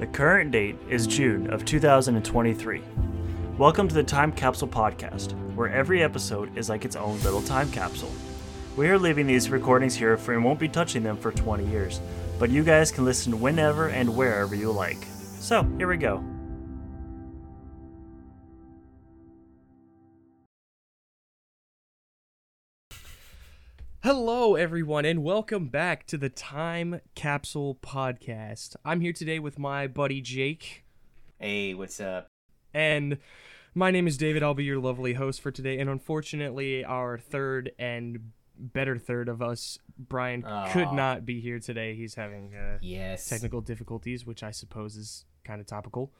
The 0.00 0.06
current 0.06 0.50
date 0.50 0.78
is 0.88 1.06
June 1.06 1.52
of 1.52 1.66
2023. 1.66 2.80
Welcome 3.58 3.86
to 3.86 3.94
the 3.94 4.02
Time 4.02 4.32
Capsule 4.32 4.66
Podcast, 4.66 5.32
where 5.54 5.68
every 5.68 6.02
episode 6.02 6.56
is 6.56 6.70
like 6.70 6.86
its 6.86 6.96
own 6.96 7.20
little 7.20 7.42
time 7.42 7.70
capsule. 7.70 8.10
We 8.78 8.88
are 8.88 8.98
leaving 8.98 9.26
these 9.26 9.50
recordings 9.50 9.94
here 9.94 10.16
for 10.16 10.32
and 10.32 10.42
won't 10.42 10.58
be 10.58 10.68
touching 10.68 11.02
them 11.02 11.18
for 11.18 11.32
20 11.32 11.66
years, 11.66 12.00
but 12.38 12.48
you 12.48 12.64
guys 12.64 12.90
can 12.90 13.04
listen 13.04 13.42
whenever 13.42 13.88
and 13.88 14.16
wherever 14.16 14.54
you 14.54 14.72
like. 14.72 15.06
So, 15.38 15.64
here 15.76 15.88
we 15.88 15.98
go. 15.98 16.24
Hello, 24.02 24.54
everyone, 24.56 25.04
and 25.04 25.22
welcome 25.22 25.68
back 25.68 26.06
to 26.06 26.16
the 26.16 26.30
Time 26.30 27.00
Capsule 27.14 27.74
Podcast. 27.82 28.74
I'm 28.84 29.00
here 29.02 29.12
today 29.12 29.38
with 29.38 29.58
my 29.58 29.86
buddy 29.86 30.20
Jake, 30.22 30.84
Hey, 31.38 31.74
what's 31.74 32.00
up? 32.00 32.28
and 32.72 33.18
my 33.74 33.90
name 33.90 34.06
is 34.06 34.16
David. 34.16 34.42
I'll 34.42 34.54
be 34.54 34.64
your 34.64 34.80
lovely 34.80 35.14
host 35.14 35.40
for 35.42 35.50
today. 35.50 35.78
And 35.78 35.90
unfortunately, 35.90 36.82
our 36.84 37.18
third 37.18 37.72
and 37.78 38.32
better 38.56 38.96
third 38.98 39.28
of 39.28 39.42
us, 39.42 39.78
Brian, 39.98 40.44
could 40.70 40.92
not 40.92 41.26
be 41.26 41.40
here 41.40 41.58
today. 41.60 41.94
He's 41.94 42.14
having 42.14 42.54
uh, 42.54 42.78
Yes. 42.80 43.28
technical 43.28 43.60
difficulties, 43.60 44.24
which 44.24 44.42
I 44.42 44.50
suppose 44.50 44.96
is 44.96 45.24
kind 45.44 45.60
of 45.60 45.66
topical. 45.66 46.10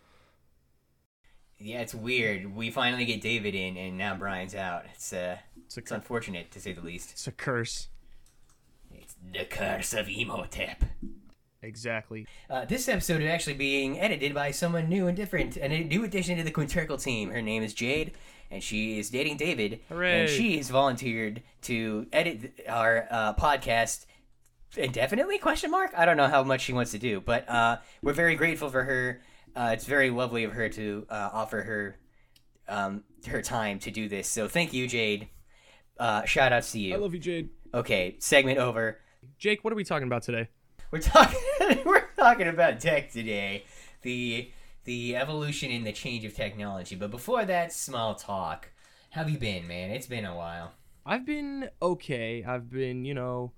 Yeah, 1.61 1.81
it's 1.81 1.95
weird. 1.95 2.55
We 2.57 2.71
finally 2.71 3.05
get 3.05 3.21
David 3.21 3.55
in, 3.55 3.77
and 3.77 3.99
now 3.99 4.17
Brian's 4.17 4.55
out. 4.55 4.85
It's 4.95 5.13
uh, 5.13 5.37
It's 5.67 5.77
it's 5.77 5.91
unfortunate 5.91 6.51
to 6.53 6.61
say 6.61 6.73
the 6.73 6.81
least. 6.81 7.13
it's 7.13 7.27
a 7.27 7.33
curse. 7.33 7.89
It's 8.93 9.15
the 9.33 9.45
curse 9.45 9.93
of 9.93 10.09
Imhotep. 10.09 10.85
Exactly. 11.63 12.27
Uh, 12.49 12.65
this 12.65 12.89
episode 12.89 13.21
is 13.21 13.29
actually 13.29 13.55
being 13.55 14.01
edited 14.01 14.33
by 14.35 14.51
someone 14.51 14.89
new 14.89 15.07
and 15.07 15.17
different, 15.17 15.59
and 15.59 15.73
a 15.73 15.85
new 15.85 16.05
addition 16.05 16.39
to 16.39 16.43
the 16.43 16.51
Quinturcal 16.51 17.01
team. 17.03 17.31
Her 17.31 17.43
name 17.43 17.63
is 17.63 17.75
Jade, 17.75 18.13
and 18.51 18.63
she 18.63 18.99
is 18.99 19.11
dating 19.11 19.37
David. 19.37 19.81
Hooray. 19.91 20.21
And 20.23 20.29
she 20.31 20.57
has 20.57 20.71
volunteered 20.71 21.43
to 21.63 22.07
edit 22.13 22.53
our 22.67 23.07
uh, 23.11 23.35
podcast 23.35 24.07
indefinitely? 24.77 25.39
Question 25.39 25.71
mark. 25.71 25.93
I 25.97 26.05
don't 26.07 26.17
know 26.17 26.29
how 26.29 26.43
much 26.43 26.63
she 26.63 26.73
wants 26.73 26.93
to 26.93 26.99
do, 26.99 27.21
but 27.21 27.47
uh, 27.49 27.79
we're 28.03 28.13
very 28.13 28.37
grateful 28.37 28.71
for 28.71 28.85
her. 28.85 29.21
Uh, 29.55 29.71
it's 29.73 29.85
very 29.85 30.11
lovely 30.11 30.45
of 30.45 30.53
her 30.53 30.69
to 30.69 31.07
uh, 31.11 31.31
offer 31.33 31.63
her 31.63 31.97
um, 32.69 33.05
her 33.27 33.43
time 33.43 33.79
to 33.81 33.91
do 33.91 34.09
this. 34.09 34.29
So 34.29 34.49
thank 34.49 34.73
you, 34.73 34.87
Jade. 34.87 35.29
Uh, 35.99 36.25
shout 36.25 36.53
outs 36.53 36.73
to 36.73 36.79
you. 36.81 36.95
I 36.95 36.99
love 36.99 37.13
you, 37.15 37.21
Jade. 37.21 37.51
okay, 37.75 38.17
segment 38.21 38.59
over. 38.59 38.99
Jake, 39.39 39.65
what 39.65 39.73
are 39.73 39.77
we 39.77 39.85
talking 39.85 40.07
about 40.07 40.23
today? 40.23 40.49
We're 40.91 41.01
talking 41.01 41.39
we're 41.85 42.07
talking 42.17 42.49
about 42.49 42.81
tech 42.81 43.11
today. 43.11 43.65
The 44.03 44.51
the 44.85 45.17
evolution 45.17 45.71
and 45.71 45.87
the 45.87 45.93
change 45.93 46.25
of 46.25 46.35
technology. 46.35 46.97
But 46.97 47.11
before 47.11 47.45
that, 47.45 47.73
small 47.73 48.15
talk. 48.15 48.71
How 49.11 49.23
have 49.23 49.31
you 49.31 49.39
been, 49.39 49.67
man? 49.67 49.91
It's 49.91 50.07
been 50.07 50.25
a 50.25 50.35
while. 50.35 50.73
I've 51.05 51.27
been 51.27 51.69
okay. 51.83 52.45
I've 52.47 52.71
been, 52.71 53.05
you 53.05 53.15
know, 53.15 53.53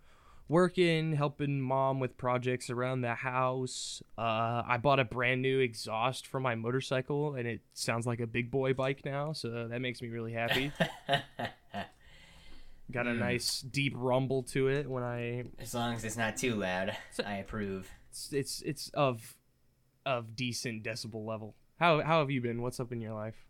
working, 0.53 1.15
helping 1.15 1.61
mom 1.61 1.99
with 1.99 2.17
projects 2.19 2.69
around 2.71 3.01
the 3.01 3.15
house. 3.15 4.03
Uh, 4.19 4.63
I 4.67 4.77
bought 4.81 5.01
a 5.01 5.05
brand 5.05 5.41
new 5.43 5.59
exhaust 5.61 6.27
for 6.27 6.39
my 6.39 6.55
motorcycle, 6.55 7.35
and 7.35 7.49
it 7.49 7.63
sounds 7.73 8.07
like 8.07 8.21
a 8.21 8.27
big 8.27 8.51
boy 8.51 8.75
bike 8.75 9.01
now, 9.05 9.33
so 9.33 9.67
that 9.69 9.81
makes 9.81 10.03
me 10.03 10.09
really 10.09 10.33
happy. 10.35 10.71
Got 12.93 13.07
a 13.07 13.13
Hmm. 13.15 13.21
nice 13.21 13.63
deep 13.63 13.95
rumble 13.97 14.43
to 14.45 14.69
it 14.69 14.89
when 14.89 15.03
I. 15.03 15.45
as 15.59 15.73
long 15.75 15.95
as 15.95 16.05
it's 16.05 16.17
not 16.19 16.37
too 16.37 16.55
loud, 16.55 16.95
I 17.25 17.37
approve. 17.37 17.89
It's 18.11 18.33
it's, 18.33 18.61
it's 18.63 18.89
of 18.91 19.35
of 20.05 20.37
decent 20.37 20.83
decibel 20.85 21.25
level. 21.27 21.55
How 21.79 22.03
how 22.03 22.19
have 22.19 22.31
you 22.31 22.43
been? 22.43 22.61
What's 22.61 22.79
up 22.81 22.93
in 22.93 23.01
your 23.01 23.15
life? 23.15 23.47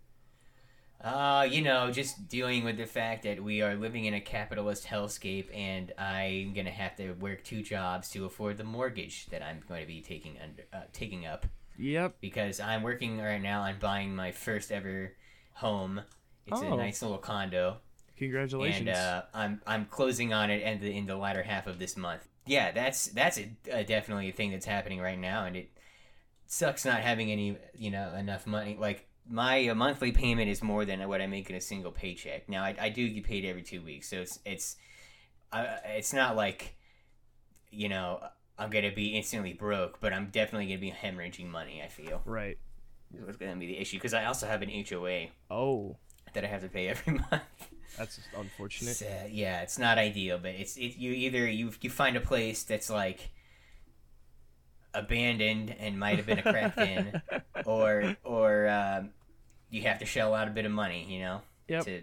Uh, 1.03 1.47
you 1.51 1.63
know, 1.63 1.91
just 1.91 2.29
dealing 2.29 2.63
with 2.65 2.77
the 2.77 2.87
fact 2.87 3.25
that 3.25 3.43
we 3.43 3.61
are 3.61 3.75
living 3.75 4.05
in 4.05 4.15
a 4.15 4.21
capitalist 4.21 4.87
hellscape, 4.87 5.47
and 5.53 5.93
I'm 5.99 6.55
gonna 6.55 6.71
have 6.71 6.95
to 6.97 7.13
work 7.15 7.43
two 7.43 7.63
jobs 7.63 8.09
to 8.11 8.25
afford 8.25 8.57
the 8.57 8.65
mortgage 8.65 9.27
that 9.27 9.43
I'm 9.43 9.61
going 9.69 9.81
to 9.81 9.87
be 9.87 10.01
taking 10.01 10.37
under 10.41 10.63
uh, 10.73 10.83
taking 10.93 11.27
up. 11.27 11.47
Yep. 11.79 12.17
because 12.21 12.61
I'm 12.61 12.83
working 12.83 13.19
right 13.19 13.41
now 13.43 13.63
on 13.63 13.79
buying 13.81 14.15
my 14.15 14.31
first 14.31 14.71
ever 14.71 15.15
home. 15.55 16.03
It's 16.47 16.61
Oh. 16.61 16.75
a 16.75 16.77
nice 16.77 17.01
little 17.03 17.19
condo, 17.19 17.79
Congratulations. 18.19 18.81
and 18.89 18.91
uh, 18.91 19.23
I'm 19.35 19.61
I'm 19.67 19.87
closing 19.87 20.33
on 20.33 20.51
it 20.51 20.63
in 20.63 20.81
the 20.81 20.91
in 20.97 21.07
the 21.07 21.17
latter 21.17 21.43
half 21.43 21.67
of 21.67 21.79
this 21.81 21.97
month. 21.97 22.29
Yeah, 22.47 22.71
that's 22.73 23.07
that's 23.07 23.39
a, 23.39 23.51
a 23.71 23.85
definitely 23.85 24.29
a 24.29 24.33
thing 24.33 24.51
that's 24.53 24.67
happening 24.67 25.01
right 25.01 25.19
now, 25.19 25.47
and 25.47 25.57
it 25.57 25.71
sucks 26.47 26.85
not 26.85 27.01
having 27.01 27.33
any 27.33 27.57
you 27.75 27.91
know 27.91 28.15
enough 28.15 28.47
money. 28.47 28.77
Like 28.79 29.09
my 29.29 29.69
uh, 29.69 29.75
monthly 29.75 30.13
payment 30.13 30.49
is 30.49 30.63
more 30.63 30.85
than 30.85 31.07
what 31.09 31.21
I 31.21 31.27
make 31.27 31.49
in 31.51 31.57
a 31.57 31.61
single 31.61 31.93
paycheck. 31.93 32.49
Now 32.49 32.63
I, 32.65 32.75
I 32.81 32.89
do 32.89 33.09
get 33.09 33.25
paid 33.25 33.45
every 33.45 33.63
two 33.63 33.83
weeks, 33.83 34.09
so 34.09 34.17
it's 34.17 34.39
it's 34.45 34.77
uh, 35.53 35.77
it's 35.85 36.13
not 36.13 36.37
like 36.37 36.77
you 37.71 37.89
know 37.89 38.21
I'm 38.59 38.71
gonna 38.71 38.93
be 38.93 39.09
instantly 39.17 39.53
broke, 39.53 40.01
but 40.01 40.13
I'm 40.13 40.27
definitely 40.31 40.67
gonna 40.67 40.81
be 40.81 40.91
hemorrhaging 40.93 41.49
money. 41.49 41.83
I 41.83 41.89
feel 41.89 42.23
right. 42.25 42.59
what's 43.11 43.37
going 43.37 43.53
to 43.53 43.59
be 43.59 43.67
the 43.67 43.79
issue 43.79 43.97
because 43.97 44.15
I 44.15 44.25
also 44.25 44.47
have 44.47 44.63
an 44.63 44.71
HOA 44.89 45.27
Oh, 45.51 45.97
that 46.35 46.45
I 46.45 46.49
have 46.49 46.63
to 46.63 46.69
pay 46.69 46.89
every 46.89 47.15
month. 47.31 47.43
that's 47.97 48.21
unfortunate. 48.37 49.03
Uh, 49.03 49.27
yeah, 49.31 49.63
it's 49.63 49.79
not 49.79 49.99
ideal, 49.99 50.39
but 50.39 50.51
it's 50.55 50.77
it, 50.77 50.97
you 50.97 51.13
either 51.13 51.49
you 51.49 51.73
you 51.81 51.91
find 51.91 52.17
a 52.17 52.21
place 52.21 52.63
that's 52.63 52.91
like 52.91 53.31
abandoned 54.95 55.75
and 55.79 55.99
might 55.99 56.17
have 56.17 56.27
been 56.27 56.39
a 56.39 56.43
crack 56.43 56.77
in, 56.79 57.21
or 57.67 58.17
or 58.25 58.69
um, 58.69 59.11
you 59.71 59.83
have 59.83 59.99
to 60.01 60.05
shell 60.05 60.35
out 60.35 60.49
a 60.49 60.51
bit 60.51 60.65
of 60.65 60.73
money, 60.73 61.07
you 61.09 61.21
know, 61.21 61.41
Yep. 61.69 61.85
to 61.85 62.01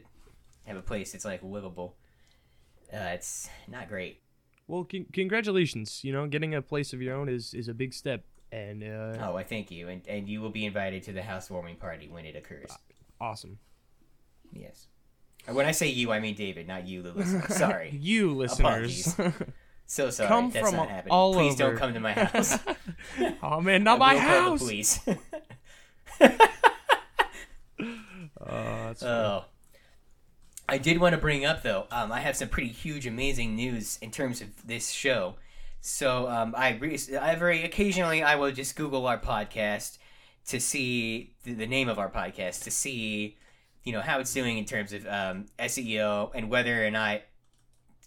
have 0.66 0.78
a 0.78 0.82
place 0.82 1.12
that's 1.12 1.26
like 1.26 1.42
livable. 1.44 1.96
Uh, 2.92 3.12
it's 3.14 3.48
not 3.68 3.88
great. 3.90 4.22
Well, 4.68 4.84
con- 4.84 5.06
congratulations. 5.14 6.04
You 6.04 6.14
know, 6.14 6.28
getting 6.28 6.56
a 6.56 6.62
place 6.62 6.94
of 6.94 7.02
your 7.02 7.16
own 7.16 7.30
is 7.30 7.54
is 7.54 7.68
a 7.68 7.74
big 7.74 7.94
step, 7.94 8.24
and 8.52 8.84
uh, 8.84 9.18
Oh, 9.22 9.36
I 9.38 9.44
thank 9.44 9.70
you, 9.72 9.90
and 9.90 10.02
and 10.08 10.28
you 10.28 10.42
will 10.42 10.50
be 10.52 10.66
invited 10.66 11.04
to 11.04 11.12
the 11.14 11.22
housewarming 11.24 11.76
party 11.78 12.08
when 12.08 12.26
it 12.26 12.36
occurs. 12.36 12.72
awesome. 13.22 13.60
Yes. 14.54 14.88
When 15.48 15.66
I 15.66 15.72
say 15.72 15.88
you, 15.88 16.12
I 16.12 16.20
mean 16.20 16.36
David, 16.36 16.68
not 16.68 16.88
you, 16.88 17.02
the 17.02 17.12
listener. 17.14 17.46
Sorry. 17.50 17.90
you 18.00 18.34
listeners. 18.36 19.16
So 19.92 20.12
sorry. 20.12 20.28
Come 20.28 20.52
That's 20.52 20.68
from 20.70 20.76
not 20.78 20.90
happening. 20.90 21.12
all 21.12 21.34
Please 21.34 21.60
over. 21.60 21.72
don't 21.72 21.80
come 21.80 21.94
to 21.96 22.00
my 22.00 22.14
house. 22.14 22.60
oh 23.42 23.60
man, 23.60 23.84
not 23.84 23.96
I 24.00 24.00
my 24.00 24.14
will 24.14 24.22
call 24.22 24.30
the 24.30 24.50
house. 24.52 24.60
police. 24.60 25.00
Uh, 25.08 25.16
that's 28.40 29.02
funny. 29.02 29.12
oh. 29.12 29.46
I 30.68 30.78
did 30.78 31.00
want 31.00 31.16
to 31.16 31.18
bring 31.20 31.44
up 31.44 31.64
though. 31.64 31.88
Um, 31.90 32.12
I 32.12 32.20
have 32.20 32.36
some 32.38 32.50
pretty 32.50 32.70
huge, 32.70 33.08
amazing 33.08 33.56
news 33.56 33.98
in 34.00 34.12
terms 34.12 34.42
of 34.42 34.50
this 34.68 34.92
show. 34.92 35.38
So 35.82 36.28
um, 36.30 36.54
I, 36.56 36.74
re- 36.76 37.00
I 37.20 37.34
very 37.34 37.64
occasionally 37.64 38.22
I 38.22 38.36
will 38.36 38.52
just 38.52 38.76
Google 38.76 39.08
our 39.08 39.18
podcast 39.18 39.98
to 40.50 40.60
see 40.60 41.34
the, 41.44 41.54
the 41.54 41.66
name 41.66 41.90
of 41.90 41.98
our 41.98 42.12
podcast 42.12 42.64
to 42.66 42.70
see, 42.72 43.38
you 43.84 43.92
know, 43.92 44.02
how 44.02 44.20
it's 44.20 44.32
doing 44.36 44.60
in 44.60 44.66
terms 44.66 44.94
of 44.94 45.08
um, 45.08 45.46
SEO 45.58 46.30
and 46.36 46.52
whether 46.52 46.86
or 46.86 46.92
not 46.92 47.22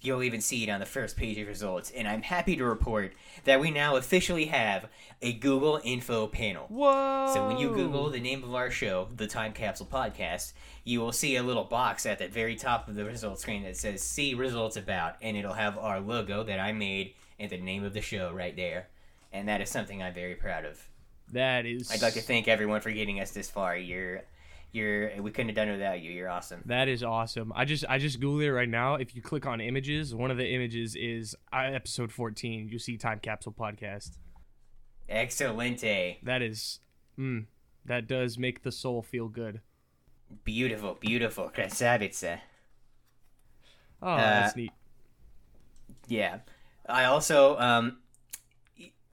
you'll 0.03 0.23
even 0.23 0.41
see 0.41 0.65
it 0.65 0.71
on 0.71 0.81
the 0.81 0.87
first 0.87 1.17
page 1.17 1.39
of 1.39 1.47
results. 1.49 1.91
And 1.91 2.07
I'm 2.07 2.23
happy 2.23 2.57
to 2.57 2.65
report 2.65 3.13
that 3.45 3.61
we 3.61 3.71
now 3.71 3.97
officially 3.97 4.47
have 4.47 4.87
a 5.21 5.33
Google 5.33 5.81
info 5.85 6.27
panel. 6.27 6.67
Whoa! 6.69 7.31
So 7.33 7.47
when 7.47 7.59
you 7.59 7.69
Google 7.75 8.11
the 8.11 8.21
name 8.21 8.43
of 8.45 8.55
our 8.55 8.71
show, 8.71 9.09
the 9.15 9.27
Time 9.27 9.53
Capsule 9.53 9.87
Podcast, 9.87 10.53
you 10.85 11.01
will 11.01 11.13
see 11.13 11.37
a 11.37 11.43
little 11.43 11.65
box 11.65 12.05
at 12.07 12.19
the 12.19 12.29
very 12.29 12.57
top 12.57 12.89
of 12.89 12.95
the 12.95 13.05
results 13.05 13.43
screen 13.43 13.63
that 13.63 13.77
says 13.77 14.03
"See 14.03 14.35
Results 14.35 14.77
About," 14.77 15.17
and 15.23 15.37
it'll 15.37 15.53
have 15.55 15.79
our 15.79 16.01
logo 16.01 16.43
that 16.45 16.59
I 16.61 16.73
made 16.73 17.15
and 17.39 17.51
the 17.51 17.59
name 17.59 17.85
of 17.85 17.95
the 17.95 18.01
show 18.01 18.33
right 18.33 18.55
there. 18.57 18.89
And 19.33 19.49
that 19.49 19.61
is 19.61 19.71
something 19.71 20.03
I'm 20.03 20.15
very 20.15 20.35
proud 20.35 20.65
of. 20.65 20.87
that 21.33 21.65
is. 21.65 21.91
I'd 21.91 22.03
like 22.03 22.15
to 22.15 22.21
thank 22.21 22.47
everyone 22.49 22.81
for 22.83 22.91
getting 22.91 23.19
us 23.21 23.31
this 23.31 23.49
far. 23.51 23.77
You're, 23.77 24.23
you're, 24.72 25.22
we 25.22 25.32
couldn't 25.32 25.50
have 25.50 25.56
done 25.56 25.70
it 25.70 25.74
without 25.74 26.02
you. 26.02 26.12
You're 26.12 26.30
awesome. 26.30 26.62
That 26.66 26.88
is 26.88 27.04
awesome. 27.04 27.52
I 27.56 27.66
just 27.66 27.86
I 27.90 27.98
just 27.98 28.20
googled 28.20 28.44
it 28.44 28.54
right 28.54 28.70
now. 28.70 28.96
If 28.96 29.16
you 29.16 29.22
click 29.22 29.46
on 29.46 29.62
images, 29.62 30.14
one 30.14 30.30
of 30.32 30.38
the 30.38 30.48
images 30.48 30.96
is 30.96 31.36
uh, 31.54 31.58
episode 31.74 32.12
14. 32.12 32.68
You 32.70 32.78
see 32.80 32.98
Time 32.98 33.20
Capsule 33.20 33.54
Podcast. 33.54 34.18
Excelente, 35.10 36.18
That 36.24 36.42
is, 36.42 36.80
mm, 37.18 37.46
that 37.86 38.08
does 38.08 38.38
make 38.38 38.64
the 38.64 38.72
soul 38.72 39.02
feel 39.02 39.30
good. 39.30 39.62
beautiful, 40.44 40.98
beautiful, 41.00 41.50
красавица. 41.50 42.40
Oh, 44.02 44.12
Uh, 44.12 44.18
that's 44.18 44.56
neat. 44.58 44.72
Yeah. 46.08 46.40
I 46.88 47.06
also 47.06 47.58
um 47.58 48.00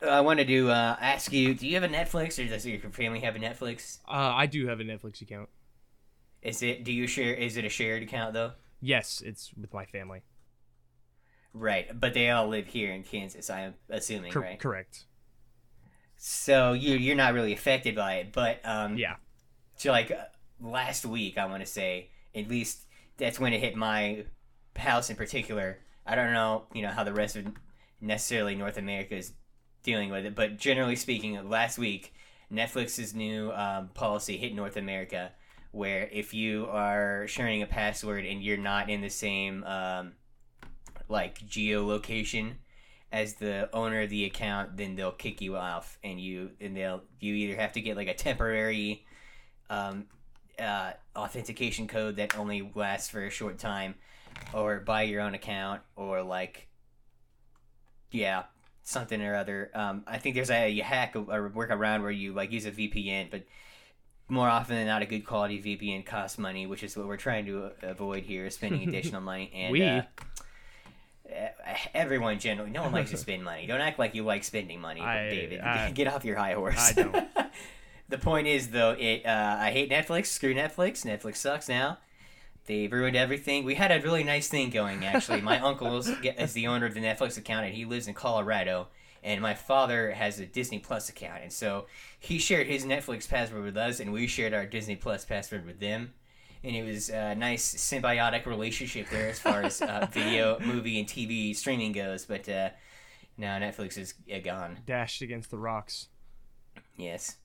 I 0.02 0.22
wanted 0.22 0.48
to 0.48 0.70
uh, 0.70 0.96
ask 1.00 1.32
you, 1.34 1.54
do 1.54 1.68
you 1.68 1.76
have 1.76 1.84
a 1.84 1.94
Netflix 1.94 2.44
or 2.44 2.48
does 2.48 2.66
your 2.66 2.80
family 2.92 3.20
have 3.20 3.36
a 3.36 3.40
Netflix? 3.40 4.00
Uh, 4.08 4.12
I 4.14 4.46
do 4.46 4.68
have 4.68 4.80
a 4.80 4.84
Netflix 4.84 5.22
account. 5.22 5.50
Is 6.42 6.64
it 6.64 6.86
do 6.86 6.94
you 6.94 7.06
share 7.06 7.34
is 7.34 7.58
it 7.58 7.66
a 7.66 7.70
shared 7.70 8.02
account 8.02 8.34
though? 8.34 8.54
Yes, 8.80 9.22
it's 9.26 9.52
with 9.60 9.74
my 9.74 9.86
family. 9.86 10.22
Right, 11.54 11.88
but 12.00 12.14
they 12.14 12.30
all 12.30 12.48
live 12.48 12.68
here 12.68 12.92
in 12.94 13.04
Kansas, 13.04 13.50
I'm 13.50 13.74
assuming, 13.90 14.32
Cor- 14.32 14.44
right? 14.44 14.60
Correct. 14.60 15.06
So 16.16 16.74
you 16.74 16.96
you're 16.96 17.16
not 17.16 17.34
really 17.34 17.54
affected 17.54 17.96
by 17.96 18.16
it. 18.16 18.32
But 18.32 18.62
um, 18.64 18.98
Yeah. 18.98 19.16
so 19.76 19.92
like 19.92 20.12
uh, 20.12 20.26
last 20.62 21.06
week, 21.06 21.38
I 21.38 21.46
want 21.46 21.62
to 21.62 21.66
say 21.70 22.10
at 22.34 22.48
least 22.48 22.86
that's 23.18 23.40
when 23.40 23.52
it 23.52 23.60
hit 23.60 23.76
my 23.76 24.24
house 24.78 25.10
in 25.10 25.18
particular. 25.18 25.80
I 26.06 26.16
don't 26.16 26.32
know, 26.34 26.64
you 26.74 26.82
know, 26.84 26.90
how 26.90 27.04
the 27.04 27.14
rest 27.14 27.36
of 27.36 27.48
necessarily 28.00 28.56
North 28.56 28.78
America 28.78 29.16
is 29.16 29.34
dealing 29.84 30.10
with 30.10 30.26
it, 30.26 30.36
but 30.36 30.58
generally 30.58 30.96
speaking, 30.96 31.50
last 31.50 31.78
week 31.78 32.14
Netflix's 32.52 33.14
new 33.14 33.52
um, 33.52 33.90
policy 33.90 34.38
hit 34.38 34.54
North 34.54 34.78
America, 34.78 35.32
where 35.72 36.10
if 36.12 36.34
you 36.34 36.68
are 36.70 37.28
sharing 37.28 37.62
a 37.62 37.68
password 37.68 38.26
and 38.26 38.42
you're 38.42 38.58
not 38.58 38.90
in 38.90 39.02
the 39.02 39.10
same 39.10 39.64
um, 39.66 40.14
like 41.08 41.40
geolocation 41.48 42.54
as 43.12 43.36
the 43.36 43.70
owner 43.74 44.02
of 44.02 44.10
the 44.10 44.26
account, 44.26 44.78
then 44.78 44.96
they'll 44.96 45.12
kick 45.12 45.42
you 45.42 45.56
off, 45.56 45.98
and 46.04 46.20
you 46.20 46.52
and 46.60 46.76
they'll 46.76 47.02
you 47.20 47.34
either 47.34 47.56
have 47.56 47.74
to 47.74 47.82
get 47.82 47.98
like 47.98 48.08
a 48.08 48.14
temporary 48.14 49.06
um, 49.70 50.06
uh, 50.60 50.92
authentication 51.16 51.88
code 51.88 52.18
that 52.18 52.38
only 52.38 52.72
lasts 52.76 53.10
for 53.10 53.26
a 53.26 53.30
short 53.30 53.58
time, 53.58 53.96
or 54.54 54.80
buy 54.80 55.04
your 55.04 55.22
own 55.22 55.34
account, 55.34 55.82
or 55.96 56.22
like 56.22 56.68
yeah, 58.12 58.44
something 58.90 59.22
or 59.22 59.36
other. 59.36 59.70
Um, 59.74 60.04
I 60.08 60.18
think 60.18 60.36
there's 60.36 60.50
a, 60.50 60.80
a 60.80 60.84
hack 60.84 61.16
or 61.16 61.50
workaround 61.56 62.02
where 62.02 62.12
you 62.12 62.34
like 62.34 62.52
use 62.52 62.66
a 62.66 62.72
VPN, 62.72 63.30
but 63.30 63.44
more 64.28 64.48
often 64.50 64.76
than 64.76 64.88
not, 64.88 65.02
a 65.02 65.06
good 65.06 65.26
quality 65.26 65.62
VPN 65.62 66.06
costs 66.06 66.38
money, 66.38 66.66
which 66.68 66.84
is 66.84 66.96
what 66.98 67.08
we're 67.08 67.18
trying 67.18 67.46
to 67.46 67.72
avoid 67.84 68.24
here, 68.24 68.50
spending 68.50 68.88
additional 68.90 69.22
money. 69.22 69.52
And 69.54 69.72
We. 69.72 69.84
uh, 69.84 70.02
uh, 71.30 71.48
everyone 71.94 72.40
generally, 72.40 72.72
no 72.72 72.82
one 72.84 72.92
likes 72.92 73.12
to 73.12 73.18
spend 73.26 73.44
money. 73.44 73.68
Don't 73.68 73.82
act 73.82 74.00
like 74.00 74.16
you 74.16 74.24
like 74.24 74.44
spending 74.44 74.82
money, 74.82 75.02
I- 75.02 75.30
David. 75.30 75.62
I- 75.62 75.92
Get 75.94 76.08
off 76.08 76.26
your 76.26 76.38
high 76.38 76.54
horse. 76.54 76.90
I 76.90 76.94
don't. 76.94 77.28
the 78.10 78.18
point 78.18 78.48
is, 78.48 78.70
though, 78.70 78.96
it 78.98 79.26
uh, 79.26 79.58
I 79.60 79.72
hate 79.72 79.90
Netflix. 79.92 80.28
Screw 80.28 80.54
Netflix. 80.56 81.06
Netflix 81.06 81.38
sucks 81.38 81.70
now. 81.70 82.00
They've 82.70 82.94
ruined 82.94 83.16
everything. 83.16 83.66
We 83.66 83.74
had 83.74 83.92
a 83.92 84.00
really 84.00 84.24
nice 84.24 84.48
thing 84.48 84.70
going, 84.70 85.04
actually. 85.04 85.42
My 85.42 85.60
uncle 85.60 85.98
is 85.98 86.08
is 86.24 86.54
the 86.54 86.68
owner 86.68 86.86
of 86.86 86.94
the 86.94 87.00
Netflix 87.00 87.36
account, 87.36 87.66
and 87.66 87.74
he 87.74 87.84
lives 87.84 88.08
in 88.08 88.14
Colorado. 88.14 88.90
And 89.24 89.42
my 89.42 89.56
father 89.56 90.12
has 90.12 90.40
a 90.40 90.46
Disney 90.46 90.78
Plus 90.78 91.10
account, 91.10 91.42
and 91.42 91.52
so 91.52 91.88
he 92.20 92.38
shared 92.38 92.68
his 92.68 92.86
Netflix 92.86 93.28
password 93.28 93.64
with 93.64 93.76
us, 93.76 94.00
and 94.00 94.14
we 94.14 94.28
shared 94.28 94.54
our 94.54 94.68
Disney 94.68 94.96
Plus 94.96 95.26
password 95.26 95.66
with 95.66 95.80
them. 95.80 96.14
And 96.64 96.76
it 96.76 96.84
was 96.84 97.10
a 97.10 97.34
nice 97.34 97.74
symbiotic 97.74 98.46
relationship 98.46 99.10
there 99.10 99.30
as 99.30 99.40
far 99.40 99.64
as 99.64 99.82
uh, 99.82 100.08
video, 100.12 100.60
movie, 100.60 101.00
and 101.00 101.08
TV 101.08 101.56
streaming 101.56 101.92
goes. 101.92 102.28
But 102.28 102.48
uh, 102.48 102.70
now 103.36 103.58
Netflix 103.58 103.98
is 103.98 104.14
uh, 104.32 104.38
gone. 104.44 104.78
Dashed 104.86 105.24
against 105.24 105.50
the 105.50 105.58
rocks. 105.58 106.10
Yes, 106.98 107.38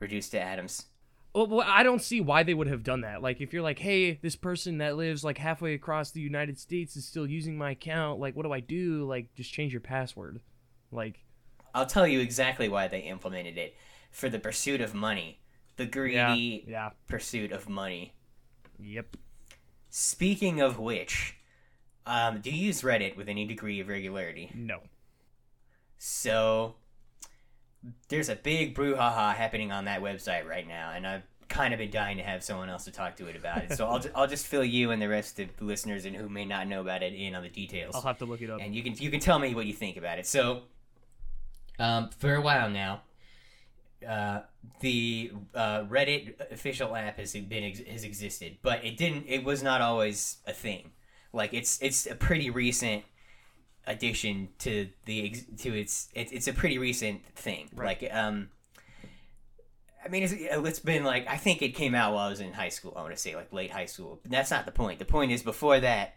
reduced 0.00 0.32
to 0.32 0.40
atoms. 0.42 0.84
Well, 1.44 1.60
I 1.66 1.82
don't 1.82 2.00
see 2.00 2.22
why 2.22 2.44
they 2.44 2.54
would 2.54 2.66
have 2.66 2.82
done 2.82 3.02
that. 3.02 3.20
Like, 3.20 3.42
if 3.42 3.52
you're 3.52 3.62
like, 3.62 3.78
hey, 3.78 4.14
this 4.22 4.36
person 4.36 4.78
that 4.78 4.96
lives 4.96 5.22
like 5.22 5.36
halfway 5.36 5.74
across 5.74 6.10
the 6.10 6.20
United 6.20 6.58
States 6.58 6.96
is 6.96 7.04
still 7.04 7.26
using 7.26 7.58
my 7.58 7.72
account, 7.72 8.18
like, 8.18 8.34
what 8.34 8.44
do 8.44 8.52
I 8.52 8.60
do? 8.60 9.04
Like, 9.04 9.34
just 9.34 9.52
change 9.52 9.70
your 9.70 9.82
password. 9.82 10.40
Like, 10.90 11.26
I'll 11.74 11.84
tell 11.84 12.06
you 12.06 12.20
exactly 12.20 12.70
why 12.70 12.88
they 12.88 13.00
implemented 13.00 13.58
it 13.58 13.76
for 14.10 14.30
the 14.30 14.38
pursuit 14.38 14.80
of 14.80 14.94
money, 14.94 15.40
the 15.76 15.84
yeah, 15.84 15.90
greedy 15.90 16.64
yeah, 16.66 16.90
pursuit 17.06 17.52
of 17.52 17.68
money. 17.68 18.14
yep. 18.78 19.14
Speaking 19.90 20.62
of 20.62 20.78
which, 20.78 21.36
um, 22.06 22.40
do 22.40 22.50
you 22.50 22.66
use 22.66 22.80
Reddit 22.80 23.14
with 23.14 23.28
any 23.28 23.44
degree 23.44 23.80
of 23.80 23.88
regularity? 23.88 24.50
No. 24.54 24.80
So 25.98 26.76
there's 28.08 28.28
a 28.28 28.36
big 28.36 28.74
brouhaha 28.74 29.34
happening 29.34 29.72
on 29.72 29.84
that 29.86 30.00
website 30.02 30.46
right 30.46 30.66
now, 30.66 30.92
and 30.94 31.06
I've 31.06 31.22
kind 31.48 31.72
of 31.72 31.78
been 31.78 31.90
dying 31.90 32.16
to 32.16 32.22
have 32.24 32.42
someone 32.42 32.68
else 32.68 32.84
to 32.86 32.90
talk 32.90 33.16
to 33.16 33.26
it 33.28 33.36
about 33.36 33.58
it. 33.62 33.72
So 33.74 33.86
I'll 33.86 34.00
ju- 34.00 34.10
I'll 34.16 34.26
just 34.26 34.46
fill 34.46 34.64
you 34.64 34.90
and 34.90 35.00
the 35.00 35.08
rest 35.08 35.38
of 35.38 35.56
the 35.56 35.64
listeners 35.64 36.04
and 36.04 36.16
who 36.16 36.28
may 36.28 36.44
not 36.44 36.66
know 36.66 36.80
about 36.80 37.02
it 37.04 37.12
in 37.14 37.34
on 37.36 37.42
the 37.44 37.48
details. 37.48 37.94
I'll 37.94 38.02
have 38.02 38.18
to 38.18 38.24
look 38.24 38.42
it 38.42 38.50
up. 38.50 38.60
and 38.60 38.74
you 38.74 38.82
can 38.82 38.94
you 38.96 39.10
can 39.10 39.20
tell 39.20 39.38
me 39.38 39.54
what 39.54 39.66
you 39.66 39.72
think 39.72 39.96
about 39.96 40.18
it. 40.18 40.26
So, 40.26 40.62
um, 41.78 42.10
for 42.18 42.34
a 42.34 42.40
while 42.40 42.68
now, 42.68 43.02
uh, 44.06 44.40
the 44.80 45.30
uh, 45.54 45.82
Reddit 45.84 46.50
official 46.50 46.94
app 46.96 47.18
has 47.18 47.32
been 47.34 47.64
ex- 47.64 47.80
has 47.80 48.04
existed, 48.04 48.58
but 48.62 48.84
it 48.84 48.96
didn't. 48.96 49.26
It 49.28 49.44
was 49.44 49.62
not 49.62 49.80
always 49.80 50.38
a 50.46 50.52
thing. 50.52 50.90
Like 51.32 51.54
it's 51.54 51.80
it's 51.80 52.06
a 52.06 52.14
pretty 52.14 52.50
recent 52.50 53.04
addition 53.86 54.48
to 54.60 54.88
the 55.04 55.26
ex- 55.26 55.62
to 55.62 55.74
its 55.74 56.08
it's 56.14 56.32
it's 56.32 56.48
a 56.48 56.52
pretty 56.52 56.78
recent 56.78 57.24
thing. 57.34 57.68
Right. 57.74 58.00
Like 58.00 58.14
um. 58.14 58.50
I 60.04 60.08
mean, 60.08 60.22
it's, 60.22 60.32
it's 60.32 60.78
been 60.78 61.02
like 61.02 61.26
I 61.28 61.36
think 61.36 61.62
it 61.62 61.70
came 61.70 61.92
out 61.94 62.14
while 62.14 62.26
I 62.26 62.30
was 62.30 62.38
in 62.38 62.52
high 62.52 62.68
school. 62.68 62.92
I 62.96 63.02
want 63.02 63.14
to 63.14 63.20
say 63.20 63.34
like 63.34 63.52
late 63.52 63.72
high 63.72 63.86
school. 63.86 64.20
But 64.22 64.30
that's 64.30 64.52
not 64.52 64.64
the 64.64 64.70
point. 64.70 65.00
The 65.00 65.04
point 65.04 65.32
is 65.32 65.42
before 65.42 65.80
that, 65.80 66.14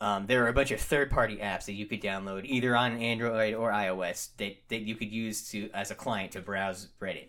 um, 0.00 0.26
there 0.26 0.44
are 0.44 0.48
a 0.48 0.52
bunch 0.52 0.72
of 0.72 0.80
third-party 0.80 1.36
apps 1.36 1.66
that 1.66 1.74
you 1.74 1.86
could 1.86 2.00
download 2.00 2.44
either 2.46 2.74
on 2.74 2.98
Android 2.98 3.54
or 3.54 3.70
iOS 3.70 4.30
that, 4.38 4.56
that 4.68 4.82
you 4.82 4.94
could 4.94 5.12
use 5.12 5.48
to 5.50 5.70
as 5.72 5.92
a 5.92 5.94
client 5.94 6.32
to 6.32 6.40
browse 6.40 6.88
Reddit. 7.00 7.28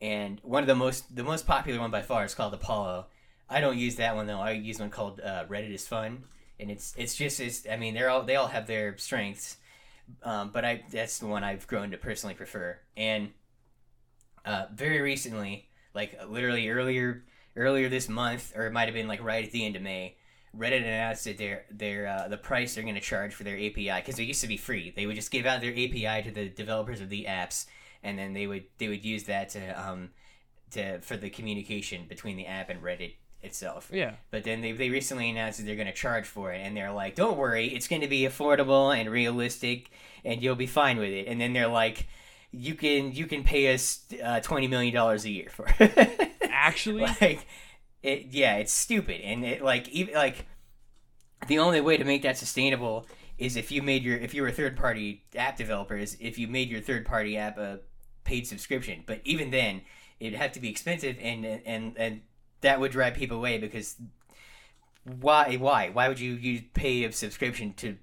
And 0.00 0.40
one 0.42 0.62
of 0.62 0.68
the 0.68 0.74
most 0.74 1.14
the 1.14 1.24
most 1.24 1.46
popular 1.46 1.80
one 1.80 1.90
by 1.90 2.02
far 2.02 2.24
is 2.24 2.34
called 2.34 2.54
Apollo. 2.54 3.06
I 3.50 3.60
don't 3.60 3.78
use 3.78 3.96
that 3.96 4.14
one 4.14 4.26
though. 4.26 4.40
I 4.40 4.52
use 4.52 4.78
one 4.78 4.90
called 4.90 5.20
uh, 5.20 5.44
Reddit 5.46 5.72
is 5.72 5.86
fun, 5.86 6.24
and 6.60 6.70
it's 6.70 6.94
it's 6.96 7.14
just 7.14 7.40
it's, 7.40 7.66
I 7.70 7.76
mean 7.76 7.94
they're 7.94 8.10
all 8.10 8.22
they 8.22 8.36
all 8.36 8.48
have 8.48 8.66
their 8.66 8.96
strengths, 8.98 9.56
um, 10.22 10.50
but 10.52 10.64
I 10.64 10.82
that's 10.90 11.18
the 11.18 11.26
one 11.26 11.44
I've 11.44 11.66
grown 11.66 11.90
to 11.90 11.98
personally 11.98 12.34
prefer. 12.34 12.78
And 12.96 13.30
uh, 14.44 14.66
very 14.74 15.00
recently, 15.00 15.68
like 15.94 16.18
literally 16.28 16.68
earlier 16.68 17.24
earlier 17.56 17.88
this 17.88 18.08
month, 18.08 18.52
or 18.56 18.66
it 18.66 18.72
might 18.72 18.86
have 18.86 18.94
been 18.94 19.08
like 19.08 19.22
right 19.22 19.44
at 19.44 19.52
the 19.52 19.64
end 19.64 19.76
of 19.76 19.82
May, 19.82 20.16
Reddit 20.56 20.82
announced 20.82 21.24
that 21.24 21.38
their 21.38 21.64
their 21.70 22.06
uh, 22.06 22.28
the 22.28 22.36
price 22.36 22.74
they're 22.74 22.84
going 22.84 22.94
to 22.94 23.00
charge 23.00 23.34
for 23.34 23.44
their 23.44 23.56
API 23.56 23.92
because 23.96 24.18
it 24.18 24.24
used 24.24 24.40
to 24.40 24.46
be 24.46 24.56
free. 24.56 24.92
They 24.94 25.06
would 25.06 25.16
just 25.16 25.30
give 25.30 25.46
out 25.46 25.60
their 25.60 25.72
API 25.72 26.22
to 26.24 26.30
the 26.30 26.48
developers 26.48 27.00
of 27.00 27.08
the 27.08 27.26
apps, 27.28 27.66
and 28.02 28.18
then 28.18 28.32
they 28.32 28.46
would 28.46 28.64
they 28.78 28.88
would 28.88 29.04
use 29.04 29.24
that 29.24 29.50
to 29.50 29.88
um 29.88 30.10
to 30.70 31.00
for 31.00 31.16
the 31.16 31.30
communication 31.30 32.06
between 32.08 32.36
the 32.36 32.46
app 32.46 32.70
and 32.70 32.82
Reddit 32.82 33.14
itself. 33.42 33.90
yeah. 33.92 34.14
But 34.30 34.44
then 34.44 34.60
they, 34.60 34.72
they 34.72 34.90
recently 34.90 35.30
announced 35.30 35.58
that 35.58 35.64
they're 35.64 35.76
going 35.76 35.86
to 35.86 35.92
charge 35.92 36.26
for 36.26 36.52
it, 36.52 36.58
and 36.58 36.76
they're 36.76 36.92
like, 36.92 37.14
"Don't 37.14 37.36
worry, 37.36 37.68
it's 37.68 37.88
going 37.88 38.02
to 38.02 38.08
be 38.08 38.22
affordable 38.22 38.96
and 38.96 39.10
realistic, 39.10 39.90
and 40.24 40.42
you'll 40.42 40.54
be 40.56 40.66
fine 40.66 40.98
with 40.98 41.10
it." 41.10 41.26
And 41.28 41.40
then 41.40 41.52
they're 41.52 41.68
like, 41.68 42.08
"You 42.50 42.74
can 42.74 43.12
you 43.12 43.26
can 43.26 43.44
pay 43.44 43.72
us 43.72 44.00
uh, 44.22 44.40
twenty 44.40 44.68
million 44.68 44.94
dollars 44.94 45.24
a 45.24 45.30
year 45.30 45.48
for." 45.50 45.66
it." 45.78 46.32
Actually, 46.50 47.02
like 47.20 47.46
it 48.02 48.26
yeah 48.30 48.56
it's 48.56 48.72
stupid 48.72 49.20
and 49.22 49.44
it 49.44 49.62
like 49.62 49.88
even 49.88 50.14
like 50.14 50.46
the 51.46 51.58
only 51.58 51.80
way 51.80 51.96
to 51.96 52.04
make 52.04 52.22
that 52.22 52.36
sustainable 52.36 53.06
is 53.38 53.56
if 53.56 53.70
you 53.70 53.82
made 53.82 54.02
your 54.02 54.16
if 54.16 54.34
you 54.34 54.42
were 54.42 54.48
a 54.48 54.52
third 54.52 54.76
party 54.76 55.24
app 55.36 55.56
developer 55.56 55.96
is 55.96 56.16
if 56.20 56.38
you 56.38 56.46
made 56.46 56.68
your 56.68 56.80
third 56.80 57.04
party 57.04 57.36
app 57.36 57.58
a 57.58 57.80
paid 58.24 58.46
subscription 58.46 59.02
but 59.06 59.20
even 59.24 59.50
then 59.50 59.80
it'd 60.20 60.38
have 60.38 60.52
to 60.52 60.60
be 60.60 60.68
expensive 60.68 61.16
and 61.20 61.44
and 61.44 61.94
and 61.96 62.20
that 62.60 62.80
would 62.80 62.92
drive 62.92 63.14
people 63.14 63.36
away 63.36 63.58
because 63.58 63.96
why 65.20 65.56
why 65.56 65.88
why 65.90 66.08
would 66.08 66.20
you 66.20 66.34
you 66.34 66.62
pay 66.74 67.04
a 67.04 67.12
subscription 67.12 67.72
to 67.74 67.96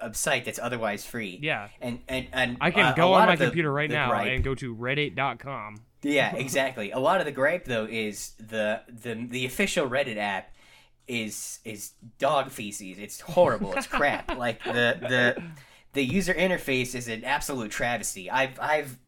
a 0.00 0.12
site 0.14 0.44
that's 0.44 0.58
otherwise 0.58 1.04
free 1.04 1.38
yeah. 1.42 1.68
and 1.80 2.00
and 2.08 2.28
and 2.32 2.56
I 2.60 2.70
can 2.70 2.86
uh, 2.86 2.94
go 2.94 3.14
on 3.14 3.26
my 3.26 3.36
the- 3.36 3.46
computer 3.46 3.72
right 3.72 3.90
now 3.90 4.10
gripe- 4.10 4.34
and 4.34 4.44
go 4.44 4.54
to 4.54 4.74
reddit.com. 4.74 5.82
yeah, 6.02 6.34
exactly. 6.36 6.92
A 6.92 6.98
lot 6.98 7.20
of 7.20 7.26
the 7.26 7.32
gripe 7.32 7.64
though 7.64 7.86
is 7.88 8.32
the 8.38 8.82
the 8.88 9.14
the 9.28 9.44
official 9.46 9.88
Reddit 9.88 10.16
app 10.16 10.54
is 11.08 11.58
is 11.64 11.92
dog 12.18 12.50
feces. 12.50 12.98
It's 12.98 13.20
horrible. 13.20 13.72
It's 13.74 13.86
crap. 13.86 14.30
Like 14.38 14.62
the 14.62 14.98
the 15.00 15.42
the 15.94 16.04
user 16.04 16.34
interface 16.34 16.94
is 16.94 17.08
an 17.08 17.24
absolute 17.24 17.70
travesty. 17.72 18.30
I've 18.30 18.58
I've 18.60 18.98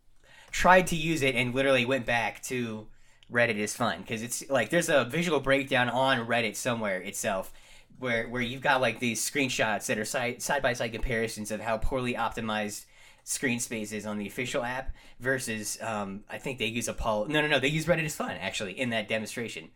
tried 0.50 0.88
to 0.88 0.96
use 0.96 1.22
it 1.22 1.36
and 1.36 1.54
literally 1.54 1.84
went 1.84 2.06
back 2.06 2.42
to 2.44 2.88
Reddit 3.30 3.56
is 3.56 3.74
fun 3.74 4.00
because 4.00 4.22
it's 4.22 4.48
like 4.50 4.70
there's 4.70 4.88
a 4.88 5.04
visual 5.04 5.40
breakdown 5.40 5.88
on 5.88 6.26
Reddit 6.26 6.56
somewhere 6.56 7.00
itself 7.00 7.52
where 7.98 8.28
where 8.28 8.42
you've 8.42 8.62
got 8.62 8.80
like 8.80 8.98
these 8.98 9.20
screenshots 9.28 9.86
that 9.86 9.98
are 9.98 10.04
side 10.04 10.42
side 10.42 10.62
by 10.62 10.72
side 10.72 10.92
comparisons 10.92 11.50
of 11.50 11.60
how 11.60 11.76
poorly 11.76 12.14
optimized 12.14 12.84
screen 13.24 13.60
space 13.60 13.92
is 13.92 14.06
on 14.06 14.18
the 14.18 14.26
official 14.26 14.64
app 14.64 14.92
versus 15.20 15.78
um, 15.82 16.24
I 16.28 16.38
think 16.38 16.58
they 16.58 16.66
use 16.66 16.88
Apollo. 16.88 17.26
No, 17.26 17.40
no, 17.40 17.46
no, 17.46 17.60
they 17.60 17.68
use 17.68 17.86
Reddit 17.86 18.04
is 18.04 18.16
fun 18.16 18.32
actually 18.40 18.78
in 18.78 18.90
that 18.90 19.08
demonstration, 19.08 19.68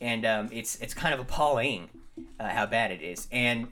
and 0.00 0.24
um, 0.24 0.48
it's 0.52 0.76
it's 0.76 0.94
kind 0.94 1.14
of 1.14 1.20
appalling 1.20 1.88
uh, 2.38 2.48
how 2.48 2.66
bad 2.66 2.92
it 2.92 3.02
is 3.02 3.26
and. 3.32 3.68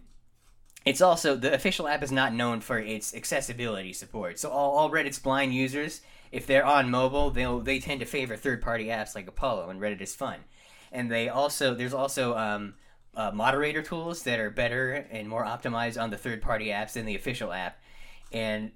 It's 0.86 1.02
also 1.02 1.36
the 1.36 1.52
official 1.52 1.86
app 1.86 2.02
is 2.02 2.10
not 2.10 2.32
known 2.32 2.62
for 2.62 2.78
its 2.78 3.14
accessibility 3.14 3.92
support. 3.92 4.38
So 4.38 4.48
all, 4.48 4.70
all 4.70 4.90
Reddit's 4.90 5.18
blind 5.18 5.52
users, 5.52 6.00
if 6.32 6.46
they're 6.46 6.64
on 6.64 6.90
mobile, 6.90 7.30
they'll 7.30 7.60
they 7.60 7.78
tend 7.78 8.00
to 8.00 8.06
favor 8.06 8.36
third 8.36 8.62
party 8.62 8.86
apps 8.86 9.14
like 9.14 9.26
Apollo 9.26 9.68
and 9.70 9.80
Reddit 9.80 10.00
is 10.00 10.14
fun. 10.14 10.40
And 10.92 11.10
they 11.10 11.28
also 11.28 11.74
there's 11.74 11.94
also 11.94 12.36
um, 12.36 12.74
uh, 13.14 13.30
moderator 13.32 13.82
tools 13.82 14.22
that 14.24 14.38
are 14.40 14.50
better 14.50 15.06
and 15.10 15.28
more 15.28 15.44
optimized 15.44 16.00
on 16.00 16.10
the 16.10 16.16
third 16.16 16.42
party 16.42 16.66
apps 16.66 16.92
than 16.94 17.06
the 17.06 17.14
official 17.16 17.52
app. 17.52 17.80
And 18.32 18.72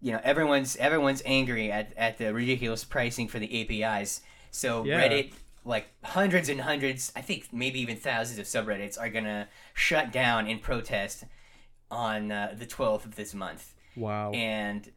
you 0.00 0.12
know 0.12 0.20
everyone's 0.22 0.76
everyone's 0.76 1.22
angry 1.24 1.72
at 1.72 1.92
at 1.96 2.18
the 2.18 2.32
ridiculous 2.34 2.84
pricing 2.84 3.28
for 3.28 3.38
the 3.38 3.82
APIs. 3.82 4.20
So 4.50 4.84
Yeah. 4.84 5.00
Reddit, 5.00 5.32
like 5.64 5.86
hundreds 6.04 6.48
and 6.48 6.60
hundreds, 6.60 7.10
I 7.16 7.22
think 7.22 7.48
maybe 7.52 7.80
even 7.80 7.96
thousands 7.96 8.38
of 8.38 8.44
subreddits 8.46 9.00
are 9.00 9.08
gonna 9.08 9.48
shut 9.72 10.12
down 10.12 10.46
in 10.46 10.58
protest 10.58 11.24
on 11.90 12.30
uh, 12.32 12.54
the 12.56 12.66
12th 12.66 13.04
of 13.04 13.14
this 13.16 13.34
month 13.34 13.74
Wow. 13.96 14.32
and 14.32 14.90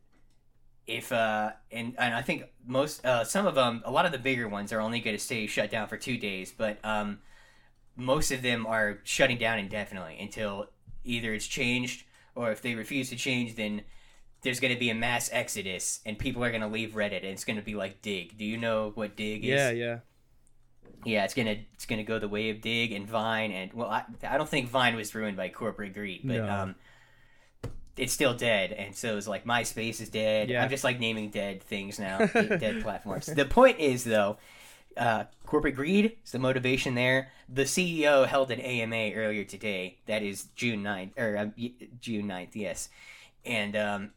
if 0.88 1.12
uh 1.12 1.52
and, 1.72 1.96
and 2.00 2.14
i 2.14 2.22
think 2.22 2.46
most 2.66 3.06
uh 3.06 3.24
some 3.24 3.46
of 3.46 3.56
them 3.56 3.82
a 3.86 3.92
lot 3.92 4.06
of 4.06 4.12
the 4.14 4.18
bigger 4.18 4.48
ones 4.48 4.72
are 4.72 4.80
only 4.80 5.00
going 5.02 5.16
to 5.16 5.22
stay 5.22 5.46
shut 5.46 5.70
down 5.70 5.88
for 5.88 5.98
two 5.98 6.18
days 6.18 6.54
but 6.58 6.80
um 6.84 7.20
most 7.98 8.32
of 8.32 8.42
them 8.42 8.66
are 8.66 9.00
shutting 9.04 9.38
down 9.38 9.60
indefinitely 9.60 10.18
until 10.20 10.68
either 11.04 11.34
it's 11.34 11.48
changed 11.48 12.06
or 12.36 12.52
if 12.52 12.62
they 12.62 12.74
refuse 12.76 13.10
to 13.10 13.16
change 13.16 13.56
then 13.56 13.82
there's 14.44 14.60
going 14.60 14.74
to 14.74 14.80
be 14.80 14.90
a 14.90 14.96
mass 14.96 15.30
exodus 15.34 16.00
and 16.06 16.18
people 16.18 16.44
are 16.44 16.52
going 16.52 16.62
to 16.62 16.68
leave 16.68 16.92
reddit 16.92 17.18
and 17.18 17.26
it's 17.26 17.44
going 17.44 17.58
to 17.58 17.64
be 17.64 17.76
like 17.76 18.02
Digg 18.02 18.38
do 18.38 18.46
you 18.46 18.58
know 18.58 18.92
what 18.96 19.16
Digg 19.18 19.44
is 19.44 19.50
yeah, 19.50 19.72
yeah. 19.72 19.98
yeah 21.04 21.24
it's 21.26 21.34
going 21.34 21.48
to 21.48 21.58
it's 21.74 21.86
going 21.86 21.98
to 21.98 22.04
go 22.04 22.18
the 22.20 22.28
way 22.30 22.50
of 22.50 22.62
Digg 22.62 22.92
and 22.94 23.08
vine 23.08 23.52
and 23.52 23.74
well 23.74 23.90
I, 23.90 24.04
I 24.28 24.38
don't 24.38 24.48
think 24.48 24.70
vine 24.70 24.96
was 24.96 25.14
ruined 25.14 25.36
by 25.36 25.50
corporate 25.50 25.94
greed 25.94 26.22
but 26.24 26.38
No. 26.38 26.50
um 26.50 26.76
it's 27.98 28.14
still 28.14 28.34
dead 28.34 28.72
and 28.72 28.96
so 28.96 29.18
it's 29.18 29.28
like 29.28 29.46
myspace 29.46 30.00
is 30.02 30.10
dead 30.10 30.50
Yeah. 30.50 30.64
i'm 30.64 30.70
just 30.70 30.84
like 30.84 31.00
naming 31.00 31.30
dead 31.30 31.62
things 31.64 32.00
now 32.00 32.18
dead 32.26 32.82
platforms 32.84 33.26
the 33.28 33.46
point 33.46 33.80
is 33.80 34.04
though 34.04 34.38
uh, 34.96 35.26
corporate 35.46 35.76
greed 35.76 36.18
is 36.26 36.32
the 36.32 36.40
motivation 36.40 36.96
there. 36.96 37.30
The 37.48 37.66
CEO 37.66 38.26
held 38.26 38.50
an 38.50 38.60
AMA 38.60 39.12
earlier 39.14 39.44
today. 39.44 40.00
That 40.08 40.24
is 40.24 40.46
June 40.56 40.82
9th, 40.84 41.12
or 41.20 41.54
y- 41.56 41.74
June 42.02 42.28
9th, 42.28 42.56
yes. 42.56 42.90
And 43.46 43.76
um, 43.76 44.10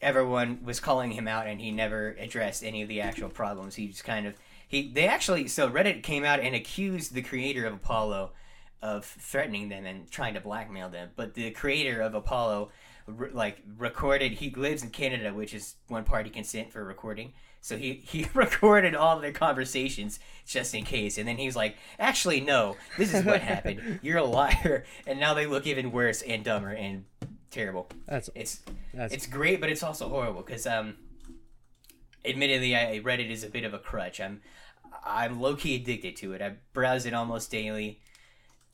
everyone 0.00 0.60
was 0.64 0.78
calling 0.78 1.10
him 1.10 1.26
out, 1.26 1.48
and 1.48 1.60
he 1.60 1.72
never 1.72 2.10
addressed 2.20 2.62
any 2.62 2.80
of 2.82 2.88
the 2.88 3.00
actual 3.00 3.28
problems. 3.28 3.74
He 3.74 3.88
just 3.88 4.04
kind 4.04 4.26
of 4.28 4.34
he. 4.68 4.88
They 4.92 5.08
actually 5.08 5.48
so 5.48 5.68
Reddit 5.68 6.04
came 6.04 6.24
out 6.24 6.38
and 6.38 6.54
accused 6.54 7.12
the 7.14 7.22
creator 7.22 7.66
of 7.66 7.74
Apollo 7.74 8.32
of 8.82 9.04
threatening 9.04 9.68
them 9.68 9.84
and 9.84 10.08
trying 10.10 10.34
to 10.34 10.40
blackmail 10.40 10.90
them. 10.90 11.08
But 11.16 11.34
the 11.34 11.50
creator 11.50 12.00
of 12.00 12.14
Apollo, 12.14 12.70
re- 13.06 13.30
like 13.32 13.58
recorded. 13.76 14.32
He 14.32 14.50
lives 14.50 14.82
in 14.82 14.90
Canada, 14.90 15.32
which 15.32 15.54
is 15.54 15.76
one 15.88 16.04
party 16.04 16.30
consent 16.30 16.72
for 16.72 16.84
recording. 16.84 17.32
So 17.60 17.76
he, 17.76 17.94
he 18.04 18.26
recorded 18.34 18.94
all 18.94 19.18
their 19.20 19.32
conversations 19.32 20.20
just 20.46 20.74
in 20.74 20.84
case, 20.84 21.18
and 21.18 21.26
then 21.26 21.36
he 21.36 21.46
was 21.46 21.56
like, 21.56 21.76
"Actually, 21.98 22.40
no, 22.40 22.76
this 22.98 23.14
is 23.14 23.24
what 23.24 23.40
happened. 23.40 24.00
You're 24.02 24.18
a 24.18 24.24
liar." 24.24 24.84
And 25.06 25.18
now 25.18 25.34
they 25.34 25.46
look 25.46 25.66
even 25.66 25.92
worse 25.92 26.22
and 26.22 26.44
dumber 26.44 26.70
and 26.70 27.04
terrible. 27.50 27.88
That's 28.06 28.30
It's 28.34 28.60
that's 28.92 29.14
it's 29.14 29.26
great, 29.26 29.60
but 29.60 29.70
it's 29.70 29.82
also 29.82 30.08
horrible 30.08 30.42
because 30.42 30.66
um, 30.66 30.96
admittedly, 32.24 32.76
I 32.76 33.00
Reddit 33.00 33.30
is 33.30 33.44
a 33.44 33.48
bit 33.48 33.64
of 33.64 33.74
a 33.74 33.78
crutch. 33.78 34.20
I'm 34.20 34.42
I'm 35.04 35.40
low 35.40 35.56
key 35.56 35.76
addicted 35.76 36.16
to 36.16 36.32
it. 36.32 36.42
I 36.42 36.54
browse 36.72 37.06
it 37.06 37.14
almost 37.14 37.50
daily. 37.50 38.00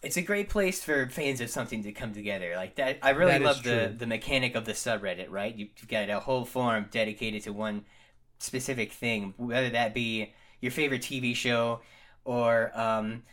It's 0.03 0.17
a 0.17 0.23
great 0.23 0.49
place 0.49 0.83
for 0.83 1.09
fans 1.09 1.41
of 1.43 1.51
something 1.51 1.83
to 1.83 1.93
come 1.93 2.15
together 2.15 2.55
like 2.57 2.77
that. 2.77 2.99
I 3.03 3.11
really 3.11 3.33
That 3.33 3.43
love 3.43 3.63
the 3.63 3.95
the 3.97 4.07
mechanic 4.07 4.55
of 4.55 4.65
the 4.65 4.73
subreddit. 4.73 5.27
Right, 5.31 5.55
You- 5.55 5.69
you've 5.77 5.89
got 5.89 6.09
a 6.09 6.21
whole 6.21 6.45
forum 6.45 6.87
dedicated 6.91 7.43
to 7.45 7.53
one 7.53 7.85
specific 8.39 8.93
thing, 8.93 9.35
whether 9.37 9.69
that 9.71 9.93
be 9.93 10.33
your 10.61 10.73
favorite 10.73 11.03
TV 11.03 11.35
show 11.37 11.81
or 12.25 12.71
um, 12.79 13.25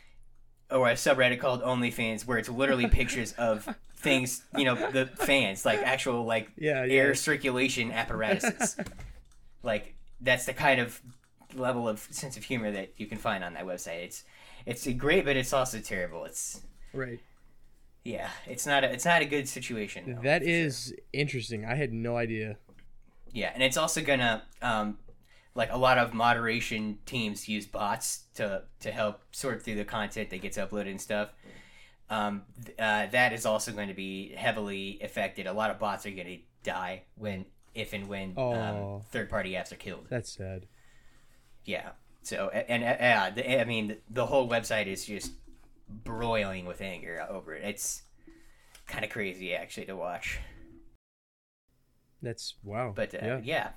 or 0.69 0.89
a 0.89 0.93
subreddit 0.93 1.39
called 1.39 1.61
OnlyFans, 1.61 2.25
where 2.27 2.37
it's 2.37 2.49
literally 2.49 2.87
pictures 3.01 3.31
of 3.33 3.67
things, 3.95 4.43
you 4.57 4.65
know, 4.65 4.75
the 4.91 5.05
fans, 5.05 5.65
like 5.65 5.79
actual 5.79 6.25
like 6.25 6.51
yeah, 6.57 6.83
yeah. 6.83 6.93
air 7.01 7.15
circulation 7.15 7.91
apparatuses. 7.91 8.75
like 9.63 9.95
that's 10.19 10.45
the 10.45 10.53
kind 10.53 10.81
of 10.81 11.01
level 11.55 11.87
of 11.87 11.99
sense 12.11 12.35
of 12.35 12.43
humor 12.43 12.71
that 12.71 12.91
you 12.97 13.05
can 13.05 13.17
find 13.17 13.41
on 13.43 13.53
that 13.53 13.65
website. 13.65 14.03
It's 14.03 14.23
it's 14.67 14.85
great, 14.93 15.25
but 15.25 15.35
it's 15.35 15.53
also 15.53 15.79
terrible. 15.79 16.25
It's 16.25 16.61
Right. 16.93 17.19
yeah, 18.03 18.29
it's 18.45 18.65
not 18.65 18.83
a, 18.83 18.91
it's 18.91 19.05
not 19.05 19.21
a 19.21 19.25
good 19.25 19.47
situation. 19.49 20.15
though, 20.15 20.21
That 20.21 20.41
for 20.43 20.47
sure. 20.71 20.97
interesting. 21.13 21.65
I 21.65 21.75
had 21.75 21.91
no 21.93 22.17
idea. 22.17 22.57
Yeah, 23.33 23.51
and 23.53 23.61
it's 23.63 23.77
also 23.77 24.01
gonna 24.01 24.43
um, 24.61 24.97
like 25.55 25.71
a 25.71 25.77
lot 25.77 25.97
of 25.97 26.13
moderation 26.13 26.99
teams 27.05 27.47
use 27.49 27.65
bots 27.65 28.25
to 28.35 28.63
to 28.81 28.91
help 28.91 29.21
sort 29.31 29.63
through 29.63 29.75
the 29.75 29.85
content 29.85 30.29
that 30.29 30.41
gets 30.41 30.57
uploaded 30.57 30.91
and 30.91 31.01
stuff. 31.01 31.33
Um, 32.09 32.43
uh, 32.79 33.07
that 33.07 33.33
is 33.33 33.45
also 33.45 33.73
going 33.73 33.89
to 33.89 33.93
be 33.93 34.33
heavily 34.33 34.97
affected. 35.03 35.45
A 35.45 35.51
lot 35.51 35.71
of 35.71 35.77
bots 35.77 36.05
are 36.05 36.11
going 36.11 36.27
to 36.27 36.37
die 36.63 37.03
when, 37.15 37.43
if 37.75 37.91
and 37.91 38.07
when 38.07 38.33
Oh. 38.37 38.53
um, 38.53 39.01
third 39.11 39.29
party 39.29 39.51
apps 39.51 39.73
are 39.73 39.75
killed. 39.75 40.05
That's 40.09 40.31
sad. 40.31 40.67
Yeah. 41.65 41.89
So 42.27 42.49
and 42.49 42.83
uh, 42.83 43.31
yeah, 43.37 43.61
I 43.61 43.63
mean 43.63 43.95
the 44.09 44.25
whole 44.25 44.49
website 44.49 44.87
is 44.87 45.05
just 45.05 45.31
broiling 45.87 46.65
with 46.65 46.81
anger 46.81 47.25
over 47.29 47.55
it. 47.55 47.63
It's 47.63 48.01
kind 48.85 49.05
of 49.05 49.11
crazy 49.11 49.55
actually 49.55 49.85
to 49.85 49.95
watch. 49.95 50.39
That's 52.21 52.55
wow. 52.65 52.91
But 52.93 53.13
uh, 53.15 53.19
yeah. 53.21 53.39
yeah. 53.43 53.69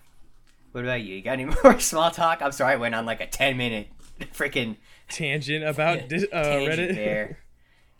What 0.72 0.82
about 0.82 1.02
you? 1.02 1.14
You 1.14 1.22
got 1.22 1.34
any 1.34 1.44
more 1.64 1.78
small 1.78 2.10
talk? 2.10 2.42
I'm 2.42 2.50
sorry, 2.50 2.72
I 2.72 2.76
went 2.76 2.96
on 2.96 3.06
like 3.06 3.20
a 3.20 3.26
10 3.28 3.56
minute 3.56 3.86
freaking 4.34 4.76
Tangent 5.08 5.64
about 5.64 6.08
dis- 6.08 6.26
uh, 6.32 6.42
tangent 6.42 6.90
Reddit. 6.90 6.94
there. 6.96 7.38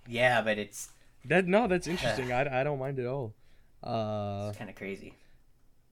Yeah, 0.09 0.43
but 0.43 0.59
it's 0.59 0.91
That 1.27 1.47
no, 1.47 1.69
that's 1.69 1.87
interesting. 1.87 2.33
I, 2.33 2.61
I 2.61 2.65
don't 2.65 2.81
mind 2.81 2.99
at 2.99 3.07
all. 3.07 3.35
Uh, 3.85 4.53
kind 4.55 4.69
of 4.69 4.75
crazy. 4.75 5.15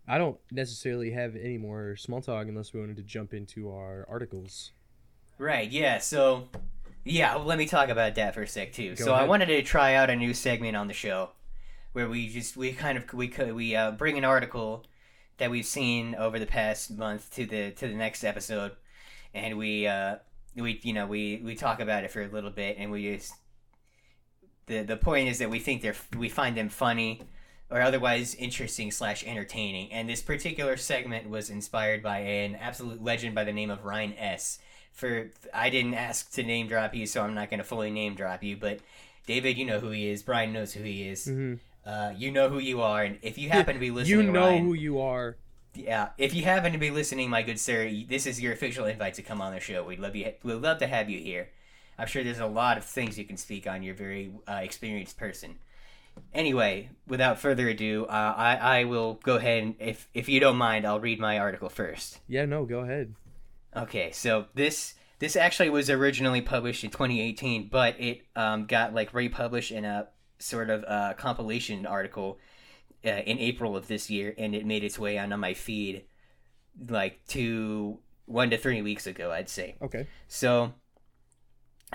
I 0.09 0.17
don't 0.17 0.39
necessarily 0.51 1.11
have 1.11 1.37
any 1.37 1.59
more 1.59 1.95
small 1.97 2.23
talk 2.23 2.47
unless 2.49 2.73
we 2.73 2.81
wanted 2.81 2.97
to 2.97 3.03
jump 3.03 3.35
into 3.35 3.71
our 3.71 4.07
articles. 4.09 4.73
Right, 5.37 5.71
yeah. 5.71 5.99
So, 5.99 6.49
yeah, 7.05 7.37
well, 7.37 7.45
let 7.45 7.59
me 7.59 7.67
talk 7.67 7.91
about 7.91 8.15
that 8.15 8.35
for 8.35 8.43
a 8.43 8.49
sec 8.49 8.73
too. 8.73 8.95
Go 8.97 9.05
so 9.05 9.13
I 9.13 9.25
wanted 9.25 9.47
to 9.47 9.63
try 9.63 9.95
out 9.95 10.09
a 10.09 10.17
new 10.17 10.33
segment 10.33 10.77
on 10.77 10.89
the 10.89 10.95
show 10.95 11.31
where 11.93 12.09
we 12.09 12.29
just 12.29 12.57
we 12.57 12.73
kind 12.73 12.97
of 12.97 13.13
we 13.13 13.29
could 13.29 13.53
we 13.55 13.77
uh, 13.77 13.91
bring 13.93 14.17
an 14.17 14.25
article 14.25 14.85
that 15.37 15.51
we've 15.51 15.67
seen 15.67 16.15
over 16.15 16.39
the 16.39 16.47
past 16.47 16.97
month 16.97 17.31
to 17.35 17.47
the 17.47 17.71
to 17.73 17.87
the 17.87 17.95
next 17.95 18.25
episode, 18.25 18.73
and 19.35 19.59
we 19.59 19.87
uh 19.87 20.17
we 20.57 20.81
you 20.83 20.93
know 20.93 21.07
we 21.07 21.41
we 21.45 21.55
talk 21.55 21.81
about 21.81 22.05
it 22.05 22.11
for 22.11 22.23
a 22.23 22.29
little 22.29 22.51
bit, 22.51 22.77
and 22.79 22.91
we 22.91 23.13
just 23.13 23.35
the 24.67 24.83
the 24.83 24.97
point 24.97 25.29
is 25.29 25.39
that 25.39 25.51
we 25.51 25.59
think 25.59 25.83
they're 25.83 25.97
we 26.17 26.29
find 26.29 26.57
them 26.57 26.69
funny 26.69 27.23
or 27.71 27.81
otherwise 27.83 28.35
interesting 28.35 28.91
slash 28.91 29.25
entertaining. 29.27 29.93
And 29.93 30.09
this 30.09 30.23
particular 30.23 30.77
segment 30.77 31.29
was 31.29 31.51
inspired 31.51 32.03
by 32.03 32.19
an 32.21 32.55
absolute 32.55 33.03
legend 33.03 33.35
by 33.35 33.45
the 33.45 33.53
name 33.53 33.71
of 33.71 33.85
Ryan 33.85 34.15
S. 34.19 34.59
For 34.93 35.31
I 35.55 35.71
didn't 35.71 35.95
ask 35.95 36.33
to 36.33 36.43
name 36.43 36.67
drop 36.69 36.95
you, 36.95 37.07
so 37.07 37.23
I'm 37.23 37.35
not 37.35 37.51
going 37.51 37.59
to 37.59 37.65
fully 37.65 37.91
name 37.91 38.15
drop 38.15 38.43
you. 38.43 38.57
But 38.57 38.81
David, 39.27 39.57
you 39.59 39.65
know 39.67 39.79
who 39.81 39.91
he 39.91 40.09
is. 40.09 40.23
Brian 40.23 40.53
knows 40.53 40.73
who 40.73 40.83
he 40.83 41.09
is. 41.09 41.27
hmm 41.27 41.55
Uh, 41.87 42.13
you 42.17 42.31
know 42.31 42.49
who 42.51 42.59
you 42.59 42.83
are, 42.83 43.03
and 43.05 43.19
if 43.23 43.39
you 43.39 43.49
happen 43.49 43.75
to 43.75 43.81
be 43.81 43.91
listening, 43.99 44.27
You 44.27 44.33
know 44.33 44.41
Ryan, 44.47 44.65
who 44.65 44.75
you 44.75 45.01
are. 45.01 45.37
yeah, 45.75 46.09
if 46.19 46.35
you 46.35 46.43
happen 46.43 46.73
to 46.73 46.79
be 46.79 46.91
listening, 46.91 47.31
my 47.31 47.43
good 47.43 47.59
sir, 47.61 47.89
this 48.09 48.27
is 48.27 48.41
your 48.41 48.53
official 48.53 48.85
invite 48.87 49.15
to 49.15 49.23
come 49.23 49.41
on 49.41 49.55
the 49.55 49.61
show. 49.61 49.85
We'd 49.85 50.01
love 50.01 50.17
you. 50.17 50.33
We'd 50.43 50.55
love 50.55 50.79
to 50.79 50.87
have 50.87 51.09
you 51.09 51.21
here. 51.21 51.49
I'm 51.99 52.07
sure 52.07 52.23
there's 52.25 52.41
a 52.41 52.47
lot 52.47 52.77
of 52.79 52.85
things 52.85 53.19
you 53.19 53.25
can 53.25 53.37
speak 53.37 53.67
on. 53.67 53.83
You're 53.83 53.95
a 53.95 53.97
very 53.97 54.33
uh, 54.49 54.61
experienced 54.63 55.17
person. 55.17 55.57
Anyway, 56.35 56.91
without 57.07 57.39
further 57.39 57.69
ado, 57.69 58.07
uh, 58.07 58.35
I 58.37 58.57
I 58.57 58.85
will 58.85 59.15
go 59.15 59.37
ahead 59.37 59.63
and 59.63 59.75
if 59.79 60.09
if 60.15 60.29
you 60.29 60.41
don't 60.41 60.57
mind, 60.57 60.87
I'll 60.87 61.01
read 61.01 61.19
my 61.19 61.39
article 61.39 61.69
first. 61.69 62.21
Yeah, 62.29 62.45
no, 62.45 62.65
go 62.65 62.81
ahead. 62.81 63.15
Okay, 63.77 64.11
so 64.13 64.47
this 64.55 64.95
this 65.19 65.37
actually 65.37 65.71
was 65.71 65.91
originally 65.91 66.41
published 66.41 66.85
in 66.85 66.91
2018, 66.91 67.69
but 67.69 68.01
it 68.01 68.23
um, 68.37 68.67
got 68.67 68.95
like 68.95 69.13
republished 69.13 69.73
in 69.73 69.85
a 69.85 70.09
sort 70.39 70.71
of 70.71 70.85
uh, 70.87 71.15
compilation 71.15 71.87
article 71.87 72.39
uh, 73.05 73.09
in 73.09 73.39
April 73.39 73.77
of 73.77 73.89
this 73.89 74.11
year, 74.11 74.35
and 74.39 74.55
it 74.55 74.65
made 74.65 74.85
its 74.85 74.99
way 74.99 75.19
onto 75.19 75.37
my 75.37 75.55
feed 75.55 76.05
like 76.89 77.21
two 77.27 77.99
one 78.27 78.51
to 78.51 78.59
three 78.59 78.83
weeks 78.83 79.07
ago, 79.07 79.33
I'd 79.33 79.49
say. 79.49 79.77
Okay. 79.83 80.07
So 80.29 80.75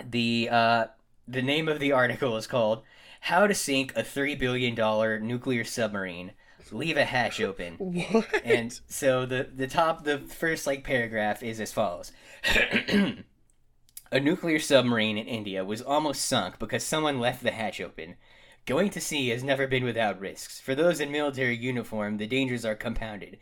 the 0.03 0.50
uh, 0.51 0.86
the 1.27 1.42
name 1.42 1.68
of 1.68 1.80
the 1.80 1.92
article 1.92 2.36
is 2.38 2.48
called 2.48 2.84
"How 3.24 3.48
to 3.48 3.53
Sink 3.53 3.94
a 3.96 4.03
Three 4.03 4.36
Billion 4.36 4.75
Dollar 4.75 5.20
Nuclear 5.20 5.63
Submarine." 5.63 6.32
Leave 6.72 6.98
a 6.98 7.06
hatch 7.06 7.42
open. 7.42 7.75
What? 7.75 8.42
And 8.44 8.80
so 8.88 9.25
the 9.25 9.50
the 9.53 9.68
top 9.68 10.06
the 10.06 10.20
first 10.20 10.65
like 10.65 10.84
paragraph 10.84 11.44
is 11.44 11.60
as 11.60 11.74
follows. 11.74 12.12
A 14.13 14.20
nuclear 14.20 14.60
submarine 14.60 15.18
in 15.18 15.25
India 15.25 15.65
was 15.65 15.82
almost 15.82 16.24
sunk 16.25 16.60
because 16.60 16.84
someone 16.84 17.20
left 17.20 17.42
the 17.42 17.50
hatch 17.50 17.82
open. 17.82 18.15
Going 18.68 18.92
to 18.92 19.01
sea 19.01 19.30
has 19.30 19.44
never 19.44 19.65
been 19.65 19.84
without 19.84 20.20
risks. 20.20 20.60
For 20.60 20.75
those 20.75 21.00
in 21.00 21.12
military 21.12 21.58
uniform, 21.58 22.18
the 22.18 22.27
dangers 22.27 22.63
are 22.63 22.75
compounded. 22.75 23.39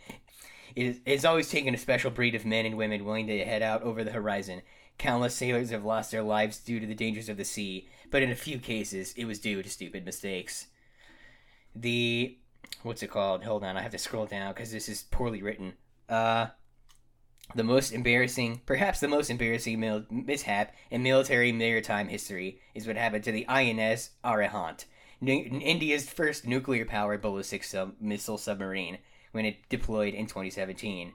It 0.74 0.86
is, 0.86 1.00
it 1.06 1.12
has 1.12 1.26
always 1.26 1.50
taken 1.50 1.76
a 1.76 1.78
special 1.78 2.10
breed 2.10 2.36
of 2.36 2.46
men 2.46 2.66
and 2.66 2.78
women 2.78 3.04
willing 3.04 3.28
to 3.28 3.44
head 3.44 3.62
out 3.62 3.84
over 3.84 4.06
the 4.06 4.14
horizon. 4.14 4.62
Countless 5.02 5.34
sailors 5.34 5.72
have 5.72 5.84
lost 5.84 6.12
their 6.12 6.22
lives 6.22 6.60
due 6.60 6.80
to 6.80 6.86
the 6.86 6.94
dangers 6.94 7.28
of 7.28 7.36
the 7.36 7.44
sea, 7.44 7.90
but 8.12 8.22
in 8.22 8.30
a 8.30 8.36
few 8.36 8.60
cases, 8.60 9.16
it 9.18 9.26
was 9.26 9.40
due 9.40 9.64
to 9.64 9.68
stupid 9.68 10.06
mistakes. 10.06 10.68
The 11.76 12.38
what's 12.84 13.02
it 13.02 13.10
called? 13.10 13.44
Hold 13.44 13.64
on, 13.64 13.78
I 13.78 13.82
have 13.82 13.94
to 13.94 13.98
scroll 13.98 14.28
down 14.28 14.54
because 14.54 14.72
this 14.72 14.88
is 14.88 15.02
poorly 15.10 15.42
written. 15.42 15.74
Uh, 16.08 16.50
the 17.56 17.64
most 17.64 17.94
embarrassing, 17.94 18.62
perhaps 18.68 19.00
the 19.00 19.08
most 19.08 19.32
embarrassing 19.32 19.80
mil- 19.80 20.06
mishap 20.12 20.76
in 20.92 21.02
military 21.02 21.52
maritime 21.52 22.08
history 22.08 22.62
is 22.76 22.86
what 22.86 22.96
happened 22.96 23.24
to 23.24 23.32
the 23.32 23.48
INS 23.48 24.12
Arihant, 24.24 24.86
nu- 25.20 25.34
India's 25.34 26.08
first 26.08 26.46
nuclear-powered 26.46 27.24
ballistic 27.24 27.64
sub- 27.64 27.96
missile 28.00 28.38
submarine, 28.38 29.00
when 29.32 29.46
it 29.46 29.68
deployed 29.68 30.14
in 30.14 30.28
2017. 30.28 31.14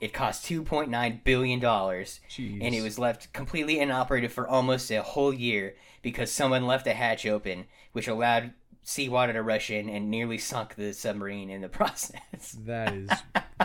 It 0.00 0.12
cost 0.12 0.44
2.9 0.44 1.24
billion 1.24 1.58
dollars, 1.58 2.20
Jeez. 2.30 2.58
and 2.62 2.72
it 2.74 2.82
was 2.82 2.98
left 3.00 3.32
completely 3.32 3.80
inoperative 3.80 4.32
for 4.32 4.46
almost 4.46 4.90
a 4.92 5.02
whole 5.02 5.34
year 5.34 5.74
because 6.02 6.30
someone 6.30 6.66
left 6.68 6.86
a 6.86 6.92
hatch 6.94 7.26
open, 7.26 7.64
which 7.92 8.06
allowed 8.06 8.52
seawater 8.82 9.32
to 9.32 9.42
rush 9.42 9.70
in 9.70 9.88
and 9.88 10.08
nearly 10.10 10.38
sunk 10.38 10.76
the 10.76 10.92
submarine 10.94 11.50
in 11.50 11.60
the 11.62 11.68
process. 11.80 12.52
That 12.64 12.94
is 12.94 13.10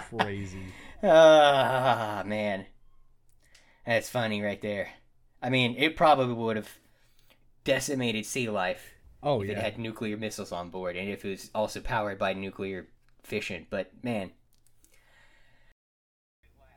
crazy. 0.09 0.63
Ah, 1.05 2.23
man. 2.25 2.65
That's 3.85 4.09
funny 4.09 4.41
right 4.41 4.61
there. 4.61 4.89
I 5.41 5.49
mean, 5.49 5.75
it 5.77 5.97
probably 5.97 6.33
would 6.33 6.55
have 6.55 6.69
decimated 7.65 8.25
sea 8.25 8.49
life 8.49 8.93
Oh 9.21 9.41
if 9.41 9.49
yeah. 9.49 9.57
it 9.57 9.61
had 9.61 9.77
nuclear 9.77 10.15
missiles 10.15 10.53
on 10.53 10.69
board 10.69 10.95
and 10.95 11.09
if 11.09 11.25
it 11.25 11.29
was 11.29 11.49
also 11.53 11.81
powered 11.81 12.17
by 12.17 12.31
nuclear 12.33 12.87
fission. 13.21 13.67
But, 13.69 13.91
man, 14.01 14.31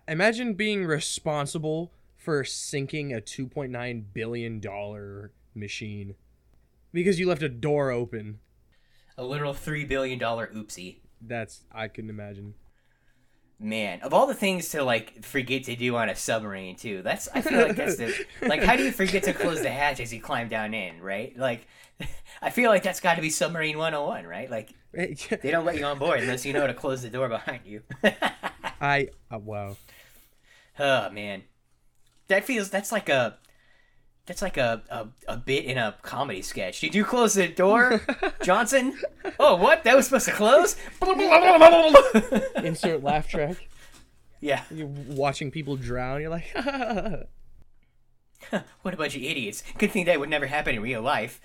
Imagine 0.08 0.54
being 0.54 0.84
responsible 0.84 1.92
for 2.16 2.44
sinking 2.44 3.12
a 3.12 3.20
2.9 3.20 4.04
billion 4.12 4.60
dollar 4.60 5.32
machine 5.54 6.14
because 6.92 7.18
you 7.18 7.28
left 7.28 7.42
a 7.42 7.48
door 7.48 7.90
open. 7.90 8.38
a 9.18 9.24
literal 9.24 9.54
$3 9.54 9.88
billion 9.88 10.18
oopsie. 10.18 10.98
That's 11.20 11.64
I 11.72 11.88
couldn't 11.88 12.10
imagine. 12.10 12.54
Man, 13.58 14.00
of 14.02 14.12
all 14.12 14.26
the 14.26 14.34
things 14.34 14.68
to 14.70 14.84
like 14.84 15.24
forget 15.24 15.64
to 15.64 15.74
do 15.74 15.96
on 15.96 16.08
a 16.10 16.14
submarine 16.14 16.76
too, 16.76 17.00
that's 17.02 17.26
I 17.34 17.40
feel 17.40 17.66
like 17.66 17.76
that's 17.76 17.96
the 17.96 18.14
like 18.42 18.62
how 18.62 18.76
do 18.76 18.84
you 18.84 18.92
forget 18.92 19.22
to 19.24 19.32
close 19.32 19.62
the 19.62 19.70
hatch 19.70 19.98
as 19.98 20.12
you 20.12 20.20
climb 20.20 20.48
down 20.48 20.74
in, 20.74 21.00
right? 21.00 21.36
Like 21.36 21.66
I 22.42 22.50
feel 22.50 22.70
like 22.70 22.82
that's 22.82 23.00
got 23.00 23.14
to 23.14 23.22
be 23.22 23.30
submarine 23.30 23.78
101, 23.78 24.26
right? 24.26 24.50
Like 24.50 24.74
they 24.92 25.50
don't 25.50 25.64
let 25.64 25.78
you 25.78 25.84
on 25.84 25.98
board 25.98 26.20
unless 26.20 26.44
you 26.44 26.52
know 26.52 26.60
how 26.60 26.66
to 26.66 26.74
close 26.74 27.02
the 27.02 27.08
door 27.08 27.28
behind 27.28 27.60
you. 27.64 27.82
I 28.80 29.08
uh, 29.32 29.38
wow. 29.38 29.76
Oh 30.78 31.10
man. 31.10 31.42
That 32.28 32.44
feels 32.44 32.70
that's 32.70 32.90
like 32.92 33.08
a 33.08 33.38
that's 34.26 34.42
like 34.42 34.56
a, 34.56 34.82
a, 34.90 35.06
a 35.28 35.36
bit 35.36 35.64
in 35.66 35.78
a 35.78 35.94
comedy 36.02 36.42
sketch. 36.42 36.80
Did 36.80 36.96
you 36.96 37.04
close 37.04 37.34
the 37.34 37.46
door, 37.46 38.04
Johnson? 38.42 38.98
Oh, 39.38 39.54
what? 39.54 39.84
That 39.84 39.94
was 39.94 40.06
supposed 40.06 40.26
to 40.26 40.32
close? 40.32 40.74
Insert 42.64 43.04
laugh 43.04 43.28
track. 43.28 43.56
yeah. 44.40 44.62
You're 44.72 44.88
watching 44.88 45.52
people 45.52 45.76
drown. 45.76 46.20
You're 46.20 46.30
like, 46.30 46.52
what 48.82 48.94
a 48.94 48.96
bunch 48.96 49.14
of 49.14 49.22
idiots. 49.22 49.62
Good 49.78 49.92
thing 49.92 50.06
that 50.06 50.18
would 50.18 50.28
never 50.30 50.46
happen 50.46 50.74
in 50.74 50.82
real 50.82 51.02
life. 51.02 51.40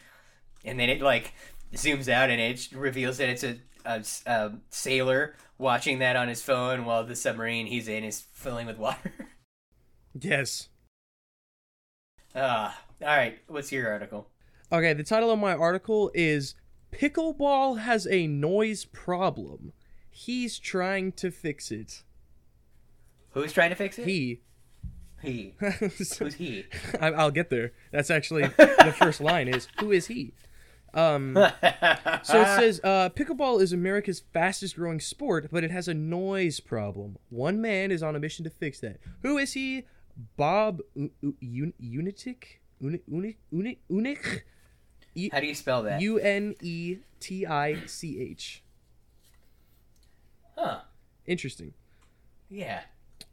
And 0.66 0.80
then 0.80 0.90
it 0.90 1.02
like 1.02 1.34
zooms 1.76 2.08
out 2.12 2.32
and 2.32 2.42
it 2.42 2.68
reveals 2.74 3.18
that 3.18 3.30
it's 3.30 3.44
a, 3.44 3.58
a, 3.86 4.04
a 4.26 4.54
sailor 4.72 5.36
watching 5.62 6.00
that 6.00 6.16
on 6.16 6.28
his 6.28 6.42
phone 6.42 6.84
while 6.86 7.06
the 7.06 7.16
submarine 7.16 7.68
he's 7.68 7.88
in 7.88 8.04
is 8.04 8.26
filling 8.34 8.66
with 8.66 8.78
water. 8.78 9.14
yes. 10.20 10.70
Ah, 12.36 12.82
all 13.02 13.08
right. 13.08 13.38
What's 13.48 13.72
your 13.72 13.90
article? 13.90 14.28
Okay, 14.72 14.94
the 14.94 15.04
title 15.04 15.30
of 15.32 15.40
my 15.40 15.54
article 15.54 16.12
is 16.14 16.56
Pickleball 16.92 17.80
has 17.80 18.08
a 18.08 18.26
noise 18.28 18.86
problem. 18.86 19.74
He's 20.10 20.58
trying 20.58 21.12
to 21.14 21.30
fix 21.30 21.72
it. 21.72 22.04
Who's 23.32 23.54
trying 23.54 23.70
to 23.70 23.76
fix 23.76 24.00
it? 24.00 24.08
He. 24.08 24.42
He. 25.22 25.54
Who's 25.60 26.34
he? 26.36 26.66
I, 27.00 27.12
I'll 27.12 27.32
get 27.32 27.50
there. 27.50 27.74
That's 27.92 28.10
actually 28.10 28.48
the 28.48 28.96
first 28.98 29.22
line 29.22 29.48
is 29.48 29.68
who 29.80 29.92
is 29.92 30.08
he? 30.08 30.34
Um, 30.94 31.34
so 32.24 32.42
it 32.42 32.48
says 32.60 32.82
uh, 32.84 33.10
pickleball 33.16 33.62
is 33.62 33.72
America's 33.74 34.24
fastest 34.34 34.76
growing 34.76 35.00
sport, 35.00 35.48
but 35.52 35.64
it 35.64 35.72
has 35.72 35.88
a 35.88 35.94
noise 35.94 36.60
problem. 36.60 37.18
One 37.30 37.62
man 37.62 37.92
is 37.92 38.04
on 38.04 38.16
a 38.16 38.20
mission 38.20 38.44
to 38.44 38.50
fix 38.50 38.80
that. 38.82 38.98
Who 39.22 39.38
is 39.38 39.54
he? 39.54 39.84
Bob 40.38 40.82
U- 40.96 41.12
U- 41.22 41.64
Un- 41.64 41.74
Unitic? 41.82 42.44
Uni- 42.82 43.02
Uni- 43.08 43.38
Uni- 43.52 43.80
Unich? 43.90 44.42
How 45.32 45.40
do 45.40 45.46
you 45.48 45.56
spell 45.56 45.84
that? 45.84 46.02
U 46.02 46.20
N 46.20 46.56
E 46.62 46.98
T 47.20 47.46
I 47.46 47.86
C 47.86 48.20
H. 48.20 48.64
Huh. 50.58 50.82
Interesting. 51.26 51.74
Yeah. 52.50 52.82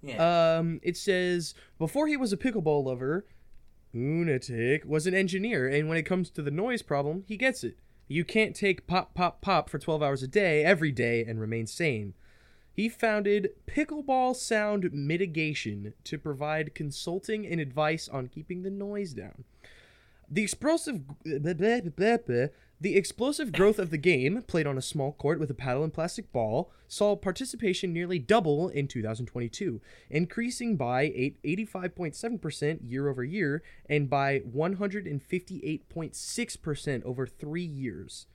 Yeah. 0.02 0.56
Um, 0.58 0.80
it 0.82 0.96
says 0.96 1.54
before 1.78 2.06
he 2.06 2.16
was 2.16 2.32
a 2.32 2.36
pickleball 2.36 2.84
lover, 2.84 3.26
Unetich 3.98 4.84
was 4.84 5.06
an 5.06 5.14
engineer, 5.14 5.68
and 5.68 5.88
when 5.88 5.98
it 5.98 6.06
comes 6.06 6.30
to 6.30 6.42
the 6.42 6.50
noise 6.50 6.82
problem, 6.82 7.24
he 7.26 7.36
gets 7.36 7.64
it. 7.64 7.78
You 8.06 8.24
can't 8.24 8.56
take 8.56 8.86
pop, 8.86 9.14
pop, 9.14 9.42
pop 9.42 9.68
for 9.68 9.78
12 9.78 10.02
hours 10.02 10.22
a 10.22 10.28
day 10.28 10.64
every 10.64 10.92
day 10.92 11.24
and 11.24 11.40
remain 11.40 11.66
sane. 11.66 12.14
He 12.72 12.88
founded 12.88 13.50
Pickleball 13.66 14.36
Sound 14.36 14.90
Mitigation 14.92 15.94
to 16.04 16.16
provide 16.16 16.76
consulting 16.76 17.44
and 17.46 17.60
advice 17.60 18.08
on 18.08 18.28
keeping 18.28 18.62
the 18.62 18.70
noise 18.70 19.12
down. 19.12 19.44
The 20.30 20.42
explosive 20.42 21.00
the 22.80 22.96
explosive 22.96 23.50
growth 23.52 23.80
of 23.80 23.90
the 23.90 23.98
game, 23.98 24.42
played 24.42 24.66
on 24.66 24.78
a 24.78 24.82
small 24.82 25.12
court 25.12 25.40
with 25.40 25.50
a 25.50 25.54
paddle 25.54 25.82
and 25.82 25.92
plastic 25.92 26.30
ball, 26.30 26.70
saw 26.86 27.16
participation 27.16 27.92
nearly 27.92 28.20
double 28.20 28.68
in 28.68 28.86
2022, 28.86 29.80
increasing 30.10 30.76
by 30.76 31.06
85.7% 31.44 32.78
year 32.82 33.08
over 33.08 33.24
year 33.24 33.64
and 33.88 34.08
by 34.08 34.38
158.6% 34.40 37.04
over 37.04 37.26
3 37.26 37.62
years. 37.62 38.26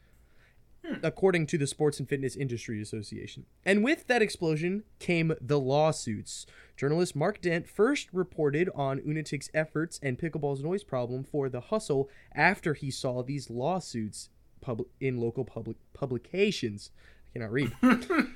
According 1.02 1.48
to 1.48 1.58
the 1.58 1.68
Sports 1.68 2.00
and 2.00 2.10
Fitness 2.10 2.36
Industry 2.36 2.82
Association. 2.82 3.46
And 3.66 3.84
with 3.84 4.08
that 4.08 4.22
explosion 4.22 4.84
came 5.00 5.34
the 5.40 5.60
lawsuits. 5.60 6.46
Journalist 6.76 7.16
Mark 7.16 7.42
Dent 7.42 7.70
first 7.70 8.10
reported 8.12 8.70
on 8.76 9.00
Unetich's 9.00 9.50
efforts 9.54 10.00
and 10.02 10.18
pickleball's 10.18 10.64
noise 10.64 10.84
problem 10.84 11.24
for 11.24 11.48
The 11.50 11.62
Hustle 11.62 12.10
after 12.34 12.74
he 12.74 12.92
saw 12.92 13.24
these 13.24 13.50
lawsuits 13.50 14.30
pub- 14.62 14.86
in 15.00 15.20
local 15.20 15.46
public 15.46 15.78
publications. 15.94 16.90
I 17.30 17.40
cannot 17.40 17.52
read. 17.52 17.72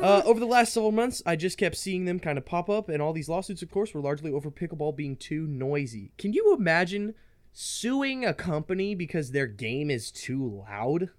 uh, 0.00 0.22
over 0.24 0.38
the 0.38 0.46
last 0.46 0.72
several 0.72 0.92
months, 0.92 1.22
I 1.24 1.36
just 1.36 1.58
kept 1.58 1.76
seeing 1.76 2.04
them 2.04 2.20
kind 2.20 2.36
of 2.36 2.44
pop 2.44 2.68
up, 2.68 2.88
and 2.88 3.00
all 3.00 3.12
these 3.12 3.28
lawsuits, 3.28 3.62
of 3.62 3.70
course, 3.70 3.94
were 3.94 4.00
largely 4.00 4.30
over 4.30 4.50
pickleball 4.50 4.96
being 4.96 5.16
too 5.16 5.46
noisy. 5.46 6.12
Can 6.18 6.32
you 6.32 6.54
imagine 6.54 7.14
suing 7.52 8.24
a 8.24 8.34
company 8.34 8.94
because 8.94 9.30
their 9.30 9.46
game 9.46 9.90
is 9.90 10.10
too 10.10 10.64
loud? 10.68 11.10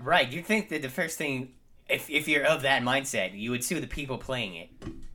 Right. 0.00 0.30
You'd 0.30 0.46
think 0.46 0.68
that 0.70 0.82
the 0.82 0.88
first 0.88 1.18
thing, 1.18 1.52
if, 1.88 2.08
if 2.10 2.28
you're 2.28 2.44
of 2.44 2.62
that 2.62 2.82
mindset, 2.82 3.38
you 3.38 3.50
would 3.50 3.64
sue 3.64 3.80
the 3.80 3.86
people 3.86 4.18
playing 4.18 4.54
it. 4.56 4.70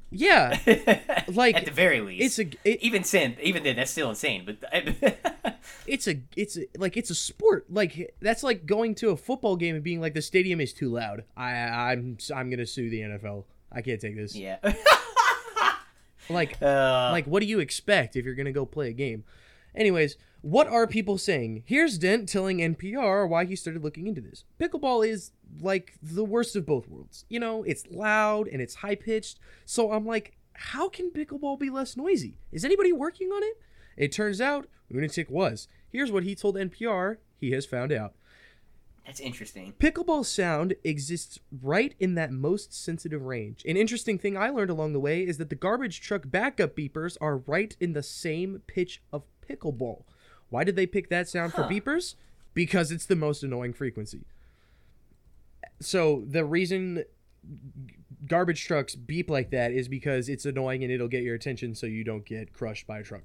Yeah. 0.10 0.58
Like, 1.28 1.56
At 1.56 1.66
the 1.66 1.72
very 1.72 2.02
least. 2.02 2.40
it's 2.40 2.40
a 2.40 2.70
it, 2.70 2.82
even 2.82 3.04
sin, 3.06 3.38
even 3.42 3.64
then, 3.64 3.78
that's 3.78 3.92
still 3.92 4.10
insane. 4.10 4.44
But 4.46 4.58
it's 5.88 6.08
a 6.08 6.20
it's 6.36 6.58
a, 6.58 6.66
like 6.78 6.98
it's 6.98 7.10
a 7.10 7.16
sport. 7.16 7.68
Like 7.70 8.14
that's 8.20 8.44
like 8.44 8.66
going 8.66 8.96
to 8.96 9.12
a 9.12 9.16
football 9.16 9.56
game 9.56 9.76
and 9.76 9.84
being 9.84 10.02
like 10.02 10.14
the 10.14 10.22
stadium 10.22 10.60
is 10.60 10.74
too 10.74 10.90
loud. 10.90 11.24
I 11.38 11.52
I'm 11.54 12.18
I'm 12.36 12.50
gonna 12.50 12.66
sue 12.66 12.90
the 12.90 13.02
NFL. 13.02 13.46
I 13.72 13.82
can't 13.82 14.02
take 14.02 14.18
this. 14.18 14.36
yeah, 14.36 14.58
Like 16.30 16.62
uh, 16.62 17.10
like 17.12 17.26
what 17.26 17.40
do 17.42 17.46
you 17.46 17.60
expect 17.60 18.16
if 18.16 18.26
you're 18.26 18.36
gonna 18.36 18.52
go 18.52 18.66
play 18.66 18.90
a 18.90 18.94
game? 18.94 19.24
Anyways, 19.76 20.18
what 20.42 20.68
are 20.68 20.88
people 20.88 21.18
saying? 21.18 21.64
Here's 21.66 21.98
Dent 21.98 22.28
telling 22.28 22.58
NPR 22.58 23.30
why 23.30 23.46
he 23.46 23.56
started 23.56 23.84
looking 23.84 24.08
into 24.08 24.22
this. 24.22 24.44
Pickleball 24.60 25.08
is 25.08 25.32
like 25.62 25.94
the 26.02 26.26
worst 26.26 26.56
of 26.56 26.66
both 26.66 26.88
worlds. 26.88 27.26
You 27.30 27.40
know, 27.40 27.64
it's 27.64 27.86
loud 27.92 28.48
and 28.48 28.62
it's 28.62 28.76
high 28.76 28.96
pitched. 28.96 29.40
So 29.66 29.92
I'm 29.92 30.06
like, 30.06 30.38
how 30.54 30.90
can 30.90 31.12
pickleball 31.12 31.60
be 31.60 31.70
less 31.70 31.96
noisy? 31.96 32.40
Is 32.52 32.66
anybody 32.66 32.92
working 32.92 33.30
on 33.30 33.44
it? 33.44 33.62
It 33.98 34.12
turns 34.12 34.42
out 34.42 34.68
Unetich 34.92 35.30
was. 35.30 35.68
Here's 35.90 36.12
what 36.12 36.24
he 36.24 36.36
told 36.36 36.56
NPR 36.56 37.18
he 37.40 37.52
has 37.52 37.66
found 37.66 37.92
out. 37.92 38.14
that's 39.06 39.20
interesting. 39.20 39.74
Pickleball 39.80 40.26
sound 40.26 40.76
exists 40.84 41.40
right 41.62 41.94
in 42.00 42.16
that 42.16 42.32
most 42.32 42.74
sensitive 42.74 43.24
range. 43.24 43.64
An 43.68 43.78
interesting 43.78 44.18
thing 44.18 44.38
I 44.38 44.50
learned 44.50 44.70
along 44.70 44.94
the 44.94 45.00
way 45.00 45.22
is 45.22 45.38
that 45.38 45.50
the 45.50 45.56
garbage 45.56 46.02
truck 46.02 46.24
backup 46.26 46.76
beepers 46.76 47.18
are 47.22 47.38
right 47.38 47.76
in 47.80 47.94
the 47.94 48.04
same 48.04 48.62
pitch 48.68 49.02
of 49.12 49.24
pickleball. 49.48 50.04
Why 50.50 50.64
did 50.64 50.76
they 50.76 50.86
pick 50.86 51.10
that 51.10 51.28
sound 51.30 51.54
for 51.54 51.64
beepers? 51.64 52.16
Because 52.54 52.92
it's 52.92 53.06
the 53.06 53.16
most 53.16 53.44
annoying 53.44 53.74
frequency. 53.74 54.26
So 55.80 56.24
the 56.28 56.46
reason 56.46 57.06
garbage 58.28 58.66
trucks 58.66 58.94
beep 58.96 59.30
like 59.30 59.50
that 59.52 59.72
is 59.72 59.88
because 59.88 60.30
it's 60.30 60.46
annoying 60.46 60.84
and 60.84 60.92
it'll 60.92 61.08
get 61.08 61.24
your 61.24 61.36
attention 61.36 61.74
so 61.74 61.86
you 61.88 62.04
don't 62.04 62.26
get 62.26 62.54
crushed 62.54 62.86
by 62.86 63.00
a 63.00 63.04
truck. 63.04 63.24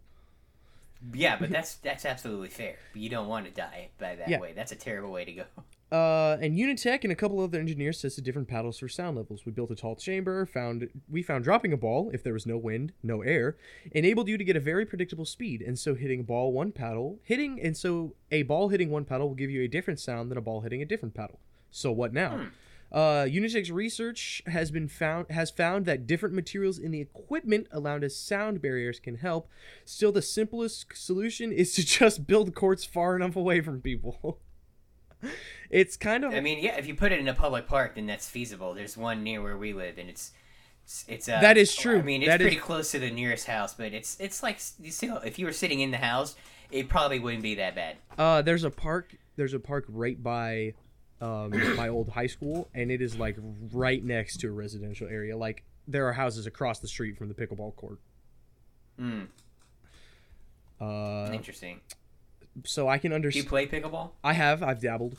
Yeah, 1.12 1.36
but 1.38 1.50
that's 1.50 1.74
that's 1.76 2.04
absolutely 2.06 2.48
fair. 2.48 2.76
You 2.94 3.08
don't 3.10 3.28
want 3.28 3.44
to 3.46 3.52
die 3.52 3.88
by 3.98 4.16
that 4.16 4.28
Yeah. 4.28 4.40
way. 4.40 4.52
That's 4.54 4.72
a 4.72 4.76
terrible 4.76 5.10
way 5.12 5.24
to 5.26 5.32
go. 5.32 5.44
Uh, 5.92 6.36
and 6.40 6.58
Unetich 6.58 7.04
and 7.04 7.12
a 7.12 7.16
couple 7.16 7.38
other 7.38 7.60
engineers 7.60 8.02
tested 8.02 8.24
different 8.24 8.48
paddles 8.48 8.78
for 8.78 8.88
sound 8.88 9.16
levels. 9.16 9.46
We 9.46 9.52
built 9.52 9.70
a 9.70 9.76
tall 9.76 9.94
chamber. 9.94 10.44
Found 10.46 10.88
we 11.08 11.22
found 11.22 11.44
dropping 11.44 11.72
a 11.72 11.76
ball 11.76 12.10
if 12.12 12.24
there 12.24 12.32
was 12.32 12.44
no 12.44 12.56
wind, 12.56 12.92
no 13.04 13.22
air, 13.22 13.56
enabled 13.92 14.28
you 14.28 14.36
to 14.36 14.44
get 14.44 14.56
a 14.56 14.60
very 14.60 14.84
predictable 14.84 15.24
speed. 15.24 15.62
And 15.62 15.78
so 15.78 15.94
hitting 15.94 16.20
a 16.20 16.24
ball 16.24 16.52
one 16.52 16.72
paddle, 16.72 17.20
hitting 17.22 17.60
and 17.60 17.76
so 17.76 18.14
a 18.32 18.42
ball 18.42 18.70
hitting 18.70 18.90
one 18.90 19.04
paddle 19.04 19.28
will 19.28 19.36
give 19.36 19.50
you 19.50 19.62
a 19.62 19.68
different 19.68 20.00
sound 20.00 20.30
than 20.30 20.38
a 20.38 20.40
ball 20.42 20.62
hitting 20.62 20.82
a 20.82 20.86
different 20.86 21.14
paddle. 21.14 21.38
So 21.70 21.92
what 21.92 22.12
now? 22.12 22.36
Hmm. 22.36 22.44
Uh, 22.92 23.26
Unetich's 23.28 23.70
research 23.70 24.42
has 24.46 24.70
been 24.70 24.88
found 24.88 25.30
has 25.30 25.50
found 25.50 25.86
that 25.86 26.06
different 26.06 26.34
materials 26.34 26.78
in 26.78 26.90
the 26.92 27.00
equipment 27.00 27.66
allowed 27.70 28.02
as 28.02 28.16
sound 28.16 28.62
barriers 28.62 28.98
can 28.98 29.16
help. 29.16 29.48
Still, 29.84 30.12
the 30.12 30.22
simplest 30.22 30.86
solution 30.94 31.52
is 31.52 31.74
to 31.74 31.84
just 31.86 32.26
build 32.26 32.54
courts 32.54 32.84
far 32.84 33.14
enough 33.14 33.36
away 33.36 33.60
from 33.60 33.80
people. 33.80 34.40
it's 35.70 35.96
kind 35.96 36.24
of 36.24 36.32
I 36.34 36.40
mean, 36.40 36.58
yeah, 36.62 36.76
if 36.76 36.86
you 36.86 36.94
put 36.94 37.12
it 37.12 37.18
in 37.20 37.28
a 37.28 37.34
public 37.34 37.66
park, 37.66 37.94
then 37.94 38.06
that's 38.06 38.28
feasible. 38.28 38.74
There's 38.74 38.96
one 38.96 39.22
near 39.22 39.42
where 39.42 39.56
we 39.56 39.72
live, 39.72 39.98
and 39.98 40.08
it's 40.08 40.32
it's, 40.84 41.04
it's 41.08 41.28
uh, 41.28 41.40
That 41.40 41.56
is 41.56 41.74
true. 41.74 41.98
I 41.98 42.02
mean, 42.02 42.22
it's 42.22 42.28
That 42.28 42.40
is- 42.40 42.44
pretty 42.44 42.60
close 42.60 42.90
to 42.92 42.98
the 42.98 43.10
nearest 43.10 43.46
house, 43.46 43.74
but 43.74 43.92
it's 43.92 44.16
it's 44.20 44.42
like 44.42 44.58
you 44.80 44.90
still, 44.92 45.18
if 45.18 45.38
you 45.38 45.46
were 45.46 45.52
sitting 45.52 45.80
in 45.80 45.90
the 45.90 45.96
house, 45.98 46.36
it 46.70 46.88
probably 46.88 47.18
wouldn't 47.18 47.42
be 47.42 47.56
that 47.56 47.74
bad. 47.74 47.96
uh, 48.18 48.42
there's 48.42 48.64
a 48.64 48.70
park. 48.70 49.16
There's 49.36 49.52
a 49.54 49.58
park 49.60 49.84
right 49.88 50.22
by 50.22 50.74
um, 51.20 51.50
my 51.76 51.88
old 51.88 52.10
high 52.10 52.26
school, 52.28 52.68
and 52.74 52.90
it 52.90 53.00
is 53.02 53.16
like 53.16 53.36
right 53.72 54.04
next 54.04 54.38
to 54.38 54.48
a 54.48 54.52
residential 54.52 55.08
area. 55.08 55.36
Like 55.36 55.64
there 55.88 56.06
are 56.06 56.12
houses 56.12 56.46
across 56.46 56.78
the 56.78 56.88
street 56.88 57.16
from 57.16 57.28
the 57.28 57.34
pickleball 57.34 57.74
court. 57.76 57.98
Hmm. 58.98 59.22
Uh, 60.80 61.30
Interesting. 61.32 61.80
So 62.64 62.88
I 62.88 62.98
can 62.98 63.12
understand. 63.12 63.46
Do 63.46 63.46
you 63.46 63.66
play 63.66 63.66
pickleball? 63.66 64.10
I 64.24 64.32
have. 64.32 64.62
I've 64.62 64.80
dabbled. 64.80 65.18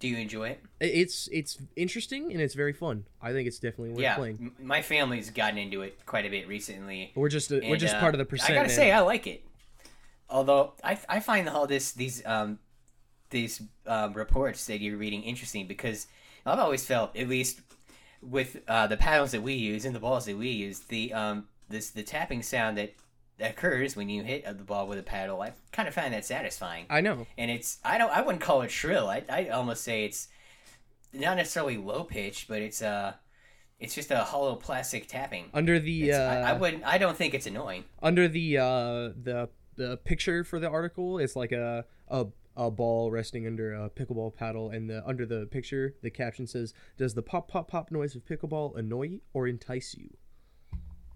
Do 0.00 0.06
you 0.06 0.16
enjoy 0.16 0.50
it? 0.50 0.62
It's 0.80 1.28
it's 1.32 1.58
interesting 1.74 2.30
and 2.30 2.40
it's 2.40 2.54
very 2.54 2.72
fun. 2.72 3.04
I 3.20 3.32
think 3.32 3.48
it's 3.48 3.58
definitely 3.58 3.90
worth 3.90 4.00
yeah, 4.00 4.14
playing. 4.14 4.52
m- 4.58 4.66
my 4.66 4.80
family's 4.80 5.30
gotten 5.30 5.58
into 5.58 5.82
it 5.82 6.06
quite 6.06 6.24
a 6.24 6.28
bit 6.28 6.46
recently. 6.46 7.12
We're 7.16 7.28
just 7.28 7.50
a, 7.50 7.60
we're 7.68 7.76
just 7.76 7.96
uh, 7.96 8.00
part 8.00 8.14
of 8.14 8.18
the 8.18 8.24
percent. 8.24 8.50
I 8.50 8.54
gotta 8.54 8.68
man. 8.68 8.76
say, 8.76 8.92
I 8.92 9.00
like 9.00 9.26
it. 9.26 9.44
Although 10.30 10.74
I 10.84 10.98
I 11.08 11.18
find 11.18 11.48
all 11.48 11.66
this 11.66 11.92
these 11.92 12.24
um 12.24 12.60
these 13.30 13.60
um, 13.86 14.12
reports 14.12 14.66
that 14.66 14.80
you're 14.80 14.96
reading 14.96 15.22
interesting 15.22 15.66
because 15.66 16.06
I've 16.46 16.60
always 16.60 16.84
felt 16.84 17.16
at 17.16 17.28
least 17.28 17.60
with 18.22 18.58
uh, 18.68 18.86
the 18.86 18.96
paddles 18.96 19.32
that 19.32 19.42
we 19.42 19.54
use 19.54 19.84
and 19.84 19.94
the 19.94 20.00
balls 20.00 20.26
that 20.26 20.36
we 20.36 20.48
use 20.48 20.80
the 20.80 21.12
um 21.12 21.48
this 21.68 21.90
the 21.90 22.02
tapping 22.02 22.42
sound 22.42 22.78
that 22.78 22.94
occurs 23.40 23.94
when 23.96 24.08
you 24.08 24.22
hit 24.22 24.44
the 24.44 24.64
ball 24.64 24.86
with 24.88 24.98
a 24.98 25.02
paddle 25.02 25.40
I 25.40 25.52
kind 25.72 25.86
of 25.88 25.94
find 25.94 26.12
that 26.14 26.24
satisfying 26.24 26.86
I 26.90 27.00
know. 27.00 27.26
and 27.36 27.50
it's 27.50 27.78
I 27.84 27.98
don't 27.98 28.10
I 28.10 28.20
wouldn't 28.22 28.42
call 28.42 28.62
it 28.62 28.70
shrill 28.70 29.08
I 29.08 29.22
I 29.30 29.48
almost 29.48 29.82
say 29.84 30.04
it's 30.04 30.28
not 31.12 31.36
necessarily 31.36 31.76
low 31.76 32.04
pitch 32.04 32.46
but 32.48 32.60
it's 32.62 32.82
uh 32.82 33.14
it's 33.80 33.94
just 33.94 34.10
a 34.10 34.18
hollow 34.24 34.56
plastic 34.56 35.06
tapping. 35.06 35.44
Under 35.54 35.78
the 35.78 36.10
uh, 36.12 36.18
I, 36.18 36.36
I 36.50 36.52
wouldn't. 36.54 36.82
I 36.84 36.98
don't 36.98 37.16
think 37.16 37.32
it's 37.32 37.46
annoying. 37.46 37.84
under 38.02 38.26
the 38.26 38.58
uh 38.58 38.64
the 39.22 39.48
the 39.76 39.96
picture 39.98 40.42
for 40.42 40.58
the 40.58 40.68
article 40.68 41.20
it's 41.20 41.36
like 41.36 41.52
a 41.52 41.84
a 42.08 42.26
a 42.56 42.72
ball 42.72 43.12
resting 43.12 43.46
under 43.46 43.72
a 43.72 43.88
pickleball 43.88 44.34
paddle 44.34 44.68
and 44.70 44.90
the 44.90 45.06
under 45.06 45.24
the 45.24 45.46
picture 45.46 45.94
the 46.02 46.10
caption 46.10 46.44
says 46.44 46.74
does 46.96 47.14
the 47.14 47.22
pop 47.22 47.46
pop 47.46 47.68
pop 47.70 47.92
noise 47.92 48.16
of 48.16 48.24
pickleball 48.26 48.76
annoy 48.76 49.20
or 49.32 49.46
entice 49.46 49.94
you 49.96 50.10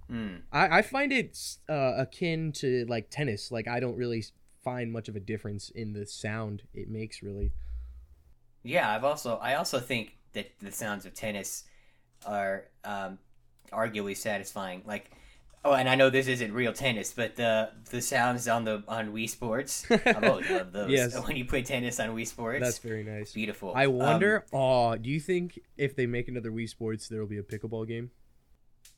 Hmm. 0.09 0.37
i, 0.53 0.79
I 0.79 0.83
find 0.83 1.13
it 1.13 1.39
uh, 1.69 1.95
akin 1.99 2.53
to 2.53 2.85
like 2.89 3.09
tennis 3.11 3.51
like 3.51 3.67
i 3.69 3.81
don't 3.81 3.97
really 3.97 4.25
find 4.65 4.93
much 4.93 5.09
of 5.09 5.17
a 5.17 5.21
difference 5.21 5.71
in 5.71 5.93
the 5.93 6.07
sound 6.07 6.63
it 6.75 6.89
makes 6.89 7.23
really 7.23 7.53
Yeah, 8.63 8.89
I've 8.95 9.05
also 9.05 9.37
I 9.39 9.55
also 9.55 9.81
think 9.81 10.17
that 10.35 10.53
the 10.61 10.71
sounds 10.71 11.05
of 11.07 11.15
tennis 11.15 11.65
are 12.25 12.69
um, 12.85 13.19
arguably 13.73 14.17
satisfying. 14.17 14.83
Like, 14.87 15.11
oh, 15.65 15.73
and 15.73 15.89
I 15.89 15.97
know 15.97 16.11
this 16.11 16.29
isn't 16.29 16.53
real 16.53 16.73
tennis, 16.73 17.13
but 17.13 17.35
the 17.35 17.71
the 17.91 18.01
sounds 18.01 18.47
on 18.47 18.65
the 18.65 18.85
on 18.87 19.13
Wii 19.13 19.29
Sports, 19.29 19.85
I've 19.91 20.23
always 20.23 20.49
loved 20.49 20.73
those. 20.73 20.91
Yes. 20.91 21.19
When 21.27 21.37
you 21.37 21.45
play 21.45 21.63
tennis 21.63 21.99
on 21.99 22.11
Wii 22.11 22.27
Sports, 22.27 22.63
that's 22.65 22.79
very 22.79 23.03
nice 23.03 23.33
beautiful. 23.33 23.73
i 23.75 23.87
Um, 23.87 23.95
wonder 23.99 24.45
oh 24.53 24.97
do 24.97 25.11
you 25.11 25.19
think 25.21 25.59
if 25.77 25.97
they 25.97 26.07
make 26.07 26.29
another 26.29 26.53
wii 26.53 26.69
sports 26.69 27.09
there 27.09 27.19
will 27.21 27.29
be 27.29 27.39
a 27.39 27.43
pickleball 27.43 27.87
game 27.89 28.11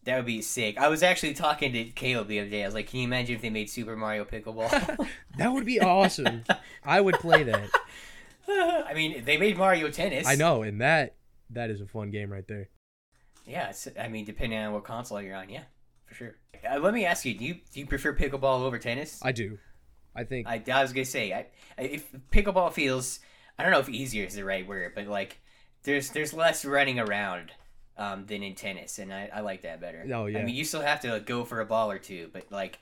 that 0.04 0.16
would 0.16 0.26
be 0.26 0.42
sick. 0.42 0.78
I 0.78 0.88
was 0.88 1.02
actually 1.02 1.34
talking 1.34 1.72
to 1.72 1.84
Caleb 1.84 2.28
the 2.28 2.40
other 2.40 2.50
day. 2.50 2.62
I 2.62 2.66
was 2.66 2.74
like, 2.74 2.88
"Can 2.88 3.00
you 3.00 3.06
imagine 3.06 3.36
if 3.36 3.42
they 3.42 3.50
made 3.50 3.70
Super 3.70 3.96
Mario 3.96 4.24
Pickleball?" 4.24 5.08
that 5.38 5.52
would 5.52 5.64
be 5.64 5.80
awesome 5.80 6.44
i 6.84 7.00
would 7.00 7.14
play 7.16 7.42
that 7.42 7.70
I 8.48 8.92
mean, 8.94 9.24
they 9.24 9.36
made 9.36 9.56
Mario 9.56 9.90
Tennis. 9.90 10.26
I 10.26 10.34
know, 10.34 10.62
and 10.62 10.80
that 10.80 11.14
that 11.50 11.70
is 11.70 11.80
a 11.80 11.86
fun 11.86 12.10
game 12.10 12.30
right 12.30 12.46
there. 12.46 12.68
Yeah, 13.46 13.70
it's, 13.70 13.88
I 13.98 14.08
mean, 14.08 14.24
depending 14.24 14.58
on 14.58 14.72
what 14.72 14.84
console 14.84 15.20
you're 15.20 15.36
on, 15.36 15.48
yeah, 15.48 15.62
for 16.06 16.14
sure. 16.14 16.36
Uh, 16.68 16.78
let 16.78 16.94
me 16.94 17.04
ask 17.04 17.24
you: 17.24 17.34
Do 17.34 17.44
you 17.44 17.54
do 17.72 17.80
you 17.80 17.86
prefer 17.86 18.14
pickleball 18.14 18.60
over 18.60 18.78
tennis? 18.78 19.20
I 19.22 19.32
do. 19.32 19.58
I 20.14 20.24
think 20.24 20.46
I, 20.46 20.62
I 20.72 20.82
was 20.82 20.92
gonna 20.92 21.04
say, 21.04 21.32
I, 21.32 21.46
I, 21.76 21.82
if 21.82 22.12
pickleball 22.30 22.72
feels, 22.72 23.20
I 23.58 23.62
don't 23.62 23.72
know 23.72 23.80
if 23.80 23.88
easier 23.88 24.24
is 24.26 24.34
the 24.34 24.44
right 24.44 24.66
word, 24.66 24.92
but 24.94 25.06
like, 25.06 25.38
there's 25.84 26.10
there's 26.10 26.32
less 26.32 26.64
running 26.64 26.98
around 26.98 27.50
um, 27.96 28.26
than 28.26 28.42
in 28.42 28.54
tennis, 28.54 28.98
and 28.98 29.12
I, 29.12 29.30
I 29.32 29.40
like 29.40 29.62
that 29.62 29.80
better. 29.80 30.06
Oh, 30.12 30.26
yeah. 30.26 30.38
I 30.40 30.44
mean, 30.44 30.54
you 30.54 30.64
still 30.64 30.82
have 30.82 31.00
to 31.00 31.12
like, 31.12 31.26
go 31.26 31.44
for 31.44 31.60
a 31.60 31.66
ball 31.66 31.90
or 31.90 31.98
two, 31.98 32.30
but 32.32 32.50
like, 32.50 32.78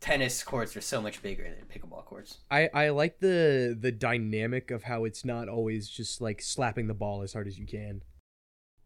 tennis 0.00 0.42
courts 0.42 0.76
are 0.76 0.80
so 0.80 1.00
much 1.00 1.22
bigger 1.22 1.44
than 1.44 1.64
pickleball 1.72 2.04
courts. 2.04 2.38
I 2.50 2.68
I 2.74 2.88
like 2.90 3.20
the 3.20 3.76
the 3.78 3.92
dynamic 3.92 4.70
of 4.70 4.84
how 4.84 5.04
it's 5.04 5.24
not 5.24 5.48
always 5.48 5.88
just 5.88 6.20
like 6.20 6.42
slapping 6.42 6.86
the 6.86 6.94
ball 6.94 7.22
as 7.22 7.32
hard 7.32 7.46
as 7.48 7.58
you 7.58 7.66
can. 7.66 8.02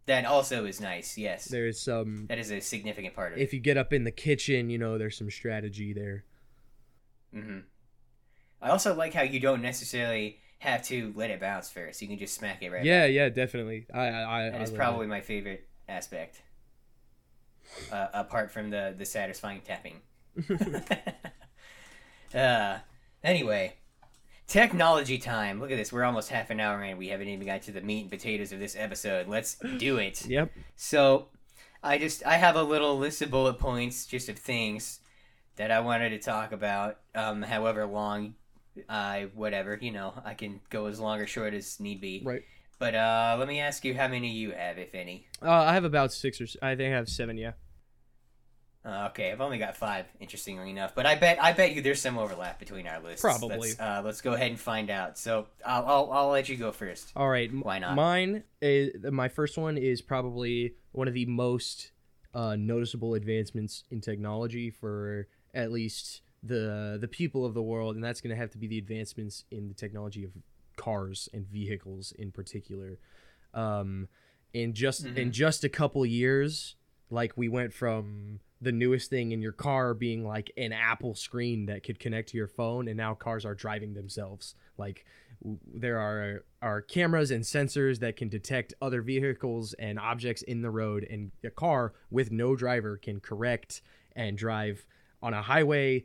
That 0.07 0.25
also 0.25 0.65
is 0.65 0.81
nice. 0.81 1.17
Yes, 1.19 1.45
There's 1.47 1.81
some 1.81 2.27
that 2.29 2.39
is 2.39 2.51
a 2.51 2.61
significant 2.61 3.15
part 3.15 3.33
of 3.33 3.39
it. 3.39 3.43
if 3.43 3.53
you 3.53 3.61
get 3.61 3.77
up 3.77 3.93
in 3.93 4.05
the 4.05 4.11
kitchen, 4.11 4.71
you 4.71 4.79
know, 4.79 4.99
there's 4.99 5.17
some 5.17 5.31
strategy 5.31 5.93
there. 5.93 6.25
hmm 7.33 7.59
I 8.63 8.71
also 8.71 8.95
like 8.95 9.15
how 9.15 9.23
you 9.23 9.41
don't 9.41 9.63
necessarily 9.63 10.39
have 10.61 10.83
to 10.85 11.13
let 11.17 11.31
it 11.31 11.41
bounce 11.41 11.71
first. 11.71 12.01
You 12.01 12.09
can 12.09 12.19
just 12.19 12.35
smack 12.35 12.63
it 12.63 12.71
right. 12.71 12.85
yeah, 12.85 13.07
back. 13.07 13.15
yeah, 13.15 13.29
definitely. 13.31 13.87
I 13.93 14.07
I 14.09 14.51
That 14.51 14.61
I 14.61 14.63
is 14.63 14.71
probably 14.71 15.07
my 15.07 15.23
favorite 15.23 15.67
aspect, 15.89 16.43
uh, 17.91 18.09
apart 18.13 18.51
from 18.51 18.71
the 18.71 18.95
the 18.97 19.07
satisfying 19.07 19.63
tapping. 19.63 20.01
uh, 22.35 22.79
anyway, 23.25 23.75
technology 24.47 25.17
time. 25.17 25.61
Look 25.61 25.71
at 25.71 25.79
this. 25.79 25.93
We're 25.93 26.05
almost 26.05 26.29
half 26.29 26.51
an 26.51 26.61
hour 26.61 26.83
in. 26.85 26.99
We 26.99 27.09
haven't 27.09 27.29
even 27.29 27.47
got 27.47 27.63
to 27.63 27.73
the 27.73 27.81
meat 27.81 28.03
and 28.03 28.11
potatoes 28.11 28.53
of 28.53 28.59
this 28.59 28.77
episode. 28.77 29.29
Let's 29.29 29.57
do 29.79 29.97
it. 29.97 30.27
Yep. 30.29 30.53
So, 30.77 31.29
I 31.83 31.97
just 31.97 32.25
I 32.27 32.35
have 32.35 32.57
a 32.57 32.63
little 32.63 32.99
list 32.99 33.23
of 33.23 33.31
bullet 33.31 33.59
points, 33.59 34.05
just 34.05 34.29
of 34.29 34.39
things 34.39 35.01
that 35.57 35.71
I 35.71 35.81
wanted 35.81 36.11
to 36.11 36.19
talk 36.19 36.53
about. 36.53 36.99
Um, 37.15 37.41
however 37.41 37.87
long, 37.87 38.35
I 38.89 39.29
whatever 39.35 39.79
you 39.81 39.91
know, 39.91 40.15
I 40.25 40.35
can 40.35 40.61
go 40.71 40.87
as 40.87 41.01
long 41.01 41.21
or 41.21 41.27
short 41.27 41.55
as 41.55 41.81
need 41.81 42.01
be. 42.01 42.23
Right. 42.25 42.43
But 42.79 42.95
uh, 42.95 43.37
let 43.39 43.47
me 43.47 43.61
ask 43.61 43.85
you 43.85 43.95
how 43.95 44.09
many 44.09 44.31
you 44.31 44.53
have, 44.53 44.79
if 44.79 44.95
any. 44.95 45.27
Uh, 45.43 45.51
I 45.51 45.75
have 45.75 45.85
about 45.85 46.13
six 46.13 46.41
or 46.41 46.47
I 46.63 46.77
think 46.77 46.95
I 46.95 46.97
have 46.97 47.09
seven. 47.09 47.37
Yeah. 47.37 47.53
Uh, 48.83 49.09
okay, 49.11 49.31
I've 49.31 49.43
only 49.43 49.59
got 49.59 49.77
five, 49.77 50.07
interestingly 50.21 50.71
enough. 50.71 50.95
But 50.95 51.05
I 51.05 51.15
bet 51.15 51.43
I 51.43 51.53
bet 51.53 51.75
you 51.75 51.83
there's 51.83 52.01
some 52.01 52.17
overlap 52.17 52.59
between 52.59 52.87
our 52.87 52.99
lists. 53.01 53.21
Probably. 53.21 53.59
Let's, 53.59 53.81
uh, 53.81 54.01
let's 54.03 54.23
go 54.23 54.33
ahead 54.33 54.51
and 54.51 54.59
find 54.59 54.89
out. 54.89 55.19
So 55.19 55.49
I'll, 55.67 55.85
I'll 55.85 56.11
I'll 56.11 56.29
let 56.31 56.49
you 56.49 56.57
go 56.57 56.73
first. 56.73 57.13
All 57.15 57.29
right. 57.29 57.53
Why 57.53 57.79
not? 57.79 57.95
Mine 57.95 58.45
is 58.63 59.05
my 59.13 59.29
first 59.29 59.59
one 59.59 59.77
is 59.77 60.01
probably 60.01 60.77
one 60.93 61.09
of 61.09 61.13
the 61.13 61.27
most 61.27 61.93
uh, 62.33 62.57
noticeable 62.57 63.13
advancements 63.15 63.85
in 63.91 64.01
technology 64.01 64.71
for 64.71 65.29
at 65.53 65.71
least 65.71 66.23
the 66.43 66.97
the 67.01 67.09
people 67.09 67.45
of 67.45 67.55
the 67.55 67.63
world, 67.63 67.95
and 67.95 68.05
that's 68.05 68.21
going 68.21 68.31
to 68.31 68.37
have 68.37 68.51
to 68.51 68.59
be 68.59 68.67
the 68.67 68.79
advancements 68.79 69.45
in 69.51 69.69
the 69.69 69.75
technology 69.75 70.25
of 70.25 70.33
cars 70.77 71.29
and 71.35 71.47
vehicles 71.47 72.13
in 72.19 72.31
particular. 72.33 72.99
Um, 73.53 74.09
in 74.53 74.73
just 74.73 75.05
in 75.05 75.29
Mhm. 75.29 75.33
just 75.33 75.65
a 75.65 75.69
couple 75.69 76.05
years, 76.07 76.77
like 77.11 77.37
we 77.37 77.49
went 77.49 77.73
from 77.73 78.41
the 78.63 78.73
newest 78.73 79.09
thing 79.11 79.33
in 79.33 79.41
your 79.41 79.53
car 79.53 79.95
being 79.95 80.23
like 80.25 80.51
an 80.57 80.73
Apple 80.73 81.15
screen 81.15 81.67
that 81.67 81.83
could 81.83 81.99
connect 81.99 82.29
to 82.31 82.37
your 82.37 82.47
phone, 82.49 82.89
and 82.89 82.97
now 82.97 83.15
cars 83.15 83.45
are 83.45 83.55
driving 83.55 83.95
themselves. 83.95 84.55
Like 84.77 85.05
w- 85.43 85.59
there 85.67 85.99
are 85.99 86.45
are 86.63 86.81
cameras 86.83 87.31
and 87.31 87.45
sensors 87.45 87.99
that 88.01 88.17
can 88.17 88.29
detect 88.29 88.75
other 88.83 89.03
vehicles 89.03 89.73
and 89.75 89.99
objects 89.99 90.43
in 90.43 90.63
the 90.63 90.71
road, 90.71 91.05
and 91.11 91.33
a 91.45 91.51
car 91.51 91.93
with 92.11 92.31
no 92.33 92.57
driver 92.57 92.97
can 92.97 93.21
correct 93.21 93.83
and 94.17 94.37
drive 94.39 94.85
on 95.23 95.33
a 95.35 95.43
highway 95.43 96.05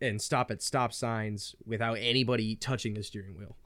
and 0.00 0.20
stop 0.20 0.50
at 0.50 0.62
stop 0.62 0.92
signs 0.92 1.54
without 1.64 1.94
anybody 1.94 2.56
touching 2.56 2.94
the 2.94 3.02
steering 3.02 3.36
wheel. 3.36 3.56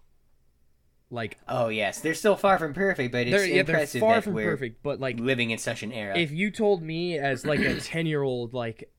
Like 1.11 1.38
Oh 1.49 1.68
yes, 1.68 2.01
they're 2.01 2.14
still 2.14 2.37
far 2.37 2.59
from 2.59 2.75
perfect, 2.75 3.12
but 3.12 3.27
it's 3.27 3.37
they're, 3.37 3.47
yeah, 3.47 3.62
they're 3.62 3.77
impressive 3.77 4.01
far 4.01 4.16
that 4.16 4.25
from 4.25 4.35
perfect, 4.35 4.83
but 4.83 5.01
like 5.01 5.18
living 5.20 5.51
in 5.51 5.59
such 5.59 5.83
an 5.83 5.92
era. 5.92 6.16
if 6.18 6.31
you 6.31 6.51
told 6.51 6.83
me 6.83 7.18
as 7.18 7.44
like 7.47 7.61
a 7.61 7.81
10 7.81 8.07
year 8.07 8.23
old 8.23 8.53
like 8.55 8.90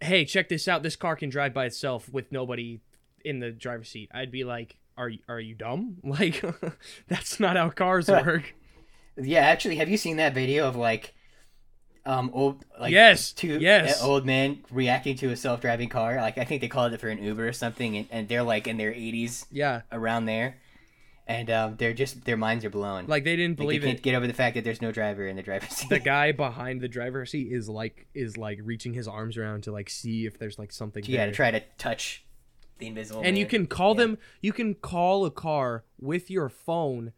hey 0.00 0.24
check 0.24 0.48
this 0.48 0.68
out 0.68 0.82
this 0.82 0.96
car 0.96 1.16
can 1.16 1.30
drive 1.30 1.54
by 1.54 1.64
itself 1.64 2.08
with 2.12 2.30
nobody 2.30 2.80
in 3.24 3.38
the 3.38 3.50
driver's 3.50 3.88
seat 3.88 4.10
i'd 4.12 4.30
be 4.30 4.44
like 4.44 4.76
are 4.96 5.10
are 5.28 5.40
you 5.40 5.54
dumb? 5.54 5.96
Like 6.04 6.44
that's 7.08 7.40
not 7.40 7.56
how 7.56 7.70
cars 7.70 8.08
work. 8.08 8.54
Yeah, 9.16 9.40
actually, 9.40 9.76
have 9.76 9.88
you 9.88 9.96
seen 9.96 10.16
that 10.16 10.34
video 10.34 10.66
of 10.66 10.76
like, 10.76 11.14
um, 12.06 12.30
old 12.34 12.64
like 12.80 12.92
Yes, 12.92 13.32
two 13.32 13.58
yes. 13.60 14.02
uh, 14.02 14.06
old 14.06 14.26
men 14.26 14.62
reacting 14.70 15.16
to 15.16 15.30
a 15.30 15.36
self 15.36 15.60
driving 15.60 15.88
car? 15.88 16.16
Like 16.16 16.38
I 16.38 16.44
think 16.44 16.60
they 16.60 16.68
called 16.68 16.92
it 16.92 17.00
for 17.00 17.08
an 17.08 17.22
Uber 17.22 17.48
or 17.48 17.52
something, 17.52 17.96
and, 17.96 18.06
and 18.10 18.28
they're 18.28 18.42
like 18.42 18.66
in 18.66 18.76
their 18.76 18.92
eighties 18.92 19.46
yeah, 19.50 19.82
around 19.90 20.26
there, 20.26 20.56
and 21.26 21.50
um, 21.50 21.76
they're 21.78 21.94
just 21.94 22.24
their 22.24 22.36
minds 22.36 22.64
are 22.64 22.70
blown. 22.70 23.06
like 23.06 23.24
they 23.24 23.36
didn't 23.36 23.58
Like, 23.58 23.66
believe 23.66 23.80
they 23.82 23.88
can't 23.88 23.98
it. 24.00 24.02
get 24.02 24.14
over 24.14 24.26
the 24.26 24.34
fact 24.34 24.54
that 24.56 24.64
there's 24.64 24.82
no 24.82 24.92
driver 24.92 25.26
in 25.26 25.36
the 25.36 25.42
driver's 25.42 25.70
seat. 25.70 25.88
The 25.88 25.98
guy 26.14 26.32
behind 26.32 26.80
the 26.82 26.88
driver's 26.88 27.30
seat 27.30 27.50
is 27.50 27.68
like 27.68 28.06
is 28.14 28.36
like 28.36 28.58
reaching 28.62 28.92
his 28.94 29.08
arms 29.08 29.36
around 29.38 29.62
to 29.64 29.72
like 29.72 29.88
see 29.88 30.26
if 30.26 30.38
there's 30.38 30.58
like 30.58 30.72
something. 30.72 31.02
yeah, 31.06 31.18
there. 31.24 31.26
to 31.30 31.32
try 31.32 31.50
to 31.50 31.62
touch 31.78 32.24
the 32.78 32.86
invisible. 32.88 33.22
and 33.24 33.38
you 33.38 33.46
can 33.46 33.66
call 33.66 33.94
Yeah. 33.94 34.00
them 34.02 34.18
you 34.42 34.52
can 34.52 34.74
call 34.74 35.24
a 35.24 35.30
car 35.30 35.84
with 36.00 36.28
your 36.30 36.48
phone 36.48 37.12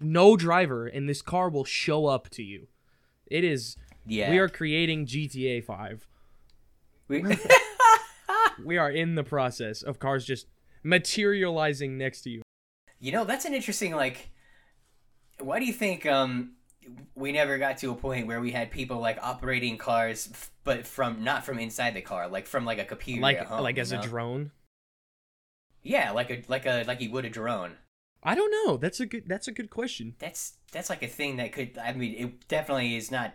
no 0.00 0.36
driver 0.36 0.86
and 0.86 1.08
this 1.08 1.22
car 1.22 1.48
will 1.48 1.64
show 1.64 2.06
up 2.06 2.28
to 2.30 2.42
you 2.42 2.66
it 3.26 3.44
is 3.44 3.76
Yeah, 4.08 4.30
we 4.30 4.38
are 4.38 4.48
creating 4.48 5.06
gta 5.06 5.62
5 5.64 6.06
We- 7.08 7.24
we 8.64 8.76
are 8.76 8.90
in 8.90 9.14
the 9.14 9.24
process 9.24 9.82
of 9.82 9.98
cars 9.98 10.24
just 10.24 10.46
materializing 10.82 11.96
next 11.98 12.22
to 12.22 12.30
you 12.30 12.42
You 13.00 13.12
know, 13.12 13.24
that's 13.24 13.44
an 13.44 13.54
interesting 13.54 13.94
like. 13.94 14.30
Why 15.40 15.60
do 15.60 15.66
you 15.66 15.72
think 15.72 16.04
um 16.06 16.54
we 17.14 17.32
never 17.32 17.58
got 17.58 17.78
to 17.78 17.90
a 17.90 17.94
point 17.94 18.26
where 18.26 18.40
we 18.40 18.50
had 18.50 18.70
people 18.70 18.98
like 18.98 19.18
operating 19.22 19.76
cars, 19.78 20.28
f- 20.32 20.50
but 20.64 20.86
from 20.86 21.22
not 21.22 21.44
from 21.44 21.58
inside 21.58 21.94
the 21.94 22.00
car, 22.00 22.28
like 22.28 22.46
from 22.46 22.64
like 22.64 22.78
a 22.78 22.84
computer, 22.84 23.20
like 23.22 23.38
at 23.38 23.46
home, 23.46 23.60
like 23.62 23.76
you 23.76 23.82
as 23.82 23.92
know? 23.92 24.00
a 24.00 24.02
drone 24.02 24.50
Yeah, 25.82 26.10
like 26.12 26.30
a 26.30 26.42
like 26.48 26.66
a 26.66 26.84
like 26.86 27.00
you 27.00 27.10
would 27.12 27.24
a 27.24 27.30
drone. 27.30 27.72
i 28.24 28.34
don't 28.34 28.50
know 28.50 28.76
that's 28.76 28.98
a 29.00 29.06
good 29.06 29.24
that's 29.28 29.46
a 29.46 29.52
good 29.52 29.70
question 29.70 30.14
That's 30.18 30.54
that's 30.72 30.90
like 30.90 31.02
a 31.04 31.08
thing 31.08 31.36
that 31.36 31.52
could. 31.52 31.78
I 31.78 31.92
mean, 31.92 32.14
it 32.18 32.48
definitely 32.48 32.96
is 32.96 33.10
not 33.10 33.34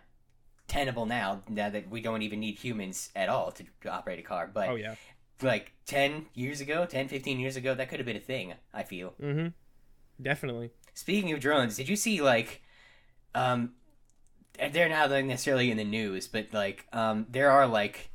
tenable 0.68 1.06
now. 1.06 1.44
Now 1.50 1.70
that 1.70 1.90
we 1.90 2.02
don't 2.02 2.22
even 2.22 2.40
need 2.40 2.58
humans 2.58 3.10
at 3.16 3.30
all 3.30 3.52
to, 3.52 3.64
to 3.82 3.92
operate 3.92 4.20
a 4.20 4.24
car, 4.24 4.50
but 4.54 4.70
oh 4.70 4.76
yeah 4.76 4.96
like 5.42 5.74
10 5.88 6.28
years 6.36 6.62
ago 6.62 6.86
10 6.86 7.10
15 7.10 7.38
years 7.38 7.58
ago 7.58 7.76
that 7.76 7.90
could 7.90 8.00
have 8.00 8.06
been 8.06 8.16
a 8.16 8.20
thing 8.20 8.54
i 8.74 8.82
feel 8.82 9.14
mm-hmm 9.22 9.48
definitely 10.22 10.72
Speaking 10.94 11.32
of 11.34 11.40
drones, 11.40 11.76
did 11.76 11.90
you 11.90 11.96
see 11.96 12.22
like, 12.22 12.62
um, 13.34 13.74
they're 14.72 14.90
not 14.90 15.10
like 15.10 15.26
necessarily 15.26 15.72
in 15.72 15.78
the 15.78 15.84
news, 15.84 16.28
but 16.28 16.48
like, 16.54 16.86
um, 16.94 17.26
there 17.30 17.50
are 17.50 17.68
like, 17.68 18.12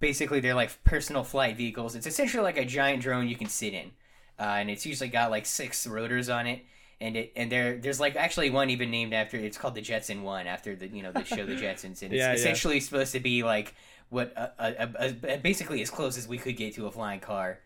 basically 0.00 0.40
they're 0.40 0.54
like 0.54 0.82
personal 0.84 1.22
flight 1.22 1.56
vehicles. 1.56 1.94
It's 1.94 2.06
essentially 2.06 2.42
like 2.42 2.58
a 2.58 2.64
giant 2.64 3.02
drone 3.02 3.28
you 3.28 3.36
can 3.36 3.48
sit 3.48 3.72
in, 3.72 3.92
uh, 4.38 4.42
and 4.42 4.68
it's 4.68 4.84
usually 4.84 5.08
got 5.08 5.30
like 5.30 5.46
six 5.46 5.86
rotors 5.86 6.28
on 6.28 6.46
it. 6.46 6.64
And 7.00 7.14
it 7.16 7.32
and 7.36 7.52
there 7.52 7.76
there's 7.76 8.00
like 8.00 8.16
actually 8.16 8.48
one 8.48 8.70
even 8.70 8.90
named 8.90 9.12
after 9.12 9.36
it's 9.36 9.58
called 9.58 9.74
the 9.74 9.82
Jetson 9.82 10.22
One 10.22 10.46
after 10.46 10.74
the 10.74 10.88
you 10.88 11.02
know 11.02 11.12
the 11.12 11.24
show 11.24 11.44
the 11.44 11.54
Jetsons 11.54 12.00
and 12.02 12.12
it's 12.12 12.14
Yeah, 12.14 12.28
yeah. 12.28 12.32
essentially 12.32 12.80
supposed 12.80 13.12
to 13.12 13.20
be 13.20 13.42
like 13.42 13.74
what 14.08 14.32
a, 14.36 14.52
a, 14.58 14.88
a, 14.98 15.34
a, 15.34 15.36
basically 15.38 15.82
as 15.82 15.90
close 15.90 16.16
as 16.16 16.26
we 16.26 16.38
could 16.38 16.56
get 16.56 16.74
to 16.76 16.86
a 16.86 16.90
flying 16.90 17.20
car, 17.20 17.58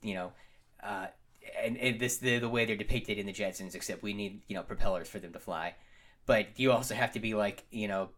you 0.00 0.14
know, 0.14 0.32
uh, 0.82 1.08
and, 1.62 1.76
and 1.76 2.00
this 2.00 2.16
the 2.18 2.38
the 2.38 2.48
way 2.48 2.64
they're 2.64 2.76
depicted 2.76 3.18
in 3.18 3.26
the 3.26 3.32
Jetsons, 3.32 3.74
except 3.74 4.02
we 4.02 4.14
need 4.14 4.40
you 4.48 4.54
know 4.56 4.62
propellers 4.62 5.08
for 5.08 5.18
them 5.18 5.32
to 5.34 5.38
fly, 5.38 5.74
but 6.24 6.46
you 6.56 6.72
also 6.72 6.94
have 6.94 7.12
to 7.12 7.20
be 7.20 7.34
like 7.34 7.64
you 7.70 7.88
know 7.88 8.08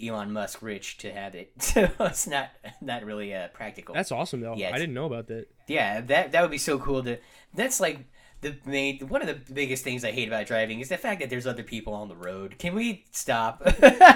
Elon 0.00 0.32
Musk 0.32 0.62
rich 0.62 0.98
to 0.98 1.12
have 1.12 1.34
it, 1.34 1.52
so 1.60 1.90
it's 2.00 2.26
not 2.28 2.50
not 2.80 3.04
really 3.04 3.34
uh, 3.34 3.48
practical. 3.48 3.94
that's 3.94 4.12
awesome 4.12 4.40
though 4.40 4.54
Yeah, 4.56 4.70
i 4.72 4.78
didn't 4.78 4.94
know 4.94 5.06
about 5.06 5.26
that 5.28 5.46
yeah, 5.66 6.00
that 6.02 6.32
that 6.32 6.42
would 6.42 6.50
be 6.52 6.58
so 6.58 6.78
cool 6.78 7.02
to. 7.04 7.18
That's 7.54 7.80
like 7.80 8.04
the 8.42 8.56
main 8.66 8.98
one 9.08 9.22
of 9.22 9.28
the 9.28 9.52
biggest 9.52 9.82
things 9.84 10.04
I 10.04 10.12
hate 10.12 10.28
about 10.28 10.46
driving 10.46 10.80
is 10.80 10.88
the 10.90 10.98
fact 10.98 11.20
that 11.20 11.30
there's 11.30 11.46
other 11.46 11.62
people 11.62 11.94
on 11.94 12.08
the 12.08 12.14
road. 12.16 12.58
Can 12.58 12.74
we 12.74 13.04
stop? 13.10 13.66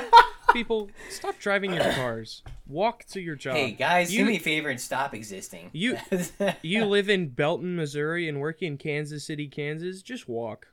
people 0.52 0.88
stop 1.10 1.38
driving 1.38 1.72
your 1.74 1.92
cars 1.94 2.42
walk 2.68 3.04
to 3.04 3.20
your 3.20 3.34
job 3.34 3.54
hey 3.56 3.72
guys, 3.72 4.12
you- 4.14 4.20
do 4.24 4.30
me 4.30 4.36
a 4.36 4.40
favor 4.40 4.68
and 4.68 4.80
stop 4.80 5.12
existing. 5.14 5.70
You- 5.72 5.98
you 6.62 6.84
live 6.84 7.08
in 7.08 7.28
Belton, 7.30 7.74
Missouri, 7.76 8.28
and 8.28 8.40
work 8.40 8.62
in 8.62 8.76
Kansas 8.78 9.26
City, 9.26 9.48
Kansas, 9.48 10.02
just 10.02 10.28
walk. 10.28 10.68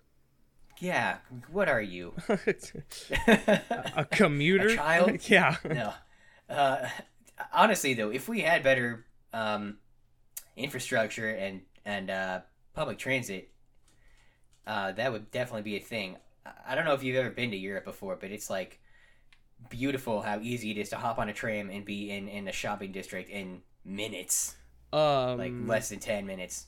yeah, 0.80 1.18
what 1.52 1.70
are 1.70 1.82
you? 1.82 2.14
a 3.96 4.06
commuter? 4.12 4.68
A 4.68 4.76
child? 4.76 5.30
yeah. 5.30 5.58
no. 5.64 5.94
Uh, 6.50 6.88
honestly, 7.52 7.94
though, 7.94 8.10
if 8.12 8.28
we 8.28 8.42
had 8.42 8.64
better 8.64 9.06
um, 9.34 9.78
infrastructure 10.56 11.30
and 11.30 11.62
and 11.86 12.10
uh, 12.10 12.40
public 12.74 12.98
transit, 12.98 13.50
uh, 14.66 14.92
that 14.94 15.12
would 15.12 15.32
definitely 15.32 15.62
be 15.64 15.76
a 15.76 15.80
thing. 15.80 16.18
I- 16.66 16.76
don't 16.76 16.86
know 16.86 16.94
if 16.94 17.04
you've 17.04 17.16
ever 17.16 17.30
been 17.30 17.52
to 17.52 17.58
Europe 17.58 17.86
before, 17.86 18.16
but 18.16 18.32
it's 18.32 18.50
like 18.50 18.80
beautiful 19.70 20.22
how 20.22 20.40
easy 20.42 20.72
it 20.72 20.78
is 20.78 20.90
to 20.90 20.98
hop 20.98 21.18
on 21.18 21.30
a 21.30 21.34
tram 21.34 21.70
and 21.70 21.86
be 21.86 22.12
in 22.12 22.28
in 22.28 22.48
a 22.48 22.52
shopping 22.52 22.92
district 22.92 23.30
in 23.30 23.62
minutes, 23.86 24.56
Um, 24.92 25.38
like 25.38 25.54
less 25.66 25.90
than 25.90 26.00
ten 26.00 26.26
minutes, 26.26 26.68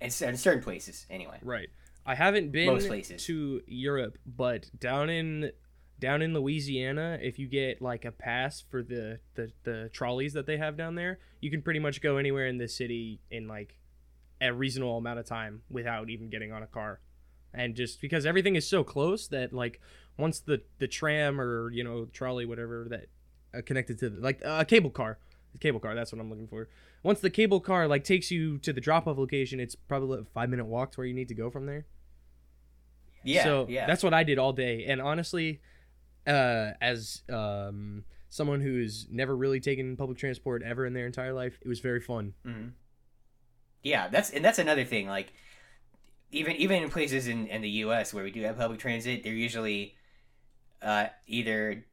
in, 0.00 0.06
in 0.06 0.36
certain 0.36 0.62
places 0.62 1.06
anyway. 1.10 1.38
Right. 1.42 1.68
I 2.04 2.14
haven't 2.14 2.50
been 2.50 2.66
Most 2.66 2.88
places. 2.88 3.24
to 3.26 3.62
Europe, 3.66 4.18
but 4.26 4.70
down 4.78 5.10
in 5.10 5.52
down 6.00 6.20
in 6.22 6.34
Louisiana, 6.34 7.18
if 7.22 7.38
you 7.38 7.46
get 7.46 7.80
like 7.80 8.04
a 8.04 8.10
pass 8.10 8.60
for 8.60 8.82
the, 8.82 9.20
the 9.34 9.52
the 9.62 9.90
trolleys 9.92 10.32
that 10.32 10.46
they 10.46 10.56
have 10.56 10.76
down 10.76 10.94
there, 10.96 11.18
you 11.40 11.50
can 11.50 11.62
pretty 11.62 11.78
much 11.80 12.00
go 12.00 12.16
anywhere 12.16 12.46
in 12.46 12.58
the 12.58 12.66
city 12.68 13.20
in 13.30 13.46
like 13.46 13.76
a 14.42 14.52
reasonable 14.52 14.98
amount 14.98 15.18
of 15.18 15.26
time 15.26 15.62
without 15.70 16.10
even 16.10 16.28
getting 16.28 16.52
on 16.52 16.62
a 16.62 16.66
car. 16.66 17.00
And 17.54 17.74
just 17.74 18.00
because 18.00 18.26
everything 18.26 18.56
is 18.56 18.66
so 18.66 18.82
close 18.82 19.28
that 19.28 19.52
like 19.52 19.80
once 20.18 20.40
the 20.40 20.62
the 20.78 20.88
tram 20.88 21.40
or 21.40 21.70
you 21.72 21.84
know 21.84 22.06
trolley 22.12 22.44
whatever 22.44 22.86
that 22.90 23.06
uh, 23.56 23.62
connected 23.64 23.98
to 24.00 24.10
the, 24.10 24.20
like 24.20 24.40
a 24.44 24.64
cable 24.64 24.90
car, 24.90 25.18
the 25.52 25.58
cable 25.58 25.80
car 25.80 25.94
that's 25.94 26.12
what 26.12 26.20
I'm 26.20 26.30
looking 26.30 26.48
for. 26.48 26.68
Once 27.02 27.20
the 27.20 27.30
cable 27.30 27.60
car 27.60 27.86
like 27.86 28.04
takes 28.04 28.30
you 28.30 28.58
to 28.58 28.72
the 28.72 28.80
drop 28.80 29.06
off 29.06 29.18
location, 29.18 29.60
it's 29.60 29.74
probably 29.74 30.20
a 30.20 30.24
five 30.24 30.48
minute 30.48 30.66
walk 30.66 30.92
to 30.92 30.98
where 30.98 31.06
you 31.06 31.14
need 31.14 31.28
to 31.28 31.34
go 31.34 31.50
from 31.50 31.66
there. 31.66 31.86
Yeah, 33.24 33.44
so 33.44 33.66
yeah. 33.68 33.86
that's 33.86 34.02
what 34.02 34.14
I 34.14 34.24
did 34.24 34.38
all 34.38 34.52
day. 34.52 34.86
And 34.86 35.00
honestly, 35.00 35.60
uh, 36.26 36.70
as 36.80 37.22
um, 37.30 38.04
someone 38.28 38.60
who's 38.60 39.06
never 39.10 39.36
really 39.36 39.60
taken 39.60 39.96
public 39.96 40.18
transport 40.18 40.62
ever 40.64 40.86
in 40.86 40.92
their 40.92 41.06
entire 41.06 41.32
life, 41.32 41.58
it 41.60 41.68
was 41.68 41.78
very 41.80 42.00
fun. 42.00 42.34
hmm 42.44 42.68
Yeah, 43.82 44.08
that's 44.08 44.30
and 44.30 44.44
that's 44.44 44.58
another 44.58 44.84
thing. 44.84 45.08
Like, 45.08 45.32
even 46.30 46.56
even 46.56 46.82
in 46.82 46.90
places 46.90 47.26
in, 47.28 47.46
in 47.48 47.62
the 47.62 47.68
U.S. 47.84 48.12
where 48.14 48.24
we 48.24 48.30
do 48.30 48.42
have 48.42 48.56
public 48.58 48.78
transit, 48.80 49.22
they're 49.22 49.32
usually 49.32 49.94
uh, 50.80 51.06
either 51.26 51.84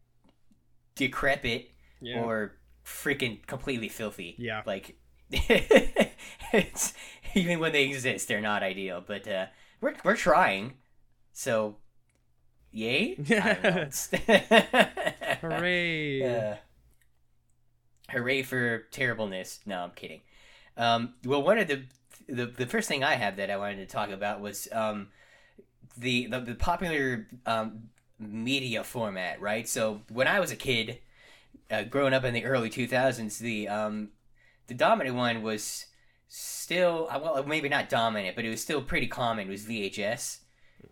decrepit 0.95 1.71
or 2.17 2.53
freaking 2.85 3.45
completely 3.47 3.89
filthy. 3.89 4.35
Yeah. 4.37 4.61
like 4.65 4.95
it's 5.31 6.93
even 7.35 7.59
when 7.59 7.71
they 7.71 7.83
exist, 7.85 8.27
they're 8.27 8.41
not 8.41 8.63
ideal. 8.63 9.03
But 9.05 9.27
uh, 9.27 9.47
we're 9.81 9.95
we're 10.03 10.15
trying, 10.15 10.73
so 11.33 11.77
yay! 12.71 13.15
I 13.19 13.53
don't 13.53 13.63
know. 13.63 13.81
It's- 13.81 14.09
Hooray! 15.41 16.23
uh, 16.51 16.55
hooray 18.09 18.41
for 18.43 18.79
terribleness. 18.91 19.59
No, 19.65 19.79
I'm 19.83 19.91
kidding. 19.91 20.21
Um, 20.79 21.13
well, 21.25 21.43
one 21.43 21.57
of 21.57 21.67
the, 21.67 21.83
the 22.27 22.45
the 22.45 22.65
first 22.65 22.87
thing 22.87 23.03
I 23.03 23.15
had 23.15 23.37
that 23.37 23.51
I 23.51 23.57
wanted 23.57 23.75
to 23.77 23.85
talk 23.85 24.09
about 24.09 24.39
was 24.39 24.67
um, 24.71 25.09
the, 25.97 26.27
the 26.27 26.39
the 26.39 26.55
popular 26.55 27.27
um, 27.45 27.89
media 28.17 28.83
format, 28.83 29.41
right? 29.41 29.67
So 29.67 30.01
when 30.09 30.27
I 30.27 30.39
was 30.39 30.51
a 30.51 30.55
kid, 30.55 30.99
uh, 31.69 31.83
growing 31.83 32.13
up 32.13 32.23
in 32.23 32.33
the 32.33 32.45
early 32.45 32.69
2000s, 32.69 33.39
the 33.39 33.67
um, 33.67 34.09
the 34.67 34.73
dominant 34.73 35.17
one 35.17 35.43
was 35.43 35.85
still 36.29 37.07
uh, 37.11 37.19
well, 37.21 37.43
maybe 37.45 37.67
not 37.67 37.89
dominant, 37.89 38.37
but 38.37 38.45
it 38.45 38.49
was 38.49 38.61
still 38.61 38.81
pretty 38.81 39.07
common. 39.07 39.47
It 39.47 39.51
Was 39.51 39.65
VHS. 39.65 40.39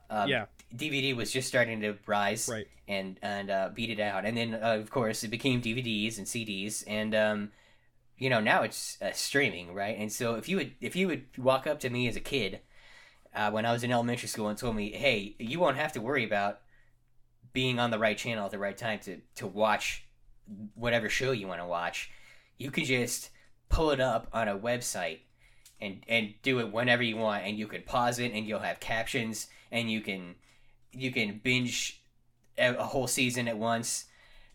Um, 0.09 0.27
yeah, 0.27 0.45
DVD 0.75 1.15
was 1.15 1.31
just 1.31 1.47
starting 1.47 1.79
to 1.81 1.95
rise 2.05 2.49
right. 2.51 2.67
and 2.89 3.17
and 3.21 3.49
uh, 3.49 3.69
beat 3.73 3.89
it 3.89 4.01
out. 4.01 4.25
And 4.25 4.35
then 4.35 4.53
uh, 4.53 4.77
of 4.81 4.89
course 4.89 5.23
it 5.23 5.29
became 5.29 5.61
DVDs 5.61 6.17
and 6.17 6.27
CDs, 6.27 6.83
and 6.87 7.15
um, 7.15 7.51
you 8.17 8.29
know 8.29 8.39
now 8.39 8.63
it's 8.63 8.97
uh, 9.01 9.11
streaming, 9.13 9.73
right? 9.73 9.97
And 9.97 10.11
so 10.11 10.35
if 10.35 10.49
you 10.49 10.57
would 10.57 10.71
if 10.81 10.95
you 10.95 11.07
would 11.07 11.25
walk 11.37 11.67
up 11.67 11.79
to 11.81 11.89
me 11.89 12.07
as 12.07 12.15
a 12.15 12.21
kid 12.21 12.61
uh, 13.35 13.51
when 13.51 13.65
I 13.65 13.71
was 13.71 13.83
in 13.83 13.91
elementary 13.91 14.27
school 14.27 14.47
and 14.47 14.57
told 14.57 14.75
me, 14.75 14.91
hey, 14.91 15.35
you 15.37 15.59
won't 15.59 15.77
have 15.77 15.93
to 15.93 16.01
worry 16.01 16.23
about 16.23 16.61
being 17.53 17.79
on 17.79 17.91
the 17.91 17.99
right 17.99 18.17
channel 18.17 18.45
at 18.45 18.51
the 18.51 18.59
right 18.59 18.77
time 18.77 18.99
to 18.99 19.19
to 19.35 19.47
watch 19.47 20.05
whatever 20.75 21.09
show 21.09 21.31
you 21.31 21.47
want 21.47 21.61
to 21.61 21.65
watch, 21.65 22.11
you 22.57 22.71
can 22.71 22.85
just 22.85 23.29
pull 23.69 23.91
it 23.91 23.99
up 23.99 24.27
on 24.33 24.47
a 24.47 24.57
website 24.57 25.19
and 25.79 26.03
and 26.07 26.33
do 26.41 26.59
it 26.59 26.71
whenever 26.71 27.03
you 27.03 27.17
want 27.17 27.43
and 27.43 27.57
you 27.57 27.67
can 27.67 27.81
pause 27.83 28.19
it 28.19 28.31
and 28.31 28.47
you'll 28.47 28.59
have 28.59 28.79
captions 28.79 29.47
and 29.71 29.91
you 29.91 30.01
can 30.01 30.35
you 30.91 31.11
can 31.11 31.39
binge 31.43 32.01
a, 32.57 32.73
a 32.75 32.83
whole 32.83 33.07
season 33.07 33.47
at 33.47 33.57
once 33.57 34.05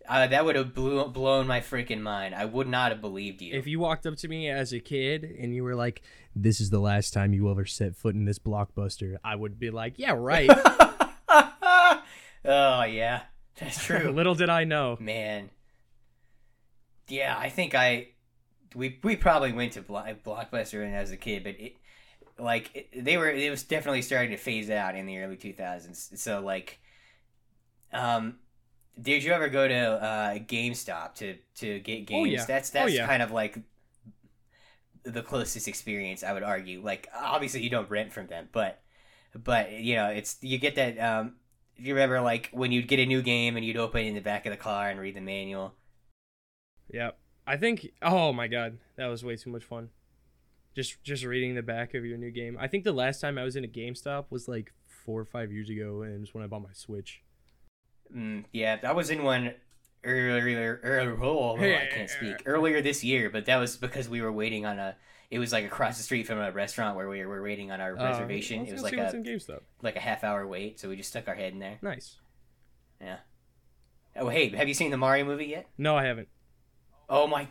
Uh, 0.09 0.27
that 0.27 0.45
would 0.45 0.57
have 0.57 0.75
blew, 0.75 1.07
blown 1.09 1.47
my 1.47 1.61
freaking 1.61 2.01
mind. 2.01 2.35
I 2.35 2.45
would 2.45 2.69
not 2.69 2.91
have 2.91 3.01
believed 3.01 3.41
you. 3.41 3.55
If 3.55 3.67
you 3.67 3.79
walked 3.79 4.07
up 4.07 4.17
to 4.17 4.29
me 4.29 4.49
as 4.49 4.73
a 4.73 4.81
kid 4.81 5.25
and 5.39 5.55
you 5.55 5.63
were 5.63 5.75
like, 5.75 6.03
"This 6.35 6.61
is 6.61 6.71
the 6.71 6.81
last 6.81 7.13
time 7.13 7.33
you 7.33 7.51
ever 7.51 7.65
set 7.67 7.97
foot 7.97 8.15
in 8.15 8.25
this 8.25 8.39
blockbuster," 8.39 9.17
I 9.25 9.37
would 9.37 9.59
be 9.59 9.71
like, 9.71 9.95
"Yeah, 9.97 10.15
right." 10.17 10.51
oh 12.45 12.85
yeah, 12.85 13.23
that's 13.59 13.85
true. 13.85 14.11
Little 14.11 14.35
did 14.35 14.51
I 14.51 14.65
know. 14.65 14.97
Man. 15.01 15.51
Yeah, 17.09 17.37
I 17.39 17.49
think 17.49 17.75
I 17.75 18.09
we 18.75 18.99
we 19.03 19.17
probably 19.17 19.53
went 19.53 19.73
to 19.75 19.83
Blockbuster 19.83 20.83
when 20.83 20.95
I 20.95 21.01
was 21.01 21.11
a 21.11 21.17
kid, 21.17 21.45
but 21.45 21.59
it 21.59 21.77
like 22.39 22.71
it, 22.75 23.05
they 23.05 23.17
were 23.17 23.31
it 23.31 23.51
was 23.51 23.63
definitely 23.63 24.03
starting 24.03 24.31
to 24.31 24.37
phase 24.37 24.71
out 24.71 24.97
in 24.97 25.07
the 25.07 25.19
early 25.19 25.37
2000s. 25.37 26.17
So 26.19 26.41
like 26.41 26.81
um 27.93 28.37
did 29.01 29.25
you 29.25 29.33
ever 29.33 29.49
go 29.49 29.67
to 29.67 29.75
uh 29.75 30.35
GameStop 30.39 31.15
to 31.17 31.37
to 31.57 31.81
get 31.81 32.07
games? 32.07 32.21
Oh, 32.21 32.25
yeah. 32.25 32.45
That's 32.45 32.71
Oh, 32.71 32.73
that's 32.81 32.93
yeah. 32.95 33.07
kind 33.07 33.23
of 33.23 33.31
like 33.31 33.59
the 35.05 35.23
closest 35.23 35.67
experience 35.69 36.23
I 36.23 36.33
would 36.33 36.43
argue. 36.43 36.83
Like 36.83 37.09
obviously 37.15 37.63
you 37.63 37.71
don't 37.71 37.91
rent 37.91 38.13
from 38.13 38.27
them, 38.29 38.49
but 38.53 38.81
but 39.35 39.73
you 39.73 39.97
know, 39.97 40.09
it's 40.09 40.37
you 40.43 40.59
get 40.59 40.75
that 40.77 40.99
um 40.99 41.37
if 41.77 41.87
you 41.87 41.95
remember 41.95 42.21
like 42.21 42.51
when 42.53 42.71
you'd 42.73 42.89
get 42.89 43.01
a 43.01 43.07
new 43.07 43.23
game 43.23 43.57
and 43.57 43.65
you'd 43.65 43.77
open 43.77 44.03
it 44.05 44.09
in 44.09 44.15
the 44.15 44.21
back 44.21 44.47
of 44.47 44.51
the 44.53 44.57
car 44.57 44.89
and 44.91 45.01
read 45.01 45.15
the 45.15 45.21
manual. 45.21 45.75
Yep. 46.93 47.19
I 47.47 47.57
think. 47.57 47.89
Oh 48.03 48.33
my 48.33 48.47
god, 48.47 48.79
that 48.97 49.07
was 49.07 49.25
way 49.25 49.37
too 49.37 49.51
much 49.51 49.65
fun. 49.65 49.89
Just 50.77 51.03
just 51.03 51.25
reading 51.25 51.55
the 51.55 51.63
back 51.63 51.95
of 51.95 52.05
your 52.05 52.17
new 52.17 52.31
game. 52.31 52.57
I 52.61 52.69
think 52.69 52.85
the 52.85 52.93
last 52.93 53.21
time 53.21 53.37
I 53.37 53.45
was 53.45 53.57
in 53.57 53.65
a 53.65 53.69
GameStop 53.69 54.27
was 54.31 54.47
like 54.49 54.73
four 54.87 55.21
or 55.21 55.25
five 55.25 55.51
years 55.51 55.69
ago, 55.69 56.03
and 56.03 56.15
it 56.15 56.21
was 56.21 56.33
when 56.35 56.45
I 56.45 56.47
bought 56.47 56.63
my 56.63 56.73
Switch. 56.73 57.23
Mm, 58.15 58.45
yeah, 58.53 58.79
I 58.83 58.93
was 58.93 59.11
in 59.11 59.23
one 59.23 59.55
earlier. 60.05 60.81
earlier 60.83 61.17
oh, 61.23 61.57
I 61.57 61.89
can't 61.93 62.11
speak. 62.11 62.43
Earlier 62.47 62.83
this 62.83 63.03
year, 63.05 63.31
but 63.31 63.47
that 63.47 63.57
was 63.57 63.77
because 63.77 64.09
we 64.09 64.21
were 64.21 64.33
waiting 64.33 64.67
on 64.67 64.79
a. 64.79 64.97
It 65.31 65.39
was 65.39 65.51
like 65.53 65.65
across 65.65 65.97
the 65.97 66.03
street 66.03 66.27
from 66.27 66.39
a 66.39 66.53
restaurant 66.53 66.95
where 66.95 67.09
we 67.09 67.25
were 67.25 67.43
waiting 67.43 67.71
on 67.71 67.81
our 67.81 67.99
Uh, 67.99 68.05
reservation. 68.11 68.67
it 68.67 68.73
was 68.73 68.83
like 68.83 68.93
a 68.99 69.13
like 69.81 69.97
a 69.97 70.01
half 70.01 70.25
hour 70.25 70.47
wait, 70.47 70.79
so 70.79 70.89
we 70.91 70.97
just 70.97 71.09
stuck 71.09 71.27
our 71.29 71.35
head 71.35 71.53
in 71.55 71.59
there. 71.59 71.79
Nice. 71.81 72.17
Yeah. 73.01 73.17
Oh 74.15 74.29
hey, 74.29 74.51
have 74.51 74.69
you 74.69 74.75
seen 74.75 74.91
the 74.91 74.99
Mario 74.99 75.25
movie 75.25 75.47
yet? 75.47 75.69
No, 75.79 75.97
I 75.97 76.05
haven't. 76.05 76.29
Oh 77.09 77.27
my 77.27 77.49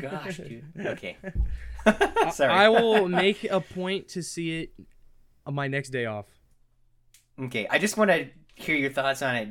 gosh, 0.00 0.36
dude. 0.48 0.64
Okay. 0.78 1.16
I- 1.86 2.30
Sorry. 2.30 2.50
I 2.52 2.68
will 2.70 3.08
make 3.08 3.44
a 3.44 3.60
point 3.60 4.08
to 4.10 4.22
see 4.22 4.62
it 4.62 4.70
on 5.44 5.54
my 5.54 5.66
next 5.68 5.90
day 5.90 6.06
off. 6.06 6.26
Okay, 7.38 7.66
I 7.68 7.78
just 7.78 7.96
want 7.98 8.10
to 8.10 8.28
hear 8.54 8.76
your 8.76 8.90
thoughts 8.90 9.20
on 9.22 9.34
it, 9.36 9.48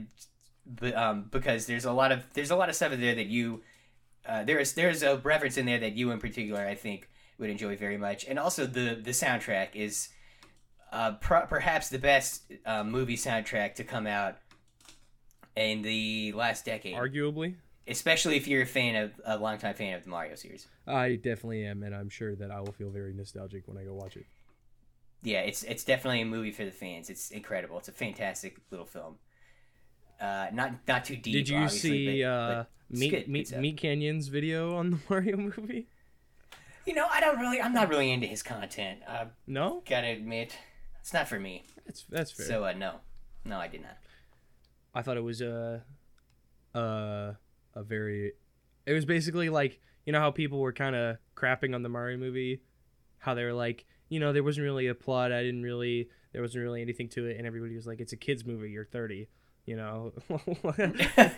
but, 0.80 0.96
um, 0.96 1.26
because 1.32 1.66
there's 1.66 1.86
a 1.86 1.92
lot 1.92 2.12
of 2.12 2.24
there's 2.34 2.52
a 2.52 2.56
lot 2.56 2.70
of 2.70 2.76
stuff 2.76 2.92
in 2.92 3.02
there 3.02 3.16
that 3.16 3.28
you 3.28 3.62
uh, 4.26 4.44
there's 4.44 4.74
there's 4.74 5.04
a 5.04 5.18
reference 5.18 5.58
in 5.58 5.66
there 5.66 5.80
that 5.80 5.94
you 5.94 6.12
in 6.12 6.20
particular 6.20 6.66
I 6.66 6.76
think 6.76 7.10
would 7.38 7.50
enjoy 7.50 7.76
very 7.76 7.98
much, 7.98 8.26
and 8.26 8.38
also 8.40 8.66
the 8.66 9.00
the 9.02 9.12
soundtrack 9.12 9.76
is 9.76 10.10
uh, 10.92 11.14
perhaps 11.14 11.90
the 11.90 12.00
best 12.00 12.52
uh, 12.66 12.84
movie 12.84 13.16
soundtrack 13.18 13.76
to 13.76 13.84
come 13.84 14.06
out 14.08 14.38
in 15.56 15.82
the 15.82 16.32
last 16.34 16.66
decade, 16.66 16.96
Arguably, 16.96 17.56
especially 17.88 18.38
if 18.38 18.48
you're 18.48 18.62
a 18.62 18.68
fan 18.68 18.96
of 18.96 19.12
a 19.26 19.38
longtime 19.38 19.74
fan 19.74 19.96
of 19.96 20.04
the 20.04 20.10
Mario 20.10 20.36
series. 20.36 20.68
I 20.88 21.16
definitely 21.16 21.66
am, 21.66 21.84
and 21.84 21.96
I'm 21.96 22.10
sure 22.10 22.36
that 22.36 22.52
I 22.52 22.60
will 22.60 22.74
feel 22.74 22.90
very 22.90 23.14
nostalgic 23.14 23.68
when 23.68 23.78
I 23.78 23.84
go 23.84 23.94
watch 23.94 24.18
it. 24.18 24.26
Yeah, 25.24 25.42
it's 25.42 25.64
it's 25.64 25.84
definitely 25.84 26.22
a 26.22 26.26
movie 26.26 26.52
for 26.52 26.66
the 26.66 26.72
fans. 26.72 27.10
It's 27.10 27.32
incredible. 27.32 27.78
It's 27.78 27.90
a 27.90 27.94
fantastic 27.94 28.58
little 28.72 28.86
film. 28.86 29.16
Uh, 30.22 30.48
not 30.54 30.74
not 30.88 31.04
too 31.06 31.16
deep. 31.16 31.34
Did 31.34 31.50
you 31.50 31.68
see 31.68 32.22
but- 32.22 32.28
uh, 32.30 32.64
but 32.90 32.98
Meat, 33.00 33.10
good 33.10 33.28
Meat. 33.28 33.52
Meat 33.58 33.78
Canyon's 33.78 34.28
video 34.28 34.76
on 34.76 34.92
the 34.92 35.00
Mario 35.10 35.38
movie? 35.38 35.88
You 36.86 36.94
know, 36.94 37.08
I 37.10 37.20
don't 37.22 37.40
really. 37.40 37.60
I'm 37.62 37.74
not 37.74 37.90
really 37.90 38.12
into 38.12 38.28
his 38.28 38.44
content. 38.44 39.00
I 39.08 39.28
No, 39.48 39.82
gotta 39.88 40.08
admit, 40.08 40.56
it's 41.00 41.14
not 41.14 41.28
for 41.28 41.40
me. 41.40 41.64
that's 41.86 42.04
that's 42.10 42.32
fair. 42.32 42.46
So 42.46 42.66
uh, 42.66 42.74
no, 42.74 42.96
no, 43.46 43.58
I 43.60 43.68
did 43.68 43.82
not. 43.82 43.98
I 44.94 45.02
thought 45.02 45.16
it 45.16 45.24
was 45.24 45.42
a, 45.42 45.84
a, 46.74 47.36
a 47.76 47.84
very, 47.84 48.34
it 48.86 48.94
was 48.94 49.06
basically 49.06 49.50
like 49.50 49.80
you 50.06 50.12
know 50.14 50.20
how 50.20 50.32
people 50.32 50.60
were 50.60 50.74
kind 50.74 50.96
of 50.96 51.18
crapping 51.36 51.74
on 51.76 51.82
the 51.84 51.90
Mario 51.90 52.18
movie, 52.18 52.62
how 53.20 53.34
they 53.34 53.44
were 53.46 53.54
like, 53.54 53.86
you 54.10 54.20
know, 54.20 54.34
there 54.34 54.44
wasn't 54.44 54.64
really 54.66 54.88
a 54.88 54.96
plot. 54.96 55.32
I 55.32 55.44
didn't 55.44 55.64
really, 55.64 56.10
there 56.34 56.42
wasn't 56.42 56.64
really 56.64 56.82
anything 56.82 57.08
to 57.10 57.26
it, 57.28 57.38
and 57.38 57.48
everybody 57.48 57.76
was 57.76 57.88
like, 57.88 58.00
it's 58.02 58.14
a 58.14 58.18
kids 58.18 58.46
movie. 58.46 58.70
You're 58.72 58.86
30, 58.86 59.28
you 59.66 59.76
know. 59.76 60.14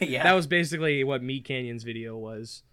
yeah, 0.02 0.24
That 0.24 0.34
was 0.34 0.48
basically 0.48 1.04
what 1.04 1.22
Meat 1.24 1.46
Canyon's 1.46 1.84
video 1.84 2.18
was. 2.18 2.64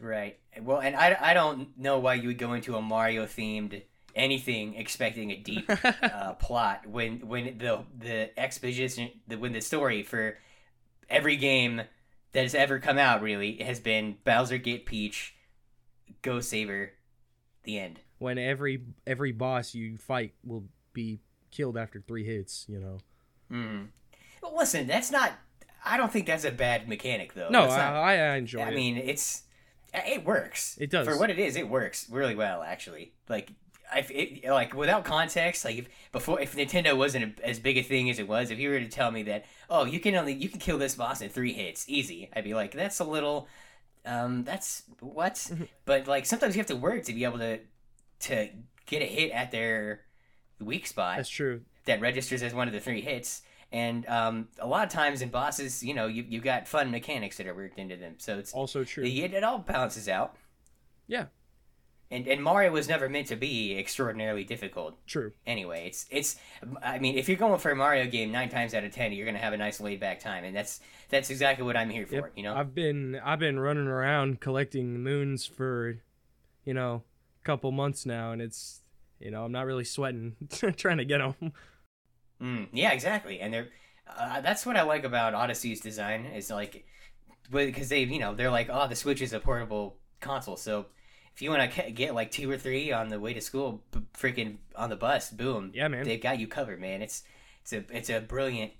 right. 0.00 0.38
Well, 0.60 0.78
and 0.78 0.96
I, 0.96 1.16
I 1.20 1.34
don't 1.34 1.76
know 1.78 1.98
why 1.98 2.14
you 2.14 2.28
would 2.28 2.38
go 2.38 2.52
into 2.52 2.76
a 2.76 2.82
Mario 2.82 3.26
themed 3.26 3.82
anything 4.14 4.74
expecting 4.74 5.30
a 5.30 5.36
deep 5.36 5.70
uh, 6.02 6.32
plot 6.34 6.86
when 6.86 7.20
when 7.26 7.58
the 7.58 7.84
the 7.96 8.38
exposition 8.38 9.10
the 9.28 9.36
when 9.36 9.52
the 9.52 9.60
story 9.60 10.02
for 10.02 10.38
every 11.08 11.36
game 11.36 11.82
that 12.32 12.42
has 12.42 12.54
ever 12.54 12.78
come 12.78 12.98
out 12.98 13.22
really 13.22 13.56
has 13.56 13.80
been 13.80 14.16
Bowser 14.24 14.58
get 14.58 14.86
Peach, 14.86 15.34
go 16.22 16.40
save 16.40 16.68
her, 16.68 16.92
the 17.64 17.78
end. 17.78 18.00
When 18.18 18.38
every 18.38 18.82
every 19.06 19.32
boss 19.32 19.74
you 19.74 19.96
fight 19.98 20.34
will 20.44 20.64
be 20.92 21.20
killed 21.50 21.76
after 21.76 22.00
three 22.00 22.24
hits, 22.24 22.66
you 22.68 22.80
know. 22.80 22.98
Mm. 23.50 23.88
Well, 24.42 24.56
listen, 24.56 24.86
that's 24.86 25.10
not. 25.10 25.32
I 25.84 25.96
don't 25.96 26.12
think 26.12 26.26
that's 26.26 26.44
a 26.44 26.50
bad 26.50 26.88
mechanic 26.88 27.34
though. 27.34 27.48
No, 27.50 27.62
I, 27.64 27.76
not- 27.76 27.94
I 27.94 28.32
I 28.32 28.36
enjoy 28.36 28.60
it. 28.60 28.64
I 28.64 28.68
it. 28.70 28.74
mean, 28.74 28.96
it's 28.96 29.42
it 29.94 30.24
works. 30.24 30.76
It 30.80 30.90
does. 30.90 31.06
for 31.06 31.18
what 31.18 31.30
it 31.30 31.38
is. 31.38 31.56
It 31.56 31.68
works 31.68 32.06
really 32.10 32.34
well, 32.34 32.62
actually. 32.62 33.12
Like, 33.28 33.50
If 33.96 34.10
it, 34.10 34.44
like 34.48 34.74
without 34.74 35.04
context, 35.04 35.64
like 35.64 35.78
if 35.78 35.88
before 36.12 36.40
if 36.40 36.54
Nintendo 36.56 36.96
wasn't 36.96 37.38
a, 37.40 37.46
as 37.46 37.58
big 37.58 37.78
a 37.78 37.82
thing 37.82 38.10
as 38.10 38.18
it 38.18 38.28
was, 38.28 38.50
if 38.50 38.58
you 38.58 38.68
were 38.70 38.80
to 38.80 38.88
tell 38.88 39.10
me 39.10 39.22
that, 39.24 39.44
oh, 39.70 39.86
you 39.86 39.98
can 39.98 40.14
only 40.14 40.34
you 40.34 40.48
can 40.50 40.60
kill 40.60 40.76
this 40.78 40.94
boss 40.94 41.20
in 41.22 41.30
three 41.30 41.54
hits, 41.54 41.88
easy, 41.88 42.28
I'd 42.36 42.44
be 42.44 42.52
like, 42.54 42.72
that's 42.72 42.98
a 43.00 43.04
little, 43.04 43.48
um, 44.04 44.44
that's 44.44 44.82
what. 45.00 45.34
Mm-hmm. 45.34 45.64
but 45.86 46.06
like 46.06 46.26
sometimes 46.26 46.54
you 46.54 46.60
have 46.60 46.66
to 46.66 46.76
work 46.76 47.04
to 47.04 47.12
be 47.14 47.24
able 47.24 47.38
to 47.38 47.60
to 48.20 48.48
get 48.84 49.00
a 49.00 49.06
hit 49.06 49.30
at 49.32 49.50
their 49.52 50.00
weak 50.60 50.86
spot 50.86 51.16
That's 51.16 51.28
true. 51.30 51.62
that 51.86 52.00
registers 52.00 52.42
as 52.42 52.52
one 52.52 52.66
of 52.68 52.74
the 52.74 52.80
three 52.80 53.00
hits. 53.00 53.42
And 53.70 54.06
um, 54.08 54.48
a 54.58 54.66
lot 54.66 54.86
of 54.86 54.92
times 54.92 55.20
in 55.20 55.28
bosses, 55.28 55.82
you 55.82 55.92
know, 55.92 56.06
you 56.06 56.24
you 56.26 56.40
got 56.40 56.66
fun 56.66 56.90
mechanics 56.90 57.36
that 57.36 57.46
are 57.46 57.54
worked 57.54 57.78
into 57.78 57.96
them, 57.96 58.14
so 58.18 58.38
it's 58.38 58.52
Also 58.52 58.82
true. 58.84 59.04
it, 59.04 59.34
it 59.34 59.44
all 59.44 59.58
balances 59.58 60.08
out. 60.08 60.36
Yeah. 61.06 61.26
And 62.10 62.26
and 62.26 62.42
Mario 62.42 62.72
was 62.72 62.88
never 62.88 63.06
meant 63.10 63.26
to 63.26 63.36
be 63.36 63.76
extraordinarily 63.78 64.42
difficult. 64.42 64.96
True. 65.06 65.32
Anyway, 65.46 65.86
it's 65.88 66.06
it's. 66.10 66.36
I 66.82 66.98
mean, 66.98 67.18
if 67.18 67.28
you're 67.28 67.36
going 67.36 67.58
for 67.58 67.70
a 67.70 67.76
Mario 67.76 68.06
game, 68.06 68.32
nine 68.32 68.48
times 68.48 68.72
out 68.72 68.84
of 68.84 68.92
ten, 68.92 69.12
you're 69.12 69.26
gonna 69.26 69.36
have 69.36 69.52
a 69.52 69.58
nice 69.58 69.78
laid 69.78 70.00
back 70.00 70.18
time, 70.20 70.44
and 70.44 70.56
that's 70.56 70.80
that's 71.10 71.28
exactly 71.28 71.66
what 71.66 71.76
I'm 71.76 71.90
here 71.90 72.06
for. 72.06 72.14
Yep. 72.14 72.32
You 72.36 72.44
know. 72.44 72.56
I've 72.56 72.74
been 72.74 73.20
I've 73.22 73.38
been 73.38 73.60
running 73.60 73.86
around 73.88 74.40
collecting 74.40 75.02
moons 75.02 75.44
for, 75.44 75.98
you 76.64 76.72
know, 76.72 77.02
a 77.42 77.44
couple 77.44 77.70
months 77.72 78.06
now, 78.06 78.32
and 78.32 78.40
it's 78.40 78.80
you 79.20 79.30
know 79.30 79.44
I'm 79.44 79.52
not 79.52 79.66
really 79.66 79.84
sweating 79.84 80.36
trying 80.78 80.96
to 80.98 81.04
get 81.04 81.18
them. 81.18 81.52
Mm, 82.42 82.68
yeah, 82.72 82.92
exactly. 82.92 83.40
And 83.40 83.52
they're 83.52 83.68
uh, 84.06 84.40
that's 84.40 84.64
what 84.64 84.76
I 84.76 84.82
like 84.82 85.04
about 85.04 85.34
Odyssey's 85.34 85.80
design 85.80 86.24
is 86.26 86.50
like 86.50 86.86
because 87.50 87.88
they 87.88 88.00
you 88.02 88.18
know 88.18 88.34
they're 88.34 88.50
like 88.50 88.68
oh 88.70 88.86
the 88.88 88.96
Switch 88.96 89.20
is 89.22 89.32
a 89.32 89.40
portable 89.40 89.96
console, 90.20 90.56
so 90.56 90.86
if 91.34 91.42
you 91.42 91.50
want 91.50 91.70
to 91.72 91.90
get 91.92 92.14
like 92.14 92.30
two 92.30 92.50
or 92.50 92.56
three 92.58 92.90
on 92.92 93.08
the 93.08 93.20
way 93.20 93.32
to 93.32 93.40
school, 93.40 93.82
b- 93.92 94.00
freaking 94.14 94.56
on 94.74 94.90
the 94.90 94.96
bus, 94.96 95.30
boom, 95.30 95.70
Yeah, 95.72 95.88
man. 95.88 96.04
they've 96.04 96.20
got 96.20 96.38
you 96.40 96.48
covered, 96.48 96.80
man. 96.80 97.00
It's 97.02 97.22
it's 97.62 97.72
a 97.72 97.84
it's 97.90 98.10
a 98.10 98.20
brilliant 98.20 98.72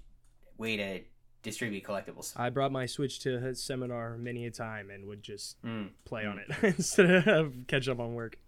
way 0.56 0.76
to 0.76 1.00
distribute 1.42 1.84
collectibles. 1.84 2.32
I 2.36 2.50
brought 2.50 2.72
my 2.72 2.86
Switch 2.86 3.20
to 3.20 3.36
a 3.36 3.54
seminar 3.54 4.16
many 4.18 4.44
a 4.46 4.50
time 4.50 4.90
and 4.90 5.06
would 5.06 5.22
just 5.22 5.56
Mm, 5.64 5.90
play 6.04 6.26
on 6.26 6.38
it 6.40 6.50
instead 6.62 7.28
of 7.28 7.54
catch 7.68 7.88
up 7.88 8.00
on 8.00 8.14
work. 8.14 8.38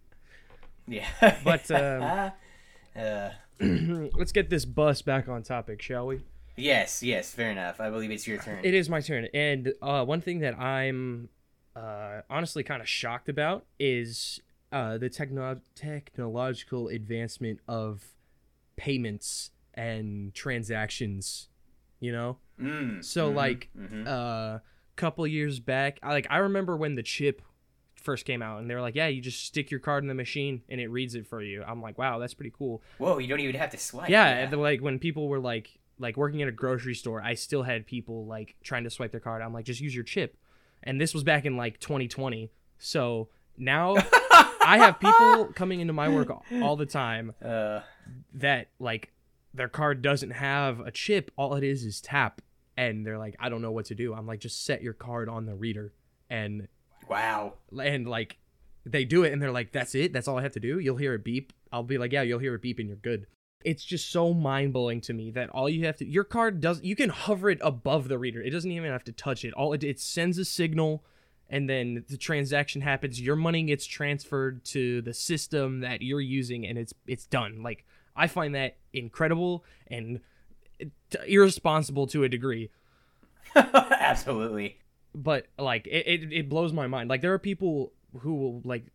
yeah, 0.88 1.07
But, 1.44 1.70
um, 1.70 2.33
uh, 2.96 3.31
Let's 3.61 4.33
get 4.33 4.50
this 4.50 4.64
bus 4.64 5.03
back 5.03 5.28
on 5.28 5.43
topic, 5.43 5.82
shall 5.82 6.07
we? 6.07 6.20
yes, 6.57 7.03
yes, 7.03 7.30
fair 7.32 7.51
enough. 7.51 7.80
I 7.80 7.91
believe 7.91 8.11
it's 8.11 8.26
your 8.26 8.38
turn. 8.38 8.64
It 8.64 8.74
is 8.74 8.88
my 8.88 9.01
turn, 9.01 9.28
and 9.34 9.72
uh, 9.82 10.05
one 10.05 10.20
thing 10.20 10.41
that 10.41 10.59
I'm 10.59 11.28
uh, 11.76 12.20
honestly 12.28 12.62
kind 12.62 12.80
of 12.82 12.88
shocked 12.88 13.28
about 13.28 13.64
is 13.78 14.41
uh, 14.72 14.99
the 14.99 15.09
techno- 15.09 15.61
technological 15.74 16.88
advancement 16.88 17.61
of 17.68 18.05
payments 18.76 19.51
and 19.74 20.34
transactions. 20.34 21.49
You 22.01 22.12
know, 22.12 22.38
Mm, 22.61 23.05
so 23.05 23.30
mhm, 23.30 23.34
like 23.34 23.68
a 24.07 24.61
couple 24.97 25.26
years 25.26 25.61
back, 25.61 25.99
I, 26.03 26.12
like 26.12 26.26
I 26.30 26.38
remember 26.38 26.76
when 26.76 26.95
the 26.95 27.03
chip 27.03 27.43
first 28.01 28.24
came 28.24 28.42
out, 28.42 28.61
and 28.61 28.68
they 28.70 28.74
were 28.74 28.80
like, 28.80 28.94
"Yeah, 28.94 29.09
you 29.09 29.20
just 29.20 29.44
stick 29.44 29.70
your 29.70 29.80
card 29.80 30.05
in 30.05 30.09
the 30.09 30.14
machine 30.14 30.62
and 30.68 30.80
it 30.80 30.88
reads 30.88 31.14
it 31.14 31.26
for 31.26 31.42
you." 31.42 31.62
I'm 31.66 31.80
like, 31.82 31.98
"Wow, 31.98 32.18
that's 32.18 32.34
pretty 32.34 32.53
cool." 32.57 32.82
whoa, 32.98 33.18
you 33.18 33.28
don't 33.28 33.40
even 33.40 33.57
have 33.57 33.70
to 33.70 33.78
swipe. 33.78 34.09
yeah, 34.09 34.26
and, 34.26 34.61
like 34.61 34.80
when 34.80 34.98
people 34.98 35.28
were 35.28 35.40
like 35.40 35.78
like 35.98 36.16
working 36.16 36.40
at 36.42 36.48
a 36.48 36.53
grocery 36.53 36.94
store, 36.94 37.22
I 37.22 37.34
still 37.34 37.62
had 37.62 37.86
people 37.86 38.26
like 38.26 38.57
trying 38.62 38.84
to 38.84 38.90
swipe 38.90 39.11
their 39.11 39.20
card. 39.20 39.42
I'm 39.42 39.53
like, 39.53 39.66
just 39.66 39.80
use 39.80 39.94
your 39.94 40.05
chip. 40.05 40.36
And 40.82 40.98
this 40.98 41.12
was 41.12 41.22
back 41.22 41.44
in 41.44 41.57
like 41.59 41.78
2020. 41.78 42.51
So 42.78 43.28
now 43.59 43.96
I 44.64 44.78
have 44.78 44.98
people 44.98 45.53
coming 45.55 45.80
into 45.80 45.92
my 45.92 46.09
work 46.09 46.30
all, 46.30 46.42
all 46.62 46.76
the 46.76 46.86
time 46.86 47.34
Uh, 47.44 47.80
that 48.32 48.68
like 48.78 49.12
their 49.53 49.68
card 49.68 50.01
doesn't 50.01 50.30
have 50.30 50.80
a 50.80 50.90
chip. 50.90 51.30
All 51.36 51.55
it 51.55 51.64
is 51.64 51.84
is 51.84 52.01
tap. 52.01 52.40
And 52.78 53.05
they're 53.05 53.18
like, 53.18 53.36
I 53.38 53.51
don't 53.51 53.61
know 53.61 53.72
what 53.72 53.84
to 53.86 53.94
do. 53.94 54.14
I'm 54.14 54.26
like, 54.26 54.40
just 54.40 54.64
set 54.64 54.80
your 54.80 54.94
card 54.94 55.28
on 55.28 55.44
the 55.44 55.55
reader. 55.55 55.92
And 56.30 56.66
wow. 57.11 57.55
and 57.83 58.09
like 58.09 58.39
they 58.87 59.05
do 59.05 59.25
it 59.25 59.33
and 59.33 59.43
they're 59.43 59.53
like 59.53 59.73
that's 59.73 59.95
it? 59.95 60.13
That's 60.13 60.29
all 60.29 60.39
i 60.39 60.43
have 60.43 60.53
to 60.53 60.61
do? 60.61 60.79
You'll 60.79 60.97
hear 60.97 61.15
it 61.15 61.25
beep? 61.25 61.53
I'll 61.73 61.83
be 61.83 61.99
like 61.99 62.13
yeah 62.13 62.23
you'll 62.23 62.39
hear 62.39 62.55
it 62.55 62.63
beep 62.63 62.79
and 62.79 62.89
you're 62.89 62.97
good. 62.97 63.27
It's 63.63 63.85
just 63.85 64.11
so 64.11 64.33
mind-blowing 64.33 65.03
to 65.03 65.13
me 65.13 65.31
that 65.33 65.51
all 65.51 65.69
you 65.69 65.85
have 65.87 65.97
to 65.99 66.07
your 66.07 66.25
card 66.25 66.61
does 66.61 66.83
you 66.83 66.97
can 66.97 67.11
hover 67.11 67.51
it 67.51 67.59
above 67.63 68.09
the 68.09 68.19
reader. 68.19 68.41
It 68.41 68.51
doesn't 68.51 68.71
even 68.71 68.91
have 68.91 69.05
to 69.05 69.13
touch 69.13 69.45
it. 69.45 69.53
All 69.55 69.73
it, 69.73 69.85
it 69.85 70.01
sends 70.01 70.39
a 70.39 70.45
signal 70.45 71.05
and 71.49 71.69
then 71.69 72.05
the 72.09 72.17
transaction 72.17 72.81
happens. 72.81 73.21
Your 73.21 73.37
money 73.37 73.65
gets 73.65 73.85
transferred 73.85 74.65
to 74.67 75.03
the 75.03 75.13
system 75.13 75.81
that 75.81 76.01
you're 76.01 76.21
using 76.21 76.67
and 76.67 76.79
it's 76.79 76.95
it's 77.07 77.27
done. 77.27 77.63
Like 77.63 77.85
i 78.17 78.27
find 78.27 78.55
that 78.55 78.77
incredible 78.93 79.65
and 79.89 80.21
irresponsible 81.27 82.07
to 82.09 82.25
a 82.25 82.29
degree. 82.29 82.71
Absolutely. 83.55 84.79
But 85.15 85.47
like 85.59 85.87
it, 85.87 86.07
it, 86.07 86.33
it 86.33 86.49
blows 86.49 86.73
my 86.73 86.87
mind. 86.87 87.09
Like 87.11 87.21
there 87.21 87.33
are 87.33 87.39
people 87.39 87.93
who 88.21 88.35
will 88.35 88.61
like 88.65 88.87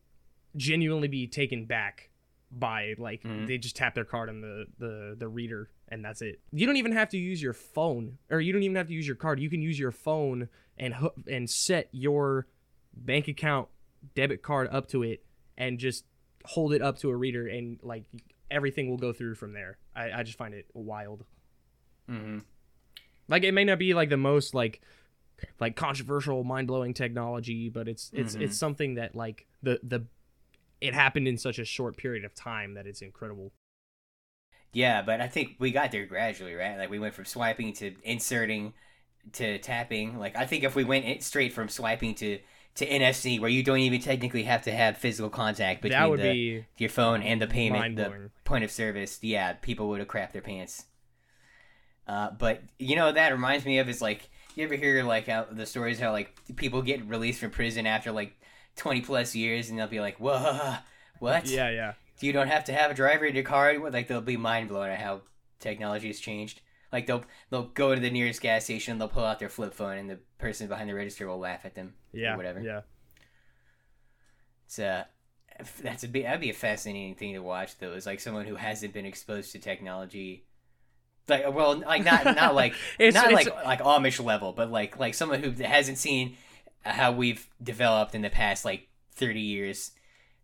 genuinely 0.56 1.08
be 1.08 1.28
taken 1.28 1.66
back 1.66 2.10
by 2.52 2.96
like 2.98 3.24
Mhm. 3.24 3.48
they 3.48 3.58
just 3.58 3.76
tap 3.76 3.96
their 3.96 4.06
card 4.06 4.30
on 4.30 4.42
the, 4.42 4.66
the 4.78 5.16
the 5.18 5.28
reader 5.28 5.70
and 5.90 6.04
that's 6.06 6.22
it. 6.22 6.40
You 6.52 6.66
don't 6.66 6.78
even 6.78 6.94
have 6.94 7.10
to 7.10 7.18
use 7.18 7.42
your 7.42 7.54
phone 7.54 8.18
or 8.30 8.40
you 8.40 8.54
don't 8.54 8.64
even 8.64 8.76
have 8.76 8.88
to 8.88 8.94
use 8.94 9.06
your 9.08 9.16
card. 9.18 9.40
You 9.40 9.50
can 9.50 9.62
use 9.62 9.78
your 9.78 9.92
phone 9.92 10.48
and 10.78 10.94
hoo- 10.94 11.14
and 11.30 11.50
set 11.50 11.90
your 11.92 12.48
bank 12.94 13.28
account 13.28 13.68
debit 14.14 14.42
card 14.42 14.68
up 14.72 14.88
to 14.90 15.04
it 15.04 15.26
and 15.58 15.80
just 15.80 16.06
hold 16.46 16.74
it 16.74 16.82
up 16.82 16.98
to 17.00 17.10
a 17.10 17.16
reader 17.16 17.48
and 17.48 17.80
like 17.84 18.04
everything 18.50 18.90
will 18.90 18.98
go 18.98 19.12
through 19.12 19.36
from 19.36 19.52
there. 19.54 19.78
I, 19.96 20.12
I 20.20 20.24
just 20.24 20.38
find 20.38 20.54
it 20.54 20.68
wild. 20.74 21.26
Hmm 22.08 22.40
like 23.28 23.44
it 23.44 23.54
may 23.54 23.64
not 23.64 23.80
be 23.80 23.96
like 23.96 24.10
the 24.10 24.18
most 24.18 24.54
like 24.54 24.82
like 25.60 25.76
controversial 25.76 26.44
mind-blowing 26.44 26.94
technology 26.94 27.70
but 27.70 27.88
it's 27.88 28.10
it's 28.14 28.36
Mhm. 28.36 28.42
it's 28.42 28.58
something 28.58 28.96
that 28.96 29.16
like 29.16 29.46
the 29.64 29.80
the 29.84 30.06
it 30.82 30.94
happened 30.94 31.28
in 31.28 31.38
such 31.38 31.58
a 31.60 31.66
short 31.66 31.98
period 31.98 32.26
of 32.26 32.36
time 32.36 32.74
that 32.74 32.86
it's 32.86 33.02
incredible 33.02 33.52
Yeah, 34.74 35.02
but 35.02 35.22
I 35.22 35.28
think 35.30 35.56
we 35.58 35.72
got 35.72 35.92
there 35.92 36.06
gradually, 36.06 36.54
right? 36.54 36.78
Like 36.78 36.90
we 36.90 37.00
went 37.00 37.14
from 37.14 37.24
swiping 37.26 37.72
to 37.76 37.96
inserting 38.04 38.74
to 39.34 39.58
tapping. 39.60 40.20
Like 40.20 40.36
I 40.36 40.46
think 40.46 40.64
if 40.66 40.76
we 40.76 40.84
went 40.84 41.24
straight 41.24 41.54
from 41.54 41.70
swiping 41.70 42.14
to 42.16 42.40
to 42.76 42.86
NFC, 42.86 43.40
where 43.40 43.50
you 43.50 43.64
don't 43.64 43.78
even 43.80 44.02
technically 44.02 44.44
have 44.44 44.64
to 44.64 44.72
have 44.74 44.98
physical 44.98 45.30
contact 45.30 45.82
between 45.82 45.98
the, 46.18 46.64
your 46.78 46.90
phone 46.90 47.24
and 47.24 47.42
the 47.42 47.48
payment, 47.48 47.96
the 47.96 48.04
point 48.44 48.66
of 48.66 48.72
service, 48.72 49.18
yeah, 49.22 49.54
people 49.54 49.88
would 49.88 50.00
have 50.00 50.10
crapped 50.10 50.34
their 50.34 50.42
pants. 50.42 50.86
Uh, 52.06 52.32
but 52.32 52.62
you 52.78 52.98
know 52.98 53.12
that 53.14 53.32
reminds 53.32 53.66
me 53.66 53.80
of 53.80 53.88
is 53.88 54.02
like 54.02 54.30
you 54.56 54.64
ever 54.66 54.76
hear 54.76 55.04
like 55.04 55.28
how 55.28 55.46
the 55.52 55.66
stories 55.66 56.00
how 56.00 56.12
like 56.12 56.36
people 56.56 56.82
get 56.82 57.08
released 57.08 57.40
from 57.40 57.52
prison 57.52 57.86
after 57.86 58.12
like 58.12 58.40
twenty 58.76 59.02
plus 59.02 59.36
years 59.36 59.70
and 59.70 59.78
they'll 59.80 59.88
be 59.88 60.00
like, 60.02 60.18
"Whoa, 60.18 60.76
what? 61.20 61.48
yeah 61.48 61.70
yeah 61.70 61.94
You 62.22 62.34
don't 62.34 62.48
have 62.48 62.66
to 62.66 62.74
have 62.74 62.92
a 62.92 62.94
driver 62.94 63.26
in 63.26 63.36
your 63.36 63.44
car." 63.44 63.78
Like 63.90 64.08
they'll 64.08 64.22
be 64.22 64.38
mind 64.38 64.70
blown 64.70 64.90
at 64.90 65.00
how 65.00 65.22
technology 65.60 66.08
has 66.08 66.20
changed. 66.20 66.62
Like 66.92 67.08
they'll 67.08 67.24
they'll 67.50 67.68
go 67.68 67.94
to 67.94 68.00
the 68.02 68.10
nearest 68.10 68.42
gas 68.42 68.64
station, 68.66 68.94
and 68.94 69.02
they'll 69.02 69.10
pull 69.10 69.26
out 69.26 69.40
their 69.40 69.50
flip 69.50 69.74
phone, 69.74 69.98
and 69.98 70.10
the 70.10 70.20
person 70.38 70.68
behind 70.68 70.90
the 70.90 70.94
register 70.94 71.28
will 71.28 71.40
laugh 71.40 71.66
at 71.66 71.76
them. 71.76 71.94
yeah 72.14 72.36
whatever. 72.38 72.62
yeah 72.62 72.82
It's 74.66 74.80
uh, 74.80 75.04
that's 75.82 76.04
a 76.04 76.08
that'd 76.08 76.42
be 76.42 76.50
a 76.50 76.54
fascinating 76.54 77.16
thing 77.16 77.34
to 77.34 77.40
watch 77.40 77.78
though. 77.78 77.94
Is 77.94 78.06
like 78.06 78.20
someone 78.20 78.46
who 78.46 78.56
hasn't 78.56 78.94
been 78.94 79.06
exposed 79.06 79.52
to 79.52 79.60
technology, 79.60 80.46
like 81.28 81.54
well, 81.54 81.78
like 81.80 82.04
not 82.04 82.26
not 82.26 82.56
like 82.56 82.74
It's- 83.00 83.14
not 83.14 83.32
it's- 83.32 83.48
like 83.48 83.66
like 83.66 83.80
Amish 83.82 84.24
level, 84.24 84.52
but 84.54 84.72
like 84.72 84.98
like 85.00 85.14
someone 85.14 85.42
who 85.44 85.52
hasn't 85.64 85.98
seen 85.98 86.38
how 86.84 87.12
we've 87.12 87.48
developed 87.62 88.14
in 88.16 88.22
the 88.22 88.30
past 88.30 88.66
like 88.66 88.88
thirty 89.14 89.42
years. 89.42 89.92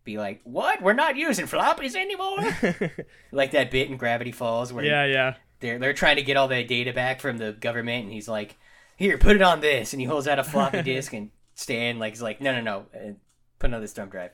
Be 0.04 0.18
like, 0.18 0.40
what? 0.42 0.82
We're 0.82 0.94
not 0.94 1.16
using 1.16 1.46
floppies 1.46 1.94
anymore. 1.94 2.96
like 3.32 3.52
that 3.52 3.70
bit 3.70 3.88
in 3.88 3.96
Gravity 3.96 4.32
Falls 4.32 4.72
where 4.72 4.84
yeah 4.84 5.04
yeah 5.04 5.34
they're 5.60 5.78
they're 5.78 5.92
trying 5.92 6.16
to 6.16 6.22
get 6.22 6.36
all 6.36 6.48
the 6.48 6.64
data 6.64 6.92
back 6.92 7.20
from 7.20 7.38
the 7.38 7.52
government, 7.52 8.02
and 8.04 8.12
he's 8.12 8.28
like, 8.28 8.56
"Here, 8.96 9.16
put 9.16 9.36
it 9.36 9.42
on 9.42 9.60
this," 9.60 9.92
and 9.92 10.00
he 10.00 10.06
holds 10.06 10.26
out 10.26 10.40
a 10.40 10.44
floppy 10.44 10.82
disk, 10.92 11.12
and 11.12 11.30
Stan 11.54 12.00
like 12.00 12.14
is 12.14 12.20
like, 12.22 12.40
"No, 12.40 12.52
no, 12.52 12.60
no, 12.60 12.86
uh, 12.92 13.12
put 13.60 13.70
it 13.70 13.74
on 13.74 13.80
this 13.80 13.92
thumb 13.92 14.08
drive." 14.08 14.32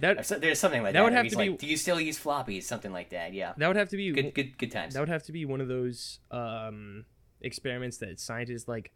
That 0.00 0.26
So- 0.26 0.38
There's 0.38 0.58
something 0.58 0.82
like 0.82 0.92
That 0.92 1.00
that. 1.00 1.04
would 1.04 1.12
have 1.12 1.28
to 1.28 1.36
like, 1.36 1.50
be- 1.52 1.56
Do 1.56 1.66
you 1.66 1.76
still 1.76 2.00
use 2.00 2.18
floppies? 2.18 2.64
Something 2.64 2.92
like 2.92 3.10
that. 3.10 3.32
Yeah. 3.34 3.52
that 3.56 3.66
would 3.68 3.76
have 3.76 3.88
to 3.90 3.96
be 3.96 4.10
Good, 4.12 4.34
good, 4.34 4.58
good 4.58 4.70
times. 4.72 4.94
that 4.94 5.00
would 5.00 5.08
have 5.08 5.22
to 5.24 5.32
be 5.32 5.44
one 5.44 5.60
of 5.60 5.68
those 5.68 6.18
um 6.30 7.04
experiments 7.40 7.98
that 7.98 8.18
scientists 8.18 8.66
like 8.68 8.90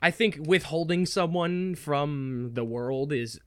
i 0.00 0.10
think 0.10 0.38
withholding 0.46 1.04
someone 1.04 1.74
from 1.74 2.50
the 2.54 2.64
world 2.64 3.12
is 3.12 3.38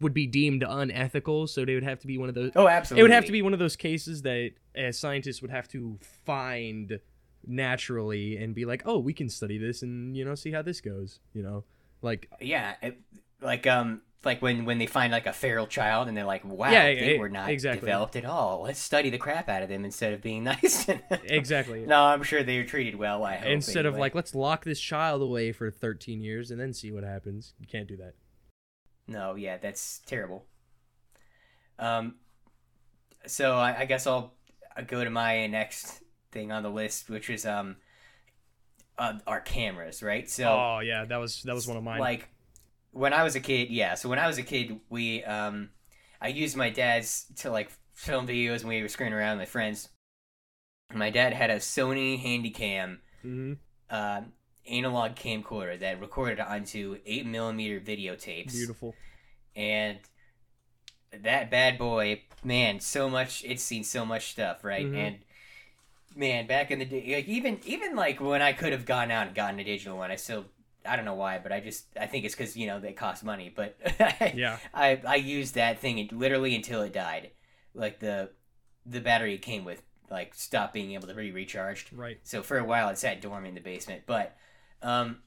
would 0.00 0.12
be 0.12 0.26
deemed 0.26 0.64
unethical 0.66 1.46
so 1.46 1.64
they 1.64 1.74
would 1.74 1.84
have 1.84 2.00
to 2.00 2.08
be 2.08 2.18
one 2.18 2.28
of 2.28 2.34
those 2.34 2.50
oh, 2.56 2.66
absolutely. 2.66 3.00
it 3.00 3.02
would 3.04 3.12
have 3.12 3.24
to 3.24 3.30
be 3.30 3.40
one 3.40 3.52
of 3.52 3.60
those 3.60 3.76
cases 3.76 4.22
that 4.22 4.50
as 4.74 4.98
scientists 4.98 5.40
would 5.42 5.52
have 5.52 5.68
to 5.68 5.96
find 6.26 6.98
naturally 7.46 8.36
and 8.36 8.54
be 8.54 8.64
like 8.64 8.82
oh 8.84 8.98
we 8.98 9.12
can 9.12 9.28
study 9.28 9.58
this 9.58 9.82
and 9.82 10.16
you 10.16 10.24
know 10.24 10.34
see 10.34 10.50
how 10.50 10.62
this 10.62 10.80
goes 10.80 11.20
you 11.32 11.42
know 11.42 11.62
like 12.02 12.28
Yeah, 12.40 12.74
it, 12.82 12.98
like 13.40 13.66
um, 13.66 14.02
like 14.24 14.42
when 14.42 14.64
when 14.64 14.78
they 14.78 14.86
find 14.86 15.12
like 15.12 15.26
a 15.26 15.32
feral 15.32 15.66
child 15.66 16.08
and 16.08 16.16
they're 16.16 16.24
like, 16.24 16.44
"Wow, 16.44 16.70
Yeah, 16.70 16.86
they 16.94 17.14
yeah, 17.14 17.18
were 17.20 17.28
not 17.28 17.50
exactly. 17.50 17.80
developed 17.80 18.16
at 18.16 18.24
all. 18.24 18.62
Let's 18.62 18.80
study 18.80 19.10
the 19.10 19.18
crap 19.18 19.48
out 19.48 19.62
of 19.62 19.68
them 19.68 19.84
instead 19.84 20.12
of 20.12 20.20
being 20.22 20.44
nice." 20.52 20.88
exactly 21.24 21.86
no, 21.86 22.02
I'm 22.02 22.22
sure 22.22 22.42
they 22.42 22.58
were 22.58 22.64
treated 22.64 22.96
well. 22.96 23.24
I 23.24 23.36
hope 23.36 23.48
instead 23.48 23.86
of 23.86 23.96
like 23.96 24.14
let's 24.14 24.34
lock 24.34 24.64
this 24.64 24.80
child 24.80 25.22
away 25.22 25.52
for 25.52 25.70
13 25.70 26.20
years 26.20 26.50
and 26.50 26.60
then 26.60 26.72
see 26.72 26.90
what 26.90 27.04
happens 27.04 27.54
you 27.60 27.66
can't 27.66 27.86
do 27.88 27.96
that 27.98 28.14
No, 29.06 29.34
yeah, 29.36 29.56
that's 29.58 30.00
terrible. 30.06 30.46
Um, 31.78 32.16
so 33.26 33.56
I, 33.56 33.80
I 33.80 33.84
guess 33.84 34.06
I'll, 34.06 34.34
I'll 34.76 34.84
go 34.84 35.04
to 35.04 35.10
my 35.10 35.46
next 35.46 36.02
thing 36.32 36.50
on 36.52 36.62
the 36.62 36.70
list, 36.70 37.08
which 37.08 37.30
is 37.30 37.46
um, 37.46 37.76
uh, 38.98 39.14
our 39.26 39.40
cameras, 39.40 40.02
right? 40.02 40.28
So 40.28 40.44
oh 40.48 40.80
yeah 40.80 41.04
that 41.04 41.16
was 41.18 41.42
that 41.44 41.54
was 41.54 41.66
one 41.68 41.76
of 41.76 41.84
mine 41.84 42.00
like 42.00 42.28
when 42.92 43.12
I 43.12 43.22
was 43.22 43.36
a 43.36 43.40
kid, 43.40 43.70
yeah. 43.70 43.94
So 43.94 44.08
when 44.08 44.18
I 44.18 44.26
was 44.26 44.38
a 44.38 44.42
kid, 44.42 44.80
we 44.90 45.24
um, 45.24 45.70
I 46.20 46.28
used 46.28 46.56
my 46.56 46.70
dad's 46.70 47.26
to 47.36 47.50
like 47.50 47.70
film 47.94 48.26
videos 48.26 48.64
when 48.64 48.76
we 48.76 48.82
were 48.82 48.88
screwing 48.88 49.12
around 49.12 49.38
with 49.38 49.48
my 49.48 49.50
friends. 49.50 49.88
My 50.94 51.10
dad 51.10 51.32
had 51.32 51.50
a 51.50 51.56
Sony 51.56 52.22
Handycam 52.22 52.98
hmm 53.22 53.54
uh, 53.90 54.22
analog 54.70 55.16
camcorder 55.16 55.78
that 55.80 56.00
recorded 56.00 56.40
onto 56.40 56.98
eight 57.06 57.26
millimeter 57.26 57.80
videotapes 57.80 58.52
beautiful 58.52 58.94
and 59.56 59.98
that 61.12 61.50
bad 61.50 61.78
boy, 61.78 62.22
man, 62.44 62.80
so 62.80 63.08
much. 63.08 63.44
It's 63.44 63.62
seen 63.62 63.84
so 63.84 64.04
much 64.04 64.30
stuff, 64.30 64.64
right? 64.64 64.86
Mhm. 64.86 64.96
And 64.96 65.18
man, 66.16 66.46
back 66.46 66.70
in 66.70 66.78
the 66.78 66.84
day, 66.84 67.16
like 67.16 67.28
even 67.28 67.60
even 67.64 67.96
like 67.96 68.20
when 68.20 68.42
I 68.42 68.52
could 68.52 68.72
have 68.72 68.86
gone 68.86 69.10
out 69.10 69.28
and 69.28 69.36
gotten 69.36 69.60
a 69.60 69.64
digital 69.64 69.98
one, 69.98 70.10
I 70.10 70.16
still 70.16 70.46
I 70.86 70.96
don't 70.96 71.04
know 71.04 71.14
why, 71.14 71.38
but 71.38 71.52
I 71.52 71.60
just 71.60 71.86
I 72.00 72.06
think 72.06 72.24
it's 72.24 72.34
because 72.34 72.56
you 72.56 72.66
know 72.66 72.80
they 72.80 72.92
cost 72.92 73.24
money. 73.24 73.52
But 73.54 73.76
yeah 74.34 74.58
I 74.72 75.00
I 75.06 75.16
used 75.16 75.54
that 75.54 75.80
thing 75.80 76.08
literally 76.12 76.54
until 76.54 76.82
it 76.82 76.92
died. 76.92 77.30
Like 77.74 78.00
the 78.00 78.30
the 78.86 79.00
battery 79.00 79.34
it 79.34 79.42
came 79.42 79.64
with 79.64 79.82
like 80.10 80.34
stopped 80.34 80.72
being 80.72 80.92
able 80.92 81.08
to 81.08 81.14
be 81.14 81.30
recharged. 81.30 81.92
right 81.92 82.18
So 82.22 82.42
for 82.42 82.58
a 82.58 82.64
while, 82.64 82.88
it 82.88 82.98
sat 82.98 83.20
dormant 83.20 83.48
in 83.48 83.54
the 83.54 83.60
basement. 83.60 84.02
But, 84.06 84.36
um, 84.82 85.18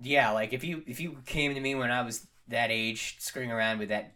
yeah, 0.00 0.30
like 0.30 0.52
if 0.52 0.64
you 0.64 0.82
if 0.86 1.00
you 1.00 1.18
came 1.26 1.54
to 1.54 1.60
me 1.60 1.74
when 1.74 1.90
I 1.90 2.02
was 2.02 2.26
that 2.48 2.70
age, 2.70 3.16
screwing 3.18 3.50
around 3.50 3.78
with 3.78 3.88
that 3.88 4.14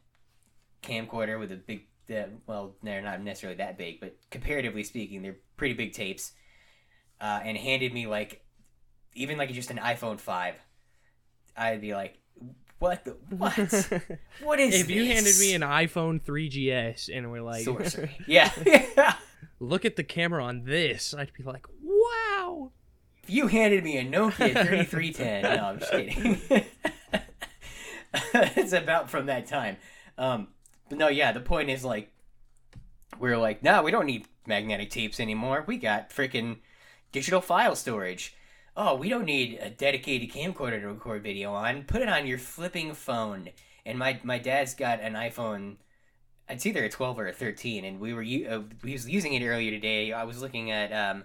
camcorder 0.82 1.38
with 1.38 1.53
a 1.53 1.57
big, 1.57 1.86
uh, 2.11 2.24
well, 2.47 2.76
they're 2.82 3.03
not 3.03 3.20
necessarily 3.20 3.57
that 3.59 3.76
big, 3.76 4.01
but 4.01 4.16
comparatively 4.30 4.84
speaking, 4.84 5.22
they're 5.22 5.36
pretty 5.57 5.74
big 5.74 5.93
tapes, 5.93 6.32
uh, 7.20 7.40
and 7.43 7.57
handed 7.57 7.93
me 7.93 8.07
like, 8.07 8.45
even 9.14 9.38
like 9.38 9.53
just 9.53 9.70
an 9.70 9.78
iPhone 9.78 10.20
five, 10.20 10.55
I'd 11.57 11.81
be 11.81 11.95
like, 11.95 12.19
what 12.79 13.05
the 13.05 13.17
what? 13.31 13.55
what 14.43 14.59
is 14.59 14.75
if 14.75 14.91
you 14.91 15.05
handed 15.07 15.39
me 15.39 15.55
an 15.55 15.63
iPhone 15.63 16.21
3GS 16.21 17.17
and 17.17 17.31
we're 17.31 17.43
like, 17.43 17.65
sorcery? 17.65 18.17
yeah, 18.27 18.51
yeah. 18.67 19.15
look 19.61 19.85
at 19.85 19.97
the 19.97 20.03
camera 20.03 20.43
on 20.45 20.65
this, 20.65 21.15
I'd 21.15 21.33
be 21.33 21.45
like, 21.45 21.67
wow. 21.83 22.73
If 23.23 23.31
you 23.31 23.47
handed 23.47 23.85
me 23.85 23.99
a 23.99 24.05
Nokia 24.05 24.67
3310, 24.67 25.43
no, 25.43 25.65
I'm 25.65 25.79
just 25.79 25.93
kidding. 25.93 26.65
it's 28.57 28.73
about 28.73 29.09
from 29.09 29.27
that 29.27 29.47
time. 29.47 29.77
Um, 30.19 30.49
but 30.89 30.99
no, 30.99 31.07
yeah, 31.09 31.31
the 31.31 31.41
point 31.41 31.71
is 31.71 31.85
like, 31.85 32.11
we're 33.21 33.39
like, 33.39 33.63
no, 33.63 33.83
we 33.83 33.93
don't 33.93 34.07
need 34.07 34.27
magnetic 34.47 34.91
tapes 34.91 35.21
anymore. 35.21 35.63
We 35.67 35.77
got 35.77 36.11
freaking 36.11 36.59
digital 37.13 37.41
file 37.41 37.77
storage. 37.77 38.35
Oh, 38.75 38.95
we 38.95 39.11
don't 39.11 39.27
need 39.27 39.59
a 39.61 39.68
dedicated 39.68 40.31
camcorder 40.31 40.81
to 40.81 40.89
record 40.89 41.23
video 41.23 41.53
on. 41.53 41.85
Put 41.85 42.01
it 42.01 42.09
on 42.09 42.27
your 42.27 42.39
flipping 42.39 42.95
phone. 42.95 43.51
And 43.85 43.99
my 43.99 44.18
my 44.23 44.39
dad's 44.39 44.75
got 44.75 45.01
an 45.01 45.14
iPhone. 45.14 45.77
It's 46.49 46.66
either 46.66 46.85
a 46.85 46.89
12 46.89 47.18
or 47.18 47.27
a 47.29 47.33
13, 47.33 47.85
and 47.85 48.01
we 48.01 48.14
were 48.14 48.23
uh, 48.23 48.62
he 48.85 48.93
was 48.93 49.09
using 49.09 49.35
it 49.35 49.45
earlier 49.45 49.70
today. 49.70 50.12
I 50.12 50.25
was 50.25 50.41
looking 50.41 50.70
at 50.70 50.93
um 50.93 51.25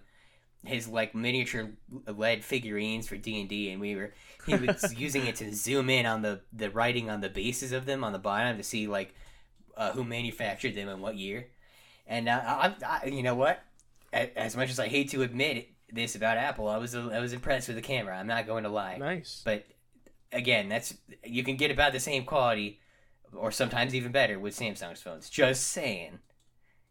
his 0.66 0.88
like 0.90 1.16
miniature 1.16 1.70
lead 2.06 2.44
figurines 2.44 3.08
for 3.08 3.16
D 3.16 3.40
and 3.40 3.48
D, 3.48 3.72
and 3.72 3.80
we 3.80 3.96
were 3.96 4.14
he 4.46 4.56
was 4.68 4.94
using 4.98 5.26
it 5.26 5.38
to 5.38 5.54
zoom 5.54 5.90
in 5.90 6.06
on 6.06 6.24
the 6.24 6.42
the 6.52 6.70
writing 6.70 7.10
on 7.10 7.22
the 7.22 7.30
bases 7.30 7.72
of 7.72 7.86
them 7.86 8.04
on 8.04 8.12
the 8.12 8.20
bottom 8.20 8.58
to 8.58 8.64
see 8.64 8.88
like 8.88 9.14
uh, 9.78 9.92
who 9.94 10.04
manufactured 10.04 10.76
them 10.76 10.90
and 10.90 11.02
what 11.02 11.16
year. 11.16 11.48
And 12.08 12.28
uh, 12.28 12.42
I, 12.46 12.76
I, 12.86 13.06
you 13.06 13.24
know 13.24 13.36
what? 13.36 13.64
As 14.12 14.56
much 14.58 14.70
as 14.70 14.80
I 14.80 14.88
hate 14.88 15.10
to 15.12 15.22
admit 15.22 15.70
this 15.92 16.16
about 16.16 16.38
Apple, 16.38 16.68
I 16.68 16.78
was 16.78 16.96
I 16.96 17.20
was 17.20 17.34
impressed 17.34 17.68
with 17.68 17.78
the 17.78 17.82
camera. 17.82 18.18
I'm 18.18 18.28
not 18.28 18.48
going 18.48 18.64
to 18.64 18.70
lie. 18.70 18.98
Nice. 18.98 19.42
But 19.46 19.66
again, 20.32 20.70
that's 20.70 20.96
you 21.24 21.44
can 21.44 21.56
get 21.56 21.72
about 21.72 21.94
the 21.94 22.00
same 22.00 22.26
quality, 22.26 22.80
or 23.34 23.52
sometimes 23.52 23.96
even 23.96 24.12
better 24.12 24.40
with 24.40 24.58
Samsung's 24.58 25.02
phones. 25.02 25.30
Just 25.30 25.64
saying. 25.64 26.20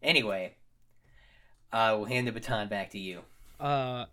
Anyway, 0.03 0.55
I 1.73 1.93
will 1.93 2.05
hand 2.05 2.27
the 2.27 2.33
baton 2.33 2.69
back 2.69 2.91
to 2.91 2.99
you. 2.99 3.23
Uh, 3.59 4.07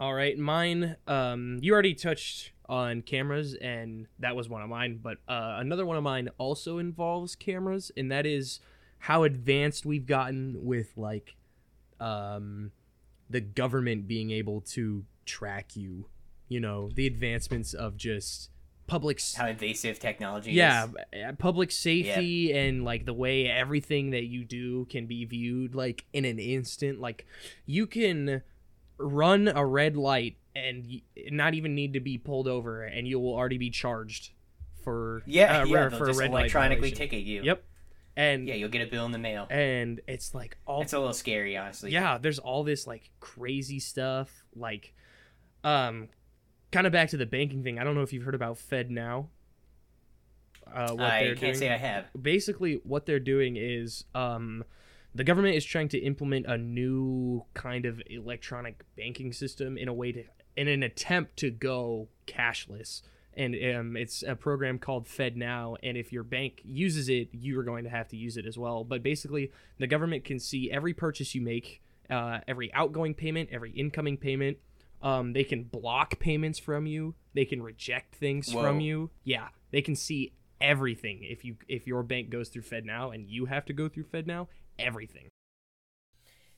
all 0.00 0.14
right, 0.14 0.38
mine. 0.38 0.96
Um, 1.06 1.58
you 1.60 1.72
already 1.72 1.94
touched 1.94 2.52
on 2.68 3.02
cameras, 3.02 3.54
and 3.54 4.06
that 4.18 4.34
was 4.34 4.48
one 4.48 4.62
of 4.62 4.68
mine. 4.68 5.00
But 5.02 5.18
uh, 5.28 5.56
another 5.58 5.84
one 5.86 5.96
of 5.96 6.02
mine 6.02 6.30
also 6.38 6.78
involves 6.78 7.36
cameras, 7.36 7.90
and 7.96 8.10
that 8.10 8.26
is 8.26 8.60
how 8.98 9.24
advanced 9.24 9.84
we've 9.84 10.06
gotten 10.06 10.64
with 10.64 10.96
like, 10.96 11.36
um, 12.00 12.72
the 13.30 13.40
government 13.40 14.06
being 14.08 14.30
able 14.30 14.60
to 14.60 15.04
track 15.26 15.76
you. 15.76 16.06
You 16.48 16.60
know, 16.60 16.90
the 16.94 17.06
advancements 17.06 17.72
of 17.74 17.96
just 17.96 18.50
public 18.86 19.18
How 19.34 19.46
invasive 19.46 19.98
technology 19.98 20.52
yeah 20.52 20.84
is. 20.84 21.24
uh, 21.24 21.32
public 21.38 21.70
safety 21.70 22.52
and 22.52 22.84
like 22.84 23.06
the 23.06 23.14
way 23.14 23.46
everything 23.48 24.10
that 24.10 24.24
you 24.24 24.44
do 24.44 24.84
can 24.90 25.06
be 25.06 25.24
viewed 25.24 25.74
like 25.74 26.04
in 26.12 26.26
an 26.26 26.38
instant 26.38 27.00
like 27.00 27.24
you 27.64 27.86
can 27.86 28.42
run 28.98 29.48
a 29.48 29.64
red 29.64 29.96
light 29.96 30.36
and 30.54 31.00
not 31.30 31.54
even 31.54 31.74
need 31.74 31.94
to 31.94 32.00
be 32.00 32.18
pulled 32.18 32.46
over 32.46 32.82
and 32.82 33.08
you 33.08 33.18
will 33.18 33.32
already 33.34 33.56
be 33.56 33.70
charged 33.70 34.32
for 34.82 35.22
Yeah, 35.24 35.62
uh, 35.62 35.64
yeah, 35.64 35.88
for 35.88 36.10
a 36.10 36.14
red 36.14 36.30
light 36.30 36.40
electronically 36.40 36.90
violation. 36.90 36.98
ticket 36.98 37.22
you. 37.22 37.42
yep 37.42 37.64
and 38.16 38.46
Yeah, 38.48 38.54
you'll 38.54 38.68
get 38.68 38.82
a 38.86 38.90
bill 38.90 39.04
in 39.06 39.12
the 39.12 39.18
mail. 39.18 39.46
and 39.50 40.00
it's 40.06 40.34
like 40.34 40.56
all 40.66 40.82
It's 40.82 40.92
a 40.92 40.98
little 40.98 41.12
scary, 41.14 41.56
honestly. 41.56 41.90
yeah 41.90 42.18
there's 42.18 42.38
all 42.38 42.62
this 42.64 42.86
like 42.86 43.10
crazy 43.20 43.78
stuff 43.80 44.44
like 44.54 44.94
um 45.64 46.08
kind 46.72 46.86
of 46.86 46.92
back 46.92 47.08
to 47.10 47.16
the 47.16 47.26
banking 47.26 47.62
thing 47.62 47.78
i 47.78 47.84
don't 47.84 47.94
know 47.94 48.02
if 48.02 48.12
you've 48.12 48.24
heard 48.24 48.34
about 48.34 48.58
fed 48.58 48.90
now 48.90 49.28
uh, 50.72 50.90
what 50.92 51.00
I 51.00 51.24
they're 51.24 51.28
can't 51.34 51.40
doing. 51.40 51.54
say 51.54 51.70
I 51.72 51.76
have. 51.76 52.06
basically 52.20 52.80
what 52.84 53.06
they're 53.06 53.20
doing 53.20 53.56
is 53.56 54.04
um 54.14 54.64
the 55.14 55.22
government 55.24 55.54
is 55.54 55.64
trying 55.64 55.88
to 55.90 55.98
implement 55.98 56.46
a 56.46 56.58
new 56.58 57.44
kind 57.54 57.84
of 57.86 58.02
electronic 58.06 58.82
banking 58.96 59.32
system 59.32 59.76
in 59.78 59.86
a 59.88 59.92
way 59.92 60.10
to 60.12 60.24
in 60.56 60.66
an 60.68 60.82
attempt 60.82 61.36
to 61.38 61.50
go 61.50 62.08
cashless 62.26 63.02
and 63.36 63.54
um, 63.74 63.96
it's 63.96 64.22
a 64.22 64.34
program 64.34 64.78
called 64.78 65.06
fed 65.06 65.36
now 65.36 65.76
and 65.82 65.96
if 65.96 66.12
your 66.12 66.22
bank 66.22 66.60
uses 66.64 67.08
it 67.08 67.28
you 67.32 67.58
are 67.58 67.64
going 67.64 67.84
to 67.84 67.90
have 67.90 68.08
to 68.08 68.16
use 68.16 68.36
it 68.36 68.46
as 68.46 68.58
well. 68.58 68.84
But 68.84 69.02
basically 69.02 69.50
the 69.78 69.86
government 69.86 70.24
can 70.24 70.38
see 70.38 70.70
every 70.70 70.94
purchase 70.94 71.34
you 71.34 71.42
make 71.42 71.82
uh, 72.10 72.40
every 72.46 72.72
outgoing 72.74 73.14
payment 73.14 73.50
every 73.52 73.70
incoming 73.70 74.16
payment. 74.16 74.58
Um, 75.02 75.34
they 75.34 75.44
can 75.44 75.64
block 75.64 76.18
payments 76.18 76.58
from 76.58 76.86
you. 76.86 77.14
They 77.34 77.44
can 77.44 77.62
reject 77.62 78.14
things 78.14 78.52
from 78.52 78.80
you. 78.80 79.10
Yeah 79.24 79.48
they 79.74 79.82
can 79.82 79.96
see 79.96 80.32
everything 80.60 81.18
if 81.22 81.44
you 81.44 81.56
if 81.66 81.84
your 81.84 82.04
bank 82.04 82.30
goes 82.30 82.48
through 82.48 82.62
fed 82.62 82.86
now 82.86 83.10
and 83.10 83.28
you 83.28 83.46
have 83.46 83.64
to 83.64 83.72
go 83.72 83.88
through 83.88 84.04
fed 84.04 84.24
now 84.24 84.46
everything. 84.78 85.26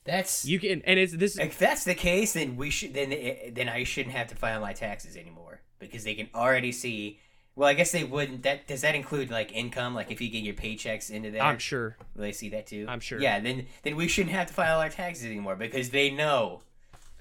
That's 0.05 0.45
you 0.45 0.59
can 0.59 0.83
and 0.85 0.99
it's 0.99 1.17
this 1.17 1.37
if 1.39 1.57
that's 1.57 1.83
the 1.83 1.95
case, 1.95 2.33
then 2.33 2.57
we 2.57 2.69
should 2.69 2.93
then 2.93 3.09
then 3.53 3.67
I 3.67 3.83
shouldn't 3.83 4.15
have 4.15 4.27
to 4.27 4.35
file 4.35 4.61
my 4.61 4.73
taxes 4.73 5.17
anymore 5.17 5.56
because 5.79 6.03
they 6.03 6.15
can 6.15 6.29
already 6.35 6.71
see. 6.71 7.19
Well, 7.55 7.67
I 7.67 7.73
guess 7.73 7.91
they 7.91 8.03
wouldn't. 8.03 8.43
That 8.43 8.67
does 8.67 8.81
that 8.81 8.93
include 8.95 9.31
like 9.31 9.51
income? 9.51 9.95
Like 9.95 10.11
if 10.11 10.21
you 10.21 10.29
get 10.29 10.43
your 10.43 10.53
paychecks 10.53 11.09
into 11.09 11.31
there, 11.31 11.41
i'm 11.41 11.57
sure 11.57 11.97
will 12.15 12.21
they 12.23 12.31
see 12.31 12.49
that 12.49 12.67
too? 12.67 12.85
I'm 12.87 12.99
sure. 12.99 13.19
Yeah, 13.19 13.39
then 13.39 13.65
then 13.83 13.95
we 13.95 14.07
shouldn't 14.07 14.35
have 14.35 14.47
to 14.47 14.53
file 14.53 14.79
our 14.79 14.89
taxes 14.89 15.25
anymore 15.25 15.55
because 15.55 15.89
they 15.89 16.11
know. 16.11 16.61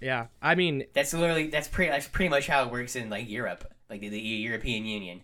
yeah 0.01 0.27
i 0.43 0.55
mean 0.55 0.85
That's 0.93 1.15
literally 1.15 1.47
that's 1.49 1.69
pretty 1.69 1.91
that's 1.91 2.07
pretty 2.09 2.29
much 2.29 2.47
how 2.49 2.65
it 2.65 2.71
works 2.71 2.97
in 2.97 3.09
like 3.09 3.31
Europe, 3.31 3.65
like 3.89 4.01
the, 4.03 4.11
the 4.11 4.21
European 4.21 4.85
Union, 4.85 5.23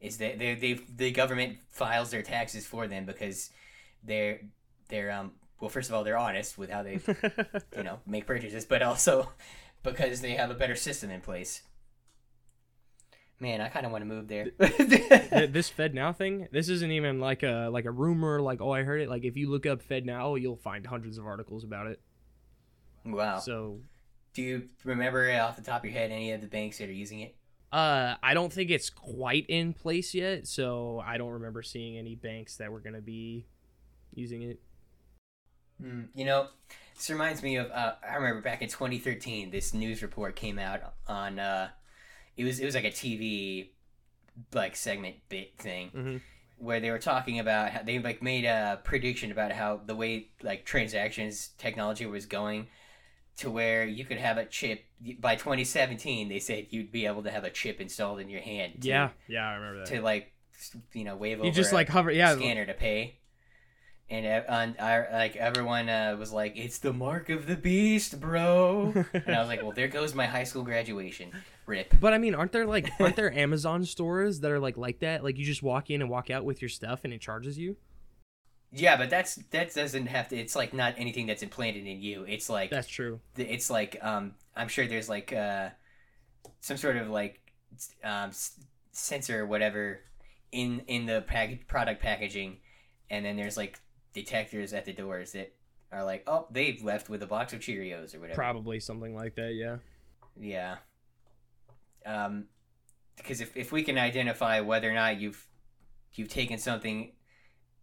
is 0.00 0.18
that 0.18 0.38
they 0.38 0.54
they 0.54 0.74
the 0.96 1.10
government 1.10 1.58
files 1.70 2.10
their 2.12 2.22
taxes 2.22 2.64
for 2.64 2.86
them 2.86 3.04
because 3.04 3.50
they're 4.04 4.42
they're 4.88 5.10
um 5.10 5.32
well 5.60 5.70
first 5.70 5.88
of 5.88 5.94
all 5.96 6.04
they're 6.04 6.16
honest 6.18 6.56
with 6.56 6.70
how 6.70 6.84
they 6.84 7.00
you 7.76 7.82
know 7.82 7.98
make 8.06 8.26
purchases, 8.26 8.64
but 8.64 8.80
also 8.80 9.28
because 9.82 10.20
they 10.20 10.34
have 10.34 10.50
a 10.52 10.54
better 10.54 10.76
system 10.76 11.10
in 11.10 11.20
place. 11.20 11.62
Man, 13.40 13.60
I 13.60 13.68
kind 13.68 13.84
of 13.84 13.90
want 13.90 14.02
to 14.02 14.06
move 14.06 14.28
there. 14.28 14.46
this 15.48 15.68
fed 15.68 15.94
now 15.94 16.12
thing 16.12 16.46
this 16.52 16.68
isn't 16.68 16.92
even 16.92 17.18
like 17.20 17.42
a 17.42 17.68
like 17.72 17.84
a 17.84 17.90
rumor 17.90 18.40
like 18.40 18.60
oh 18.60 18.70
i 18.70 18.82
heard 18.82 19.00
it 19.00 19.08
like 19.08 19.24
if 19.24 19.36
you 19.36 19.50
look 19.50 19.66
up 19.66 19.82
fed 19.82 20.06
now 20.06 20.34
you'll 20.36 20.56
find 20.56 20.86
hundreds 20.86 21.18
of 21.18 21.26
articles 21.26 21.64
about 21.64 21.86
it 21.88 22.00
wow. 23.04 23.38
so 23.38 23.80
Do 24.34 24.42
you 24.42 24.68
remember 24.84 25.30
off 25.40 25.56
the 25.56 25.62
top 25.62 25.80
of 25.80 25.90
your 25.90 25.94
head 25.94 26.10
any 26.12 26.32
of 26.32 26.40
the 26.40 26.46
banks 26.46 26.78
that 26.78 26.88
are 26.88 26.92
using 26.92 27.20
it? 27.20 27.34
uh 27.72 28.14
i 28.22 28.34
don't 28.34 28.52
think 28.52 28.70
it's 28.70 28.90
quite 28.90 29.46
in 29.48 29.72
place 29.72 30.14
yet 30.14 30.46
so 30.46 31.02
i 31.04 31.16
don't 31.16 31.30
remember 31.32 31.62
seeing 31.62 31.96
any 31.98 32.14
banks 32.14 32.58
that 32.58 32.70
were 32.70 32.80
going 32.80 32.94
to 32.94 33.02
be 33.02 33.46
using 34.14 34.42
it 34.42 34.60
Mm, 35.82 36.08
you 36.14 36.24
know, 36.24 36.48
this 36.94 37.10
reminds 37.10 37.42
me 37.42 37.56
of 37.56 37.70
uh, 37.70 37.94
I 38.08 38.14
remember 38.14 38.40
back 38.40 38.62
in 38.62 38.68
2013, 38.68 39.50
this 39.50 39.74
news 39.74 40.02
report 40.02 40.36
came 40.36 40.58
out 40.58 40.94
on 41.08 41.38
uh, 41.38 41.70
it 42.36 42.44
was 42.44 42.60
it 42.60 42.64
was 42.64 42.74
like 42.74 42.84
a 42.84 42.90
TV 42.90 43.70
like 44.54 44.76
segment 44.76 45.16
bit 45.28 45.56
thing 45.58 45.90
Mhm. 45.94 46.20
where 46.56 46.80
they 46.80 46.90
were 46.90 46.98
talking 46.98 47.38
about 47.38 47.70
how 47.70 47.82
they 47.82 47.98
like 47.98 48.22
made 48.22 48.44
a 48.44 48.80
prediction 48.84 49.30
about 49.30 49.52
how 49.52 49.76
the 49.84 49.94
way 49.94 50.28
like 50.42 50.64
transactions 50.64 51.48
technology 51.58 52.06
was 52.06 52.24
going 52.26 52.66
to 53.38 53.50
where 53.50 53.84
you 53.84 54.04
could 54.04 54.18
have 54.18 54.38
a 54.38 54.44
chip 54.46 54.84
by 55.18 55.34
2017 55.36 56.28
they 56.28 56.38
said 56.38 56.66
you'd 56.70 56.92
be 56.92 57.06
able 57.06 57.22
to 57.22 57.30
have 57.30 57.44
a 57.44 57.50
chip 57.50 57.80
installed 57.80 58.20
in 58.20 58.28
your 58.28 58.40
hand 58.40 58.80
to, 58.82 58.88
yeah 58.88 59.10
yeah 59.28 59.48
i 59.48 59.54
remember 59.54 59.78
that 59.80 59.86
to 59.88 60.00
like 60.02 60.32
you 60.92 61.04
know 61.04 61.16
wave 61.16 61.38
you 61.38 61.44
over 61.44 61.50
just 61.54 61.72
a- 61.72 61.74
like 61.74 61.88
hover 61.88 62.10
yeah 62.10 62.34
scanner 62.36 62.64
to 62.66 62.74
pay. 62.74 63.18
And 64.12 64.44
on 64.46 64.76
our, 64.78 65.08
like 65.10 65.36
everyone 65.36 65.88
uh, 65.88 66.16
was 66.18 66.32
like, 66.32 66.52
"It's 66.54 66.78
the 66.78 66.92
mark 66.92 67.30
of 67.30 67.46
the 67.46 67.56
beast, 67.56 68.20
bro." 68.20 68.92
and 69.14 69.34
I 69.34 69.40
was 69.40 69.48
like, 69.48 69.62
"Well, 69.62 69.72
there 69.72 69.88
goes 69.88 70.14
my 70.14 70.26
high 70.26 70.44
school 70.44 70.62
graduation." 70.64 71.32
Rip. 71.64 71.94
But 71.98 72.12
I 72.12 72.18
mean, 72.18 72.34
aren't 72.34 72.52
there 72.52 72.66
like 72.66 72.90
aren't 73.00 73.16
there 73.16 73.32
Amazon 73.32 73.86
stores 73.86 74.40
that 74.40 74.50
are 74.50 74.60
like 74.60 74.76
like 74.76 74.98
that? 74.98 75.24
Like 75.24 75.38
you 75.38 75.46
just 75.46 75.62
walk 75.62 75.88
in 75.88 76.02
and 76.02 76.10
walk 76.10 76.28
out 76.28 76.44
with 76.44 76.60
your 76.60 76.68
stuff 76.68 77.00
and 77.04 77.14
it 77.14 77.22
charges 77.22 77.56
you. 77.56 77.76
Yeah, 78.70 78.98
but 78.98 79.08
that's 79.08 79.36
that 79.50 79.72
doesn't 79.72 80.06
have 80.06 80.28
to. 80.28 80.36
It's 80.36 80.54
like 80.54 80.74
not 80.74 80.94
anything 80.98 81.26
that's 81.26 81.42
implanted 81.42 81.86
in 81.86 82.02
you. 82.02 82.24
It's 82.24 82.50
like 82.50 82.68
That's 82.68 82.88
true. 82.88 83.18
it's 83.38 83.70
like 83.70 83.96
um 84.02 84.34
I'm 84.54 84.68
sure 84.68 84.86
there's 84.86 85.08
like 85.08 85.32
uh 85.32 85.70
some 86.60 86.76
sort 86.76 86.98
of 86.98 87.08
like 87.08 87.40
um 88.04 88.30
sensor 88.90 89.40
or 89.40 89.46
whatever 89.46 90.00
in 90.50 90.82
in 90.86 91.06
the 91.06 91.22
pack- 91.26 91.66
product 91.66 92.02
packaging, 92.02 92.58
and 93.08 93.24
then 93.24 93.36
there's 93.36 93.56
like 93.56 93.78
detectors 94.12 94.72
at 94.72 94.84
the 94.84 94.92
doors 94.92 95.32
that 95.32 95.52
are 95.90 96.04
like, 96.04 96.24
oh, 96.26 96.46
they've 96.50 96.82
left 96.82 97.08
with 97.08 97.22
a 97.22 97.26
box 97.26 97.52
of 97.52 97.60
Cheerios 97.60 98.14
or 98.14 98.20
whatever. 98.20 98.36
Probably 98.36 98.80
something 98.80 99.14
like 99.14 99.34
that. 99.36 99.54
Yeah. 99.54 99.76
Yeah. 100.40 100.76
Um, 102.06 102.46
because 103.16 103.40
if, 103.40 103.56
if 103.56 103.72
we 103.72 103.82
can 103.82 103.98
identify 103.98 104.60
whether 104.60 104.90
or 104.90 104.94
not 104.94 105.20
you've 105.20 105.46
you've 106.14 106.28
taken 106.28 106.58
something 106.58 107.12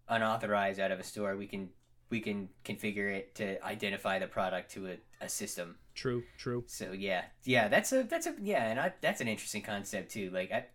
unauthorized 0.08 0.80
out 0.80 0.92
of 0.92 1.00
a 1.00 1.04
store, 1.04 1.38
we 1.38 1.48
can 1.48 1.70
we 2.10 2.20
can 2.20 2.50
configure 2.66 3.14
it 3.14 3.36
to 3.36 3.64
identify 3.64 4.20
the 4.20 4.28
product 4.28 4.72
to 4.72 4.88
a, 4.88 4.98
a 5.22 5.30
system. 5.30 5.78
True. 5.94 6.24
True. 6.38 6.64
So 6.68 6.92
yeah, 6.92 7.26
yeah, 7.44 7.68
that's 7.68 7.92
a 7.92 8.04
that's 8.04 8.26
a 8.26 8.34
yeah, 8.42 8.70
and 8.70 8.80
I, 8.80 8.94
that's 9.02 9.22
an 9.22 9.28
interesting 9.28 9.62
concept 9.62 10.12
too. 10.12 10.32
Like, 10.32 10.52
I, 10.52 10.66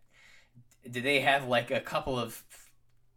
do 0.88 1.00
they 1.00 1.20
have 1.20 1.48
like 1.48 1.70
a 1.70 1.80
couple 1.80 2.18
of 2.18 2.42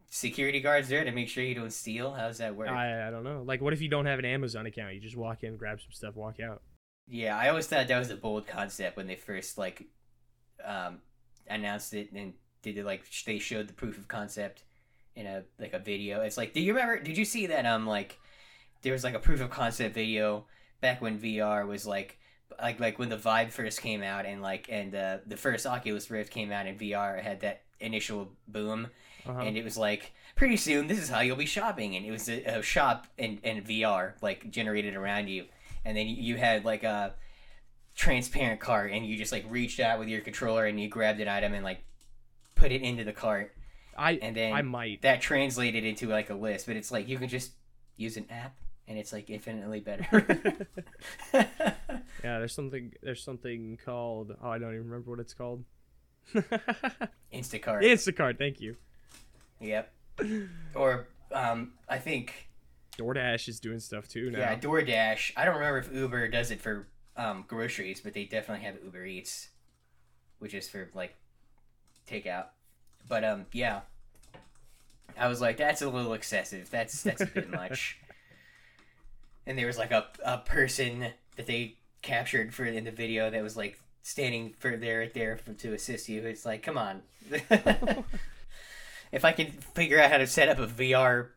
security 0.10 0.60
guards 0.60 0.90
there 0.90 1.04
to 1.04 1.12
make 1.12 1.30
sure 1.30 1.44
you 1.44 1.56
don't 1.56 1.74
steal? 1.74 2.14
How's 2.14 2.38
that 2.40 2.56
work? 2.56 2.70
I 2.70 3.08
I 3.08 3.12
don't 3.12 3.24
know. 3.24 3.44
Like, 3.46 3.62
what 3.62 3.74
if 3.74 3.82
you 3.82 3.90
don't 3.90 4.06
have 4.06 4.20
an 4.20 4.26
Amazon 4.26 4.66
account? 4.66 4.94
You 4.94 5.00
just 5.00 5.18
walk 5.18 5.44
in, 5.44 5.58
grab 5.58 5.80
some 5.82 5.92
stuff, 5.92 6.16
walk 6.16 6.40
out. 6.40 6.62
Yeah, 7.08 7.38
I 7.38 7.50
always 7.50 7.68
thought 7.68 7.88
that 7.88 8.00
was 8.00 8.10
a 8.10 8.16
bold 8.16 8.48
concept 8.48 8.98
when 8.98 9.08
they 9.08 9.16
first 9.16 9.58
like 9.58 9.86
um, 10.64 11.00
announced 11.48 11.94
it 11.94 12.12
and 12.12 12.34
did 12.62 12.78
it 12.78 12.86
like 12.86 13.04
they 13.26 13.40
showed 13.40 13.68
the 13.68 13.74
proof 13.74 13.98
of 13.98 14.08
concept 14.08 14.64
in 15.16 15.26
a 15.26 15.44
like 15.60 15.74
a 15.74 15.80
video. 15.80 16.22
It's 16.22 16.38
like, 16.38 16.54
do 16.54 16.62
you 16.62 16.74
remember? 16.74 17.00
Did 17.00 17.18
you 17.18 17.26
see 17.26 17.48
that? 17.48 17.66
Um, 17.66 17.88
like 17.88 18.20
there 18.82 18.94
was 18.94 19.04
like 19.04 19.16
a 19.16 19.20
proof 19.20 19.42
of 19.42 19.50
concept 19.50 19.96
video 19.96 20.46
back 20.82 21.02
when 21.02 21.20
VR 21.20 21.68
was 21.68 21.88
like 21.88 22.20
like 22.62 22.80
like 22.80 23.00
when 23.00 23.10
the 23.10 23.18
Vive 23.18 23.54
first 23.54 23.82
came 23.82 24.04
out 24.04 24.26
and 24.26 24.42
like 24.42 24.68
and 24.70 24.96
uh, 24.96 25.18
the 25.26 25.38
first 25.38 25.66
Oculus 25.66 26.10
Rift 26.10 26.32
came 26.32 26.52
out 26.52 26.66
and 26.66 26.80
VR 26.80 27.22
had 27.22 27.42
that 27.42 27.64
initial 27.80 28.32
boom 28.48 28.88
Uh-huh. 29.30 29.42
and 29.42 29.58
it 29.58 29.64
was 29.64 29.78
like 29.78 30.14
pretty 30.36 30.58
soon 30.58 30.88
this 30.88 31.00
is 31.00 31.10
how 31.10 31.20
you'll 31.22 31.36
be 31.36 31.46
shopping 31.46 31.96
and 31.96 32.06
it 32.06 32.12
was 32.12 32.30
a, 32.30 32.44
a 32.44 32.62
shop 32.62 33.08
and 33.18 33.40
in 33.44 33.64
VR 33.64 34.14
like 34.22 34.50
generated 34.52 34.96
around 34.96 35.28
you 35.28 35.46
and 35.86 35.96
then 35.98 36.08
you 36.08 36.36
had 36.38 36.66
like 36.66 36.84
a 36.84 37.14
transparent 37.96 38.60
cart 38.60 38.92
and 38.92 39.06
you 39.06 39.18
just 39.18 39.32
like 39.32 39.46
reached 39.50 39.80
out 39.80 39.98
with 40.00 40.08
your 40.08 40.22
controller 40.22 40.66
and 40.66 40.80
you 40.80 40.88
grabbed 40.88 41.20
an 41.20 41.28
item 41.28 41.54
and 41.54 41.64
like 41.64 41.80
put 42.56 42.72
it 42.72 42.82
into 42.82 43.04
the 43.04 43.14
cart 43.14 43.54
I 43.98 44.14
and 44.22 44.36
then 44.36 44.54
I 44.54 44.62
might. 44.62 45.02
that 45.02 45.22
translated 45.22 45.84
into 45.84 46.08
like 46.08 46.30
a 46.30 46.36
list 46.36 46.68
but 46.68 46.76
it's 46.76 46.92
like 46.92 47.08
you 47.08 47.18
can 47.18 47.28
just 47.30 47.52
use 47.96 48.18
an 48.18 48.26
app 48.30 48.56
and 48.88 48.98
it's 48.98 49.12
like 49.12 49.30
infinitely 49.30 49.80
better 49.80 50.06
Yeah, 52.24 52.40
there's 52.40 52.54
something 52.54 52.94
there's 53.02 53.24
something 53.24 53.78
called 53.84 54.36
oh 54.44 54.50
I 54.50 54.58
don't 54.60 54.74
even 54.74 54.86
remember 54.86 55.10
what 55.12 55.20
it's 55.20 55.34
called. 55.34 55.64
instacart 57.34 57.84
Instacart, 57.84 58.38
thank 58.38 58.60
you. 58.60 58.76
Yep. 59.60 59.94
Or 60.76 61.08
um 61.32 61.74
i 61.90 61.98
think 61.98 62.50
DoorDash 62.98 63.48
is 63.48 63.60
doing 63.60 63.80
stuff 63.80 64.08
too 64.08 64.32
now. 64.32 64.40
yeah 64.40 64.56
doordash. 64.56 65.32
I 65.36 65.46
don't 65.46 65.56
remember 65.56 65.80
if 65.80 65.94
uber 65.94 66.28
does 66.28 66.52
it 66.52 66.62
for 66.62 66.88
um 67.16 67.46
groceries 67.48 68.02
but 68.02 68.14
they 68.14 68.24
definitely 68.26 68.66
have 68.66 68.76
uber 68.84 69.06
eats 69.06 69.50
which 70.40 70.54
is 70.54 70.68
for 70.70 70.90
like 70.94 71.16
takeout. 72.10 72.46
But 73.08 73.24
um 73.24 73.46
yeah. 73.52 73.82
I 75.18 75.28
was 75.28 75.42
like 75.42 75.58
that's 75.58 75.82
a 75.82 75.90
little 75.90 76.14
excessive. 76.14 76.70
That's 76.70 77.04
that's 77.04 77.22
a 77.22 77.26
bit 77.26 77.50
much. 77.50 78.00
And 79.46 79.58
there 79.58 79.68
was 79.68 79.78
like 79.78 79.92
a, 79.92 80.08
a 80.26 80.40
person 80.40 81.08
that 81.38 81.48
they 81.48 81.78
captured 82.02 82.54
for 82.54 82.66
in 82.66 82.84
the 82.84 82.92
video 82.92 83.30
that 83.30 83.42
was 83.42 83.56
like 83.56 83.80
standing 84.04 84.54
for 84.60 84.76
there 84.76 85.08
there 85.08 85.38
for, 85.38 85.54
to 85.54 85.74
assist 85.74 86.10
you. 86.10 86.22
It's 86.24 86.46
like 86.46 86.64
come 86.64 86.78
on 86.78 87.02
if 89.12 89.24
i 89.26 89.32
can 89.32 89.52
figure 89.52 90.00
out 90.00 90.12
how 90.12 90.18
to 90.18 90.28
set 90.28 90.50
up 90.50 90.60
a 90.60 90.68
vr 90.68 91.30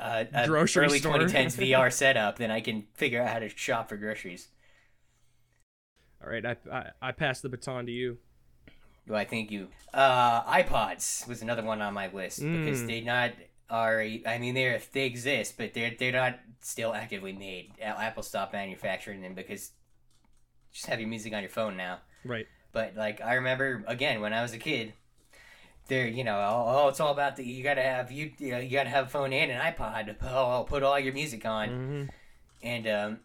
uh, 0.00 0.24
a 0.32 0.46
Grocery 0.46 0.84
early 0.86 0.98
store. 0.98 1.16
2010s 1.18 1.56
vr 1.70 1.92
setup 1.92 2.36
then 2.38 2.50
i 2.50 2.60
can 2.60 2.84
figure 2.94 3.22
out 3.22 3.28
how 3.28 3.38
to 3.38 3.48
shop 3.48 3.88
for 3.88 3.96
groceries 3.96 4.48
All 6.22 6.30
right, 6.30 6.44
I, 6.44 6.56
I 6.72 6.90
I 7.02 7.12
pass 7.12 7.40
the 7.40 7.48
baton 7.50 7.84
to 7.86 7.92
you. 7.92 8.16
Well, 9.06 9.18
I 9.18 9.26
thank 9.26 9.50
you. 9.50 9.68
Uh, 9.92 10.42
iPods 10.44 11.28
was 11.28 11.42
another 11.42 11.62
one 11.62 11.82
on 11.82 11.92
my 11.92 12.08
list 12.10 12.38
because 12.40 12.80
Mm. 12.82 12.86
they 12.86 13.00
not 13.02 13.32
are. 13.68 14.00
I 14.00 14.38
mean, 14.38 14.54
they 14.54 14.80
they 14.92 15.04
exist, 15.04 15.58
but 15.58 15.74
they're 15.74 15.92
they're 15.98 16.12
not 16.12 16.38
still 16.62 16.94
actively 16.94 17.34
made. 17.34 17.72
Apple 17.82 18.22
stopped 18.22 18.54
manufacturing 18.54 19.20
them 19.20 19.34
because 19.34 19.72
just 20.72 20.86
have 20.86 20.98
your 20.98 21.08
music 21.10 21.34
on 21.34 21.42
your 21.42 21.50
phone 21.50 21.76
now. 21.76 21.98
Right. 22.24 22.46
But 22.72 22.96
like 22.96 23.20
I 23.20 23.34
remember 23.34 23.84
again 23.86 24.22
when 24.22 24.32
I 24.32 24.40
was 24.40 24.54
a 24.54 24.58
kid, 24.58 24.94
there 25.88 26.06
you 26.06 26.24
know 26.24 26.36
oh, 26.36 26.64
oh 26.66 26.88
it's 26.88 27.00
all 27.00 27.12
about 27.12 27.36
the 27.36 27.44
you 27.44 27.62
gotta 27.62 27.82
have 27.82 28.10
you 28.10 28.32
you, 28.38 28.52
know, 28.52 28.58
you 28.58 28.70
gotta 28.70 28.88
have 28.88 29.06
a 29.06 29.08
phone 29.08 29.32
and 29.32 29.50
an 29.50 29.60
iPod. 29.60 30.16
Oh, 30.22 30.64
put 30.68 30.82
all 30.82 30.98
your 30.98 31.12
music 31.12 31.44
on 31.44 31.68
hmm 31.68 32.04
and 32.64 32.86
um, 32.88 33.18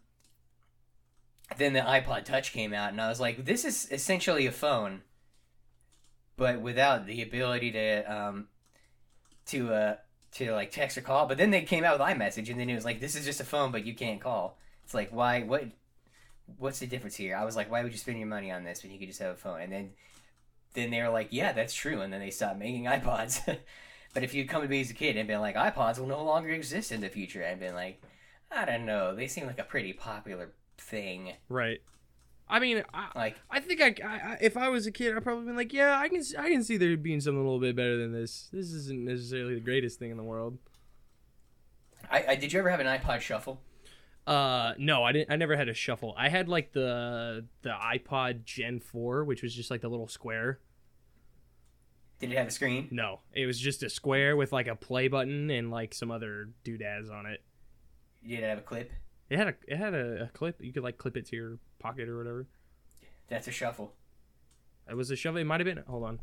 then 1.58 1.74
the 1.74 1.80
iPod 1.80 2.26
Touch 2.26 2.52
came 2.52 2.74
out, 2.74 2.92
and 2.92 3.02
I 3.02 3.08
was 3.08 3.20
like, 3.20 3.46
"This 3.46 3.66
is 3.66 3.88
essentially 3.90 4.46
a 4.46 4.52
phone, 4.52 5.02
but 6.36 6.62
without 6.62 7.06
the 7.08 7.22
ability 7.22 7.72
to 7.72 8.02
um, 8.14 8.48
to 9.48 9.74
uh, 9.74 9.96
to 10.34 10.52
like 10.52 10.72
text 10.72 10.98
or 10.98 11.02
call." 11.02 11.26
But 11.26 11.38
then 11.38 11.52
they 11.52 11.62
came 11.62 11.86
out 11.86 11.98
with 11.98 12.08
iMessage, 12.08 12.50
and 12.52 12.60
then 12.60 12.70
it 12.70 12.76
was 12.76 12.86
like, 12.86 13.00
"This 13.00 13.16
is 13.16 13.26
just 13.26 13.40
a 13.40 13.46
phone, 13.46 13.72
but 13.72 13.86
you 13.86 13.96
can't 13.96 14.22
call." 14.22 14.58
It's 14.84 14.94
like, 14.94 15.10
why? 15.12 15.42
What? 15.42 15.66
What's 16.58 16.80
the 16.80 16.88
difference 16.88 17.16
here? 17.16 17.36
I 17.36 17.46
was 17.46 17.56
like, 17.56 17.72
"Why 17.72 17.82
would 17.82 17.94
you 17.94 17.98
spend 17.98 18.20
your 18.20 18.28
money 18.28 18.52
on 18.52 18.64
this 18.64 18.84
when 18.84 18.92
you 18.92 19.00
could 19.00 19.08
just 19.08 19.22
have 19.22 19.34
a 19.34 19.38
phone?" 19.38 19.62
And 19.62 19.72
then 19.72 19.92
then 20.74 20.92
they 20.92 21.02
were 21.02 21.10
like, 21.10 21.30
"Yeah, 21.32 21.52
that's 21.54 21.74
true," 21.74 22.02
and 22.02 22.12
then 22.12 22.20
they 22.20 22.32
stopped 22.32 22.60
making 22.60 22.84
iPods. 22.86 23.42
but 24.14 24.24
if 24.24 24.34
you'd 24.34 24.50
come 24.50 24.62
to 24.62 24.68
me 24.68 24.82
as 24.82 24.90
a 24.92 24.94
kid 24.94 25.18
and 25.18 25.28
been 25.28 25.42
like, 25.42 25.56
"iPods 25.56 26.00
will 26.00 26.08
no 26.08 26.24
longer 26.24 26.50
exist 26.50 26.92
in 26.92 27.02
the 27.02 27.10
future," 27.10 27.46
I'd 27.46 27.60
been 27.60 27.76
like. 27.76 28.02
I 28.52 28.66
don't 28.66 28.86
know. 28.86 29.16
They 29.16 29.28
seem 29.28 29.46
like 29.46 29.60
a 29.60 29.64
pretty 29.64 29.94
popular 29.94 30.52
thing. 30.78 31.34
Right. 31.50 31.82
I 32.48 32.60
mean, 32.60 32.84
I, 32.94 33.10
Like, 33.16 33.36
I 33.50 33.60
think 33.60 33.80
I, 33.80 33.94
I, 34.04 34.38
if 34.42 34.58
I 34.58 34.70
was 34.70 34.88
a 34.88 34.92
kid, 34.92 35.16
I'd 35.16 35.24
probably 35.24 35.46
been 35.46 35.56
like, 35.56 35.72
yeah, 35.72 36.00
I 36.00 36.10
can, 36.10 36.24
I 36.38 36.50
can 36.50 36.64
see 36.64 36.78
there 36.78 36.98
being 36.98 37.22
something 37.22 37.40
a 37.40 37.44
little 37.44 37.60
bit 37.60 37.76
better 37.76 37.98
than 37.98 38.12
this. 38.12 38.50
This 38.52 38.72
isn't 38.72 39.06
necessarily 39.06 39.54
the 39.54 39.60
greatest 39.60 40.00
thing 40.00 40.10
in 40.10 40.18
the 40.18 40.24
world. 40.24 40.58
I, 42.10 42.26
I 42.30 42.36
did 42.36 42.52
you 42.52 42.60
ever 42.60 42.72
have 42.72 42.80
an 42.80 42.88
iPod 42.88 43.20
Shuffle? 43.20 43.62
Uh, 44.30 44.76
no, 44.78 45.04
I 45.04 45.12
didn't. 45.12 45.32
I 45.32 45.38
never 45.38 45.58
had 45.58 45.70
a 45.70 45.74
shuffle. 45.74 46.14
I 46.16 46.30
had 46.30 46.48
like 46.48 46.72
the 46.72 47.48
the 47.64 47.72
iPod 47.72 48.46
Gen 48.46 48.80
four, 48.80 49.24
which 49.24 49.42
was 49.42 49.56
just 49.56 49.72
like 49.72 49.82
the 49.82 49.90
little 49.90 50.08
square. 50.08 50.60
Did 52.20 52.32
it 52.32 52.38
have 52.38 52.48
a 52.48 52.52
screen? 52.52 52.90
No, 52.92 53.22
it 53.34 53.48
was 53.48 53.60
just 53.60 53.82
a 53.82 53.90
square 53.90 54.38
with 54.38 54.52
like 54.52 54.68
a 54.68 54.76
play 54.76 55.08
button 55.08 55.50
and 55.50 55.72
like 55.72 55.96
some 55.96 56.12
other 56.12 56.50
doodads 56.64 57.10
on 57.10 57.26
it. 57.26 57.42
Did 58.24 58.40
it 58.40 58.44
have 58.44 58.60
a 58.60 58.62
clip? 58.62 58.92
It 59.32 59.40
had 59.40 59.48
a 59.48 59.54
it 59.68 59.78
had 59.78 59.96
a, 59.96 60.26
a 60.26 60.28
clip. 60.28 60.58
You 60.62 60.74
could 60.74 60.84
like 60.84 61.00
clip 61.00 61.18
it 61.18 61.26
to 61.30 61.36
your 61.36 61.58
pocket 61.80 62.08
or 62.08 62.20
whatever. 62.20 62.46
That's 63.30 63.48
a 63.48 63.52
shuffle. 63.52 63.96
It 64.88 64.96
was 64.96 65.10
a 65.10 65.16
shuffle. 65.16 65.38
It 65.40 65.46
might 65.46 65.60
have 65.60 65.66
been. 65.66 65.84
Hold 65.88 66.04
on. 66.04 66.20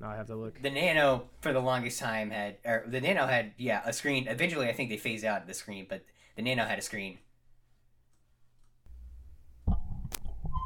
Now 0.00 0.08
I 0.08 0.16
have 0.16 0.28
to 0.28 0.36
look. 0.36 0.62
The 0.62 0.70
Nano, 0.70 1.28
for 1.42 1.52
the 1.52 1.60
longest 1.60 2.00
time, 2.00 2.30
had 2.30 2.56
or 2.64 2.84
the 2.86 3.02
Nano 3.02 3.26
had 3.26 3.52
yeah 3.58 3.82
a 3.84 3.92
screen. 3.92 4.28
Eventually, 4.28 4.68
I 4.68 4.72
think 4.72 4.88
they 4.88 4.96
phased 4.96 5.26
out 5.26 5.46
the 5.46 5.52
screen, 5.52 5.84
but 5.90 6.06
the 6.36 6.42
Nano 6.42 6.64
had 6.64 6.78
a 6.78 6.82
screen. 6.82 7.18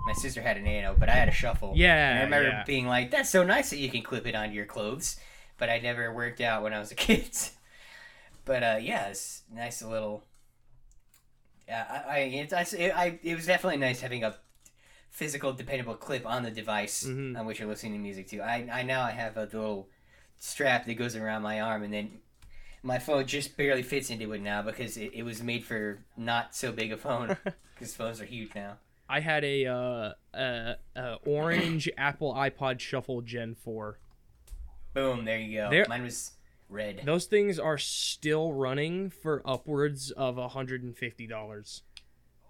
My 0.08 0.14
sister 0.14 0.40
had 0.40 0.56
a 0.56 0.60
Nano, 0.60 0.96
but 0.98 1.10
I 1.10 1.12
had 1.12 1.28
a 1.28 1.32
Shuffle. 1.32 1.74
Yeah, 1.76 2.08
And 2.10 2.18
I 2.20 2.22
remember 2.24 2.48
yeah. 2.48 2.64
being 2.66 2.86
like, 2.86 3.10
"That's 3.10 3.28
so 3.28 3.44
nice 3.44 3.68
that 3.70 3.76
you 3.76 3.90
can 3.90 4.02
clip 4.02 4.26
it 4.26 4.34
onto 4.34 4.54
your 4.54 4.64
clothes," 4.64 5.20
but 5.58 5.68
I 5.68 5.78
never 5.80 6.12
worked 6.14 6.40
out 6.40 6.62
when 6.62 6.72
I 6.72 6.78
was 6.78 6.90
a 6.90 6.94
kid. 7.06 7.28
but 8.46 8.62
uh, 8.62 8.78
yeah, 8.80 9.08
it's 9.08 9.42
nice 9.52 9.82
a 9.82 9.88
little. 9.88 10.24
Yeah, 11.68 11.84
I, 12.08 12.10
I, 12.10 12.18
it's, 12.20 12.52
I, 12.54 12.62
it, 12.78 12.96
I, 12.96 13.18
it 13.22 13.34
was 13.36 13.44
definitely 13.44 13.76
nice 13.78 14.00
having 14.00 14.24
a 14.24 14.34
physical, 15.10 15.52
dependable 15.52 15.94
clip 15.94 16.24
on 16.26 16.42
the 16.42 16.50
device 16.50 17.04
Mhm. 17.04 17.38
on 17.38 17.44
which 17.44 17.58
you're 17.58 17.68
listening 17.68 17.92
to 17.92 17.98
music 17.98 18.28
to. 18.28 18.40
I, 18.40 18.66
I 18.72 18.82
now 18.84 19.02
I 19.02 19.10
have 19.10 19.36
a 19.36 19.42
little 19.42 19.88
strap 20.38 20.86
that 20.86 20.94
goes 20.94 21.16
around 21.16 21.42
my 21.42 21.60
arm, 21.60 21.82
and 21.82 21.92
then 21.92 22.12
my 22.82 22.98
phone 22.98 23.26
just 23.26 23.58
barely 23.58 23.82
fits 23.82 24.08
into 24.08 24.32
it 24.32 24.40
now 24.40 24.62
because 24.62 24.96
it, 24.96 25.10
it 25.12 25.22
was 25.24 25.42
made 25.42 25.64
for 25.66 25.98
not 26.16 26.54
so 26.54 26.72
big 26.72 26.92
a 26.92 26.96
phone. 26.96 27.36
Because 27.78 27.94
phones 27.94 28.20
are 28.20 28.24
huge 28.24 28.56
now. 28.56 28.78
I 29.08 29.20
had 29.20 29.44
a 29.44 29.66
uh, 29.66 30.12
uh, 30.34 30.74
uh 30.96 31.16
orange 31.24 31.88
Apple 31.98 32.34
iPod 32.34 32.80
Shuffle 32.80 33.22
Gen 33.22 33.54
four. 33.54 33.98
Boom, 34.94 35.24
there 35.24 35.38
you 35.38 35.58
go. 35.58 35.70
There- 35.70 35.86
Mine 35.88 36.02
was 36.02 36.32
red. 36.68 37.02
Those 37.04 37.26
things 37.26 37.58
are 37.58 37.78
still 37.78 38.52
running 38.52 39.10
for 39.10 39.42
upwards 39.44 40.10
of 40.10 40.36
hundred 40.52 40.82
and 40.82 40.96
fifty 40.96 41.26
dollars. 41.26 41.82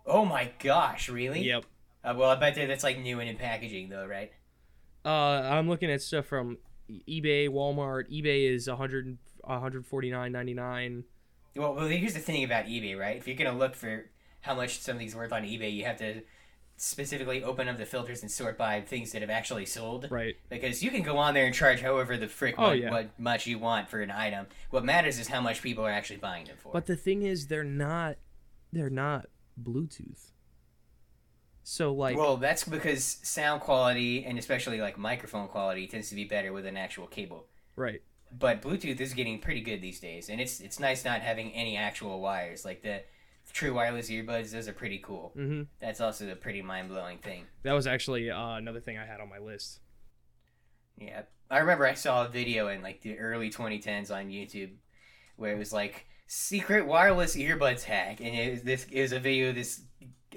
Oh 0.07 0.25
my 0.25 0.53
gosh, 0.59 1.09
really? 1.09 1.43
Yep. 1.43 1.65
Uh, 2.03 2.15
well, 2.17 2.31
I 2.31 2.37
bet 2.37 2.55
that 2.55 2.69
that's 2.69 2.85
like 2.85 2.99
new 2.99 3.21
and 3.21 3.29
in 3.29 3.37
packaging, 3.37 3.91
though, 3.91 4.07
right? 4.07 4.33
Uh, 5.05 5.09
I'm 5.09 5.69
looking 5.69 5.91
at 5.91 6.01
stuff 6.01 6.27
from 6.27 6.59
eBay, 6.91 7.49
Walmart. 7.49 8.11
eBay 8.11 8.51
is 8.51 8.69
100 8.69 9.19
149.99. 9.49 11.05
Well, 11.57 11.75
well, 11.75 11.87
here's 11.87 12.15
the 12.15 12.21
thing 12.21 12.45
about 12.45 12.67
eBay, 12.67 12.99
right? 12.99 13.17
If 13.17 13.27
you're 13.27 13.37
gonna 13.37 13.57
look 13.57 13.75
for 13.75 14.11
how 14.41 14.55
much 14.55 14.79
something's 14.81 15.15
worth 15.15 15.33
on 15.33 15.43
eBay, 15.43 15.73
you 15.73 15.85
have 15.85 15.99
to 15.99 16.23
specifically 16.81 17.43
open 17.43 17.69
up 17.69 17.77
the 17.77 17.85
filters 17.87 18.23
and 18.23 18.31
sort 18.31 18.57
by 18.57 18.81
things 18.81 19.13
that 19.13 19.21
have 19.23 19.31
actually 19.31 19.67
sold. 19.67 20.09
Right. 20.11 20.37
Because 20.49 20.83
you 20.83 20.91
can 20.91 21.03
go 21.03 21.19
on 21.19 21.35
there 21.35 21.45
and 21.47 21.55
charge 21.55 21.81
however 21.81 22.17
the 22.17 22.29
frick 22.29 22.55
Oh, 22.59 22.69
what, 22.69 22.79
yeah. 22.79 22.91
what 22.91 23.11
much 23.19 23.47
you 23.47 23.59
want 23.59 23.89
for 23.89 24.01
an 24.01 24.11
item. 24.11 24.47
What 24.71 24.85
matters 24.85 25.19
is 25.19 25.29
how 25.29 25.41
much 25.41 25.61
people 25.63 25.85
are 25.85 25.91
actually 25.91 26.19
buying 26.19 26.47
them 26.47 26.57
for. 26.59 26.73
But 26.73 26.87
the 26.87 26.97
thing 26.97 27.23
is, 27.23 27.47
they're 27.49 27.65
not. 27.65 28.17
They're 28.73 28.91
not 28.91 29.27
Bluetooth. 29.63 30.31
So 31.63 31.93
like, 31.93 32.17
well, 32.17 32.37
that's 32.39 32.65
because 32.65 33.19
sound 33.23 33.61
quality 33.61 34.25
and 34.25 34.39
especially 34.39 34.81
like 34.81 34.97
microphone 34.97 35.49
quality 35.49 35.87
tends 35.87 36.09
to 36.09 36.15
be 36.15 36.25
better 36.25 36.53
with 36.53 36.65
an 36.67 36.77
actual 36.77 37.07
cable. 37.07 37.47
right. 37.77 38.03
But 38.31 38.61
Bluetooth 38.61 39.01
is 39.01 39.15
getting 39.15 39.39
pretty 39.39 39.63
good 39.63 39.81
these 39.81 40.01
days, 40.01 40.29
and 40.29 40.39
it's 40.39 40.61
it's 40.61 40.79
nice 40.79 41.03
not 41.03 41.23
having 41.23 41.51
any 41.53 41.79
actual 41.79 42.21
wires. 42.21 42.63
Like 42.63 42.83
the 42.83 43.01
true 43.53 43.75
wireless 43.75 44.11
earbuds, 44.11 44.51
those 44.51 44.69
are 44.69 44.73
pretty 44.73 44.99
cool. 44.99 45.33
hmm 45.35 45.63
That's 45.81 46.01
also 46.01 46.29
a 46.31 46.37
pretty 46.37 46.63
mind 46.63 46.89
blowing 46.89 47.19
thing. 47.19 47.45
That 47.63 47.73
was 47.73 47.87
actually 47.87 48.31
uh, 48.31 48.55
another 48.57 48.81
thing 48.81 48.99
I 48.99 49.07
had 49.07 49.21
on 49.21 49.29
my 49.29 49.39
list. 49.39 49.81
Yeah, 50.97 51.23
I 51.51 51.59
remember 51.59 51.87
I 51.87 51.95
saw 51.95 52.25
a 52.25 52.29
video 52.29 52.69
in 52.69 52.83
like 52.83 53.01
the 53.03 53.19
early 53.19 53.51
2010s 53.51 54.11
on 54.11 54.29
YouTube 54.29 54.71
where 55.37 55.53
it 55.53 55.59
was 55.59 55.73
like 55.73 56.07
secret 56.27 56.87
wireless 56.87 57.37
earbuds 57.37 57.85
hack, 57.85 58.21
and 58.21 58.35
it 58.35 58.51
was 58.53 58.63
this 58.63 58.87
it 58.91 59.03
was 59.03 59.13
a 59.13 59.21
video 59.21 59.51
of 59.51 59.55
this 59.55 59.83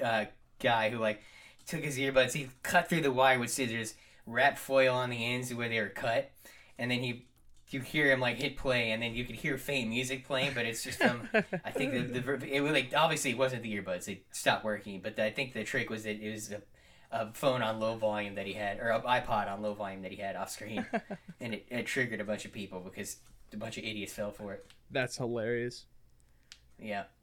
uh, 0.03 0.25
guy 0.59 0.89
who 0.89 0.97
like 0.97 1.21
took 1.65 1.83
his 1.83 1.97
earbuds, 1.97 2.33
he 2.33 2.49
cut 2.63 2.87
through 2.89 3.01
the 3.01 3.11
wire 3.11 3.39
with 3.39 3.49
scissors, 3.49 3.95
wrapped 4.25 4.57
foil 4.59 4.93
on 4.95 5.09
the 5.09 5.25
ends 5.25 5.53
where 5.53 5.69
they 5.69 5.79
were 5.79 5.89
cut, 5.89 6.31
and 6.77 6.91
then 6.91 6.99
he 6.99 7.25
you 7.73 7.79
hear 7.81 8.11
him 8.11 8.19
like 8.19 8.37
hit 8.37 8.57
play, 8.57 8.91
and 8.91 9.01
then 9.01 9.13
you 9.13 9.23
could 9.25 9.35
hear 9.35 9.57
faint 9.57 9.89
music 9.89 10.25
playing, 10.25 10.51
but 10.53 10.65
it's 10.65 10.83
just 10.83 10.99
from 10.99 11.29
I 11.33 11.71
think 11.71 11.93
the, 11.93 12.19
the 12.19 12.55
it 12.55 12.61
was 12.61 12.71
like 12.71 12.93
obviously 12.95 13.31
it 13.31 13.37
wasn't 13.37 13.63
the 13.63 13.73
earbuds; 13.81 14.05
they 14.05 14.21
stopped 14.31 14.63
working. 14.63 14.99
But 15.01 15.19
I 15.19 15.31
think 15.31 15.53
the 15.53 15.63
trick 15.63 15.89
was 15.89 16.03
that 16.03 16.19
it 16.21 16.31
was 16.31 16.51
a, 16.51 16.61
a 17.11 17.33
phone 17.33 17.61
on 17.61 17.79
low 17.79 17.95
volume 17.95 18.35
that 18.35 18.45
he 18.45 18.53
had, 18.53 18.79
or 18.79 18.89
an 18.89 19.01
iPod 19.01 19.51
on 19.51 19.61
low 19.61 19.73
volume 19.73 20.01
that 20.01 20.11
he 20.11 20.17
had 20.17 20.35
off 20.35 20.49
screen, 20.49 20.85
and 21.39 21.53
it, 21.53 21.65
it 21.69 21.85
triggered 21.85 22.19
a 22.19 22.25
bunch 22.25 22.45
of 22.45 22.51
people 22.51 22.79
because 22.79 23.17
a 23.53 23.57
bunch 23.57 23.77
of 23.77 23.83
idiots 23.83 24.13
fell 24.13 24.31
for 24.31 24.53
it. 24.53 24.65
That's 24.89 25.17
hilarious. 25.17 25.85
Yeah. 26.79 27.03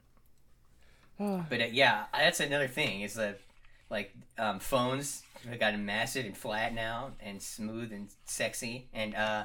But 1.18 1.60
uh, 1.60 1.66
yeah, 1.72 2.04
that's 2.12 2.38
another 2.38 2.68
thing 2.68 3.00
is 3.00 3.14
that 3.14 3.40
like 3.90 4.14
um, 4.38 4.60
phones 4.60 5.22
have 5.48 5.58
gotten 5.58 5.84
massive 5.84 6.24
and 6.24 6.36
flat 6.36 6.72
now 6.72 7.12
and 7.20 7.42
smooth 7.42 7.92
and 7.92 8.08
sexy, 8.24 8.86
and 8.94 9.16
uh, 9.16 9.44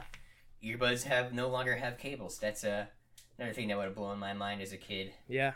earbuds 0.64 1.04
have 1.04 1.34
no 1.34 1.50
longer 1.50 1.76
have 1.76 1.98
cables. 1.98 2.38
That's 2.40 2.64
uh, 2.64 2.86
another 3.38 3.54
thing 3.54 3.68
that 3.68 3.78
would 3.78 3.86
have 3.86 3.96
blown 3.96 4.20
my 4.20 4.34
mind 4.34 4.62
as 4.62 4.72
a 4.74 4.78
kid. 4.78 5.12
yeah. 5.28 5.54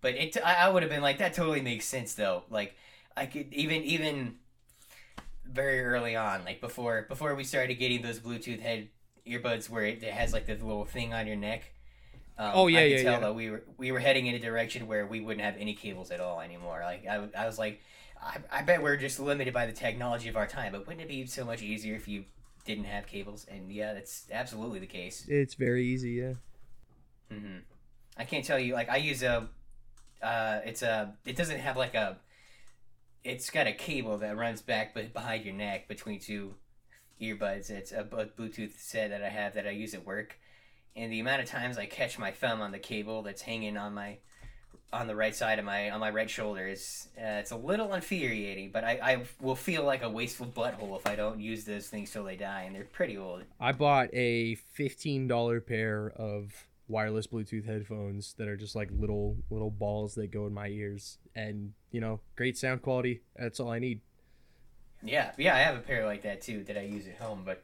But 0.00 0.16
it, 0.16 0.36
I, 0.44 0.66
I 0.66 0.68
would 0.68 0.82
have 0.82 0.90
been 0.90 1.00
like, 1.02 1.18
that 1.18 1.32
totally 1.32 1.62
makes 1.62 1.86
sense 1.86 2.14
though. 2.14 2.42
Like, 2.50 2.76
I 3.16 3.24
could 3.26 3.52
even 3.54 3.82
even 3.84 4.34
very 5.46 5.80
early 5.82 6.16
on, 6.16 6.44
like 6.44 6.60
before 6.60 7.06
before 7.08 7.34
we 7.34 7.44
started 7.44 7.74
getting 7.74 8.02
those 8.02 8.18
Bluetooth 8.18 8.60
head 8.60 8.88
earbuds 9.26 9.70
where 9.70 9.84
it, 9.84 10.02
it 10.02 10.12
has 10.12 10.32
like 10.32 10.46
the 10.46 10.54
little 10.54 10.84
thing 10.84 11.14
on 11.14 11.26
your 11.26 11.36
neck. 11.36 11.72
Um, 12.36 12.50
Oh, 12.54 12.66
yeah, 12.66 12.80
I 12.80 12.82
could 12.82 12.90
yeah, 12.90 13.02
tell 13.02 13.12
yeah. 13.14 13.20
that 13.20 13.34
we 13.34 13.50
were 13.50 13.62
we 13.78 13.92
were 13.92 14.00
heading 14.00 14.26
in 14.26 14.34
a 14.34 14.38
direction 14.38 14.86
where 14.86 15.06
we 15.06 15.20
wouldn't 15.20 15.44
have 15.44 15.56
any 15.58 15.74
cables 15.74 16.10
at 16.10 16.20
all 16.20 16.40
anymore. 16.40 16.80
Like 16.84 17.06
I, 17.06 17.28
I 17.38 17.46
was 17.46 17.58
like, 17.58 17.80
I, 18.22 18.38
I 18.50 18.62
bet 18.62 18.82
we're 18.82 18.96
just 18.96 19.20
limited 19.20 19.54
by 19.54 19.66
the 19.66 19.72
technology 19.72 20.28
of 20.28 20.36
our 20.36 20.46
time. 20.46 20.72
But 20.72 20.86
wouldn't 20.86 21.02
it 21.02 21.08
be 21.08 21.24
so 21.26 21.44
much 21.44 21.62
easier 21.62 21.94
if 21.94 22.08
you 22.08 22.24
didn't 22.64 22.84
have 22.84 23.06
cables? 23.06 23.46
And 23.50 23.70
yeah, 23.70 23.94
that's 23.94 24.26
absolutely 24.32 24.78
the 24.78 24.86
case. 24.86 25.26
It's 25.28 25.54
very 25.54 25.84
easy, 25.86 26.12
yeah. 26.12 26.32
Mm-hmm. 27.32 27.58
I 28.16 28.24
can't 28.24 28.44
tell 28.44 28.58
you. 28.58 28.74
Like 28.74 28.88
I 28.88 28.96
use 28.96 29.22
a, 29.22 29.48
uh, 30.22 30.60
it's 30.64 30.82
a. 30.82 31.14
It 31.24 31.36
doesn't 31.36 31.58
have 31.58 31.76
like 31.76 31.94
a. 31.94 32.16
It's 33.22 33.50
got 33.50 33.66
a 33.66 33.72
cable 33.72 34.18
that 34.18 34.36
runs 34.36 34.60
back 34.60 34.94
but 34.94 35.12
behind 35.12 35.44
your 35.44 35.54
neck 35.54 35.88
between 35.88 36.20
two 36.20 36.54
earbuds. 37.20 37.70
It's 37.70 37.92
a 37.92 38.04
Bluetooth 38.04 38.78
set 38.78 39.10
that 39.10 39.22
I 39.22 39.28
have 39.28 39.54
that 39.54 39.66
I 39.66 39.70
use 39.70 39.94
at 39.94 40.04
work, 40.04 40.38
and 40.94 41.12
the 41.12 41.20
amount 41.20 41.42
of 41.42 41.48
times 41.48 41.78
I 41.78 41.86
catch 41.86 42.18
my 42.18 42.30
thumb 42.30 42.60
on 42.60 42.72
the 42.72 42.78
cable 42.78 43.22
that's 43.22 43.42
hanging 43.42 43.76
on 43.76 43.94
my 43.94 44.18
on 44.92 45.06
the 45.06 45.16
right 45.16 45.34
side 45.34 45.58
of 45.58 45.64
my 45.64 45.90
on 45.90 46.00
my 46.00 46.10
right 46.10 46.30
shoulder 46.30 46.66
is 46.66 47.08
uh, 47.18 47.40
it's 47.40 47.50
a 47.50 47.56
little 47.56 47.92
infuriating. 47.94 48.70
But 48.72 48.84
I, 48.84 48.98
I 49.02 49.22
will 49.40 49.56
feel 49.56 49.84
like 49.84 50.02
a 50.02 50.10
wasteful 50.10 50.46
butthole 50.46 50.96
if 50.96 51.06
I 51.06 51.16
don't 51.16 51.40
use 51.40 51.64
those 51.64 51.88
things 51.88 52.10
till 52.10 52.24
they 52.24 52.36
die, 52.36 52.62
and 52.62 52.74
they're 52.74 52.84
pretty 52.84 53.16
old. 53.16 53.42
I 53.60 53.72
bought 53.72 54.08
a 54.12 54.54
fifteen 54.54 55.26
dollar 55.26 55.60
pair 55.60 56.12
of 56.16 56.66
wireless 56.86 57.26
Bluetooth 57.26 57.66
headphones 57.66 58.34
that 58.34 58.46
are 58.46 58.56
just 58.56 58.76
like 58.76 58.90
little 58.96 59.36
little 59.50 59.70
balls 59.70 60.14
that 60.14 60.30
go 60.30 60.46
in 60.46 60.54
my 60.54 60.68
ears, 60.68 61.18
and 61.34 61.72
you 61.90 62.00
know, 62.00 62.20
great 62.36 62.56
sound 62.56 62.82
quality. 62.82 63.22
That's 63.36 63.60
all 63.60 63.70
I 63.70 63.78
need. 63.78 64.00
Yeah, 65.02 65.32
yeah, 65.36 65.54
I 65.54 65.58
have 65.58 65.76
a 65.76 65.80
pair 65.80 66.06
like 66.06 66.22
that 66.22 66.40
too 66.40 66.64
that 66.64 66.78
I 66.78 66.82
use 66.82 67.06
at 67.06 67.16
home. 67.16 67.42
But 67.44 67.62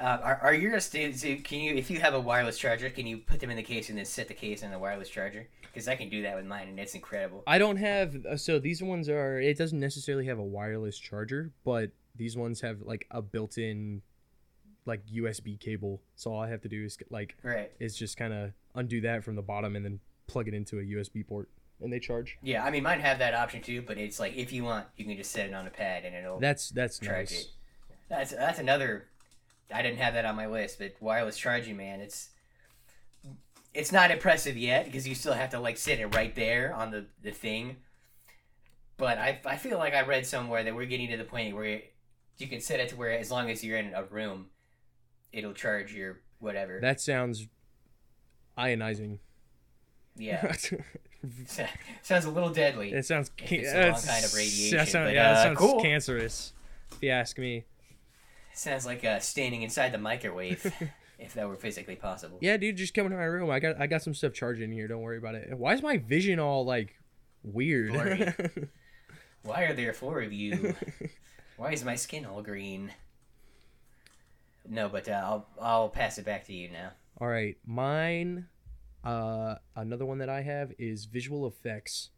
uh, 0.00 0.18
are, 0.22 0.38
are 0.42 0.54
yours? 0.54 0.84
so 0.86 0.98
Can 1.44 1.60
you, 1.60 1.74
if 1.74 1.90
you 1.90 2.00
have 2.00 2.14
a 2.14 2.20
wireless 2.20 2.58
charger, 2.58 2.90
can 2.90 3.06
you 3.06 3.18
put 3.18 3.40
them 3.40 3.50
in 3.50 3.56
the 3.56 3.62
case 3.62 3.88
and 3.88 3.98
then 3.98 4.04
set 4.04 4.28
the 4.28 4.34
case 4.34 4.62
on 4.62 4.70
the 4.70 4.78
wireless 4.78 5.08
charger? 5.08 5.48
Because 5.62 5.88
I 5.88 5.96
can 5.96 6.08
do 6.08 6.22
that 6.22 6.36
with 6.36 6.46
mine, 6.46 6.68
and 6.68 6.78
it's 6.80 6.94
incredible. 6.94 7.42
I 7.46 7.58
don't 7.58 7.76
have 7.76 8.16
uh, 8.24 8.36
so 8.36 8.58
these 8.58 8.82
ones 8.82 9.08
are. 9.08 9.38
It 9.40 9.58
doesn't 9.58 9.78
necessarily 9.80 10.26
have 10.26 10.38
a 10.38 10.42
wireless 10.44 10.98
charger, 10.98 11.52
but 11.64 11.90
these 12.14 12.36
ones 12.36 12.62
have 12.62 12.80
like 12.82 13.06
a 13.10 13.20
built-in 13.20 14.00
like 14.86 15.04
USB 15.06 15.58
cable. 15.60 16.00
So 16.14 16.32
all 16.32 16.40
I 16.40 16.48
have 16.48 16.62
to 16.62 16.68
do 16.68 16.84
is 16.84 16.96
like 17.10 17.36
Right. 17.42 17.70
is 17.78 17.96
just 17.96 18.16
kind 18.16 18.32
of 18.32 18.52
undo 18.74 19.00
that 19.02 19.22
from 19.24 19.34
the 19.36 19.42
bottom 19.42 19.76
and 19.76 19.84
then 19.84 20.00
plug 20.26 20.48
it 20.48 20.54
into 20.54 20.78
a 20.78 20.82
USB 20.82 21.26
port, 21.26 21.48
and 21.80 21.92
they 21.92 21.98
charge. 21.98 22.38
Yeah, 22.42 22.64
I 22.64 22.70
mean, 22.70 22.82
mine 22.82 23.00
have 23.00 23.18
that 23.18 23.34
option 23.34 23.60
too, 23.62 23.82
but 23.82 23.98
it's 23.98 24.18
like 24.18 24.34
if 24.34 24.52
you 24.52 24.64
want, 24.64 24.86
you 24.96 25.04
can 25.04 25.16
just 25.16 25.30
set 25.32 25.46
it 25.48 25.54
on 25.54 25.66
a 25.66 25.70
pad 25.70 26.04
and 26.04 26.14
it'll 26.14 26.38
That's 26.40 26.70
that's 26.70 26.98
charge 26.98 27.32
nice. 27.32 27.40
it. 27.42 27.46
That's 28.08 28.30
that's 28.30 28.58
another. 28.58 29.08
I 29.72 29.82
didn't 29.82 29.98
have 29.98 30.14
that 30.14 30.24
on 30.24 30.36
my 30.36 30.46
list, 30.46 30.78
but 30.78 30.94
wireless 31.00 31.36
charging, 31.36 31.76
man, 31.76 32.00
it's 32.00 32.30
it's 33.74 33.92
not 33.92 34.10
impressive 34.10 34.56
yet 34.56 34.84
because 34.86 35.06
you 35.06 35.14
still 35.14 35.34
have 35.34 35.50
to 35.50 35.60
like 35.60 35.76
sit 35.76 35.98
it 36.00 36.14
right 36.14 36.34
there 36.34 36.74
on 36.74 36.90
the 36.90 37.06
the 37.22 37.30
thing. 37.32 37.76
But 38.96 39.18
I 39.18 39.40
I 39.44 39.56
feel 39.56 39.78
like 39.78 39.94
I 39.94 40.02
read 40.02 40.26
somewhere 40.26 40.62
that 40.64 40.74
we're 40.74 40.86
getting 40.86 41.10
to 41.10 41.16
the 41.16 41.24
point 41.24 41.54
where 41.54 41.82
you 42.38 42.46
can 42.46 42.60
set 42.60 42.80
it 42.80 42.88
to 42.90 42.96
where 42.96 43.10
as 43.18 43.30
long 43.30 43.50
as 43.50 43.62
you're 43.64 43.78
in 43.78 43.92
a 43.94 44.04
room, 44.04 44.46
it'll 45.32 45.52
charge 45.52 45.92
your 45.94 46.20
whatever. 46.38 46.78
That 46.80 47.00
sounds 47.00 47.46
ionizing. 48.56 49.18
yeah, 50.16 50.52
sounds 52.02 52.24
a 52.24 52.30
little 52.30 52.50
deadly. 52.50 52.92
It 52.92 53.04
sounds 53.04 53.30
ca- 53.36 53.56
it's 53.56 53.72
wrong 53.72 53.82
that's- 53.82 54.06
kind 54.06 54.24
of 54.24 54.32
radiation, 54.34 54.78
That 54.78 54.88
sounds, 54.88 55.08
but, 55.08 55.14
yeah, 55.14 55.32
that 55.32 55.38
uh, 55.38 55.42
sounds 55.44 55.58
cool. 55.58 55.80
cancerous. 55.82 56.52
If 56.92 57.02
you 57.02 57.10
ask 57.10 57.36
me. 57.38 57.64
Sounds 58.56 58.86
like 58.86 59.04
uh, 59.04 59.20
standing 59.20 59.60
inside 59.60 59.92
the 59.92 59.98
microwave, 59.98 60.72
if 61.18 61.34
that 61.34 61.46
were 61.46 61.56
physically 61.56 61.94
possible. 61.94 62.38
Yeah, 62.40 62.56
dude, 62.56 62.76
just 62.76 62.94
come 62.94 63.04
into 63.04 63.18
my 63.18 63.24
room. 63.24 63.50
I 63.50 63.60
got 63.60 63.78
I 63.78 63.86
got 63.86 64.02
some 64.02 64.14
stuff 64.14 64.32
charging 64.32 64.72
here. 64.72 64.88
Don't 64.88 65.02
worry 65.02 65.18
about 65.18 65.34
it. 65.34 65.56
Why 65.58 65.74
is 65.74 65.82
my 65.82 65.98
vision 65.98 66.38
all 66.38 66.64
like 66.64 66.96
weird? 67.42 67.92
Why 69.42 69.64
are 69.64 69.74
there 69.74 69.92
four 69.92 70.22
of 70.22 70.32
you? 70.32 70.74
Why 71.58 71.72
is 71.72 71.84
my 71.84 71.96
skin 71.96 72.24
all 72.24 72.40
green? 72.40 72.92
No, 74.66 74.88
but 74.88 75.06
uh, 75.06 75.20
I'll 75.22 75.46
I'll 75.60 75.88
pass 75.90 76.16
it 76.16 76.24
back 76.24 76.46
to 76.46 76.54
you 76.54 76.70
now. 76.70 76.92
all 77.20 77.28
right, 77.28 77.58
mine. 77.66 78.46
Uh, 79.04 79.56
another 79.76 80.06
one 80.06 80.16
that 80.18 80.30
I 80.30 80.40
have 80.40 80.72
is 80.78 81.04
visual 81.04 81.46
effects. 81.46 82.08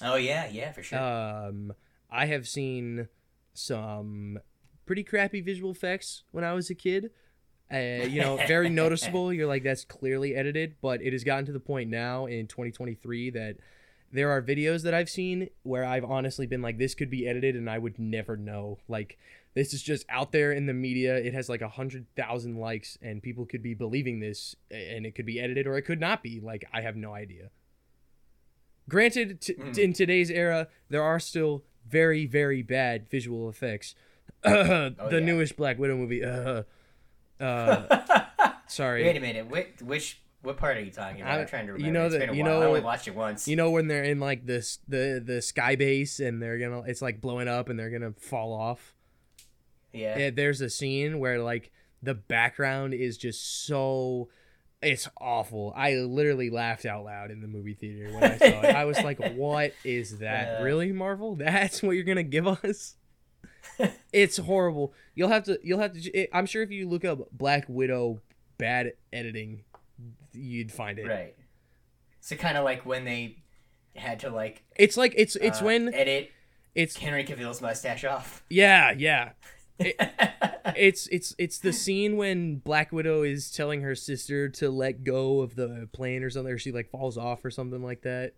Oh 0.00 0.16
yeah, 0.16 0.48
yeah, 0.50 0.72
for 0.72 0.82
sure. 0.82 0.98
Um, 0.98 1.74
I 2.10 2.24
have 2.26 2.48
seen 2.48 3.08
some 3.52 4.38
pretty 4.86 5.02
crappy 5.04 5.40
visual 5.40 5.70
effects 5.70 6.24
when 6.32 6.44
I 6.44 6.52
was 6.52 6.70
a 6.70 6.74
kid. 6.74 7.10
Uh, 7.72 8.04
you 8.06 8.20
know, 8.20 8.36
very 8.48 8.68
noticeable. 8.82 9.32
You're 9.32 9.46
like, 9.46 9.62
that's 9.62 9.84
clearly 9.84 10.34
edited, 10.34 10.74
but 10.82 11.00
it 11.02 11.12
has 11.12 11.24
gotten 11.24 11.46
to 11.46 11.52
the 11.52 11.60
point 11.60 11.88
now 11.90 12.26
in 12.26 12.46
2023 12.46 13.30
that 13.30 13.56
there 14.12 14.30
are 14.30 14.42
videos 14.42 14.82
that 14.82 14.92
I've 14.92 15.08
seen 15.08 15.48
where 15.62 15.84
I've 15.86 16.04
honestly 16.04 16.46
been 16.46 16.60
like, 16.60 16.76
this 16.76 16.94
could 16.94 17.08
be 17.08 17.26
edited 17.26 17.56
and 17.56 17.70
I 17.70 17.78
would 17.78 17.98
never 17.98 18.36
know. 18.36 18.78
Like, 18.88 19.18
this 19.54 19.72
is 19.72 19.82
just 19.82 20.04
out 20.10 20.32
there 20.32 20.52
in 20.52 20.66
the 20.66 20.74
media. 20.74 21.16
It 21.16 21.32
has 21.32 21.48
like 21.48 21.62
a 21.62 21.68
hundred 21.68 22.06
thousand 22.16 22.56
likes, 22.56 22.98
and 23.00 23.22
people 23.22 23.46
could 23.46 23.62
be 23.62 23.72
believing 23.74 24.20
this, 24.20 24.54
and 24.70 25.04
it 25.06 25.14
could 25.14 25.26
be 25.26 25.40
edited 25.40 25.66
or 25.66 25.76
it 25.78 25.82
could 25.82 26.00
not 26.00 26.22
be. 26.22 26.40
Like, 26.40 26.64
I 26.74 26.80
have 26.82 26.96
no 26.96 27.14
idea. 27.14 27.50
Granted, 28.88 29.40
t- 29.40 29.54
Mm. 29.54 29.78
in 29.78 29.92
today's 29.92 30.30
era, 30.30 30.68
there 30.88 31.02
are 31.02 31.20
still 31.20 31.64
very, 31.88 32.26
very 32.26 32.62
bad 32.62 33.08
visual 33.08 33.48
effects. 33.48 33.94
the 34.50 34.94
Oh, 34.98 35.08
yeah. 35.10 35.18
newest 35.20 35.56
Black 35.56 35.78
Widow 35.78 35.96
movie. 35.96 36.24
Uh, 36.24 36.62
uh, 37.40 38.52
sorry. 38.66 39.04
Wait 39.04 39.16
a 39.16 39.20
minute. 39.20 39.48
Which, 39.48 39.68
which 39.82 40.20
what 40.42 40.56
part 40.56 40.76
are 40.76 40.80
you 40.80 40.90
talking 40.90 41.20
about? 41.22 41.38
I- 41.38 41.40
I'm 41.42 41.46
trying 41.46 41.66
to 41.66 41.72
you 41.72 41.86
remember. 41.86 41.98
know 41.98 42.04
It's 42.06 42.12
that- 42.14 42.20
been 42.20 42.28
a 42.30 42.34
you 42.34 42.42
while. 42.44 42.52
know 42.60 42.62
I 42.62 42.66
only 42.66 42.80
watched 42.80 43.08
it 43.08 43.14
once. 43.14 43.46
You 43.48 43.56
know 43.56 43.70
when 43.70 43.86
they're 43.88 44.04
in 44.04 44.20
like 44.20 44.46
this 44.46 44.78
the 44.88 45.22
the 45.24 45.40
sky 45.42 45.76
base 45.76 46.18
and 46.20 46.42
they're 46.42 46.58
gonna 46.58 46.80
it's 46.82 47.02
like 47.02 47.20
blowing 47.20 47.48
up 47.48 47.68
and 47.68 47.78
they're 47.78 47.90
gonna 47.90 48.14
fall 48.18 48.52
off. 48.52 48.94
yeah. 49.92 50.18
Yeah, 50.18 50.30
there's 50.30 50.60
a 50.60 50.70
scene 50.70 51.18
where 51.20 51.38
like 51.40 51.70
the 52.02 52.14
background 52.14 52.94
is 52.94 53.16
just 53.16 53.64
so 53.66 54.28
it's 54.80 55.08
awful. 55.20 55.72
I 55.76 55.94
literally 55.94 56.50
laughed 56.50 56.84
out 56.86 57.04
loud 57.04 57.30
in 57.30 57.40
the 57.40 57.46
movie 57.46 57.74
theater 57.74 58.12
when 58.12 58.24
I 58.24 58.36
saw 58.38 58.44
it. 58.62 58.74
I 58.74 58.84
was 58.84 59.00
like, 59.04 59.20
"What 59.36 59.74
is 59.84 60.18
that? 60.18 60.60
Uh. 60.60 60.64
really, 60.64 60.90
Marvel? 60.90 61.36
That's 61.36 61.80
what 61.84 61.92
you're 61.92 62.02
gonna 62.02 62.24
give 62.24 62.48
us?" 62.48 62.96
It's 64.12 64.36
horrible. 64.38 64.92
You'll 65.14 65.28
have 65.28 65.44
to. 65.44 65.58
You'll 65.62 65.80
have 65.80 65.92
to. 65.94 66.10
It, 66.10 66.30
I'm 66.32 66.46
sure 66.46 66.62
if 66.62 66.70
you 66.70 66.88
look 66.88 67.04
up 67.04 67.30
Black 67.32 67.64
Widow 67.68 68.20
bad 68.58 68.92
editing, 69.12 69.64
you'd 70.32 70.72
find 70.72 70.98
it. 70.98 71.06
Right. 71.06 71.34
So 72.20 72.36
kind 72.36 72.56
of 72.56 72.64
like 72.64 72.86
when 72.86 73.04
they 73.04 73.38
had 73.96 74.20
to 74.20 74.30
like 74.30 74.62
It's 74.76 74.96
like 74.96 75.12
it's 75.16 75.36
it's 75.36 75.60
uh, 75.60 75.64
when 75.64 75.92
edit 75.92 76.30
it's 76.74 76.96
Henry 76.96 77.24
Cavill's 77.24 77.60
mustache 77.60 78.04
off. 78.04 78.42
yeah 78.48 78.92
yeah. 78.96 79.30
It's 80.76 81.08
it's 81.08 81.34
it's 81.38 81.58
the 81.58 81.72
scene 81.72 82.16
when 82.16 82.56
Black 82.58 82.92
Widow 82.92 83.24
is 83.24 83.50
telling 83.50 83.82
her 83.82 83.94
sister 83.96 84.48
to 84.50 84.70
let 84.70 85.02
go 85.02 85.40
of 85.40 85.56
the 85.56 85.88
plane 85.92 86.22
or 86.22 86.30
something, 86.30 86.52
or 86.52 86.58
she 86.58 86.70
like 86.70 86.88
falls 86.88 87.18
off 87.18 87.44
or 87.44 87.50
something 87.50 87.82
like 87.82 88.02
that. 88.02 88.34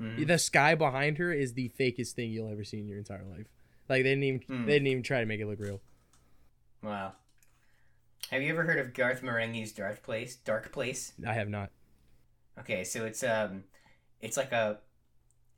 Mhm. 0.00 0.26
The 0.26 0.38
sky 0.38 0.76
behind 0.76 1.18
her 1.18 1.32
is 1.32 1.54
the 1.54 1.70
fakest 1.78 2.12
thing 2.12 2.30
you'll 2.30 2.50
ever 2.50 2.62
see 2.64 2.78
in 2.78 2.86
your 2.86 2.98
entire 2.98 3.24
life. 3.24 3.46
Like 3.88 4.02
they 4.02 4.10
didn't 4.10 4.24
even 4.24 4.42
Hmm. 4.46 4.66
they 4.66 4.72
didn't 4.74 4.88
even 4.88 5.02
try 5.02 5.20
to 5.20 5.26
make 5.26 5.40
it 5.40 5.46
look 5.46 5.60
real. 5.60 5.80
Wow. 6.82 7.12
Have 8.30 8.42
you 8.42 8.50
ever 8.50 8.64
heard 8.64 8.80
of 8.80 8.94
Garth 8.94 9.22
Marenghi's 9.22 9.70
Dark 9.70 10.02
Place? 10.02 10.34
Dark 10.34 10.72
Place. 10.72 11.12
I 11.26 11.34
have 11.34 11.48
not. 11.48 11.70
Okay, 12.58 12.84
so 12.84 13.04
it's 13.04 13.22
um, 13.22 13.64
it's 14.20 14.36
like 14.36 14.52
a, 14.52 14.78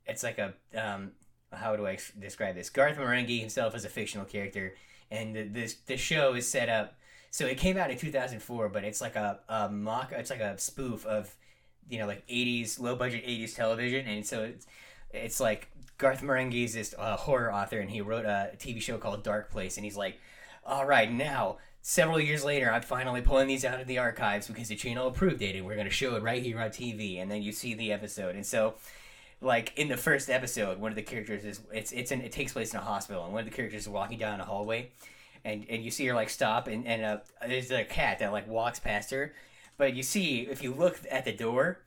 it's 0.07 0.23
like 0.23 0.39
a 0.39 0.53
um, 0.75 1.13
how 1.53 1.75
do 1.75 1.87
I 1.87 1.97
describe 2.19 2.55
this? 2.55 2.69
Garth 2.71 2.97
Marenghi 2.97 3.39
himself 3.41 3.75
is 3.75 3.85
a 3.85 3.89
fictional 3.89 4.25
character, 4.25 4.75
and 5.11 5.35
the, 5.35 5.43
this 5.43 5.75
the 5.75 5.97
show 5.97 6.35
is 6.35 6.47
set 6.47 6.69
up 6.69 6.95
So 7.31 7.45
it 7.47 7.57
came 7.57 7.77
out 7.77 7.91
in 7.91 7.97
2004, 7.97 8.69
but 8.69 8.83
it's 8.85 9.01
like 9.01 9.15
a, 9.17 9.39
a 9.49 9.69
mock. 9.69 10.11
It's 10.13 10.29
like 10.31 10.41
a 10.41 10.57
spoof 10.59 11.05
of, 11.05 11.35
you 11.89 11.99
know, 11.99 12.07
like 12.07 12.25
80s 12.27 12.79
low 12.79 12.95
budget 12.95 13.23
80s 13.25 13.55
television, 13.55 14.07
and 14.07 14.25
so 14.25 14.43
it's 14.45 14.67
it's 15.11 15.39
like 15.41 15.69
Garth 15.97 16.21
Marenghi's 16.21 16.73
this 16.73 16.93
uh, 16.97 17.17
horror 17.17 17.53
author, 17.53 17.79
and 17.79 17.89
he 17.89 18.01
wrote 18.01 18.25
a 18.25 18.51
TV 18.57 18.81
show 18.81 18.97
called 18.97 19.23
Dark 19.23 19.51
Place, 19.51 19.77
and 19.77 19.85
he's 19.85 19.97
like, 19.97 20.19
all 20.65 20.85
right, 20.85 21.11
now 21.11 21.57
several 21.81 22.19
years 22.19 22.43
later, 22.43 22.71
I'm 22.71 22.81
finally 22.81 23.21
pulling 23.21 23.47
these 23.47 23.63
out 23.63 23.79
of 23.79 23.87
the 23.87 23.99
archives 23.99 24.47
because 24.47 24.67
the 24.67 24.75
channel 24.75 25.07
approved 25.07 25.41
it, 25.41 25.55
and 25.55 25.65
we're 25.65 25.75
gonna 25.75 25.89
show 25.89 26.15
it 26.15 26.23
right 26.23 26.41
here 26.41 26.59
on 26.59 26.69
TV, 26.69 27.21
and 27.21 27.31
then 27.31 27.41
you 27.41 27.51
see 27.51 27.73
the 27.73 27.91
episode, 27.91 28.35
and 28.35 28.45
so. 28.45 28.75
Like 29.41 29.73
in 29.77 29.89
the 29.89 29.97
first 29.97 30.29
episode, 30.29 30.79
one 30.79 30.93
of 30.93 30.95
the 30.95 31.03
characters 31.03 31.43
is 31.43 31.59
it's 31.71 31.91
it's 31.91 32.11
in, 32.11 32.21
it 32.21 32.31
takes 32.31 32.53
place 32.53 32.73
in 32.73 32.79
a 32.79 32.81
hospital, 32.81 33.25
and 33.25 33.33
one 33.33 33.41
of 33.41 33.45
the 33.45 33.55
characters 33.55 33.81
is 33.81 33.89
walking 33.89 34.17
down 34.17 34.39
a 34.39 34.45
hallway, 34.45 34.91
and 35.45 35.65
and 35.69 35.83
you 35.83 35.91
see 35.91 36.05
her 36.07 36.13
like 36.13 36.29
stop 36.29 36.67
and 36.67 36.85
and 36.85 37.05
uh, 37.05 37.17
there's 37.47 37.71
a 37.71 37.85
cat 37.85 38.19
that 38.19 38.33
like 38.33 38.47
walks 38.47 38.79
past 38.79 39.11
her 39.11 39.33
but 39.77 39.93
you 39.93 40.03
see 40.03 40.41
if 40.41 40.61
you 40.61 40.73
look 40.73 40.99
at 41.09 41.23
the 41.23 41.31
door 41.31 41.79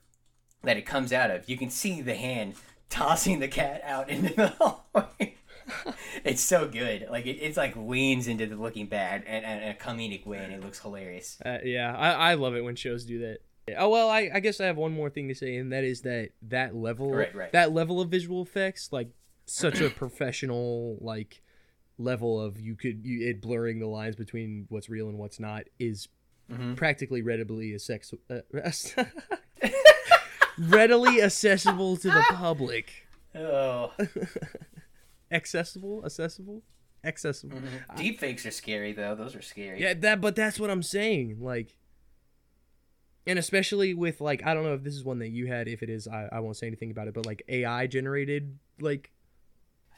that 0.63 0.77
it 0.77 0.85
comes 0.85 1.13
out 1.13 1.29
of 1.29 1.47
you 1.47 1.57
can 1.57 1.69
see 1.69 2.01
the 2.01 2.15
hand 2.15 2.55
tossing 2.89 3.39
the 3.39 3.47
cat 3.47 3.81
out 3.85 4.09
into 4.09 4.33
the 4.33 4.47
hallway 4.59 5.35
it's 6.25 6.41
so 6.41 6.67
good 6.67 7.07
like 7.11 7.25
it, 7.27 7.37
it's 7.37 7.55
like 7.57 7.75
leans 7.75 8.27
into 8.27 8.47
the 8.47 8.55
looking 8.55 8.87
bad 8.87 9.23
and, 9.27 9.45
and 9.45 9.63
a 9.69 9.73
comedic 9.75 10.25
way 10.25 10.39
and 10.43 10.51
it 10.51 10.61
looks 10.61 10.79
hilarious 10.79 11.37
Uh, 11.45 11.59
yeah, 11.63 11.95
I, 11.95 12.31
I 12.31 12.33
love 12.33 12.55
it 12.55 12.61
when 12.63 12.75
shows 12.75 13.05
do 13.05 13.19
that. 13.19 13.37
Oh 13.77 13.89
well, 13.89 14.09
I, 14.09 14.31
I 14.33 14.39
guess 14.39 14.59
I 14.59 14.65
have 14.65 14.77
one 14.77 14.91
more 14.93 15.11
thing 15.11 15.27
to 15.27 15.35
say, 15.35 15.55
and 15.57 15.71
that 15.71 15.83
is 15.83 16.01
that 16.01 16.31
that 16.41 16.73
level 16.75 17.11
Right, 17.13 17.35
right. 17.35 17.51
that 17.51 17.71
level 17.71 18.01
of 18.01 18.09
visual 18.09 18.41
effects, 18.41 18.89
like 18.91 19.09
such 19.45 19.79
a 19.79 19.89
professional 20.01 20.97
like 21.01 21.43
level 21.99 22.41
of 22.41 22.59
you 22.59 22.75
could 22.75 23.05
you 23.05 23.29
it 23.29 23.39
blurring 23.41 23.77
the 23.79 23.85
lines 23.85 24.15
between 24.15 24.65
what's 24.69 24.89
real 24.89 25.07
and 25.09 25.19
what's 25.19 25.39
not 25.39 25.65
is 25.77 26.07
Mhm. 26.51 26.75
practically 26.77 27.21
readily 27.21 27.75
a 27.75 27.79
sex 27.79 28.11
uh, 28.31 28.39
readily 30.59 31.21
accessible 31.21 31.97
to 31.97 32.09
the 32.09 32.23
public. 32.29 33.07
oh. 33.35 33.91
Accessible, 35.31 36.03
accessible, 36.05 36.63
accessible. 37.03 37.57
Mm-hmm. 37.57 37.95
deep 37.97 38.19
fakes 38.19 38.45
are 38.45 38.51
scary 38.51 38.93
though. 38.93 39.13
Those 39.13 39.35
are 39.35 39.43
scary. 39.43 39.79
Yeah, 39.81 39.93
that 39.93 40.21
but 40.21 40.35
that's 40.35 40.59
what 40.59 40.71
I'm 40.71 40.81
saying. 40.81 41.37
Like 41.39 41.75
and 43.27 43.37
especially 43.37 43.93
with 43.93 44.21
like 44.21 44.43
I 44.43 44.55
don't 44.55 44.63
know 44.63 44.73
if 44.73 44.83
this 44.83 44.95
is 44.95 45.03
one 45.03 45.19
that 45.19 45.29
you 45.29 45.45
had, 45.45 45.67
if 45.67 45.83
it 45.83 45.89
is, 45.89 46.07
I, 46.07 46.29
I 46.31 46.39
won't 46.39 46.57
say 46.57 46.65
anything 46.65 46.89
about 46.89 47.07
it, 47.07 47.13
but 47.13 47.27
like 47.27 47.43
AI 47.47 47.85
generated 47.87 48.57
like 48.81 49.11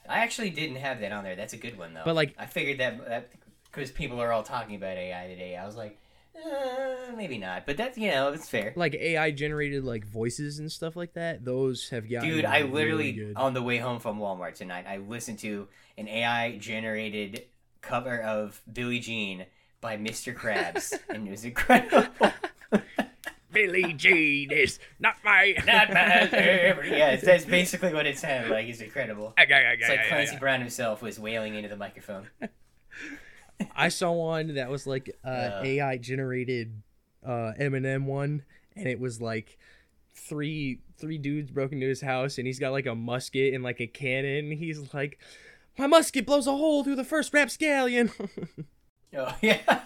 i 0.10 0.20
actually 0.20 0.50
didn't 0.50 0.78
have 0.78 1.00
that 1.00 1.12
on 1.14 1.24
there. 1.24 1.36
That's 1.38 1.54
a 1.54 1.58
good 1.58 1.78
one 1.78 1.94
though. 1.94 2.02
But, 2.04 2.16
like- 2.16 2.36
i 2.38 2.46
figured 2.46 2.80
that 2.80 3.08
that 3.08 3.30
because 3.66 3.90
people 3.90 4.22
are 4.22 4.34
all 4.34 4.44
talking 4.44 4.76
about 4.76 4.98
ai 4.98 5.28
today. 5.28 5.56
I 5.56 5.66
was 5.66 5.78
like 5.78 5.98
uh, 6.36 7.12
maybe 7.16 7.38
not 7.38 7.66
but 7.66 7.76
that's 7.78 7.98
you 7.98 8.10
know 8.10 8.32
it's 8.32 8.48
fair 8.48 8.74
like 8.76 8.96
AI 8.96 9.32
generated 9.32 9.84
like 9.84 10.06
voices 10.06 10.60
and 10.60 10.72
stuff 10.72 10.96
like 10.96 11.14
that, 11.14 11.44
those 11.44 11.90
have 11.90 12.10
gotten 12.10 12.30
Dude, 12.30 12.46
I 12.46 12.60
really 12.60 12.72
literally 12.74 13.12
good. 13.12 13.34
on 13.36 13.54
the 13.54 13.62
way 13.62 13.78
home 13.78 14.00
from 14.00 14.20
Walmart 14.20 14.56
tonight, 14.56 14.86
I 14.88 14.98
listened 14.98 15.40
to 15.40 15.68
an 15.98 16.08
AI 16.08 16.58
generated 16.58 17.44
cover 17.82 18.20
of 18.22 18.62
Billie 18.72 19.00
Jean 19.00 19.46
by 19.82 19.98
Mr. 19.98 20.34
Krabs, 20.36 20.94
and 21.10 21.28
it 21.28 21.32
was 21.32 21.44
incredible. 21.44 22.08
Billie 23.52 23.92
Jean 23.94 24.52
is 24.52 24.80
not 25.00 25.16
my 25.26 25.54
Not 25.66 25.92
my 25.94 26.28
favorite. 26.28 26.88
Yeah, 26.92 27.10
it's- 27.12 27.24
that's 27.26 27.44
basically 27.46 27.94
what 27.94 28.08
it 28.08 28.18
sounded 28.18 28.50
like. 28.50 28.68
It's 28.68 28.80
incredible. 28.80 29.34
It's 29.38 29.90
like 29.90 30.08
Clancy 30.08 30.38
Brown 30.38 30.62
himself 30.62 31.02
was 31.02 31.20
wailing 31.20 31.56
into 31.56 31.68
the 31.68 31.76
microphone. 31.76 32.30
I 33.76 33.90
saw 33.90 34.12
one 34.12 34.56
that 34.56 34.70
was 34.70 34.88
like 34.88 35.10
uh, 35.26 35.30
Yeah. 35.30 35.62
AI 35.64 35.98
generated 35.98 36.82
uh, 37.26 37.54
Eminem 37.60 38.06
one, 38.06 38.44
and 38.76 38.88
it 38.88 39.00
was 39.00 39.22
like 39.22 39.58
three 40.14 40.80
three 40.98 41.18
dudes 41.18 41.50
broke 41.52 41.72
into 41.72 41.88
his 41.88 42.02
house, 42.02 42.38
and 42.38 42.46
he's 42.48 42.60
got 42.60 42.72
like 42.72 42.86
a 42.86 42.96
musket 42.96 43.54
and 43.54 43.64
like 43.64 43.80
a 43.82 43.88
cannon. 43.88 44.52
He's 44.52 44.94
like, 44.94 45.20
"My 45.78 45.88
musket 45.88 46.26
blows 46.26 46.48
a 46.48 46.52
hole 46.52 46.84
through 46.84 46.96
the 46.98 47.04
first 47.04 47.34
rapscallion." 47.34 48.12
Oh 49.14 49.36
yeah. 49.42 49.82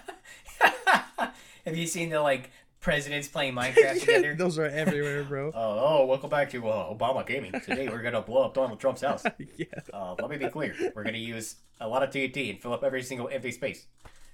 Have 1.65 1.75
you 1.75 1.87
seen 1.87 2.09
the 2.11 2.21
like 2.21 2.51
presidents 2.85 3.27
playing 3.27 3.55
Minecraft 3.55 3.99
together? 3.99 4.35
Those 4.35 4.59
are 4.59 4.65
everywhere, 4.65 5.23
bro. 5.23 5.51
Oh, 5.55 6.01
oh, 6.01 6.05
welcome 6.05 6.29
back 6.29 6.51
to 6.51 6.67
uh, 6.69 6.93
Obama 6.93 7.25
Gaming. 7.25 7.51
Today 7.51 7.89
we're 7.89 8.03
gonna 8.03 8.21
blow 8.21 8.43
up 8.43 8.53
Donald 8.53 8.79
Trump's 8.79 9.01
house. 9.01 9.23
yeah. 9.57 9.65
Uh, 9.91 10.15
let 10.19 10.29
me 10.29 10.37
be 10.37 10.47
clear. 10.49 10.75
We're 10.95 11.03
gonna 11.03 11.17
use 11.17 11.55
a 11.81 11.87
lot 11.87 12.03
of 12.03 12.11
TNT 12.11 12.51
and 12.51 12.61
fill 12.61 12.73
up 12.73 12.83
every 12.83 13.01
single 13.01 13.27
empty 13.27 13.51
space. 13.51 13.87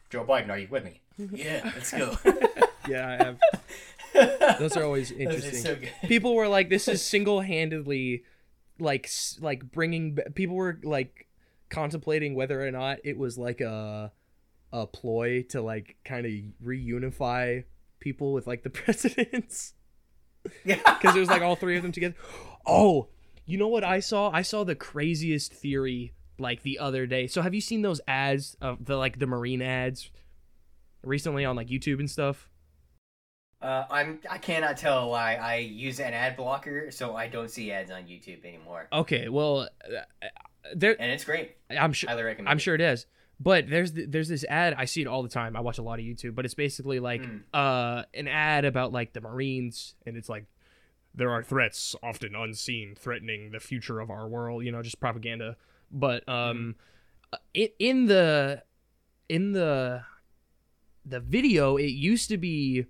Joe 0.10 0.26
Biden, 0.26 0.49
are 0.49 0.58
you 0.58 0.68
with 0.70 0.84
me? 0.84 1.02
Yeah, 1.18 1.62
let's 1.64 1.91
go. 1.91 2.18
Yeah, 2.88 3.38
I 4.14 4.18
have. 4.20 4.60
Those 4.60 4.76
are 4.76 4.84
always 4.84 5.12
interesting. 5.12 5.54
are 5.54 5.56
so 5.56 6.08
people 6.08 6.36
were 6.36 6.49
like 6.49 6.70
this 6.70 6.89
is 6.89 7.02
single-handedly 7.02 8.24
like 8.80 9.10
like 9.39 9.72
bringing 9.72 10.18
people 10.36 10.56
were 10.56 10.80
like 10.84 11.28
contemplating 11.70 12.36
whether 12.36 12.66
or 12.66 12.72
not 12.72 12.97
it 13.06 13.18
was 13.18 13.38
like 13.38 13.62
a 13.62 14.12
a 14.74 14.88
ploy 14.88 15.43
to 15.49 15.62
like 15.62 15.95
kind 16.04 16.26
of 16.26 16.32
reunify 16.66 17.64
people 18.02 18.34
with 18.34 18.45
like 18.47 18.64
the 18.64 18.70
presidents 18.82 19.74
Yeah. 20.66 20.76
because 20.99 21.16
it 21.16 21.20
was 21.22 21.30
like 21.30 21.41
all 21.41 21.56
three 21.56 21.78
of 21.78 21.84
them 21.84 21.93
together 21.93 22.16
oh 22.66 23.08
you 23.45 23.58
know 23.58 23.68
what 23.70 23.84
i 23.86 23.99
saw 24.02 24.30
i 24.32 24.41
saw 24.41 24.64
the 24.66 24.76
craziest 24.76 25.54
theory 25.54 26.14
like 26.38 26.64
the 26.64 26.78
other 26.80 27.06
day 27.08 27.28
so 27.28 27.41
have 27.41 27.54
you 27.54 27.62
seen 27.62 27.82
those 27.84 28.02
ads 28.08 28.58
of 28.62 28.84
the 28.86 28.97
like 28.97 29.20
the 29.20 29.28
marine 29.28 29.62
ads 29.62 30.10
recently 31.04 31.45
on 31.45 31.56
like 31.56 31.68
youtube 31.68 31.99
and 31.99 32.10
stuff 32.10 32.49
Uh, 33.62 33.86
I'm. 33.91 34.20
I 34.28 34.39
cannot 34.39 34.76
tell 34.78 35.12
why 35.12 35.36
I 35.36 35.58
use 35.58 35.99
an 35.99 36.14
ad 36.16 36.36
blocker, 36.36 36.89
so 36.89 37.16
I 37.16 37.28
don't 37.28 37.47
see 37.52 37.72
ads 37.72 37.91
on 37.91 38.06
YouTube 38.10 38.43
anymore. 38.43 38.88
okay 38.91 39.30
well 39.30 39.70
uh, 39.86 40.02
there 40.76 40.95
And 40.99 41.12
it's 41.12 41.24
great. 41.24 41.58
i'm 41.70 41.93
sure 41.93 42.10
Highly 42.10 42.24
recommend. 42.24 42.49
I'm 42.49 42.58
it. 42.58 42.62
sure 42.62 42.74
it 42.74 42.82
is. 42.82 43.06
But 43.44 43.70
there's 43.70 43.92
th- 43.94 44.10
there's 44.10 44.28
this 44.30 44.46
ad 44.50 44.76
I 44.78 44.86
see 44.86 45.02
it 45.02 45.08
all 45.08 45.24
the 45.24 45.30
time. 45.30 45.56
I 45.56 45.62
watch 45.62 45.78
a 45.78 45.82
lot 45.82 46.00
of 46.00 46.06
YouTube, 46.06 46.36
but 46.36 46.46
it's 46.46 46.54
basically 46.54 47.00
like 47.00 47.22
Mm. 47.22 47.42
uh 47.54 48.04
an 48.14 48.28
ad 48.28 48.66
about 48.66 48.92
like 48.92 49.14
the 49.14 49.22
Marines, 49.22 49.96
and 50.06 50.16
it's 50.18 50.30
like 50.30 50.46
there 51.16 51.30
are 51.32 51.42
threats 51.44 51.96
often 52.04 52.36
unseen 52.36 52.96
threatening 52.96 53.52
the 53.52 53.60
future 53.60 54.00
of 54.00 54.10
our 54.10 54.28
world. 54.28 54.64
You 54.66 54.72
know, 54.72 54.82
just 54.82 55.00
propaganda. 55.00 55.58
But 55.92 56.28
um, 56.30 56.76
in 57.54 57.70
in 57.80 58.06
the 58.06 58.64
in 59.28 59.54
the 59.54 60.04
the 61.06 61.20
video, 61.20 61.78
it 61.78 61.88
used 61.92 62.30
to 62.30 62.38
be 62.38 62.86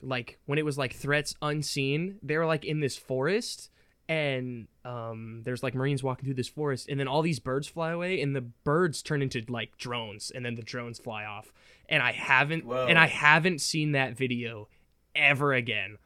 like 0.00 0.38
when 0.46 0.58
it 0.58 0.64
was 0.64 0.78
like 0.78 0.94
threats 0.94 1.34
unseen. 1.42 2.18
They 2.22 2.36
were 2.38 2.46
like 2.46 2.64
in 2.64 2.80
this 2.80 2.96
forest 2.96 3.70
and 4.10 4.66
um 4.84 5.40
there's 5.44 5.62
like 5.62 5.74
marines 5.74 6.02
walking 6.02 6.24
through 6.24 6.34
this 6.34 6.48
forest 6.48 6.88
and 6.88 6.98
then 6.98 7.06
all 7.06 7.22
these 7.22 7.38
birds 7.38 7.68
fly 7.68 7.92
away 7.92 8.20
and 8.20 8.34
the 8.34 8.40
birds 8.40 9.02
turn 9.02 9.22
into 9.22 9.42
like 9.48 9.78
drones 9.78 10.32
and 10.34 10.44
then 10.44 10.56
the 10.56 10.62
drones 10.62 10.98
fly 10.98 11.24
off 11.24 11.52
and 11.88 12.02
i 12.02 12.10
haven't 12.10 12.66
Whoa. 12.66 12.86
and 12.88 12.98
i 12.98 13.06
haven't 13.06 13.60
seen 13.60 13.92
that 13.92 14.16
video 14.16 14.68
ever 15.14 15.52
again 15.52 15.96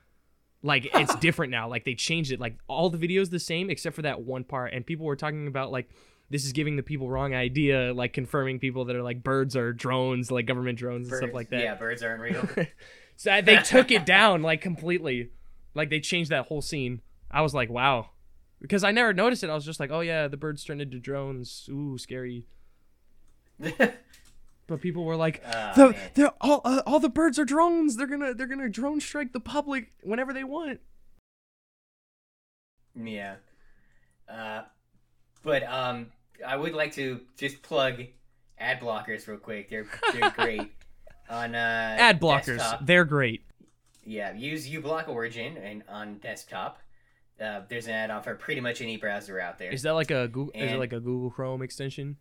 like 0.63 0.87
it's 0.95 1.15
different 1.21 1.51
now 1.51 1.67
like 1.67 1.85
they 1.85 1.95
changed 1.95 2.31
it 2.31 2.39
like 2.39 2.57
all 2.69 2.91
the 2.91 2.99
videos 2.99 3.31
the 3.31 3.41
same 3.41 3.71
except 3.71 3.97
for 3.97 4.03
that 4.03 4.21
one 4.21 4.45
part 4.45 4.75
and 4.75 4.85
people 4.85 5.07
were 5.07 5.17
talking 5.17 5.47
about 5.47 5.73
like 5.73 5.89
this 6.31 6.45
is 6.45 6.53
giving 6.53 6.77
the 6.77 6.83
people 6.83 7.09
wrong 7.09 7.35
idea 7.35 7.93
like 7.95 8.13
confirming 8.13 8.59
people 8.59 8.85
that 8.87 8.97
are 8.97 9.03
like 9.03 9.23
birds 9.23 9.57
are 9.57 9.73
drones 9.73 10.31
like 10.31 10.47
government 10.47 10.79
drones 10.79 11.09
and 11.09 11.17
stuff 11.17 11.33
like 11.33 11.51
that 11.51 11.61
Yeah, 11.63 11.75
birds 11.75 12.03
aren't 12.03 12.21
real. 12.21 12.49
so 13.17 13.41
they 13.41 13.57
took 13.59 13.91
it 13.91 14.05
down 14.07 14.43
like 14.43 14.61
completely. 14.61 15.31
Like 15.75 15.91
they 15.91 16.01
changed 16.01 16.31
that 16.31 16.47
whole 16.47 16.63
scene. 16.63 17.03
I 17.31 17.43
was 17.43 17.55
like, 17.55 17.71
wow. 17.71 18.11
Because 18.61 18.85
I 18.85 18.93
never 18.93 19.13
noticed 19.13 19.45
it. 19.45 19.51
I 19.51 19.55
was 19.55 19.65
just 19.65 19.81
like, 19.81 19.91
oh 19.91 20.01
yeah, 20.01 20.29
the 20.29 20.37
birds 20.37 20.65
turned 20.65 20.81
into 20.81 20.99
drones. 20.99 21.69
Ooh, 21.71 21.99
scary. 21.99 22.45
But 24.67 24.81
people 24.81 25.05
were 25.05 25.17
like, 25.17 25.43
Ah, 25.47 25.73
the, 25.77 25.95
they're 26.15 26.33
all 26.41 26.63
uh, 26.65 26.81
all 26.87 26.99
the 26.99 27.11
birds 27.11 27.39
are 27.39 27.45
drones. 27.45 27.97
They're 27.97 28.07
gonna 28.07 28.33
they're 28.33 28.47
gonna 28.47 28.71
drone 28.71 28.99
strike 29.01 29.33
the 29.35 29.41
public 29.41 29.91
whenever 30.03 30.33
they 30.33 30.43
want. 30.45 30.81
yeah. 32.95 33.37
Uh, 34.29 34.63
but 35.43 35.63
um, 35.65 36.07
I 36.47 36.57
would 36.57 36.73
like 36.73 36.95
to 36.95 37.21
just 37.37 37.61
plug 37.63 38.05
ad 38.59 38.81
blockers 38.81 39.29
real 39.29 39.37
quick. 39.37 39.69
They're 39.69 39.87
they're 40.15 40.31
great 40.37 40.73
on 41.29 41.55
uh, 41.55 41.97
Ad 41.99 42.21
blockers, 42.21 42.57
desktop. 42.57 42.87
they're 42.87 43.05
great. 43.05 43.45
Yeah, 44.07 44.33
use 44.35 44.67
uBlock 44.69 45.09
Origin 45.09 45.57
and 45.59 45.83
on 45.89 46.19
desktop. 46.19 46.79
Uh, 47.41 47.63
there's 47.69 47.87
an 47.87 47.93
add-on 47.93 48.23
for 48.23 48.35
pretty 48.35 48.61
much 48.61 48.81
any 48.81 48.97
browser 48.97 49.41
out 49.41 49.59
there. 49.59 49.73
Is 49.73 49.83
that 49.83 49.93
like 49.93 50.11
a 50.11 50.29
Google? 50.29 50.53
is 50.55 50.73
it 50.73 50.79
like 50.79 50.93
a 50.93 51.01
Google 51.01 51.31
Chrome 51.31 51.63
extension? 51.63 52.17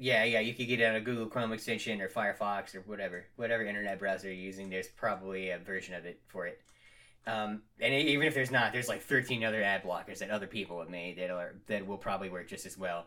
Yeah, 0.00 0.24
yeah, 0.24 0.40
you 0.40 0.54
could 0.54 0.68
get 0.68 0.80
it 0.80 0.84
on 0.84 0.94
a 0.94 1.00
Google 1.00 1.26
Chrome 1.26 1.52
extension 1.52 2.00
or 2.00 2.08
Firefox 2.08 2.74
or 2.74 2.80
whatever, 2.82 3.26
whatever 3.36 3.64
internet 3.64 3.98
browser 3.98 4.28
you're 4.28 4.36
using. 4.36 4.70
There's 4.70 4.86
probably 4.86 5.50
a 5.50 5.58
version 5.58 5.94
of 5.94 6.06
it 6.06 6.20
for 6.28 6.46
it. 6.46 6.60
Um, 7.26 7.62
and 7.80 7.92
e- 7.92 8.12
even 8.12 8.26
if 8.26 8.34
there's 8.34 8.50
not, 8.50 8.72
there's 8.72 8.88
like 8.88 9.02
13 9.02 9.44
other 9.44 9.62
ad 9.62 9.82
blockers 9.82 10.18
that 10.18 10.30
other 10.30 10.46
people 10.46 10.78
have 10.78 10.88
made 10.88 11.18
that 11.18 11.30
are 11.30 11.56
that 11.66 11.86
will 11.86 11.98
probably 11.98 12.30
work 12.30 12.48
just 12.48 12.64
as 12.64 12.78
well. 12.78 13.06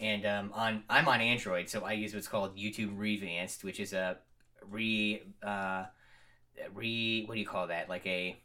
And 0.00 0.24
um, 0.24 0.52
on 0.54 0.84
I'm 0.88 1.08
on 1.08 1.20
Android, 1.20 1.68
so 1.68 1.84
I 1.84 1.92
use 1.92 2.14
what's 2.14 2.28
called 2.28 2.56
YouTube 2.56 2.96
Revanced, 2.96 3.64
which 3.64 3.80
is 3.80 3.92
a 3.92 4.18
re 4.70 5.22
uh, 5.42 5.84
re 6.72 7.24
what 7.26 7.34
do 7.34 7.40
you 7.40 7.46
call 7.46 7.66
that? 7.66 7.88
Like 7.88 8.06
a 8.06 8.40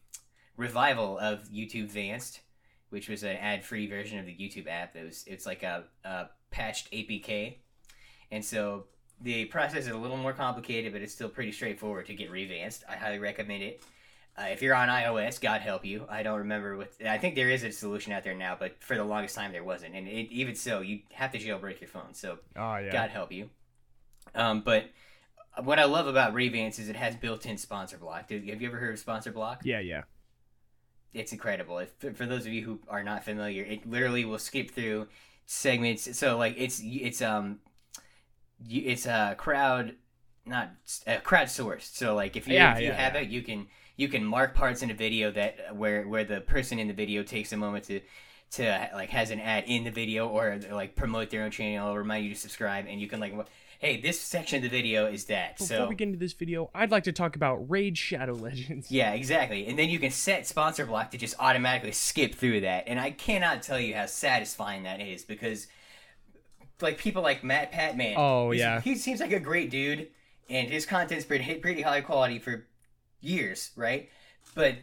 revival 0.57 1.17
of 1.17 1.49
YouTube 1.49 1.89
Vanced, 1.89 2.41
which 2.89 3.09
was 3.09 3.23
an 3.23 3.37
ad 3.37 3.63
free 3.63 3.87
version 3.87 4.19
of 4.19 4.25
the 4.25 4.33
YouTube 4.33 4.67
app. 4.67 4.93
That 4.93 5.05
was 5.05 5.23
it's 5.27 5.45
like 5.45 5.63
a, 5.63 5.83
a 6.03 6.29
patched 6.51 6.91
APK, 6.91 7.55
and 8.31 8.43
so 8.43 8.85
the 9.21 9.45
process 9.45 9.85
is 9.85 9.87
a 9.89 9.97
little 9.97 10.17
more 10.17 10.33
complicated, 10.33 10.91
but 10.91 11.01
it's 11.01 11.13
still 11.13 11.29
pretty 11.29 11.51
straightforward 11.51 12.05
to 12.07 12.13
get 12.13 12.31
revanced. 12.31 12.83
I 12.89 12.95
highly 12.95 13.19
recommend 13.19 13.63
it. 13.63 13.81
Uh, 14.35 14.47
if 14.51 14.63
you're 14.63 14.73
on 14.73 14.89
iOS, 14.89 15.39
God 15.39 15.61
help 15.61 15.85
you. 15.85 16.05
I 16.09 16.23
don't 16.23 16.39
remember 16.39 16.75
what. 16.75 16.91
I 17.07 17.19
think 17.19 17.35
there 17.35 17.49
is 17.49 17.63
a 17.63 17.71
solution 17.71 18.13
out 18.13 18.23
there 18.23 18.33
now, 18.33 18.57
but 18.59 18.81
for 18.81 18.97
the 18.97 19.03
longest 19.03 19.35
time 19.35 19.51
there 19.51 19.63
wasn't. 19.63 19.95
And 19.95 20.07
it, 20.07 20.31
even 20.31 20.55
so, 20.55 20.81
you 20.81 21.01
have 21.11 21.31
to 21.33 21.39
jailbreak 21.39 21.79
your 21.79 21.87
phone. 21.87 22.13
So 22.13 22.39
Oh 22.55 22.77
yeah. 22.77 22.91
God 22.91 23.11
help 23.11 23.31
you. 23.31 23.49
Um, 24.33 24.61
but 24.61 24.85
what 25.63 25.77
I 25.77 25.85
love 25.85 26.07
about 26.07 26.33
Revance 26.33 26.79
is 26.79 26.89
it 26.89 26.95
has 26.95 27.15
built-in 27.15 27.57
sponsor 27.59 27.97
block. 27.97 28.31
Have 28.31 28.43
you 28.43 28.67
ever 28.67 28.77
heard 28.77 28.93
of 28.93 28.99
sponsor 28.99 29.31
block? 29.31 29.61
Yeah, 29.63 29.79
yeah. 29.79 30.03
It's 31.13 31.31
incredible. 31.31 31.79
If, 31.79 31.93
for 32.17 32.25
those 32.25 32.45
of 32.45 32.53
you 32.53 32.63
who 32.63 32.79
are 32.87 33.03
not 33.03 33.23
familiar, 33.23 33.63
it 33.63 33.89
literally 33.89 34.25
will 34.25 34.39
skip 34.39 34.71
through 34.71 35.07
segments. 35.45 36.17
So 36.17 36.37
like 36.37 36.55
it's 36.57 36.81
it's 36.83 37.21
um 37.21 37.59
it's 38.69 39.05
a 39.05 39.35
crowd 39.37 39.95
not 40.45 40.71
a 41.07 41.17
uh, 41.17 41.21
crowdsourced. 41.21 41.95
So 41.95 42.15
like 42.15 42.35
if 42.35 42.47
you 42.47 42.55
Yeah, 42.55 42.71
if 42.71 42.79
you 42.79 42.91
yeah, 42.91 42.93
have 42.93 43.15
yeah. 43.15 43.21
it, 43.21 43.29
you 43.29 43.41
can 43.41 43.67
you 43.95 44.07
can 44.09 44.23
mark 44.25 44.55
parts 44.55 44.81
in 44.81 44.91
a 44.91 44.93
video 44.93 45.31
that 45.31 45.75
where 45.75 46.07
where 46.07 46.23
the 46.25 46.41
person 46.41 46.79
in 46.79 46.87
the 46.87 46.93
video 46.93 47.23
takes 47.23 47.53
a 47.53 47.57
moment 47.57 47.85
to 47.85 48.01
to 48.51 48.89
like 48.93 49.09
has 49.09 49.31
an 49.31 49.39
ad 49.39 49.63
in 49.67 49.83
the 49.83 49.91
video 49.91 50.27
or 50.27 50.59
like 50.71 50.95
promote 50.95 51.29
their 51.29 51.43
own 51.43 51.51
channel 51.51 51.93
or 51.93 51.99
remind 51.99 52.25
you 52.25 52.33
to 52.33 52.39
subscribe 52.39 52.85
and 52.87 53.01
you 53.01 53.07
can 53.07 53.19
like 53.19 53.33
hey 53.83 53.99
this 53.99 54.17
section 54.17 54.55
of 54.55 54.63
the 54.63 54.69
video 54.69 55.07
is 55.07 55.25
that 55.25 55.57
Before 55.57 55.67
so 55.67 55.87
we 55.87 55.95
get 55.95 56.07
into 56.07 56.17
this 56.17 56.31
video, 56.31 56.69
I'd 56.73 56.89
like 56.89 57.03
to 57.03 57.11
talk 57.11 57.35
about 57.35 57.69
Raid 57.69 57.97
Shadow 57.97 58.31
Legends. 58.31 58.89
yeah, 58.89 59.11
exactly. 59.11 59.67
And 59.67 59.77
then 59.77 59.89
you 59.89 59.99
can 59.99 60.09
set 60.09 60.43
SponsorBlock 60.43 61.11
to 61.11 61.17
just 61.17 61.35
automatically 61.37 61.91
skip 61.91 62.33
through 62.33 62.61
that. 62.61 62.85
And 62.87 62.97
I 62.97 63.11
cannot 63.11 63.61
tell 63.61 63.77
you 63.77 63.93
how 63.93 64.05
satisfying 64.05 64.83
that 64.83 65.01
is 65.01 65.25
because, 65.25 65.67
like, 66.79 66.97
people 66.97 67.21
like 67.23 67.41
MatPat 67.41 67.97
man. 67.97 68.15
Oh, 68.17 68.51
yeah. 68.51 68.79
He 68.79 68.95
seems 68.95 69.19
like 69.19 69.33
a 69.33 69.39
great 69.39 69.69
dude, 69.69 70.07
and 70.49 70.69
his 70.69 70.85
content's 70.85 71.25
pretty, 71.25 71.55
pretty 71.55 71.81
high 71.81 71.99
quality 71.99 72.39
for 72.39 72.65
years, 73.19 73.71
right? 73.75 74.09
But 74.55 74.75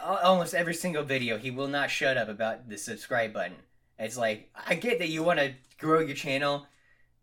almost 0.00 0.54
every 0.54 0.74
single 0.74 1.02
video, 1.02 1.36
he 1.36 1.50
will 1.50 1.68
not 1.68 1.90
shut 1.90 2.16
up 2.16 2.28
about 2.28 2.68
the 2.68 2.78
subscribe 2.78 3.32
button. 3.32 3.56
It's 3.98 4.16
like, 4.16 4.50
I 4.68 4.76
get 4.76 5.00
that 5.00 5.08
you 5.08 5.24
want 5.24 5.40
to 5.40 5.54
grow 5.80 5.98
your 5.98 6.14
channel. 6.14 6.68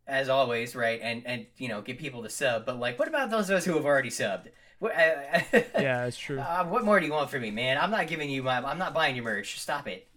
As 0.08 0.30
always, 0.30 0.74
right, 0.76 1.00
and 1.04 1.26
and 1.26 1.46
you 1.58 1.68
know, 1.68 1.82
get 1.82 1.98
people 2.00 2.24
to 2.24 2.30
sub, 2.30 2.66
but 2.66 2.80
like, 2.80 2.98
what 2.98 3.08
about 3.10 3.30
those 3.30 3.50
of 3.50 3.58
us 3.58 3.66
who 3.66 3.76
have 3.76 3.86
already 3.86 4.10
subbed? 4.10 4.48
What, 4.80 4.96
I, 4.96 5.46
I, 5.54 5.66
Yeah, 5.82 6.04
that's 6.04 6.18
true. 6.18 6.40
uh, 6.40 6.64
what 6.66 6.86
more 6.86 7.00
do 7.00 7.06
you 7.06 7.12
want 7.12 7.30
from 7.30 7.42
me, 7.42 7.52
man? 7.52 7.78
I'm 7.78 7.92
not 7.92 8.08
giving 8.08 8.30
you 8.30 8.42
my. 8.44 8.58
I'm 8.64 8.78
not 8.78 8.94
buying 8.94 9.16
your 9.16 9.26
merch. 9.26 9.60
Stop 9.60 9.88
it. 9.88 10.08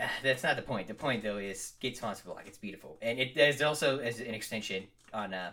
Ah, 0.00 0.10
That's 0.22 0.42
not 0.42 0.56
the 0.56 0.62
point. 0.62 0.88
The 0.88 0.94
point 0.94 1.22
though 1.22 1.36
is 1.38 1.72
get 1.80 1.98
SponsorBlock. 1.98 2.46
It's 2.46 2.58
beautiful, 2.58 2.96
and 3.02 3.18
it 3.18 3.34
there's 3.34 3.60
also 3.60 3.98
as 3.98 4.20
an 4.20 4.34
extension 4.34 4.84
on 5.12 5.34
uh, 5.34 5.52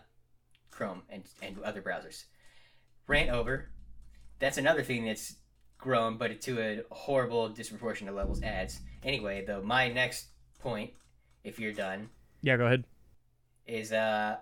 Chrome 0.72 1.01
and 1.09 1.24
and 1.41 1.59
other 1.64 1.82
browsers. 1.82 2.24
Rant 3.07 3.30
over. 3.30 3.70
That's 4.39 4.57
another 4.57 4.84
thing 4.84 5.05
that's 5.05 5.36
grown, 5.78 6.18
but 6.18 6.39
to 6.41 6.61
a 6.61 6.84
horrible, 6.91 7.49
disproportionate 7.49 8.16
levels. 8.16 8.41
Ads. 8.41 8.80
Anyway, 9.03 9.43
though, 9.45 9.61
my 9.61 9.89
next 9.89 10.28
point, 10.59 10.91
if 11.43 11.59
you're 11.59 11.74
done, 11.74 12.09
Yeah, 12.43 12.57
go 12.57 12.65
ahead. 12.67 12.83
is 13.65 13.91
uh, 13.93 14.35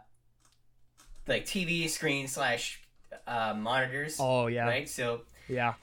like 1.27 1.45
TV 1.45 1.87
screen 1.87 2.27
slash 2.27 2.81
uh, 3.27 3.53
monitors. 3.57 4.17
Oh 4.19 4.47
yeah, 4.47 4.65
Right. 4.65 4.89
So 4.89 5.21
yeah. 5.47 5.75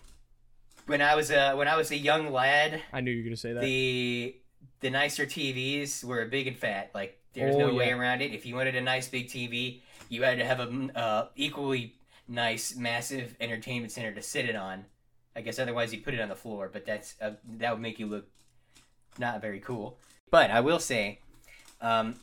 when 0.87 1.01
I 1.01 1.15
was 1.15 1.31
a 1.31 1.53
when 1.55 1.69
I 1.69 1.77
was 1.77 1.91
a 1.93 1.97
young 1.97 2.33
lad, 2.33 2.83
I 2.93 3.01
knew 3.01 3.13
you 3.13 3.23
were 3.23 3.25
gonna 3.29 3.37
say 3.37 3.53
that. 3.53 3.61
the 3.63 4.37
the 4.81 4.91
nicer 4.91 5.25
TVs 5.27 6.03
were 6.05 6.25
big 6.27 6.49
and 6.49 6.57
fat. 6.57 6.91
Like 6.95 7.19
there's 7.35 7.55
Oh, 7.55 7.59
no 7.69 7.75
way 7.75 7.93
around 7.93 8.21
it. 8.21 8.33
If 8.35 8.45
you 8.45 8.57
wanted 8.57 8.75
a 8.75 8.81
nice 8.81 9.07
big 9.09 9.29
TV, 9.29 9.81
you 10.09 10.25
had 10.25 10.39
to 10.39 10.45
have 10.45 10.59
a 10.61 10.99
uh, 10.99 11.27
equally 11.37 11.95
nice 12.27 12.75
massive 12.75 13.37
entertainment 13.41 13.93
center 13.93 14.13
to 14.13 14.23
sit 14.23 14.49
it 14.49 14.57
on. 14.57 14.85
I 15.37 15.41
guess 15.43 15.61
otherwise 15.61 15.95
you 15.95 16.01
put 16.01 16.15
it 16.15 16.21
on 16.21 16.29
the 16.29 16.35
floor, 16.35 16.69
but 16.73 16.85
that's 16.85 17.15
uh, 17.23 17.33
that 17.59 17.73
would 17.73 17.81
make 17.81 18.01
you 18.01 18.07
look 18.09 18.27
not 19.19 19.41
very 19.41 19.61
cool. 19.61 19.99
But 20.31 20.51
I 20.51 20.61
will 20.61 20.81
say, 20.81 21.21
um, 21.81 22.17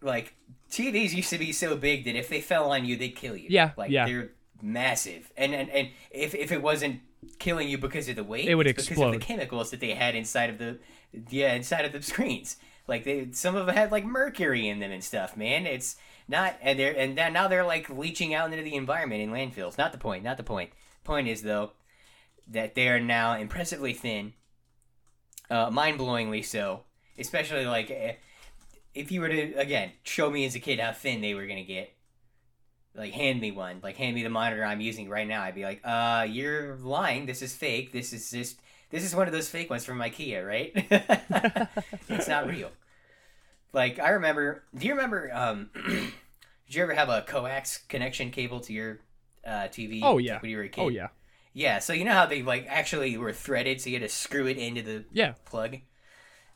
like 0.00 0.34
TVs 0.70 1.12
used 1.12 1.30
to 1.30 1.38
be 1.38 1.52
so 1.52 1.76
big 1.76 2.04
that 2.04 2.16
if 2.16 2.28
they 2.28 2.40
fell 2.40 2.70
on 2.70 2.84
you, 2.84 2.96
they'd 2.96 3.16
kill 3.16 3.36
you. 3.36 3.48
Yeah, 3.50 3.72
like 3.76 3.90
yeah. 3.90 4.06
they're 4.06 4.30
massive, 4.62 5.32
and 5.36 5.54
and 5.54 5.70
and 5.70 5.88
if 6.10 6.34
if 6.34 6.52
it 6.52 6.62
wasn't 6.62 7.00
killing 7.38 7.68
you 7.68 7.78
because 7.78 8.08
of 8.08 8.16
the 8.16 8.24
weight, 8.24 8.48
It 8.48 8.54
would 8.54 8.66
it's 8.66 8.88
because 8.88 9.02
of 9.02 9.12
the 9.12 9.18
chemicals 9.18 9.70
that 9.70 9.80
they 9.80 9.94
had 9.94 10.14
inside 10.14 10.50
of 10.50 10.58
the 10.58 10.78
yeah 11.30 11.54
inside 11.54 11.84
of 11.84 11.92
the 11.92 12.02
screens. 12.02 12.56
Like 12.86 13.04
they 13.04 13.28
some 13.32 13.54
of 13.54 13.66
them 13.66 13.74
had 13.74 13.92
like 13.92 14.04
mercury 14.04 14.68
in 14.68 14.80
them 14.80 14.90
and 14.90 15.04
stuff. 15.04 15.36
Man, 15.36 15.66
it's 15.66 15.96
not 16.26 16.56
and 16.62 16.78
they're 16.78 16.96
and 16.96 17.14
now 17.14 17.48
they're 17.48 17.64
like 17.64 17.90
leaching 17.90 18.34
out 18.34 18.50
into 18.52 18.64
the 18.64 18.74
environment 18.74 19.22
in 19.22 19.30
landfills. 19.30 19.78
Not 19.78 19.92
the 19.92 19.98
point. 19.98 20.24
Not 20.24 20.36
the 20.36 20.42
point. 20.42 20.70
Point 21.04 21.28
is 21.28 21.42
though 21.42 21.72
that 22.48 22.74
they 22.74 22.88
are 22.88 23.00
now 23.00 23.34
impressively 23.34 23.92
thin, 23.92 24.32
uh, 25.50 25.70
mind 25.70 25.98
blowingly 25.98 26.44
so. 26.44 26.84
Especially 27.18 27.66
like 27.66 27.90
eh, 27.90 28.14
if 28.98 29.12
you 29.12 29.20
were 29.20 29.28
to 29.28 29.54
again 29.54 29.92
show 30.02 30.30
me 30.30 30.44
as 30.44 30.54
a 30.54 30.60
kid 30.60 30.80
how 30.80 30.92
thin 30.92 31.20
they 31.20 31.34
were 31.34 31.46
gonna 31.46 31.64
get. 31.64 31.94
Like 32.94 33.12
hand 33.12 33.40
me 33.40 33.52
one, 33.52 33.78
like 33.82 33.96
hand 33.96 34.16
me 34.16 34.24
the 34.24 34.30
monitor 34.30 34.64
I'm 34.64 34.80
using 34.80 35.08
right 35.08 35.28
now. 35.28 35.42
I'd 35.42 35.54
be 35.54 35.62
like, 35.62 35.80
uh, 35.84 36.26
you're 36.28 36.76
lying. 36.76 37.26
This 37.26 37.42
is 37.42 37.54
fake. 37.54 37.92
This 37.92 38.12
is 38.12 38.30
just 38.30 38.60
this 38.90 39.04
is 39.04 39.14
one 39.14 39.26
of 39.26 39.32
those 39.32 39.48
fake 39.48 39.70
ones 39.70 39.84
from 39.84 39.98
IKEA, 39.98 40.44
right? 40.44 40.72
it's 42.08 42.26
not 42.26 42.48
real. 42.48 42.70
Like 43.72 43.98
I 43.98 44.10
remember. 44.10 44.64
Do 44.74 44.86
you 44.86 44.94
remember? 44.94 45.30
Um, 45.32 45.70
did 45.86 46.74
you 46.74 46.82
ever 46.82 46.94
have 46.94 47.08
a 47.08 47.22
coax 47.22 47.78
connection 47.88 48.30
cable 48.30 48.60
to 48.60 48.72
your 48.72 48.98
uh, 49.46 49.68
TV? 49.68 50.00
Oh, 50.02 50.18
yeah. 50.18 50.40
when 50.40 50.50
you 50.50 50.56
were 50.56 50.64
a 50.64 50.68
kid. 50.68 50.80
oh 50.80 50.88
yeah, 50.88 51.08
Yeah. 51.52 51.78
So 51.78 51.92
you 51.92 52.04
know 52.04 52.14
how 52.14 52.26
they 52.26 52.42
like 52.42 52.66
actually 52.68 53.16
were 53.16 53.32
threaded, 53.32 53.80
so 53.80 53.90
you 53.90 54.00
had 54.00 54.08
to 54.08 54.14
screw 54.14 54.46
it 54.46 54.56
into 54.56 54.82
the 54.82 55.04
yeah. 55.12 55.34
plug. 55.44 55.76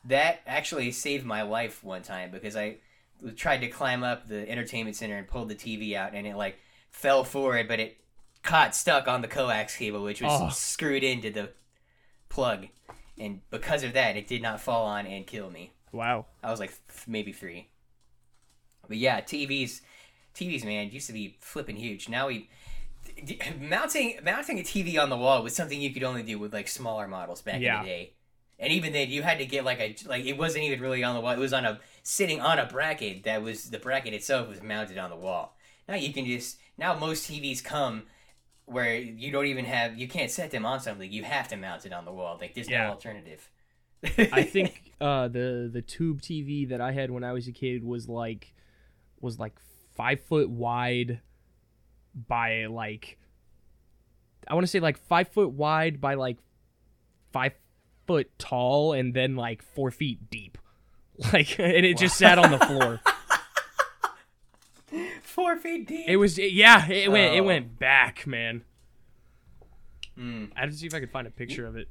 That 0.05 0.41
actually 0.45 0.91
saved 0.91 1.25
my 1.25 1.43
life 1.43 1.83
one 1.83 2.01
time 2.01 2.29
because 2.31 2.55
I 2.55 2.77
tried 3.35 3.59
to 3.61 3.67
climb 3.67 4.03
up 4.03 4.27
the 4.27 4.49
entertainment 4.49 4.95
center 4.97 5.15
and 5.17 5.27
pulled 5.27 5.49
the 5.49 5.55
TV 5.55 5.95
out, 5.95 6.13
and 6.13 6.27
it 6.27 6.35
like 6.35 6.57
fell 6.91 7.23
forward, 7.23 7.67
but 7.67 7.79
it 7.79 7.97
caught 8.43 8.75
stuck 8.75 9.07
on 9.07 9.21
the 9.21 9.27
coax 9.27 9.77
cable, 9.77 10.03
which 10.03 10.21
was 10.21 10.41
Oh. 10.41 10.49
screwed 10.49 11.03
into 11.03 11.29
the 11.31 11.51
plug, 12.27 12.67
and 13.17 13.39
because 13.49 13.83
of 13.83 13.93
that, 13.93 14.17
it 14.17 14.27
did 14.27 14.41
not 14.41 14.59
fall 14.59 14.85
on 14.85 15.05
and 15.07 15.25
kill 15.25 15.49
me. 15.49 15.71
Wow. 15.93 16.25
I 16.43 16.51
was 16.51 16.59
like 16.59 16.71
th- 16.71 17.07
maybe 17.07 17.31
three. 17.31 17.69
But 18.87 18.97
yeah, 18.97 19.21
TVs, 19.21 19.81
TVs, 20.35 20.65
man, 20.65 20.91
used 20.91 21.07
to 21.07 21.13
be 21.13 21.37
flipping 21.39 21.77
huge. 21.77 22.09
Now 22.09 22.27
we 22.27 22.49
d- 23.23 23.39
mounting 23.59 24.19
mounting 24.23 24.59
a 24.59 24.63
TV 24.63 24.97
on 25.01 25.09
the 25.09 25.15
wall 25.17 25.41
was 25.43 25.55
something 25.55 25.79
you 25.79 25.93
could 25.93 26.03
only 26.03 26.23
do 26.23 26.37
with 26.37 26.51
like 26.53 26.67
smaller 26.67 27.07
models 27.07 27.41
back 27.41 27.61
Yeah. 27.61 27.79
in 27.79 27.85
the 27.85 27.89
day. 27.89 28.13
And 28.63 28.71
even 28.71 28.93
then, 28.93 29.09
you 29.09 29.21
had 29.23 29.37
to 29.39 29.45
get 29.45 29.65
like 29.65 29.79
a 29.79 29.95
like 30.07 30.25
it 30.25 30.37
wasn't 30.37 30.63
even 30.63 30.79
really 30.79 31.03
on 31.03 31.13
the 31.15 31.21
wall. 31.21 31.33
It 31.33 31.37
was 31.39 31.53
on 31.53 31.65
a 31.65 31.79
sitting 32.01 32.39
on 32.41 32.57
a 32.59 32.65
bracket 32.65 33.23
that 33.25 33.43
was 33.43 33.69
the 33.69 33.77
bracket 33.77 34.13
itself 34.13 34.47
was 34.47 34.63
mounted 34.63 34.97
on 34.97 35.09
the 35.09 35.15
wall. 35.15 35.57
Now 35.87 35.95
you 35.95 36.13
can 36.13 36.25
just 36.25 36.57
now 36.77 36.95
most 36.97 37.29
TVs 37.29 37.63
come 37.63 38.03
where 38.65 38.95
you 38.95 39.31
don't 39.31 39.47
even 39.47 39.65
have 39.65 39.97
you 39.99 40.07
can't 40.07 40.31
set 40.31 40.51
them 40.51 40.65
on 40.65 40.79
something. 40.79 41.11
You 41.11 41.23
have 41.23 41.49
to 41.49 41.57
mount 41.57 41.85
it 41.85 41.91
on 41.93 42.05
the 42.05 42.13
wall. 42.13 42.37
Like 42.39 42.53
there's 42.55 42.69
Yeah. 42.69 42.85
no 42.85 42.91
alternative. 42.91 43.49
I 44.31 44.43
think 44.55 44.93
uh, 45.01 45.27
the 45.27 45.69
the 45.71 45.81
tube 45.81 46.21
TV 46.21 46.67
that 46.69 46.79
I 46.81 46.93
had 46.93 47.11
when 47.11 47.23
I 47.23 47.33
was 47.33 47.47
a 47.47 47.51
kid 47.51 47.83
was 47.83 48.07
like 48.07 48.53
was 49.19 49.39
like 49.39 49.59
five 49.95 50.21
foot 50.21 50.49
wide 50.49 51.19
by 52.15 52.65
like 52.67 53.17
I 54.47 54.53
want 54.53 54.63
to 54.63 54.67
say 54.67 54.79
like 54.79 54.97
five 54.97 55.27
foot 55.29 55.51
wide 55.51 55.99
by 56.01 56.13
like 56.15 56.37
five 57.31 57.53
foot 58.05 58.29
tall 58.37 58.93
and 58.93 59.13
then 59.13 59.35
like 59.35 59.61
four 59.61 59.91
feet 59.91 60.29
deep. 60.29 60.57
Like 61.31 61.59
and 61.59 61.85
it 61.85 61.97
just 61.97 62.17
sat 62.17 62.39
on 62.39 62.49
the 62.51 62.57
floor. 62.57 62.99
four 65.21 65.57
feet 65.57 65.87
deep. 65.87 66.07
It 66.07 66.17
was 66.17 66.37
yeah, 66.37 66.89
it 66.89 67.11
went 67.11 67.35
it 67.35 67.41
Oh. 67.41 67.43
went 67.43 67.77
back, 67.79 68.25
man. 68.27 68.63
Mm. 70.17 70.51
I 70.55 70.61
had 70.61 70.71
to 70.71 70.75
see 70.77 70.87
if 70.87 70.93
I 70.93 70.99
could 70.99 71.11
find 71.11 71.27
a 71.27 71.31
picture 71.31 71.65
of 71.65 71.75
it. 71.75 71.87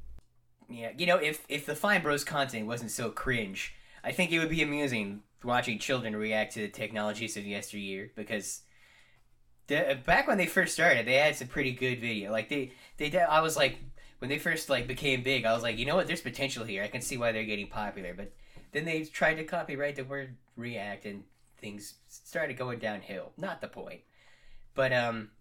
Yeah, 0.69 0.91
you 0.97 1.05
know, 1.05 1.17
if 1.17 1.43
if 1.49 1.65
the 1.65 1.75
Fine 1.75 2.01
Bros 2.01 2.23
content 2.23 2.67
wasn't 2.67 2.91
so 2.91 3.09
cringe, 3.09 3.75
I 4.03 4.11
think 4.11 4.31
it 4.31 4.39
would 4.39 4.49
be 4.49 4.61
amusing 4.61 5.21
watching 5.43 5.77
children 5.77 6.15
react 6.15 6.53
to 6.53 6.61
the 6.61 6.69
technologies 6.69 7.35
of 7.35 7.45
yesteryear 7.45 8.11
because 8.15 8.61
the, 9.67 9.97
back 10.05 10.27
when 10.27 10.37
they 10.37 10.45
first 10.45 10.73
started, 10.73 11.05
they 11.05 11.15
had 11.15 11.35
some 11.35 11.47
pretty 11.47 11.73
good 11.73 11.99
video. 11.99 12.31
Like 12.31 12.49
they 12.49 12.71
they 12.97 13.17
I 13.19 13.41
was 13.41 13.57
like 13.57 13.77
when 14.23 14.29
they 14.29 14.39
first 14.39 14.69
like 14.69 14.87
became 14.87 15.21
big, 15.21 15.43
I 15.43 15.51
was 15.51 15.63
like, 15.63 15.77
you 15.77 15.85
know 15.85 15.97
what, 15.97 16.07
there's 16.07 16.21
potential 16.21 16.63
here. 16.63 16.81
I 16.81 16.87
can 16.87 17.01
see 17.01 17.17
why 17.17 17.33
they're 17.33 17.43
getting 17.43 17.67
popular. 17.67 18.13
But 18.13 18.31
then 18.71 18.85
they 18.85 19.03
tried 19.03 19.33
to 19.33 19.43
copyright 19.43 19.97
the 19.97 20.05
word 20.05 20.37
react 20.55 21.03
and 21.05 21.25
things 21.57 21.95
started 22.07 22.55
going 22.55 22.79
downhill. 22.79 23.33
Not 23.35 23.59
the 23.59 23.67
point. 23.67 23.99
But 24.75 24.93
um, 24.93 25.31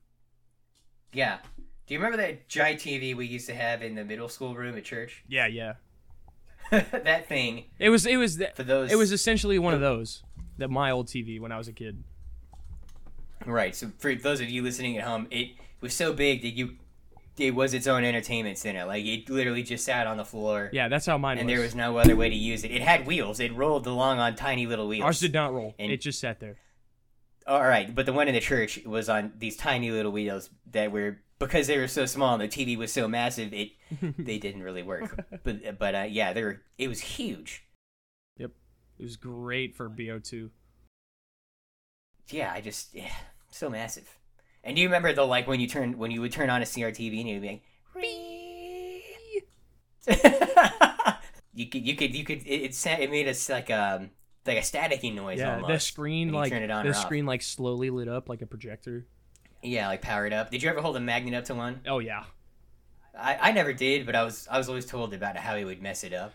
yeah. 1.13 1.39
Do 1.87 1.95
you 1.95 2.01
remember 2.01 2.17
that 2.17 2.49
giant 2.49 2.81
TV 2.81 3.15
we 3.15 3.25
used 3.25 3.47
to 3.47 3.55
have 3.55 3.85
in 3.85 3.95
the 3.95 4.05
middle 4.05 4.29
school 4.29 4.57
room 4.57 4.77
at 4.77 4.83
church? 4.83 5.23
Yeah, 5.29 5.47
yeah. 5.47 5.75
that 6.73 7.29
thing 7.29 7.67
It 7.79 7.91
was 7.91 8.05
it 8.05 8.17
was 8.17 8.39
th- 8.39 8.55
for 8.55 8.65
those. 8.65 8.91
it 8.91 8.97
was 8.97 9.13
essentially 9.13 9.61
one 9.61 9.75
of 9.75 9.81
those 9.81 10.25
that 10.59 10.71
my 10.71 10.91
old 10.91 11.07
TV 11.07 11.39
when 11.39 11.53
I 11.53 11.57
was 11.57 11.69
a 11.69 11.73
kid. 11.73 12.03
right. 13.47 13.77
So 13.77 13.93
for 14.01 14.13
those 14.17 14.41
of 14.41 14.51
you 14.51 14.61
listening 14.65 14.99
at 14.99 15.05
home, 15.05 15.29
it 15.31 15.51
was 15.81 15.95
so 15.95 16.13
big 16.13 16.43
that 16.43 16.49
you. 16.57 16.79
It 17.39 17.55
was 17.55 17.73
its 17.73 17.87
own 17.87 18.05
entertainment 18.05 18.59
center. 18.59 18.85
Like 18.85 19.05
it 19.05 19.31
literally 19.31 19.63
just 19.63 19.85
sat 19.85 20.07
on 20.07 20.19
the 20.19 20.25
floor. 20.25 20.71
Yeah, 20.73 20.89
that's 20.89 21.07
how 21.07 21.17
mine 21.19 21.37
was 21.37 21.41
and 21.41 21.47
was. 21.49 21.55
there 21.55 21.63
was 21.63 21.75
no 21.75 21.97
other 21.97 22.15
way 22.17 22.29
to 22.29 22.35
use 22.35 22.63
it. 22.65 22.71
It 22.71 22.83
had 22.83 23.07
wheels. 23.07 23.41
It 23.41 23.55
rolled 23.55 23.87
along 23.87 24.19
on 24.19 24.37
tiny 24.37 24.67
little 24.67 24.87
wheels. 24.89 25.05
Ours 25.05 25.21
did 25.21 25.33
not 25.33 25.53
roll. 25.53 25.75
And- 25.79 25.91
it 25.91 26.01
just 26.01 26.21
sat 26.21 26.41
there. 26.41 26.57
All 27.45 27.63
right, 27.63 27.93
but 27.93 28.07
the 28.07 28.13
one 28.13 28.29
in 28.29 28.35
the 28.35 28.41
church 28.41 28.81
was 28.87 29.09
on 29.09 29.33
these 29.37 29.57
tiny 29.57 29.91
little 29.91 30.13
wheels 30.13 30.49
that 30.71 30.93
were 30.93 31.19
because 31.41 31.67
they 31.67 31.77
were 31.77 31.89
so 31.89 32.07
small 32.07 32.35
and 32.35 32.43
the 32.43 32.49
TV 32.49 32.77
was 32.77 32.93
so 32.93 33.09
massive, 33.09 33.53
it 33.53 33.73
they 34.19 34.39
didn't 34.39 34.63
really 34.63 34.83
work. 34.85 35.27
But 35.43 35.79
but 35.79 35.95
uh, 35.95 36.07
yeah, 36.09 36.33
they 36.33 36.45
were. 36.45 36.63
It 36.79 36.87
was 36.89 37.01
huge. 37.01 37.65
Yep, 38.37 38.53
it 38.99 39.03
was 39.03 39.17
great 39.17 39.75
for 39.75 39.91
BO2. 39.91 40.51
Yeah, 42.29 42.53
I 42.55 42.61
just 42.61 42.95
yeah, 42.95 43.11
so 43.51 43.69
massive. 43.69 44.17
And 44.65 44.77
do 44.77 44.83
you 44.83 44.89
remember 44.89 45.13
the 45.13 45.25
like 45.25 45.47
when 45.49 45.61
you 45.61 45.67
turn 45.67 45.99
when 45.99 46.11
you 46.11 46.21
would 46.21 46.33
turn 46.33 46.51
on 46.51 46.63
a 46.63 46.65
CRTV 46.65 47.21
and 47.21 47.29
you'd 47.29 47.43
be 47.43 47.49
like, 47.49 47.63
you 51.55 51.67
could 51.69 51.87
you 51.87 51.97
could 51.97 52.15
you 52.15 52.25
could 52.25 52.47
it 52.47 52.63
it, 52.63 52.87
it 52.87 53.11
made 53.11 53.29
us 53.29 53.49
like 53.49 53.71
um 53.71 54.11
like 54.47 54.59
a 54.59 54.61
staticky 54.61 55.15
noise 55.15 55.39
Yeah, 55.39 55.55
almost. 55.55 55.69
the 55.69 55.79
screen 55.79 56.33
like 56.33 56.51
turn 56.51 56.63
it 56.63 56.71
on 56.71 56.87
the 56.87 56.95
screen 56.95 57.27
like 57.27 57.43
slowly 57.43 57.91
lit 57.91 58.09
up 58.09 58.29
like 58.29 58.43
a 58.43 58.47
projector. 58.47 59.07
Yeah, 59.63 59.87
like 59.87 60.03
powered 60.03 60.33
up. 60.33 60.51
Did 60.51 60.63
you 60.63 60.71
ever 60.71 60.81
hold 60.81 60.97
a 60.97 61.01
magnet 61.01 61.35
up 61.35 61.45
to 61.45 61.55
one? 61.55 61.81
Oh 61.87 62.01
yeah. 62.01 62.25
I, 63.17 63.51
I 63.51 63.53
never 63.53 63.73
did, 63.73 64.07
but 64.07 64.17
I 64.17 64.25
was 64.25 64.49
I 64.51 64.59
was 64.59 64.69
always 64.69 64.87
told 64.87 65.15
about 65.15 65.37
how 65.37 65.57
he 65.57 65.65
would 65.65 65.83
mess 65.83 66.03
it 66.03 66.13
up. 66.13 66.33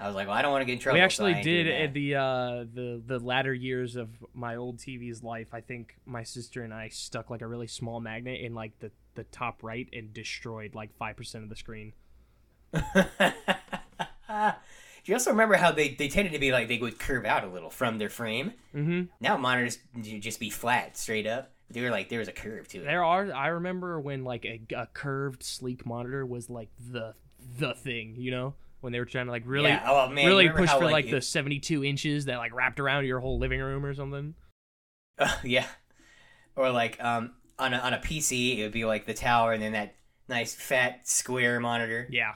I 0.00 0.06
was 0.06 0.14
like, 0.14 0.28
well, 0.28 0.36
I 0.36 0.42
don't 0.42 0.52
want 0.52 0.62
to 0.62 0.66
get 0.66 0.74
in 0.74 0.78
trouble. 0.78 0.98
we 0.98 1.00
actually 1.00 1.32
ain't 1.32 1.44
did 1.44 1.66
at 1.66 1.92
the 1.92 2.14
uh 2.14 2.64
the 2.72 3.02
the 3.04 3.18
latter 3.18 3.52
years 3.52 3.96
of 3.96 4.08
my 4.32 4.56
old 4.56 4.78
TV's 4.78 5.22
life. 5.22 5.48
I 5.52 5.60
think 5.60 5.96
my 6.06 6.22
sister 6.22 6.62
and 6.62 6.72
I 6.72 6.88
stuck 6.88 7.30
like 7.30 7.42
a 7.42 7.46
really 7.46 7.66
small 7.66 8.00
magnet 8.00 8.40
in 8.40 8.54
like 8.54 8.78
the 8.78 8.90
the 9.14 9.24
top 9.24 9.62
right 9.62 9.88
and 9.92 10.14
destroyed 10.14 10.74
like 10.74 10.96
five 10.96 11.16
percent 11.16 11.42
of 11.42 11.50
the 11.50 11.56
screen. 11.56 11.92
Do 12.72 12.82
you 15.12 15.14
also 15.14 15.30
remember 15.30 15.54
how 15.54 15.72
they, 15.72 15.94
they 15.94 16.08
tended 16.08 16.34
to 16.34 16.38
be 16.38 16.52
like 16.52 16.68
they 16.68 16.78
would 16.78 16.98
curve 16.98 17.24
out 17.24 17.42
a 17.42 17.46
little 17.46 17.70
from 17.70 17.98
their 17.98 18.10
frame? 18.10 18.52
Mm-hmm. 18.74 19.04
Now 19.20 19.38
monitors 19.38 19.78
just 20.02 20.38
be 20.38 20.50
flat, 20.50 20.98
straight 20.98 21.26
up. 21.26 21.50
They 21.70 21.80
were 21.80 21.90
like 21.90 22.08
there 22.08 22.18
was 22.18 22.28
a 22.28 22.32
curve 22.32 22.68
to 22.68 22.78
it. 22.78 22.84
There 22.84 23.02
are. 23.02 23.32
I 23.32 23.48
remember 23.48 24.00
when 24.00 24.24
like 24.24 24.44
a, 24.44 24.60
a 24.76 24.86
curved, 24.86 25.42
sleek 25.42 25.84
monitor 25.84 26.24
was 26.24 26.48
like 26.48 26.68
the 26.92 27.14
the 27.58 27.74
thing. 27.74 28.14
You 28.16 28.30
know, 28.30 28.54
when 28.80 28.92
they 28.92 28.98
were 28.98 29.04
trying 29.04 29.26
to 29.26 29.32
like 29.32 29.42
really 29.46 29.68
yeah. 29.70 29.84
Oh 29.86 30.08
man, 30.08 30.26
really 30.26 30.48
push 30.48 30.68
how, 30.68 30.78
for 30.78 30.84
like, 30.90 31.06
it- 31.06 31.10
the 31.12 31.20
72 31.22 31.84
inches 31.84 32.24
that 32.26 32.36
like 32.38 32.54
wrapped 32.54 32.78
around 32.80 33.04
your 33.06 33.20
whole 33.20 33.38
living 33.38 33.60
room 33.60 33.84
or 33.84 33.94
something. 33.94 34.34
yeah, 35.44 35.66
or 36.56 36.70
like 36.70 37.02
um 37.02 37.32
on 37.58 37.74
a 37.74 37.78
on 37.78 37.92
a 37.94 37.98
PC 37.98 38.58
it 38.58 38.62
would 38.62 38.72
be 38.72 38.84
like 38.84 39.04
the 39.06 39.14
tower 39.14 39.52
and 39.52 39.62
then 39.62 39.72
that 39.72 39.94
nice 40.28 40.54
fat 40.54 41.08
square 41.08 41.58
monitor. 41.60 42.06
Yeah. 42.10 42.34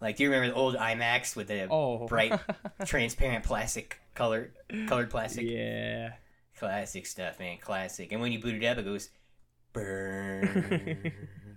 Like, 0.00 0.16
do 0.16 0.22
you 0.22 0.30
remember 0.30 0.52
the 0.54 0.60
old 0.60 0.76
iMacs 0.76 1.34
with 1.34 1.48
the 1.48 1.66
Oh. 1.68 2.06
bright 2.06 2.38
transparent 2.86 3.44
plastic 3.44 3.98
colored 4.14 4.52
colored 4.86 5.10
plastic? 5.10 5.44
yeah. 5.48 6.12
Classic 6.56 7.04
stuff, 7.06 7.38
man. 7.40 7.58
Classic. 7.58 8.10
And 8.12 8.20
when 8.20 8.30
you 8.30 8.40
boot 8.40 8.54
it 8.54 8.64
up, 8.66 8.78
it 8.78 8.84
goes 8.84 9.10
burn 9.72 11.12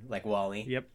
like 0.08 0.26
WALL-E. 0.26 0.66
Yep. 0.68 0.88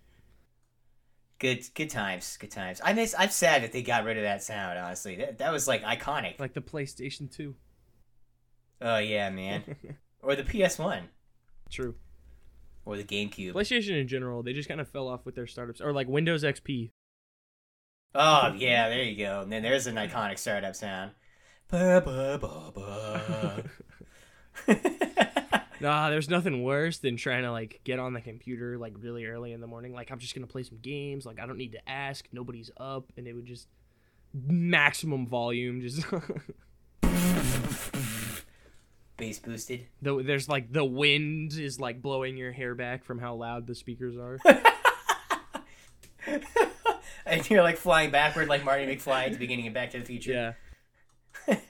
Good, 1.39 1.65
good 1.75 1.91
times. 1.91 2.37
Good 2.39 2.51
times. 2.51 2.81
I 2.83 2.93
miss. 2.95 3.15
I'm 3.19 3.29
sad 3.29 3.63
that 3.63 3.73
they 3.73 3.83
got 3.83 4.05
rid 4.05 4.17
of 4.17 4.23
that 4.23 4.43
sound. 4.43 4.79
Honestly, 4.79 5.17
that, 5.17 5.39
that 5.39 5.53
was 5.53 5.69
like 5.69 5.83
iconic. 5.83 6.41
Like 6.41 6.55
the 6.55 6.63
PlayStation 6.63 7.31
2. 7.31 7.55
oh 8.83 8.99
yeah, 8.99 9.29
man. 9.31 9.63
or 10.23 10.35
the 10.35 10.45
PS 10.45 10.79
One, 10.79 11.09
True. 11.71 11.95
or 12.87 12.97
the 12.97 13.05
GameCube. 13.05 13.53
PlayStation 13.53 14.01
in 14.01 14.09
general, 14.09 14.43
they 14.43 14.55
just 14.55 14.69
kind 14.69 14.81
of 14.81 14.89
fell 14.89 15.09
off 15.09 15.27
with 15.27 15.35
their 15.35 15.47
startups, 15.47 15.81
or 15.81 15.93
like 15.93 16.09
Windows 16.09 16.43
XP. 16.43 16.91
Oh 18.15 18.55
yeah, 18.57 18.89
there 18.89 19.03
you 19.03 19.17
go. 19.19 19.43
And 19.43 19.53
then 19.53 19.63
there's 19.63 19.87
an 19.87 19.97
iconic 19.97 20.39
startup 20.39 20.75
sound. 20.75 21.11
Ba, 21.69 22.01
ba, 22.03 22.39
ba, 22.41 22.73
ba. 22.75 23.65
Nah, 25.81 26.11
there's 26.11 26.29
nothing 26.31 26.63
worse 26.63 26.99
than 26.99 27.17
trying 27.17 27.43
to 27.43 27.51
like 27.53 27.81
get 27.85 27.99
on 27.99 28.13
the 28.15 28.21
computer 28.21 28.79
like 28.79 28.95
really 28.99 29.27
early 29.27 29.53
in 29.53 29.61
the 29.61 29.67
morning. 29.67 29.93
Like 29.93 30.11
I'm 30.11 30.19
just 30.19 30.35
gonna 30.35 30.47
play 30.47 30.63
some 30.63 30.79
games. 30.79 31.27
Like 31.27 31.39
I 31.41 31.47
don't 31.47 31.59
need 31.59 31.73
to 31.73 31.89
ask. 31.89 32.27
Nobody's 32.33 32.71
up, 32.79 33.13
and 33.17 33.27
it 33.27 33.35
would 33.35 33.47
just 33.47 33.69
maximum 34.33 35.27
volume. 35.27 35.81
Just 35.81 36.05
Bass 39.17 39.39
boosted. 39.39 39.87
the, 40.03 40.23
there's 40.23 40.47
like 40.49 40.71
the 40.73 40.85
wind 40.85 41.55
is 41.55 41.81
like 41.81 42.03
blowing 42.03 42.37
your 42.37 42.53
hair 42.53 42.75
back 42.75 43.03
from 43.05 43.19
how 43.19 43.35
loud 43.35 43.67
the 43.67 43.75
speakers 43.75 44.15
are. 44.17 44.39
and 47.27 47.49
you're 47.49 47.63
like 47.63 47.79
flying 47.79 48.11
backward 48.11 48.49
like 48.49 48.63
Marty 48.63 48.85
McFly 48.85 49.27
at 49.27 49.33
the 49.33 49.39
beginning 49.39 49.67
of 49.69 49.75
Back 49.75 49.93
to 49.93 49.99
the 49.99 50.05
Future. 50.05 50.55
yeah. 51.49 51.57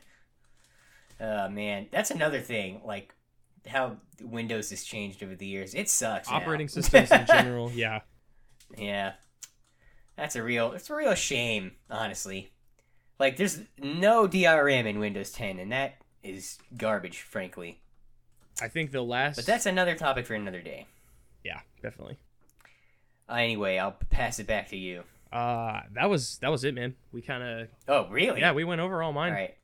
Oh 1.19 1.49
man, 1.49 1.87
that's 1.91 2.11
another 2.11 2.41
thing. 2.43 2.83
Like 2.85 3.15
how 3.69 3.97
Windows 4.23 4.71
has 4.71 4.83
changed 4.85 5.23
over 5.23 5.35
the 5.35 5.47
years. 5.47 5.75
It 5.75 5.89
sucks. 5.89 6.29
now. 6.31 6.37
Operating 6.37 6.69
systems 6.69 7.11
in 7.11 7.27
general. 7.27 7.71
Yeah. 7.75 8.01
Yeah, 8.77 9.13
that's 10.17 10.35
a 10.35 10.43
real. 10.43 10.73
It's 10.73 10.91
a 10.91 10.95
real 10.97 11.15
shame, 11.15 11.73
honestly. 11.89 12.51
Like, 13.19 13.37
there's 13.37 13.61
no 13.79 14.27
DRM 14.27 14.87
in 14.87 14.99
Windows 14.99 15.31
10, 15.33 15.59
and 15.61 15.71
that 15.73 15.95
is 16.25 16.59
garbage, 16.77 17.21
frankly. 17.21 17.81
I 18.61 18.67
think 18.69 18.91
the 18.91 19.03
last. 19.03 19.37
But 19.37 19.47
that's 19.47 19.67
another 19.67 19.95
topic 19.95 20.27
for 20.27 20.35
another 20.35 20.61
day. 20.61 20.87
yeah, 21.45 21.61
definitely. 21.81 22.19
Uh, 23.29 23.35
anyway, 23.35 23.79
I'll 23.79 23.97
pass 24.11 24.39
it 24.41 24.47
back 24.49 24.69
to 24.71 24.77
you. 24.77 25.05
Uh, 25.33 25.81
that 25.95 26.11
was 26.11 26.39
that 26.39 26.51
was 26.51 26.65
it, 26.65 26.75
man. 26.75 26.95
We 27.13 27.23
kind 27.23 27.43
of 27.43 27.69
Oh, 27.89 28.09
really? 28.11 28.41
yeah, 28.41 28.53
we 28.53 28.65
went 28.65 28.81
over 28.81 29.03
all 29.03 29.13
mine. 29.13 29.31
All 29.33 29.39
right. 29.39 29.55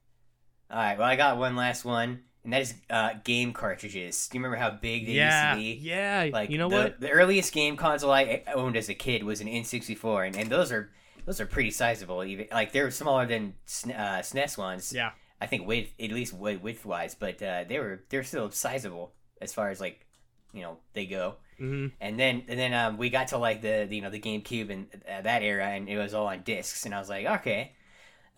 All 0.70 0.76
right. 0.78 0.98
Well, 0.98 1.08
I 1.08 1.16
got 1.16 1.38
one 1.38 1.56
last 1.56 1.84
one, 1.84 2.20
and 2.44 2.52
that 2.52 2.62
is 2.62 2.74
uh, 2.90 3.10
game 3.24 3.52
cartridges. 3.52 4.28
Do 4.28 4.38
you 4.38 4.44
remember 4.44 4.56
how 4.62 4.70
big 4.70 5.06
they 5.06 5.12
Yeah, 5.12 5.20
used 5.24 5.40
to 5.40 5.46
be? 5.56 5.86
yeah. 5.86 6.30
Like 6.32 6.50
you 6.50 6.58
know 6.58 6.68
the, 6.68 6.74
what? 6.74 7.00
The 7.00 7.10
earliest 7.10 7.52
game 7.52 7.76
console 7.76 8.10
I 8.12 8.42
owned 8.54 8.76
as 8.76 8.88
a 8.88 8.94
kid 8.94 9.22
was 9.24 9.40
an 9.40 9.48
N64, 9.48 10.26
and, 10.26 10.36
and 10.36 10.50
those 10.50 10.72
are 10.72 10.90
those 11.26 11.40
are 11.40 11.46
pretty 11.46 11.70
sizable. 11.70 12.24
Even 12.24 12.46
like 12.52 12.72
they're 12.72 12.90
smaller 12.90 13.26
than 13.26 13.54
uh, 13.86 14.22
SNES 14.22 14.56
ones. 14.58 14.92
Yeah. 14.92 15.10
I 15.40 15.46
think 15.46 15.66
width 15.66 15.92
at 16.00 16.10
least 16.12 16.32
width 16.34 16.84
wise, 16.84 17.14
but 17.14 17.42
uh, 17.42 17.64
they 17.68 17.78
were 17.78 18.04
they're 18.08 18.22
still 18.24 18.50
sizable 18.50 19.12
as 19.40 19.52
far 19.52 19.70
as 19.70 19.80
like 19.80 20.06
you 20.52 20.62
know 20.62 20.78
they 20.94 21.06
go. 21.06 21.36
hmm 21.58 21.88
And 22.00 22.18
then 22.18 22.44
and 22.48 22.58
then 22.58 22.74
um, 22.74 22.96
we 22.98 23.10
got 23.10 23.28
to 23.28 23.38
like 23.38 23.62
the, 23.62 23.86
the 23.88 23.96
you 23.96 24.02
know 24.02 24.10
the 24.10 24.20
GameCube 24.20 24.70
and 24.70 24.86
uh, 25.08 25.20
that 25.22 25.42
era, 25.42 25.66
and 25.68 25.88
it 25.88 25.98
was 25.98 26.14
all 26.14 26.26
on 26.28 26.42
discs, 26.42 26.86
and 26.86 26.94
I 26.94 26.98
was 26.98 27.08
like, 27.08 27.26
okay, 27.26 27.72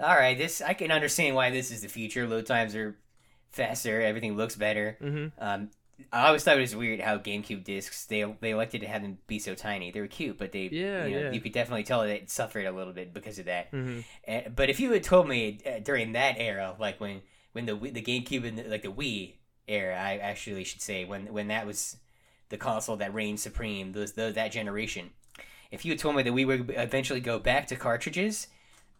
all 0.00 0.14
right, 0.14 0.36
this 0.36 0.60
I 0.62 0.74
can 0.74 0.90
understand 0.90 1.36
why 1.36 1.50
this 1.50 1.70
is 1.70 1.82
the 1.82 1.88
future. 1.88 2.26
Load 2.26 2.46
times 2.46 2.74
are 2.74 2.96
faster, 3.54 4.00
everything 4.00 4.36
looks 4.36 4.56
better. 4.56 4.96
hmm 5.00 5.26
Um, 5.38 5.70
I 6.12 6.26
always 6.26 6.42
thought 6.42 6.56
it 6.58 6.60
was 6.60 6.74
weird 6.74 7.00
how 7.00 7.18
GameCube 7.18 7.62
discs 7.62 8.06
they 8.06 8.24
they 8.40 8.50
elected 8.50 8.80
to 8.80 8.88
have 8.88 9.02
them 9.02 9.18
be 9.28 9.38
so 9.38 9.54
tiny. 9.54 9.92
They 9.92 10.00
were 10.00 10.08
cute, 10.08 10.38
but 10.38 10.50
they 10.50 10.64
Yeah, 10.72 11.06
you, 11.06 11.14
know, 11.14 11.22
yeah. 11.22 11.30
you 11.32 11.40
could 11.40 11.52
definitely 11.52 11.84
tell 11.84 12.00
that 12.00 12.10
it 12.10 12.30
suffered 12.30 12.66
a 12.66 12.72
little 12.72 12.92
bit 12.92 13.14
because 13.14 13.38
of 13.38 13.46
that. 13.46 13.68
hmm 13.70 14.00
Uh, 14.26 14.40
but 14.54 14.68
if 14.70 14.80
you 14.80 14.90
had 14.92 15.04
told 15.04 15.28
me 15.28 15.60
uh, 15.64 15.78
during 15.78 16.12
that 16.12 16.34
era, 16.38 16.74
like 16.78 17.00
when 17.00 17.22
when 17.52 17.66
the 17.66 17.74
the 17.76 18.02
GameCube 18.02 18.44
and 18.46 18.58
the, 18.58 18.64
like 18.64 18.82
the 18.82 18.92
Wii 18.92 19.34
era, 19.68 19.94
I 19.96 20.18
actually 20.18 20.64
should 20.64 20.82
say 20.82 21.04
when 21.04 21.32
when 21.32 21.48
that 21.48 21.64
was 21.64 21.96
the 22.48 22.58
console 22.58 22.96
that 22.96 23.14
reigned 23.14 23.40
supreme, 23.40 23.92
those, 23.92 24.12
those 24.12 24.34
that 24.34 24.52
generation. 24.52 25.10
If 25.70 25.84
you 25.84 25.92
had 25.92 25.98
told 25.98 26.16
me 26.16 26.22
that 26.22 26.32
we 26.32 26.44
would 26.44 26.72
eventually 26.76 27.20
go 27.20 27.38
back 27.38 27.66
to 27.68 27.76
cartridges, 27.76 28.48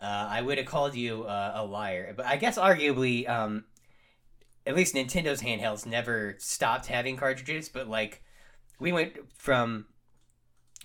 uh, 0.01 0.27
I 0.31 0.41
would 0.43 0.59
have 0.59 0.67
called 0.67 0.95
you 0.95 1.25
uh, 1.25 1.53
a 1.57 1.65
liar. 1.65 2.15
But 2.17 2.27
I 2.27 2.37
guess 2.37 2.57
arguably, 2.59 3.29
um, 3.29 3.65
at 4.67 4.75
least 4.75 4.95
Nintendo's 4.95 5.43
handhelds 5.43 5.87
never 5.87 6.37
stopped 6.39 6.87
having 6.87 7.17
cartridges. 7.17 7.69
But 7.69 7.89
like, 7.89 8.23
we 8.79 8.93
went 8.93 9.15
from 9.37 9.87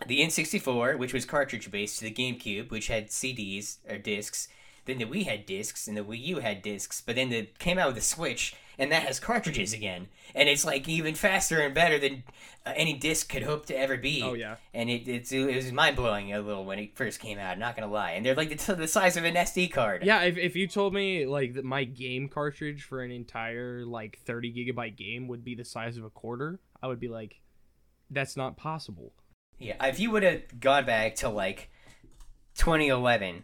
the 0.06 0.22
N64, 0.22 0.98
which 0.98 1.14
was 1.14 1.26
cartridge 1.26 1.72
based, 1.72 2.00
to 2.00 2.06
the 2.06 2.14
GameCube, 2.14 2.72
which 2.72 2.88
had 2.88 3.10
CDs 3.10 3.78
or 3.90 3.98
discs. 3.98 4.48
Then 4.86 4.98
the 4.98 5.06
Wii 5.06 5.26
had 5.26 5.46
discs, 5.46 5.88
and 5.88 5.96
the 5.96 6.04
Wii 6.04 6.26
U 6.28 6.40
had 6.40 6.62
discs. 6.62 7.02
But 7.02 7.16
then 7.16 7.32
it 7.32 7.60
came 7.60 7.78
out 7.78 7.88
with 7.88 7.96
the 7.96 8.02
Switch, 8.02 8.56
and 8.80 8.92
that 8.94 9.04
has 9.04 9.20
cartridges 9.20 9.74
again, 9.74 10.08
and 10.34 10.48
it's 10.48 10.66
like 10.66 10.88
even 10.88 11.14
faster 11.14 11.60
and 11.60 11.76
better 11.76 12.00
than 12.00 12.24
uh, 12.66 12.72
any 12.76 12.94
disc 12.94 13.30
could 13.30 13.44
hope 13.44 13.66
to 13.68 13.78
ever 13.78 13.98
be. 13.98 14.24
Oh 14.24 14.34
yeah. 14.34 14.56
And 14.74 14.90
it 14.90 15.08
it's, 15.08 15.32
it 15.32 15.54
was 15.54 15.72
mind 15.72 15.98
blowing 15.98 16.34
a 16.34 16.42
little 16.42 16.66
when 16.66 16.80
it 16.80 16.96
first 16.96 17.20
came 17.20 17.38
out. 17.38 17.60
Not 17.60 17.76
gonna 17.76 17.92
lie, 17.92 18.12
and 18.12 18.26
they're 18.26 18.36
like 18.36 18.58
the, 18.58 18.76
the 18.76 18.88
size 18.88 19.18
of 19.18 19.26
an 19.26 19.36
SD 19.36 19.72
card. 19.72 20.04
Yeah, 20.04 20.22
if, 20.22 20.38
if 20.38 20.56
you 20.56 20.68
told 20.68 20.94
me 20.94 21.26
like 21.26 21.54
that 21.56 21.66
my 21.66 21.84
game 21.84 22.30
cartridge 22.30 22.84
for 22.84 23.04
an 23.04 23.12
entire 23.12 23.86
like 23.86 24.20
30 24.26 24.54
gigabyte 24.54 24.96
game 24.96 25.28
would 25.28 25.44
be 25.44 25.56
the 25.56 25.66
size 25.66 25.98
of 25.98 26.06
a 26.06 26.10
quarter, 26.10 26.62
I 26.82 26.88
would 26.88 27.00
be 27.00 27.10
like, 27.10 27.42
that's 28.10 28.38
not 28.38 28.56
possible. 28.56 29.14
Yeah, 29.60 29.86
if 29.86 30.00
you 30.00 30.10
would 30.12 30.24
have 30.24 30.60
gone 30.62 30.86
back 30.86 31.16
to 31.16 31.28
like 31.28 31.70
2011, 32.56 33.44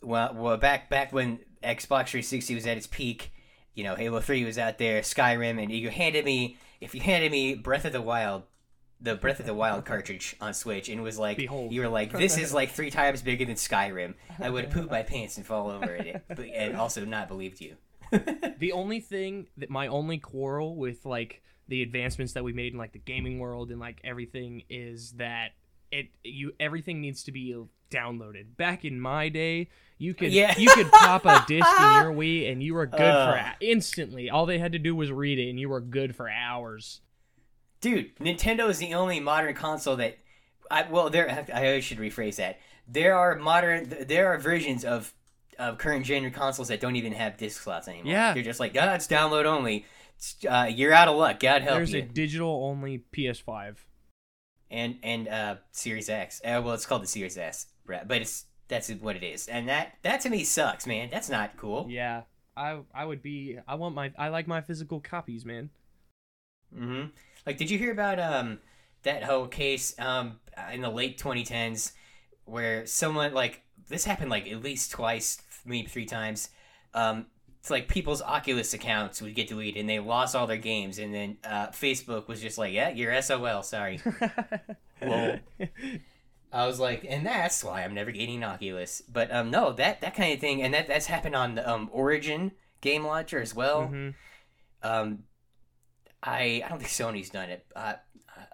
well, 0.00 0.34
well, 0.34 0.56
back 0.56 0.88
back 0.88 1.12
when 1.12 1.40
Xbox 1.62 2.08
360 2.08 2.54
was 2.54 2.66
at 2.66 2.78
its 2.78 2.86
peak, 2.86 3.32
you 3.74 3.84
know, 3.84 3.94
Halo 3.94 4.20
3 4.20 4.44
was 4.44 4.58
out 4.58 4.78
there, 4.78 5.00
Skyrim, 5.00 5.62
and 5.62 5.70
you 5.70 5.90
handed 5.90 6.24
me, 6.24 6.58
if 6.80 6.94
you 6.94 7.00
handed 7.00 7.32
me 7.32 7.54
Breath 7.54 7.84
of 7.84 7.92
the 7.92 8.02
Wild, 8.02 8.42
the 9.00 9.14
Breath 9.14 9.40
of 9.40 9.46
the 9.46 9.54
Wild 9.54 9.84
cartridge 9.86 10.36
on 10.40 10.54
Switch, 10.54 10.88
and 10.88 11.02
was 11.02 11.18
like, 11.18 11.36
Behold. 11.36 11.72
you 11.72 11.80
were 11.80 11.88
like, 11.88 12.12
this 12.12 12.36
is 12.36 12.52
like 12.52 12.70
three 12.70 12.90
times 12.90 13.22
bigger 13.22 13.44
than 13.44 13.56
Skyrim, 13.56 14.14
I 14.38 14.50
would 14.50 14.70
poop 14.70 14.90
my 14.90 15.02
pants 15.02 15.36
and 15.36 15.46
fall 15.46 15.70
over 15.70 15.94
it, 15.94 16.22
but, 16.28 16.40
and 16.40 16.76
also 16.76 17.04
not 17.04 17.28
believed 17.28 17.60
you. 17.60 17.76
The 18.58 18.72
only 18.72 19.00
thing 19.00 19.48
that 19.56 19.70
my 19.70 19.88
only 19.88 20.18
quarrel 20.18 20.76
with 20.76 21.04
like 21.06 21.42
the 21.66 21.82
advancements 21.82 22.34
that 22.34 22.44
we 22.44 22.52
made 22.52 22.74
in 22.74 22.78
like 22.78 22.92
the 22.92 22.98
gaming 22.98 23.38
world 23.38 23.70
and 23.70 23.80
like 23.80 24.00
everything 24.04 24.62
is 24.68 25.12
that 25.12 25.52
it 25.92 26.08
you 26.24 26.52
everything 26.58 27.00
needs 27.00 27.22
to 27.24 27.32
be 27.32 27.54
downloaded. 27.90 28.56
Back 28.56 28.84
in 28.84 28.98
my 29.00 29.28
day, 29.28 29.68
you 29.98 30.14
could 30.14 30.32
Yeah. 30.32 30.58
you 30.58 30.70
could 30.70 30.90
pop 30.90 31.24
a 31.26 31.44
disc 31.46 31.68
in 31.78 31.84
your 32.02 32.12
Wii 32.12 32.50
and 32.50 32.62
you 32.62 32.74
were 32.74 32.86
good 32.86 32.98
for 32.98 33.52
instantly. 33.60 34.28
All 34.30 34.46
they 34.46 34.58
had 34.58 34.72
to 34.72 34.78
do 34.78 34.96
was 34.96 35.12
read 35.12 35.38
it 35.38 35.48
and 35.48 35.60
you 35.60 35.68
were 35.68 35.80
good 35.80 36.16
for 36.16 36.28
hours. 36.28 37.00
Dude, 37.80 38.16
Nintendo 38.16 38.68
is 38.70 38.78
the 38.78 38.94
only 38.94 39.20
modern 39.20 39.54
console 39.54 39.96
that. 39.96 40.18
I, 40.70 40.86
well, 40.90 41.10
there. 41.10 41.46
I 41.52 41.80
should 41.80 41.98
rephrase 41.98 42.36
that. 42.36 42.58
There 42.88 43.16
are 43.16 43.36
modern. 43.36 43.92
There 44.08 44.28
are 44.32 44.38
versions 44.38 44.84
of 44.84 45.12
of 45.58 45.76
current 45.78 46.06
gen 46.06 46.30
consoles 46.30 46.68
that 46.68 46.80
don't 46.80 46.96
even 46.96 47.12
have 47.12 47.36
disc 47.36 47.62
slots 47.62 47.86
anymore. 47.88 48.10
Yeah. 48.10 48.32
they're 48.32 48.42
just 48.42 48.58
like, 48.58 48.74
ah, 48.80 48.94
it's 48.94 49.06
download 49.06 49.44
only. 49.44 49.84
Uh, 50.48 50.68
you're 50.70 50.92
out 50.92 51.08
of 51.08 51.16
luck. 51.16 51.40
God 51.40 51.62
help 51.62 51.76
There's 51.78 51.92
you. 51.92 52.00
There's 52.00 52.10
a 52.10 52.14
digital 52.14 52.64
only 52.64 53.04
PS5. 53.12 53.76
And 54.72 54.98
and 55.02 55.28
uh, 55.28 55.56
Series 55.70 56.08
X. 56.08 56.40
Uh, 56.44 56.60
well, 56.64 56.74
it's 56.74 56.86
called 56.86 57.02
the 57.02 57.06
Series 57.06 57.38
S, 57.38 57.66
but 57.86 58.10
it's 58.10 58.46
that's 58.68 58.90
what 58.90 59.16
it 59.16 59.22
is, 59.22 59.46
and 59.48 59.68
that 59.68 59.98
that 60.02 60.20
to 60.22 60.30
me 60.30 60.42
sucks, 60.42 60.86
man. 60.86 61.08
That's 61.10 61.28
not 61.28 61.56
cool. 61.56 61.86
Yeah. 61.88 62.22
I 62.56 62.80
I 62.94 63.04
would 63.04 63.22
be 63.22 63.58
I 63.66 63.76
want 63.76 63.94
my 63.94 64.12
I 64.18 64.28
like 64.28 64.46
my 64.46 64.60
physical 64.60 65.00
copies, 65.00 65.44
man. 65.44 65.70
Mm-hmm. 66.74 67.08
Like, 67.46 67.56
did 67.56 67.70
you 67.70 67.78
hear 67.78 67.92
about 67.92 68.18
um 68.18 68.58
that 69.04 69.24
whole 69.24 69.46
case 69.46 69.94
um 69.98 70.40
in 70.72 70.82
the 70.82 70.90
late 70.90 71.18
2010s 71.18 71.92
where 72.44 72.86
someone 72.86 73.32
like 73.32 73.62
this 73.88 74.04
happened 74.04 74.30
like 74.30 74.50
at 74.50 74.62
least 74.62 74.90
twice, 74.90 75.40
maybe 75.64 75.88
three 75.88 76.06
times. 76.06 76.50
Um, 76.94 77.26
it's 77.62 77.70
like 77.70 77.86
people's 77.86 78.20
Oculus 78.20 78.74
accounts 78.74 79.22
would 79.22 79.36
get 79.36 79.46
deleted 79.46 79.78
and 79.78 79.88
they 79.88 80.00
lost 80.00 80.34
all 80.34 80.48
their 80.48 80.56
games, 80.56 80.98
and 80.98 81.14
then 81.14 81.36
uh, 81.44 81.68
Facebook 81.68 82.26
was 82.26 82.40
just 82.40 82.58
like, 82.58 82.72
"Yeah, 82.72 82.88
you're 82.88 83.22
SOL. 83.22 83.62
Sorry." 83.62 84.00
Lol. 85.00 85.38
I 86.52 86.66
was 86.66 86.80
like, 86.80 87.06
and 87.08 87.24
that's 87.24 87.62
why 87.62 87.84
I'm 87.84 87.94
never 87.94 88.10
getting 88.10 88.38
an 88.38 88.50
Oculus. 88.50 89.00
But 89.02 89.32
um, 89.32 89.52
no, 89.52 89.72
that 89.74 90.00
that 90.00 90.16
kind 90.16 90.32
of 90.34 90.40
thing, 90.40 90.60
and 90.60 90.74
that 90.74 90.88
that's 90.88 91.06
happened 91.06 91.36
on 91.36 91.54
the 91.54 91.70
um 91.70 91.88
Origin 91.92 92.50
game 92.80 93.04
launcher 93.04 93.40
as 93.40 93.54
well. 93.54 93.82
Mhm. 93.82 94.14
Um, 94.82 95.22
I 96.20 96.62
I 96.64 96.68
don't 96.68 96.80
think 96.80 96.90
Sony's 96.90 97.30
done 97.30 97.48
it. 97.48 97.64
Uh, 97.76 97.94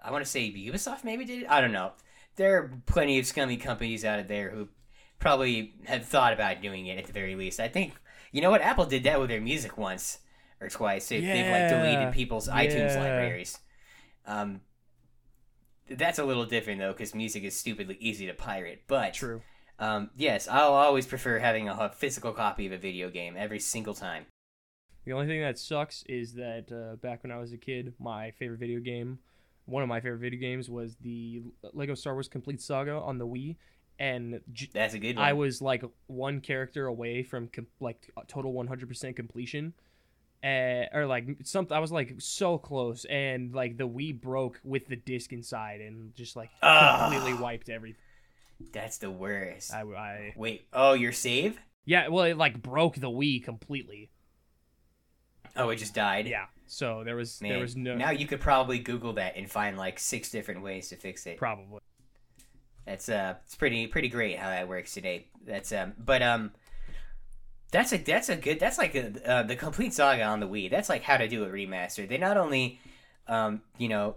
I 0.03 0.11
want 0.11 0.23
to 0.23 0.29
say 0.29 0.51
Ubisoft 0.53 1.03
maybe 1.03 1.25
did 1.25 1.41
it. 1.41 1.49
I 1.49 1.61
don't 1.61 1.71
know. 1.71 1.93
There 2.35 2.57
are 2.57 2.71
plenty 2.85 3.17
of 3.17 3.25
scummy 3.25 3.57
companies 3.57 4.05
out 4.05 4.19
of 4.19 4.27
there 4.27 4.51
who 4.51 4.69
probably 5.17 5.73
have 5.85 6.05
thought 6.05 6.31
about 6.31 6.61
doing 6.61 6.85
it 6.85 6.99
at 6.99 7.07
the 7.07 7.13
very 7.13 7.35
least. 7.35 7.59
I 7.59 7.69
think 7.69 7.95
you 8.31 8.41
know 8.41 8.51
what 8.51 8.61
Apple 8.61 8.85
did 8.85 9.03
that 9.03 9.19
with 9.19 9.29
their 9.29 9.41
music 9.41 9.77
once 9.77 10.19
or 10.61 10.69
twice. 10.69 11.07
They, 11.07 11.21
They've 11.21 11.51
like 11.51 11.69
deleted 11.69 12.13
people's 12.13 12.47
iTunes 12.47 12.95
libraries. 12.95 13.59
Um, 14.25 14.61
that's 15.89 16.19
a 16.19 16.23
little 16.25 16.45
different 16.45 16.79
though 16.79 16.91
because 16.91 17.15
music 17.15 17.43
is 17.43 17.57
stupidly 17.57 17.97
easy 17.99 18.27
to 18.27 18.33
pirate. 18.33 18.83
But 18.87 19.13
True. 19.13 19.41
um, 19.79 20.11
yes, 20.15 20.47
I'll 20.47 20.73
always 20.73 21.05
prefer 21.05 21.39
having 21.39 21.69
a 21.69 21.89
physical 21.89 22.31
copy 22.31 22.67
of 22.67 22.73
a 22.73 22.77
video 22.77 23.09
game 23.09 23.35
every 23.37 23.59
single 23.59 23.93
time. 23.93 24.25
The 25.05 25.13
only 25.13 25.27
thing 25.27 25.41
that 25.41 25.57
sucks 25.57 26.03
is 26.07 26.33
that 26.33 26.71
uh, 26.71 26.97
back 26.97 27.23
when 27.23 27.31
I 27.31 27.37
was 27.37 27.51
a 27.51 27.57
kid, 27.57 27.93
my 27.99 28.31
favorite 28.31 28.59
video 28.59 28.79
game, 28.79 29.19
one 29.65 29.81
of 29.81 29.89
my 29.89 29.99
favorite 29.99 30.19
video 30.19 30.39
games, 30.39 30.69
was 30.69 30.97
the 31.01 31.41
Lego 31.73 31.95
Star 31.95 32.13
Wars 32.13 32.27
Complete 32.27 32.61
Saga 32.61 32.93
on 32.93 33.17
the 33.17 33.25
Wii, 33.25 33.55
and 33.99 34.41
j- 34.51 34.69
That's 34.73 34.93
a 34.95 34.99
good 34.99 35.17
one. 35.17 35.25
I 35.25 35.33
was 35.33 35.61
like 35.61 35.83
one 36.07 36.39
character 36.41 36.87
away 36.87 37.21
from 37.21 37.47
com- 37.49 37.67
like 37.79 38.09
total 38.27 38.53
100% 38.53 39.15
completion. 39.15 39.73
Uh, 40.41 40.85
or 40.93 41.05
like 41.05 41.27
something, 41.43 41.75
I 41.75 41.81
was 41.81 41.91
like 41.91 42.15
so 42.19 42.57
close, 42.57 43.03
and 43.05 43.53
like 43.53 43.75
the 43.77 43.87
Wii 43.87 44.19
broke 44.21 44.61
with 44.63 44.87
the 44.87 44.95
disc 44.95 45.33
inside, 45.33 45.81
and 45.81 46.15
just 46.15 46.37
like 46.37 46.49
Ah. 46.63 47.09
completely 47.11 47.33
wiped 47.39 47.67
everything. 47.67 47.99
That's 48.71 48.99
the 48.99 49.11
worst. 49.11 49.73
I, 49.73 49.81
I, 49.81 50.33
Wait, 50.37 50.65
oh, 50.71 50.93
your 50.93 51.11
save? 51.11 51.59
yeah, 51.85 52.07
well, 52.07 52.23
it 52.23 52.37
like 52.37 52.61
broke 52.61 52.95
the 52.95 53.09
Wii 53.09 53.43
completely. 53.43 54.11
Oh, 55.57 55.69
it 55.71 55.75
just 55.75 55.93
died. 55.93 56.25
Yeah, 56.27 56.45
so 56.67 57.03
there 57.03 57.17
was 57.17 57.41
Man, 57.41 57.51
there 57.51 57.59
was 57.59 57.75
no 57.75 57.95
now 57.95 58.11
you 58.11 58.25
could 58.25 58.39
probably 58.39 58.79
Google 58.79 59.11
that 59.13 59.35
and 59.35 59.49
find 59.51 59.77
like 59.77 59.99
six 59.99 60.29
different 60.29 60.61
ways 60.61 60.87
to 60.89 60.95
fix 60.95 61.25
it. 61.25 61.35
probably. 61.37 61.79
That's 62.85 63.09
uh, 63.09 63.35
it's 63.45 63.55
pretty 63.55 63.87
pretty 63.87 64.09
great 64.09 64.37
how 64.37 64.49
that 64.49 64.67
works 64.67 64.93
today. 64.93 65.27
That's 65.45 65.71
um, 65.71 65.93
but 65.97 66.21
um, 66.21 66.51
that's 67.71 67.93
a 67.93 67.97
that's 67.97 68.29
a 68.29 68.35
good 68.35 68.59
that's 68.59 68.77
like 68.77 68.95
a, 68.95 69.29
uh, 69.29 69.43
the 69.43 69.55
complete 69.55 69.93
saga 69.93 70.23
on 70.23 70.39
the 70.39 70.47
Wii. 70.47 70.71
That's 70.71 70.89
like 70.89 71.03
how 71.03 71.17
to 71.17 71.27
do 71.27 71.43
a 71.43 71.47
remaster. 71.47 72.07
They 72.07 72.17
not 72.17 72.37
only, 72.37 72.79
um, 73.27 73.61
you 73.77 73.89
know, 73.89 74.15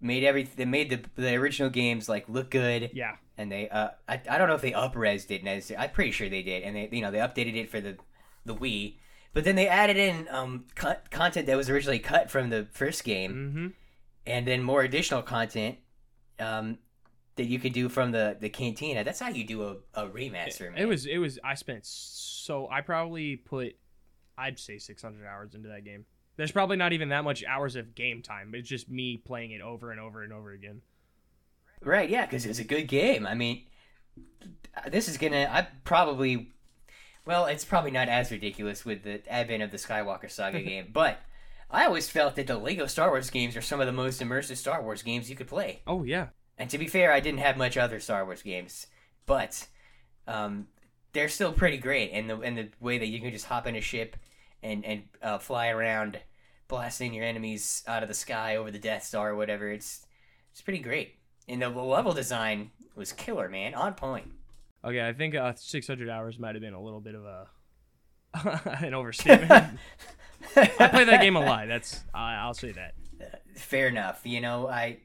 made 0.00 0.24
every 0.24 0.44
they 0.44 0.64
made 0.64 0.90
the 0.90 1.00
the 1.20 1.34
original 1.34 1.70
games 1.70 2.08
like 2.08 2.28
look 2.28 2.50
good. 2.50 2.90
Yeah, 2.92 3.16
and 3.38 3.50
they 3.50 3.68
uh 3.68 3.90
I, 4.08 4.20
I 4.28 4.38
don't 4.38 4.48
know 4.48 4.54
if 4.54 4.62
they 4.62 4.72
upresed 4.72 5.30
it 5.30 5.44
necessarily. 5.44 5.84
I'm 5.84 5.92
pretty 5.92 6.10
sure 6.10 6.28
they 6.28 6.42
did, 6.42 6.62
and 6.62 6.74
they 6.74 6.88
you 6.90 7.02
know 7.02 7.10
they 7.10 7.18
updated 7.18 7.56
it 7.56 7.70
for 7.70 7.80
the 7.80 7.96
the 8.44 8.54
Wii, 8.54 8.96
but 9.32 9.44
then 9.44 9.54
they 9.54 9.68
added 9.68 9.96
in 9.96 10.26
um 10.30 10.64
cut, 10.74 11.10
content 11.10 11.46
that 11.46 11.56
was 11.56 11.70
originally 11.70 12.00
cut 12.00 12.30
from 12.30 12.50
the 12.50 12.66
first 12.72 13.04
game, 13.04 13.32
mm-hmm. 13.32 13.66
and 14.26 14.46
then 14.46 14.62
more 14.62 14.82
additional 14.82 15.22
content 15.22 15.76
um 16.40 16.78
that 17.36 17.46
you 17.46 17.58
could 17.58 17.72
do 17.72 17.88
from 17.88 18.12
the 18.12 18.36
the 18.40 18.48
cantina. 18.48 19.04
That's 19.04 19.20
how 19.20 19.28
you 19.28 19.44
do 19.44 19.62
a, 19.62 19.76
a 19.94 20.08
remaster. 20.08 20.70
Man. 20.72 20.78
It 20.78 20.86
was 20.86 21.06
it 21.06 21.18
was 21.18 21.38
I 21.44 21.54
spent 21.54 21.84
so 21.84 22.68
I 22.70 22.80
probably 22.80 23.36
put 23.36 23.74
I'd 24.36 24.58
say 24.58 24.78
600 24.78 25.26
hours 25.26 25.54
into 25.54 25.68
that 25.68 25.84
game. 25.84 26.04
There's 26.36 26.52
probably 26.52 26.76
not 26.76 26.92
even 26.92 27.10
that 27.10 27.22
much 27.22 27.44
hours 27.44 27.76
of 27.76 27.94
game 27.94 28.20
time, 28.20 28.50
but 28.50 28.60
it's 28.60 28.68
just 28.68 28.90
me 28.90 29.16
playing 29.16 29.52
it 29.52 29.60
over 29.60 29.92
and 29.92 30.00
over 30.00 30.22
and 30.22 30.32
over 30.32 30.50
again. 30.50 30.80
right, 31.82 32.08
yeah, 32.08 32.26
because 32.26 32.44
it's 32.44 32.58
a 32.58 32.64
good 32.64 32.88
game. 32.88 33.26
I 33.26 33.34
mean, 33.34 33.66
this 34.88 35.08
is 35.08 35.18
gonna 35.18 35.48
I 35.50 35.68
probably. 35.84 36.50
Well, 37.26 37.46
it's 37.46 37.64
probably 37.64 37.90
not 37.90 38.08
as 38.08 38.30
ridiculous 38.30 38.84
with 38.84 39.02
the 39.02 39.26
advent 39.32 39.62
of 39.62 39.70
the 39.70 39.78
Skywalker 39.78 40.30
Saga 40.30 40.60
game, 40.62 40.90
but 40.92 41.20
I 41.70 41.86
always 41.86 42.10
felt 42.10 42.36
that 42.36 42.46
the 42.46 42.58
Lego 42.58 42.86
Star 42.86 43.10
Wars 43.10 43.30
games 43.30 43.56
are 43.56 43.62
some 43.62 43.80
of 43.80 43.86
the 43.86 43.92
most 43.92 44.20
immersive 44.20 44.56
Star 44.56 44.82
Wars 44.82 45.02
games 45.02 45.30
you 45.30 45.36
could 45.36 45.48
play. 45.48 45.80
Oh 45.86 46.02
yeah. 46.02 46.28
And 46.58 46.70
to 46.70 46.78
be 46.78 46.86
fair, 46.86 47.12
I 47.12 47.20
didn't 47.20 47.40
have 47.40 47.56
much 47.56 47.76
other 47.76 48.00
Star 48.00 48.24
Wars 48.24 48.42
games, 48.42 48.86
but 49.26 49.66
um, 50.28 50.68
they're 51.12 51.28
still 51.28 51.52
pretty 51.52 51.78
great. 51.78 52.10
And 52.12 52.30
the 52.30 52.38
and 52.40 52.56
the 52.56 52.68
way 52.80 52.98
that 52.98 53.06
you 53.06 53.20
can 53.20 53.30
just 53.32 53.46
hop 53.46 53.66
in 53.66 53.76
a 53.76 53.80
ship 53.80 54.16
and 54.62 54.84
and 54.84 55.02
uh, 55.22 55.38
fly 55.38 55.68
around, 55.68 56.18
blasting 56.68 57.14
your 57.14 57.24
enemies 57.24 57.82
out 57.86 58.02
of 58.02 58.08
the 58.08 58.14
sky 58.14 58.56
over 58.56 58.70
the 58.70 58.78
Death 58.78 59.04
Star 59.04 59.30
or 59.30 59.36
whatever. 59.36 59.70
It's 59.70 60.06
it's 60.52 60.60
pretty 60.60 60.80
great. 60.80 61.16
And 61.48 61.60
the 61.60 61.68
level 61.68 62.12
design 62.12 62.70
was 62.94 63.12
killer, 63.12 63.48
man, 63.48 63.74
on 63.74 63.94
point. 63.94 64.30
Okay, 64.84 65.06
I 65.06 65.12
think 65.12 65.34
uh, 65.34 65.52
600 65.56 66.08
hours 66.08 66.38
might 66.38 66.54
have 66.54 66.62
been 66.62 66.74
a 66.74 66.80
little 66.80 67.00
bit 67.00 67.14
of 67.14 67.24
a 67.24 67.48
an 68.84 68.94
overstatement. 68.94 69.50
I 70.56 70.88
play 70.88 71.04
that 71.04 71.20
game 71.20 71.36
a 71.36 71.40
lot. 71.40 71.68
That's 71.68 72.02
I 72.14 72.34
I'll 72.34 72.54
say 72.54 72.72
that. 72.72 72.94
Fair 73.56 73.88
enough. 73.88 74.20
You 74.24 74.40
know, 74.40 74.68
I 74.68 74.98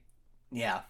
yeah. 0.52 0.82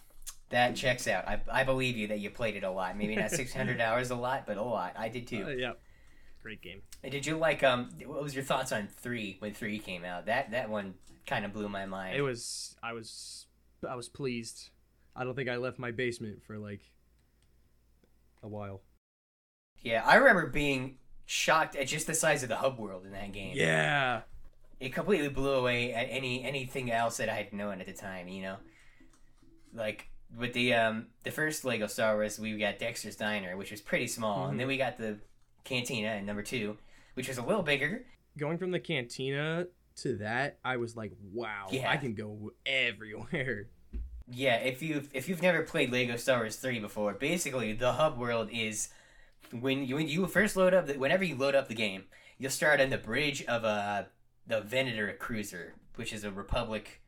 That 0.50 0.76
checks 0.76 1.08
out. 1.08 1.28
I, 1.28 1.42
I 1.52 1.64
believe 1.64 1.96
you 1.96 2.08
that 2.08 2.20
you 2.20 2.30
played 2.32 2.56
it 2.56 2.64
a 2.64 2.72
lot. 2.72 2.98
Maybe 2.98 3.16
not 3.16 3.30
600 3.32 3.80
hours 3.82 4.10
a 4.10 4.16
lot, 4.16 4.46
but 4.48 4.58
a 4.58 4.64
lot. 4.64 4.94
I 4.98 5.08
did 5.10 5.28
too. 5.28 5.46
Uh, 5.46 5.50
yeah. 5.50 5.72
Great 6.42 6.62
game. 6.62 6.82
And 7.04 7.12
Did 7.12 7.26
you 7.26 7.38
like 7.38 7.64
um? 7.64 7.90
What 8.06 8.24
was 8.24 8.34
your 8.34 8.44
thoughts 8.44 8.72
on 8.72 8.88
three 8.88 9.36
when 9.40 9.54
three 9.54 9.78
came 9.78 10.04
out? 10.06 10.26
That 10.28 10.52
that 10.52 10.70
one 10.70 10.96
kind 11.28 11.46
of 11.46 11.54
blew 11.54 11.68
my 11.70 11.86
mind. 11.86 12.16
It 12.16 12.22
was 12.22 12.76
I 12.82 12.94
was 12.94 13.46
I 13.88 13.96
was 13.96 14.08
pleased. 14.10 14.70
I 15.16 15.24
don't 15.26 15.36
think 15.36 15.50
I 15.50 15.58
left 15.58 15.78
my 15.80 15.92
basement 15.92 16.42
for 16.44 16.58
like 16.58 16.82
a 18.42 18.48
while. 18.48 18.82
yeah, 19.82 20.02
I 20.06 20.16
remember 20.16 20.48
being 20.48 20.98
shocked 21.26 21.76
at 21.76 21.88
just 21.88 22.08
the 22.08 22.14
size 22.16 22.42
of 22.42 22.50
the 22.50 22.56
hub 22.56 22.80
world 22.80 23.06
in 23.06 23.12
that 23.12 23.32
game. 23.34 23.54
Yeah. 23.56 24.22
it 24.80 24.94
completely 24.94 25.30
blew 25.30 25.52
away 25.52 25.94
at 25.94 26.08
any 26.10 26.44
anything 26.44 26.90
else 26.90 27.18
that 27.18 27.28
I 27.30 27.36
had 27.36 27.52
known 27.54 27.82
at 27.82 27.86
the 27.86 27.94
time. 27.94 28.30
You 28.30 28.42
know, 28.44 28.56
like 29.74 30.10
with 30.38 30.54
the 30.54 30.74
um 30.74 31.08
the 31.24 31.32
first 31.32 31.66
Lego 31.66 31.88
Star 31.88 32.16
Wars, 32.16 32.40
we 32.40 32.58
got 32.58 32.80
Dexter's 32.80 33.16
Diner, 33.16 33.58
which 33.58 33.72
was 33.72 33.82
pretty 33.82 34.08
small, 34.08 34.48
Mhm. 34.48 34.52
and 34.52 34.60
then 34.60 34.68
we 34.68 34.78
got 34.78 34.98
the 34.98 35.18
Cantina 35.64 36.16
in 36.16 36.26
number 36.26 36.44
two, 36.44 36.78
which 37.16 37.28
was 37.28 37.38
a 37.38 37.44
little 37.44 37.64
bigger. 37.64 38.06
Going 38.38 38.58
from 38.58 38.72
the 38.72 38.80
cantina 38.80 39.68
to 39.98 40.18
that, 40.18 40.60
I 40.64 40.78
was 40.78 40.96
like, 40.96 41.12
wow, 41.34 41.68
Yeah. 41.72 41.90
I 41.90 41.98
can 41.98 42.14
go 42.16 42.52
everywhere. 42.66 43.68
Yeah, 44.32 44.58
if 44.58 44.82
you've 44.84 45.10
if 45.14 45.28
you've 45.28 45.42
never 45.42 45.64
played 45.64 45.92
Lego 45.92 46.16
Star 46.16 46.40
Wars 46.40 46.56
three 46.56 46.80
before, 46.80 47.14
basically 47.16 47.74
the 47.74 47.94
hub 47.94 48.18
world 48.18 48.50
is 48.52 48.90
when 49.52 49.84
you 49.86 49.96
when 49.96 50.08
you 50.08 50.26
first 50.28 50.56
load 50.56 50.74
up 50.74 50.86
the, 50.88 50.94
whenever 51.00 51.24
you 51.24 51.36
load 51.36 51.56
up 51.56 51.68
the 51.68 51.74
game, 51.76 52.04
you'll 52.38 52.52
start 52.52 52.80
on 52.80 52.90
the 52.92 52.98
bridge 52.98 53.44
of 53.46 53.64
a 53.64 54.08
the 54.46 54.62
Venator 54.62 55.12
cruiser, 55.20 55.74
which 55.96 56.14
is 56.14 56.24
a 56.24 56.32
Republic 56.32 57.02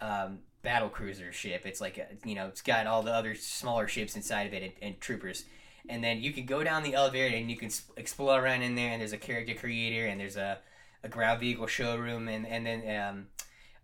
um, 0.00 0.40
battle 0.68 0.90
cruiser 0.90 1.32
ship. 1.32 1.62
It's 1.64 1.80
like 1.80 1.96
a, 1.96 2.06
you 2.28 2.34
know 2.34 2.46
it's 2.48 2.60
got 2.60 2.86
all 2.86 3.02
the 3.02 3.14
other 3.14 3.34
smaller 3.34 3.88
ships 3.88 4.16
inside 4.16 4.46
of 4.46 4.52
it 4.52 4.62
and, 4.62 4.72
and 4.82 5.00
troopers. 5.00 5.46
And 5.88 6.04
then 6.04 6.20
you 6.20 6.30
can 6.34 6.44
go 6.44 6.62
down 6.62 6.82
the 6.82 6.92
elevator 6.92 7.34
and 7.34 7.50
you 7.50 7.56
can 7.56 7.70
explore 7.96 8.38
around 8.38 8.60
in 8.60 8.74
there. 8.74 8.90
And 8.90 9.00
there's 9.00 9.14
a 9.14 9.16
character 9.16 9.54
creator 9.54 10.04
and 10.04 10.20
there's 10.20 10.36
a, 10.36 10.58
a 11.02 11.08
ground 11.08 11.40
vehicle 11.40 11.66
showroom 11.66 12.28
and 12.28 12.46
and 12.46 12.66
then 12.66 12.80
um, 13.00 13.26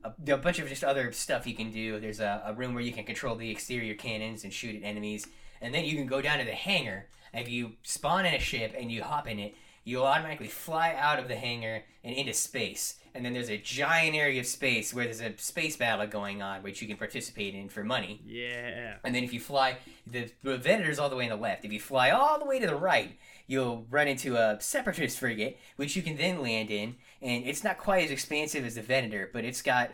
a, 0.04 0.32
a 0.34 0.36
bunch 0.36 0.58
of 0.58 0.68
just 0.68 0.84
other 0.84 1.10
stuff 1.12 1.46
you 1.46 1.54
can 1.54 1.70
do. 1.70 1.98
There's 1.98 2.20
a, 2.20 2.42
a 2.44 2.52
room 2.52 2.74
where 2.74 2.82
you 2.82 2.92
can 2.92 3.04
control 3.04 3.34
the 3.34 3.50
exterior 3.50 3.94
cannons 3.94 4.44
and 4.44 4.52
shoot 4.52 4.76
at 4.76 4.86
enemies, 4.86 5.26
and 5.62 5.72
then 5.72 5.86
you 5.86 5.96
can 5.96 6.06
go 6.06 6.20
down 6.20 6.38
to 6.38 6.44
the 6.44 6.52
hangar. 6.52 7.06
If 7.32 7.48
you 7.48 7.72
spawn 7.82 8.26
in 8.26 8.34
a 8.34 8.38
ship 8.38 8.74
and 8.78 8.92
you 8.92 9.02
hop 9.02 9.26
in 9.26 9.38
it, 9.38 9.54
you'll 9.84 10.04
automatically 10.04 10.48
fly 10.48 10.94
out 10.98 11.18
of 11.18 11.28
the 11.28 11.36
hangar 11.36 11.84
and 12.04 12.14
into 12.14 12.34
space. 12.34 12.96
And 13.14 13.24
then 13.24 13.32
there's 13.32 13.50
a 13.50 13.58
giant 13.58 14.16
area 14.16 14.40
of 14.40 14.46
space 14.46 14.92
where 14.92 15.04
there's 15.04 15.20
a 15.20 15.38
space 15.38 15.76
battle 15.76 16.04
going 16.08 16.42
on, 16.42 16.64
which 16.64 16.82
you 16.82 16.88
can 16.88 16.96
participate 16.96 17.54
in 17.54 17.68
for 17.68 17.84
money. 17.84 18.20
Yeah. 18.26 18.96
And 19.04 19.14
then 19.14 19.22
if 19.22 19.32
you 19.32 19.38
fly, 19.38 19.76
the, 20.04 20.30
the 20.42 20.58
Venator's 20.58 20.98
all 20.98 21.08
the 21.08 21.14
way 21.14 21.24
on 21.24 21.30
the 21.30 21.36
left. 21.36 21.64
If 21.64 21.72
you 21.72 21.78
fly 21.78 22.10
all 22.10 22.40
the 22.40 22.44
way 22.44 22.58
to 22.58 22.66
the 22.66 22.74
right, 22.74 23.16
you'll 23.46 23.86
run 23.88 24.08
into 24.08 24.36
a 24.36 24.60
Separatist 24.60 25.18
frigate, 25.18 25.58
which 25.76 25.94
you 25.94 26.02
can 26.02 26.16
then 26.16 26.42
land 26.42 26.72
in. 26.72 26.96
And 27.22 27.46
it's 27.46 27.62
not 27.62 27.78
quite 27.78 28.04
as 28.04 28.10
expansive 28.10 28.64
as 28.64 28.74
the 28.74 28.82
Venator, 28.82 29.30
but 29.32 29.44
it's 29.44 29.62
got 29.62 29.92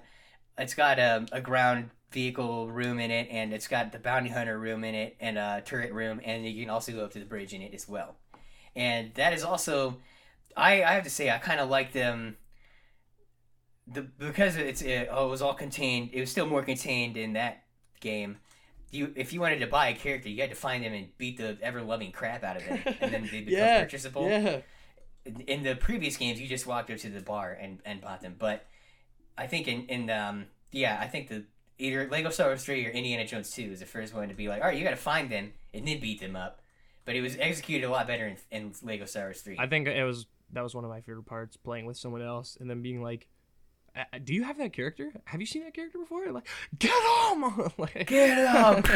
it's 0.56 0.74
got 0.74 0.98
a, 0.98 1.26
a 1.32 1.40
ground 1.40 1.90
vehicle 2.12 2.70
room 2.70 2.98
in 2.98 3.10
it, 3.10 3.28
and 3.30 3.52
it's 3.52 3.68
got 3.68 3.92
the 3.92 3.98
bounty 3.98 4.30
hunter 4.30 4.58
room 4.58 4.82
in 4.82 4.94
it, 4.94 5.16
and 5.20 5.38
a 5.38 5.62
turret 5.64 5.92
room, 5.92 6.20
and 6.24 6.44
you 6.46 6.64
can 6.64 6.70
also 6.70 6.92
go 6.92 7.04
up 7.04 7.12
to 7.12 7.18
the 7.18 7.24
bridge 7.24 7.52
in 7.52 7.62
it 7.62 7.74
as 7.74 7.88
well. 7.88 8.16
And 8.74 9.12
that 9.14 9.32
is 9.32 9.42
also, 9.42 9.98
I, 10.56 10.82
I 10.82 10.92
have 10.92 11.04
to 11.04 11.10
say, 11.10 11.30
I 11.30 11.38
kind 11.38 11.60
of 11.60 11.68
like 11.68 11.92
them. 11.92 12.36
The 13.86 14.02
because 14.02 14.56
it's 14.56 14.82
it, 14.82 15.08
oh, 15.10 15.26
it 15.26 15.30
was 15.30 15.42
all 15.42 15.54
contained. 15.54 16.10
It 16.12 16.20
was 16.20 16.30
still 16.30 16.46
more 16.46 16.62
contained 16.62 17.16
in 17.16 17.32
that 17.34 17.64
game 18.00 18.38
you 18.92 19.12
if 19.14 19.32
you 19.32 19.40
wanted 19.40 19.60
to 19.60 19.66
buy 19.66 19.88
a 19.88 19.94
character, 19.94 20.28
you 20.28 20.40
had 20.40 20.50
to 20.50 20.56
find 20.56 20.84
them 20.84 20.92
and 20.92 21.16
beat 21.16 21.38
the 21.38 21.56
ever 21.62 21.80
loving 21.82 22.10
crap 22.12 22.42
out 22.42 22.56
of 22.56 22.64
them, 22.64 22.80
and 23.00 23.12
then 23.12 23.22
they 23.30 23.40
become 23.42 23.52
Yeah. 23.52 23.80
purchasable. 23.82 24.28
Yeah. 24.28 24.60
In- 25.24 25.40
In 25.42 25.62
the 25.62 25.76
previous 25.76 26.16
games, 26.16 26.40
you 26.40 26.48
just 26.48 26.66
walked 26.66 26.90
up 26.90 26.98
to 26.98 27.08
the 27.10 27.20
bar 27.20 27.52
and, 27.52 27.78
and 27.84 28.00
bought 28.00 28.20
them. 28.20 28.34
But 28.38 28.66
I 29.38 29.46
think 29.46 29.68
in 29.68 29.84
in 29.86 30.10
um 30.10 30.46
yeah, 30.72 30.98
I 31.00 31.06
think 31.06 31.28
the 31.28 31.44
either 31.78 32.08
Lego 32.10 32.30
Star 32.30 32.48
Wars 32.48 32.64
three 32.64 32.84
or 32.86 32.90
Indiana 32.90 33.26
Jones 33.26 33.50
two 33.52 33.62
is 33.70 33.80
the 33.80 33.86
first 33.86 34.12
one 34.14 34.28
to 34.28 34.34
be 34.34 34.48
like, 34.48 34.60
all 34.60 34.68
right, 34.68 34.76
you 34.76 34.82
got 34.84 34.90
to 34.90 34.96
find 34.96 35.30
them 35.30 35.52
and 35.72 35.86
then 35.86 36.00
beat 36.00 36.20
them 36.20 36.34
up. 36.36 36.60
But 37.04 37.14
it 37.16 37.22
was 37.22 37.36
executed 37.38 37.86
a 37.86 37.90
lot 37.90 38.06
better 38.06 38.26
in, 38.26 38.36
in 38.50 38.72
Lego 38.82 39.04
Star 39.04 39.24
Wars 39.24 39.40
three. 39.40 39.56
I 39.58 39.66
think 39.68 39.86
it 39.86 40.04
was 40.04 40.26
that 40.52 40.62
was 40.62 40.74
one 40.74 40.84
of 40.84 40.90
my 40.90 41.00
favorite 41.00 41.26
parts 41.26 41.56
playing 41.56 41.86
with 41.86 41.96
someone 41.96 42.22
else 42.22 42.56
and 42.60 42.68
then 42.68 42.82
being 42.82 43.02
like, 43.02 43.28
"Uh, 43.96 44.18
"Do 44.22 44.34
you 44.34 44.44
have 44.44 44.58
that 44.58 44.72
character? 44.72 45.12
Have 45.24 45.40
you 45.40 45.46
seen 45.46 45.64
that 45.64 45.74
character 45.74 45.98
before?" 45.98 46.30
Like, 46.32 46.48
get 46.78 46.92
him! 47.32 47.42
like, 47.78 48.06
Get 48.06 48.38
up! 48.38 48.86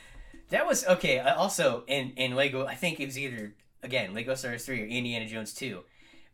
that 0.50 0.66
was 0.66 0.86
okay. 0.86 1.18
uh, 1.18 1.34
Also, 1.36 1.84
in 1.86 2.12
in 2.16 2.34
Lego, 2.34 2.66
I 2.66 2.74
think 2.74 3.00
it 3.00 3.06
was 3.06 3.18
either 3.18 3.54
again 3.82 4.14
Lego 4.14 4.34
Star 4.34 4.52
Wars 4.52 4.64
three 4.64 4.82
or 4.82 4.86
Indiana 4.86 5.26
Jones 5.26 5.54
two, 5.54 5.84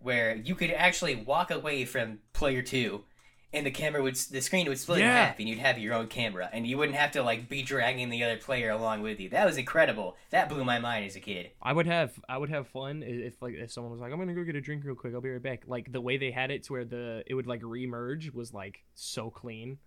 where 0.00 0.36
you 0.36 0.54
could 0.54 0.70
actually 0.70 1.16
walk 1.16 1.50
away 1.50 1.84
from 1.84 2.18
player 2.32 2.62
two, 2.62 3.04
and 3.52 3.66
the 3.66 3.70
camera 3.70 4.02
would 4.02 4.14
the 4.14 4.40
screen 4.40 4.68
would 4.68 4.78
split 4.78 5.00
in 5.00 5.06
half, 5.06 5.38
and 5.38 5.48
you'd 5.48 5.58
have 5.58 5.78
your 5.78 5.94
own 5.94 6.06
camera, 6.06 6.48
and 6.52 6.66
you 6.66 6.78
wouldn't 6.78 6.96
have 6.96 7.10
to 7.12 7.22
like 7.22 7.48
be 7.48 7.62
dragging 7.62 8.08
the 8.08 8.22
other 8.22 8.36
player 8.36 8.70
along 8.70 9.02
with 9.02 9.18
you. 9.20 9.28
That 9.30 9.44
was 9.46 9.56
incredible. 9.56 10.16
That 10.30 10.48
blew 10.48 10.64
my 10.64 10.78
mind 10.78 11.06
as 11.06 11.16
a 11.16 11.20
kid. 11.20 11.50
I 11.60 11.72
would 11.72 11.86
have 11.86 12.12
I 12.28 12.38
would 12.38 12.50
have 12.50 12.68
fun 12.68 13.02
if 13.04 13.40
like 13.42 13.54
if 13.54 13.72
someone 13.72 13.92
was 13.92 14.00
like, 14.00 14.12
"I'm 14.12 14.18
gonna 14.18 14.34
go 14.34 14.44
get 14.44 14.56
a 14.56 14.60
drink 14.60 14.84
real 14.84 14.94
quick. 14.94 15.14
I'll 15.14 15.20
be 15.20 15.30
right 15.30 15.42
back." 15.42 15.62
Like 15.66 15.90
the 15.90 16.00
way 16.00 16.16
they 16.16 16.30
had 16.30 16.50
it 16.50 16.62
to 16.64 16.72
where 16.74 16.84
the 16.84 17.24
it 17.26 17.34
would 17.34 17.46
like 17.46 17.62
remerge 17.62 18.32
was 18.32 18.52
like 18.54 18.84
so 18.94 19.30
clean. 19.30 19.78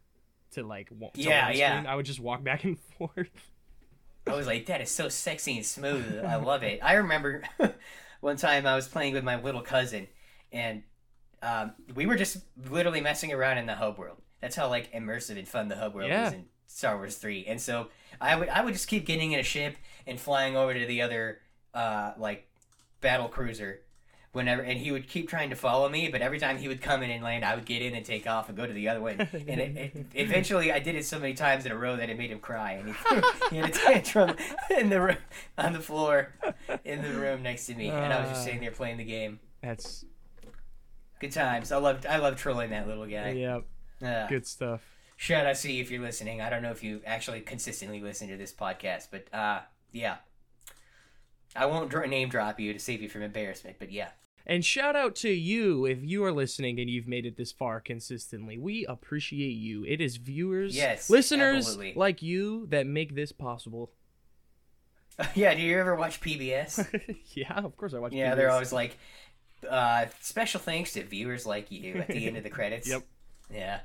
To 0.52 0.64
like 0.64 0.90
to 0.90 0.95
Yeah, 1.15 1.49
yeah. 1.49 1.72
screen. 1.72 1.88
I 1.88 1.95
would 1.95 2.06
just 2.06 2.19
walk 2.19 2.44
back 2.44 2.64
and 2.64 2.77
forth. 2.98 3.30
I 4.27 4.35
was 4.35 4.45
like, 4.45 4.68
that 4.68 4.81
is 4.81 4.91
so 4.91 5.10
sexy 5.10 5.57
and 5.57 5.65
smooth. 5.65 6.23
I 6.23 6.35
love 6.35 6.64
it. 6.64 6.80
I 6.84 6.94
remember 6.94 7.41
one 8.22 8.38
time 8.38 8.65
I 8.68 8.76
was 8.76 8.88
playing 8.88 9.14
with 9.14 9.23
my 9.23 9.41
little 9.41 9.61
cousin, 9.61 10.07
and 10.52 10.84
um, 11.43 11.73
we 11.93 12.05
were 12.05 12.15
just 12.15 12.37
literally 12.69 13.01
messing 13.01 13.31
around 13.33 13.57
in 13.57 13.65
the 13.65 13.75
hub 13.75 13.97
world. 13.97 14.17
That's 14.41 14.55
how 14.55 14.69
like 14.69 14.91
immersive 14.93 15.37
and 15.37 15.47
fun 15.47 15.67
the 15.67 15.75
hub 15.75 15.93
world 15.93 16.09
Yeah. 16.09 16.27
is 16.27 16.33
in 16.33 16.45
Star 16.67 16.95
Wars 16.97 17.15
Three. 17.17 17.45
And 17.45 17.61
so 17.61 17.89
I 18.19 18.35
would 18.35 18.49
I 18.49 18.63
would 18.63 18.73
just 18.73 18.87
keep 18.87 19.05
getting 19.05 19.31
in 19.33 19.39
a 19.39 19.43
ship 19.43 19.75
and 20.07 20.19
flying 20.19 20.55
over 20.57 20.73
to 20.73 20.85
the 20.85 21.01
other 21.01 21.39
uh, 21.73 22.13
like 22.17 22.47
battle 23.01 23.27
cruiser. 23.27 23.81
Whenever 24.31 24.63
and 24.63 24.79
he 24.79 24.91
would 24.91 25.07
keep 25.07 25.29
trying 25.29 25.51
to 25.51 25.55
follow 25.55 25.87
me, 25.87 26.07
but 26.07 26.23
every 26.23 26.39
time 26.39 26.57
he 26.57 26.67
would 26.67 26.81
come 26.81 27.03
in 27.03 27.11
and 27.11 27.23
land, 27.23 27.45
I 27.45 27.53
would 27.53 27.65
get 27.65 27.83
in 27.83 27.93
and 27.93 28.03
take 28.03 28.25
off 28.25 28.49
and 28.49 28.57
go 28.57 28.65
to 28.65 28.73
the 28.73 28.89
other 28.89 28.99
one. 28.99 29.19
And 29.31 29.61
it, 29.61 29.77
it, 29.77 30.05
eventually, 30.15 30.71
I 30.71 30.79
did 30.79 30.95
it 30.95 31.05
so 31.05 31.19
many 31.19 31.35
times 31.35 31.67
in 31.67 31.71
a 31.71 31.77
row 31.77 31.95
that 31.97 32.09
it 32.09 32.17
made 32.17 32.31
him 32.31 32.39
cry, 32.39 32.71
and 32.71 32.87
he, 32.89 32.95
he 33.51 33.57
had 33.57 33.69
a 33.69 33.71
tantrum 33.71 34.35
in 34.75 34.89
the 34.89 34.99
room, 34.99 35.17
on 35.59 35.73
the 35.73 35.79
floor 35.81 36.33
in 36.83 37.03
the 37.03 37.09
room 37.11 37.43
next 37.43 37.67
to 37.67 37.75
me, 37.75 37.89
and 37.91 38.11
I 38.11 38.21
was 38.21 38.29
just 38.29 38.43
sitting 38.43 38.61
there 38.61 38.71
playing 38.71 38.97
the 38.97 39.03
game. 39.03 39.39
That's 39.61 40.03
Good 41.23 41.31
times. 41.31 41.71
I 41.71 41.77
love 41.77 42.05
I 42.05 42.17
love 42.17 42.35
trolling 42.35 42.71
that 42.71 42.85
little 42.85 43.05
guy. 43.05 43.29
Yep. 43.31 43.63
Uh, 44.05 44.27
good 44.27 44.45
stuff. 44.45 44.81
shout 45.15 45.45
out 45.45 45.55
to 45.55 45.71
you 45.71 45.81
if 45.81 45.89
you're 45.89 46.01
listening. 46.01 46.41
I 46.41 46.49
don't 46.49 46.61
know 46.61 46.71
if 46.71 46.83
you 46.83 46.99
actually 47.05 47.39
consistently 47.39 48.01
listen 48.01 48.27
to 48.27 48.35
this 48.35 48.51
podcast, 48.51 49.07
but 49.09 49.33
uh, 49.33 49.61
yeah. 49.93 50.17
I 51.55 51.65
won't 51.65 51.93
name 52.09 52.27
drop 52.27 52.59
you 52.59 52.73
to 52.73 52.79
save 52.79 53.01
you 53.01 53.07
from 53.07 53.21
embarrassment, 53.21 53.77
but 53.79 53.89
yeah. 53.89 54.09
And 54.45 54.65
shout 54.65 54.97
out 54.97 55.15
to 55.17 55.29
you 55.29 55.85
if 55.85 55.99
you 56.03 56.25
are 56.25 56.33
listening 56.33 56.77
and 56.77 56.89
you've 56.89 57.07
made 57.07 57.25
it 57.25 57.37
this 57.37 57.53
far 57.53 57.79
consistently. 57.79 58.57
We 58.57 58.85
appreciate 58.85 59.53
you. 59.53 59.85
It 59.85 60.01
is 60.01 60.17
viewers, 60.17 60.75
Yes, 60.75 61.09
listeners 61.09 61.67
absolutely. 61.67 61.93
like 61.95 62.21
you 62.21 62.67
that 62.67 62.85
make 62.85 63.15
this 63.15 63.31
possible. 63.31 63.93
yeah, 65.35 65.55
do 65.55 65.61
you 65.61 65.79
ever 65.79 65.95
watch 65.95 66.19
PBS? 66.19 67.17
yeah, 67.33 67.53
of 67.59 67.77
course 67.77 67.93
I 67.93 67.99
watch. 67.99 68.11
Yeah, 68.11 68.33
PBS. 68.33 68.35
they're 68.35 68.51
always 68.51 68.73
like, 68.73 68.97
uh, 69.69 70.06
special 70.22 70.60
thanks 70.60 70.94
to 70.94 71.03
viewers 71.03 71.45
like 71.45 71.72
you 71.72 71.95
at 71.95 72.07
the 72.07 72.27
end 72.27 72.38
of 72.38 72.44
the 72.44 72.49
credits. 72.57 72.90
Yep. 72.90 73.03
Yeah. 73.53 73.80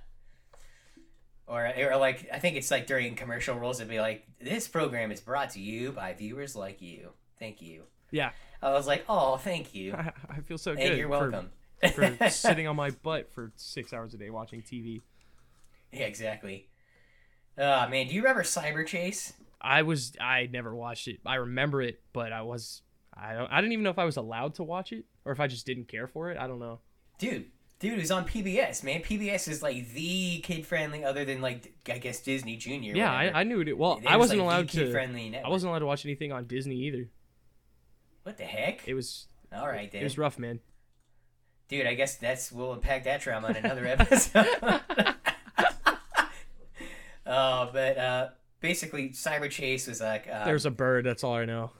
Or, 1.47 1.67
or 1.67 1.97
like, 1.97 2.29
I 2.33 2.39
think 2.39 2.57
it's 2.57 2.71
like 2.71 2.87
during 2.87 3.15
commercial 3.15 3.55
rolls, 3.59 3.81
it'd 3.81 3.89
be 3.91 4.01
like, 4.01 4.27
this 4.41 4.69
program 4.69 5.11
is 5.11 5.21
brought 5.21 5.51
to 5.51 5.61
you 5.61 5.93
by 5.93 6.13
viewers 6.13 6.55
like 6.55 6.83
you. 6.83 7.11
Thank 7.39 7.63
you. 7.63 7.85
Yeah, 8.11 8.31
I 8.63 8.73
was 8.73 8.87
like, 8.87 9.05
oh, 9.09 9.37
thank 9.37 9.75
you. 9.75 9.95
I, 9.95 10.13
I 10.31 10.41
feel 10.41 10.59
so 10.59 10.75
Hey, 10.77 10.91
good. 10.91 10.99
you're 10.99 11.09
welcome. 11.09 11.51
For, 11.95 12.17
sitting 12.31 12.67
on 12.67 12.77
my 12.77 12.91
butt 12.91 13.33
for 13.33 13.53
six 13.57 13.93
hours 13.93 14.13
a 14.15 14.19
day 14.19 14.31
watching 14.31 14.63
TV. 14.63 15.01
yeah, 15.93 16.05
exactly. 16.05 16.69
Uh, 17.57 17.87
man, 17.91 18.09
do 18.09 18.15
you 18.15 18.21
remember 18.23 18.43
Cyberchase? 18.43 19.33
I 19.61 19.83
was 19.83 20.13
I 20.21 20.49
never 20.53 20.75
watched 20.75 21.09
it. 21.09 21.19
I 21.27 21.37
remember 21.37 21.83
it, 21.83 22.01
but 22.13 22.33
I 22.33 22.43
was 22.43 22.83
I 23.20 23.35
don't 23.35 23.51
I 23.51 23.61
didn't 23.61 23.73
even 23.73 23.82
know 23.82 23.90
if 23.90 23.99
I 23.99 24.05
was 24.05 24.16
allowed 24.16 24.55
to 24.55 24.62
watch 24.62 24.93
it 24.93 25.05
or 25.24 25.32
if 25.32 25.40
I 25.40 25.47
just 25.47 25.66
didn't 25.66 25.89
care 25.89 26.07
for 26.07 26.31
it. 26.31 26.39
I 26.39 26.47
don't 26.47 26.59
know. 26.61 26.81
Dude, 27.19 27.47
dude, 27.81 27.95
it 27.95 27.99
was 27.99 28.11
on 28.11 28.27
PBS, 28.27 28.85
man. 28.85 29.01
PBS 29.03 29.49
is 29.49 29.62
like 29.62 29.93
the 29.93 30.39
kid 30.40 30.65
friendly, 30.66 31.05
other 31.05 31.24
than 31.24 31.40
like, 31.40 31.73
I 31.90 31.99
guess 31.99 32.20
Disney 32.20 32.57
Junior. 32.57 32.95
yeah, 32.95 33.12
I, 33.12 33.40
I 33.40 33.43
knew 33.43 33.61
it. 33.61 33.77
Well, 33.77 33.99
It 33.99 34.07
I 34.07 34.16
was, 34.16 34.27
wasn't 34.27 34.40
like, 34.40 34.47
allowed 34.47 34.69
to. 34.70 35.40
I 35.45 35.49
wasn't 35.49 35.70
allowed 35.70 35.81
to 35.81 35.86
watch 35.86 36.05
anything 36.05 36.31
on 36.32 36.47
Disney 36.47 36.77
either. 36.86 37.09
What 38.23 38.36
the 38.36 38.45
heck? 38.45 38.86
It 38.86 38.95
was 38.95 39.27
All 39.53 39.66
right, 39.66 39.93
it 39.93 40.05
was 40.05 40.16
rough, 40.19 40.39
man. 40.39 40.61
Dude, 41.69 41.86
I 41.86 41.95
guess 41.95 42.16
that's 42.16 42.51
we'll 42.53 42.73
unpack 42.73 43.05
that 43.05 43.20
trauma 43.20 43.49
in 43.49 43.57
another 43.57 43.86
episode. 43.86 44.47
Oh, 47.31 47.69
but 47.73 47.99
uh, 47.99 48.28
basically, 48.61 49.11
Cyberchase 49.11 49.86
was 49.86 50.01
like, 50.01 50.27
uh, 50.32 50.47
There's 50.47 50.65
a 50.65 50.70
bird. 50.70 51.05
That's 51.05 51.23
all 51.23 51.35
I 51.35 51.45
know. 51.45 51.73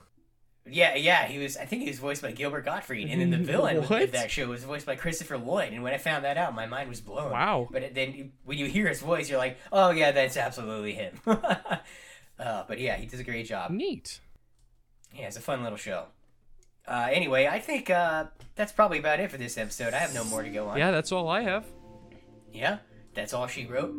Yeah, 0.67 0.95
yeah, 0.95 1.25
he 1.27 1.39
was. 1.39 1.57
I 1.57 1.65
think 1.65 1.83
he 1.83 1.89
was 1.89 1.99
voiced 1.99 2.21
by 2.21 2.31
Gilbert 2.31 2.65
Gottfried, 2.65 3.09
and 3.09 3.21
then 3.21 3.29
the 3.29 3.37
villain 3.51 3.77
of 3.77 4.11
that 4.11 4.31
show 4.31 4.47
was 4.47 4.63
voiced 4.63 4.85
by 4.85 4.95
Christopher 4.95 5.37
Lloyd. 5.37 5.73
And 5.73 5.83
when 5.83 5.93
I 5.93 5.97
found 5.97 6.25
that 6.25 6.37
out, 6.37 6.53
my 6.53 6.65
mind 6.65 6.89
was 6.89 7.01
blown. 7.01 7.31
Wow. 7.31 7.67
But 7.71 7.93
then 7.95 8.31
when 8.43 8.57
you 8.57 8.65
hear 8.65 8.87
his 8.87 9.01
voice, 9.01 9.29
you're 9.29 9.39
like, 9.39 9.57
oh 9.71 9.91
yeah, 9.91 10.11
that's 10.11 10.37
absolutely 10.37 10.93
him. 10.93 11.19
uh, 11.25 12.63
but 12.67 12.79
yeah, 12.79 12.97
he 12.97 13.05
does 13.05 13.19
a 13.19 13.23
great 13.23 13.45
job. 13.45 13.71
Neat. 13.71 14.19
Yeah, 15.15 15.27
it's 15.27 15.37
a 15.37 15.41
fun 15.41 15.63
little 15.63 15.77
show. 15.77 16.05
Uh, 16.87 17.07
anyway, 17.11 17.47
I 17.47 17.59
think 17.59 17.89
uh, 17.89 18.25
that's 18.55 18.71
probably 18.71 18.99
about 18.99 19.19
it 19.19 19.29
for 19.31 19.37
this 19.37 19.57
episode. 19.57 19.93
I 19.93 19.99
have 19.99 20.13
no 20.13 20.23
more 20.23 20.43
to 20.43 20.49
go 20.49 20.69
on. 20.69 20.77
Yeah, 20.77 20.91
that's 20.91 21.11
all 21.11 21.27
I 21.29 21.41
have. 21.41 21.65
Yeah, 22.53 22.79
that's 23.13 23.33
all 23.33 23.47
she 23.47 23.65
wrote. 23.65 23.95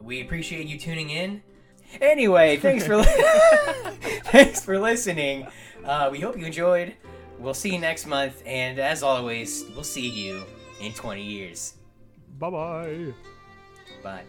We 0.00 0.20
appreciate 0.20 0.66
you 0.66 0.78
tuning 0.78 1.10
in. 1.10 1.42
Anyway, 2.00 2.56
thanks 2.56 2.86
for 2.86 2.96
li- 2.96 3.04
thanks 4.24 4.64
for 4.64 4.78
listening. 4.78 5.46
Uh, 5.84 6.08
we 6.10 6.20
hope 6.20 6.38
you 6.38 6.46
enjoyed. 6.46 6.94
We'll 7.38 7.54
see 7.54 7.72
you 7.72 7.78
next 7.78 8.06
month, 8.06 8.42
and 8.46 8.78
as 8.78 9.02
always, 9.02 9.64
we'll 9.74 9.84
see 9.84 10.08
you 10.08 10.44
in 10.80 10.92
20 10.92 11.22
years. 11.22 11.74
Bye 12.38 12.50
bye. 12.50 13.12
Bye. 14.02 14.22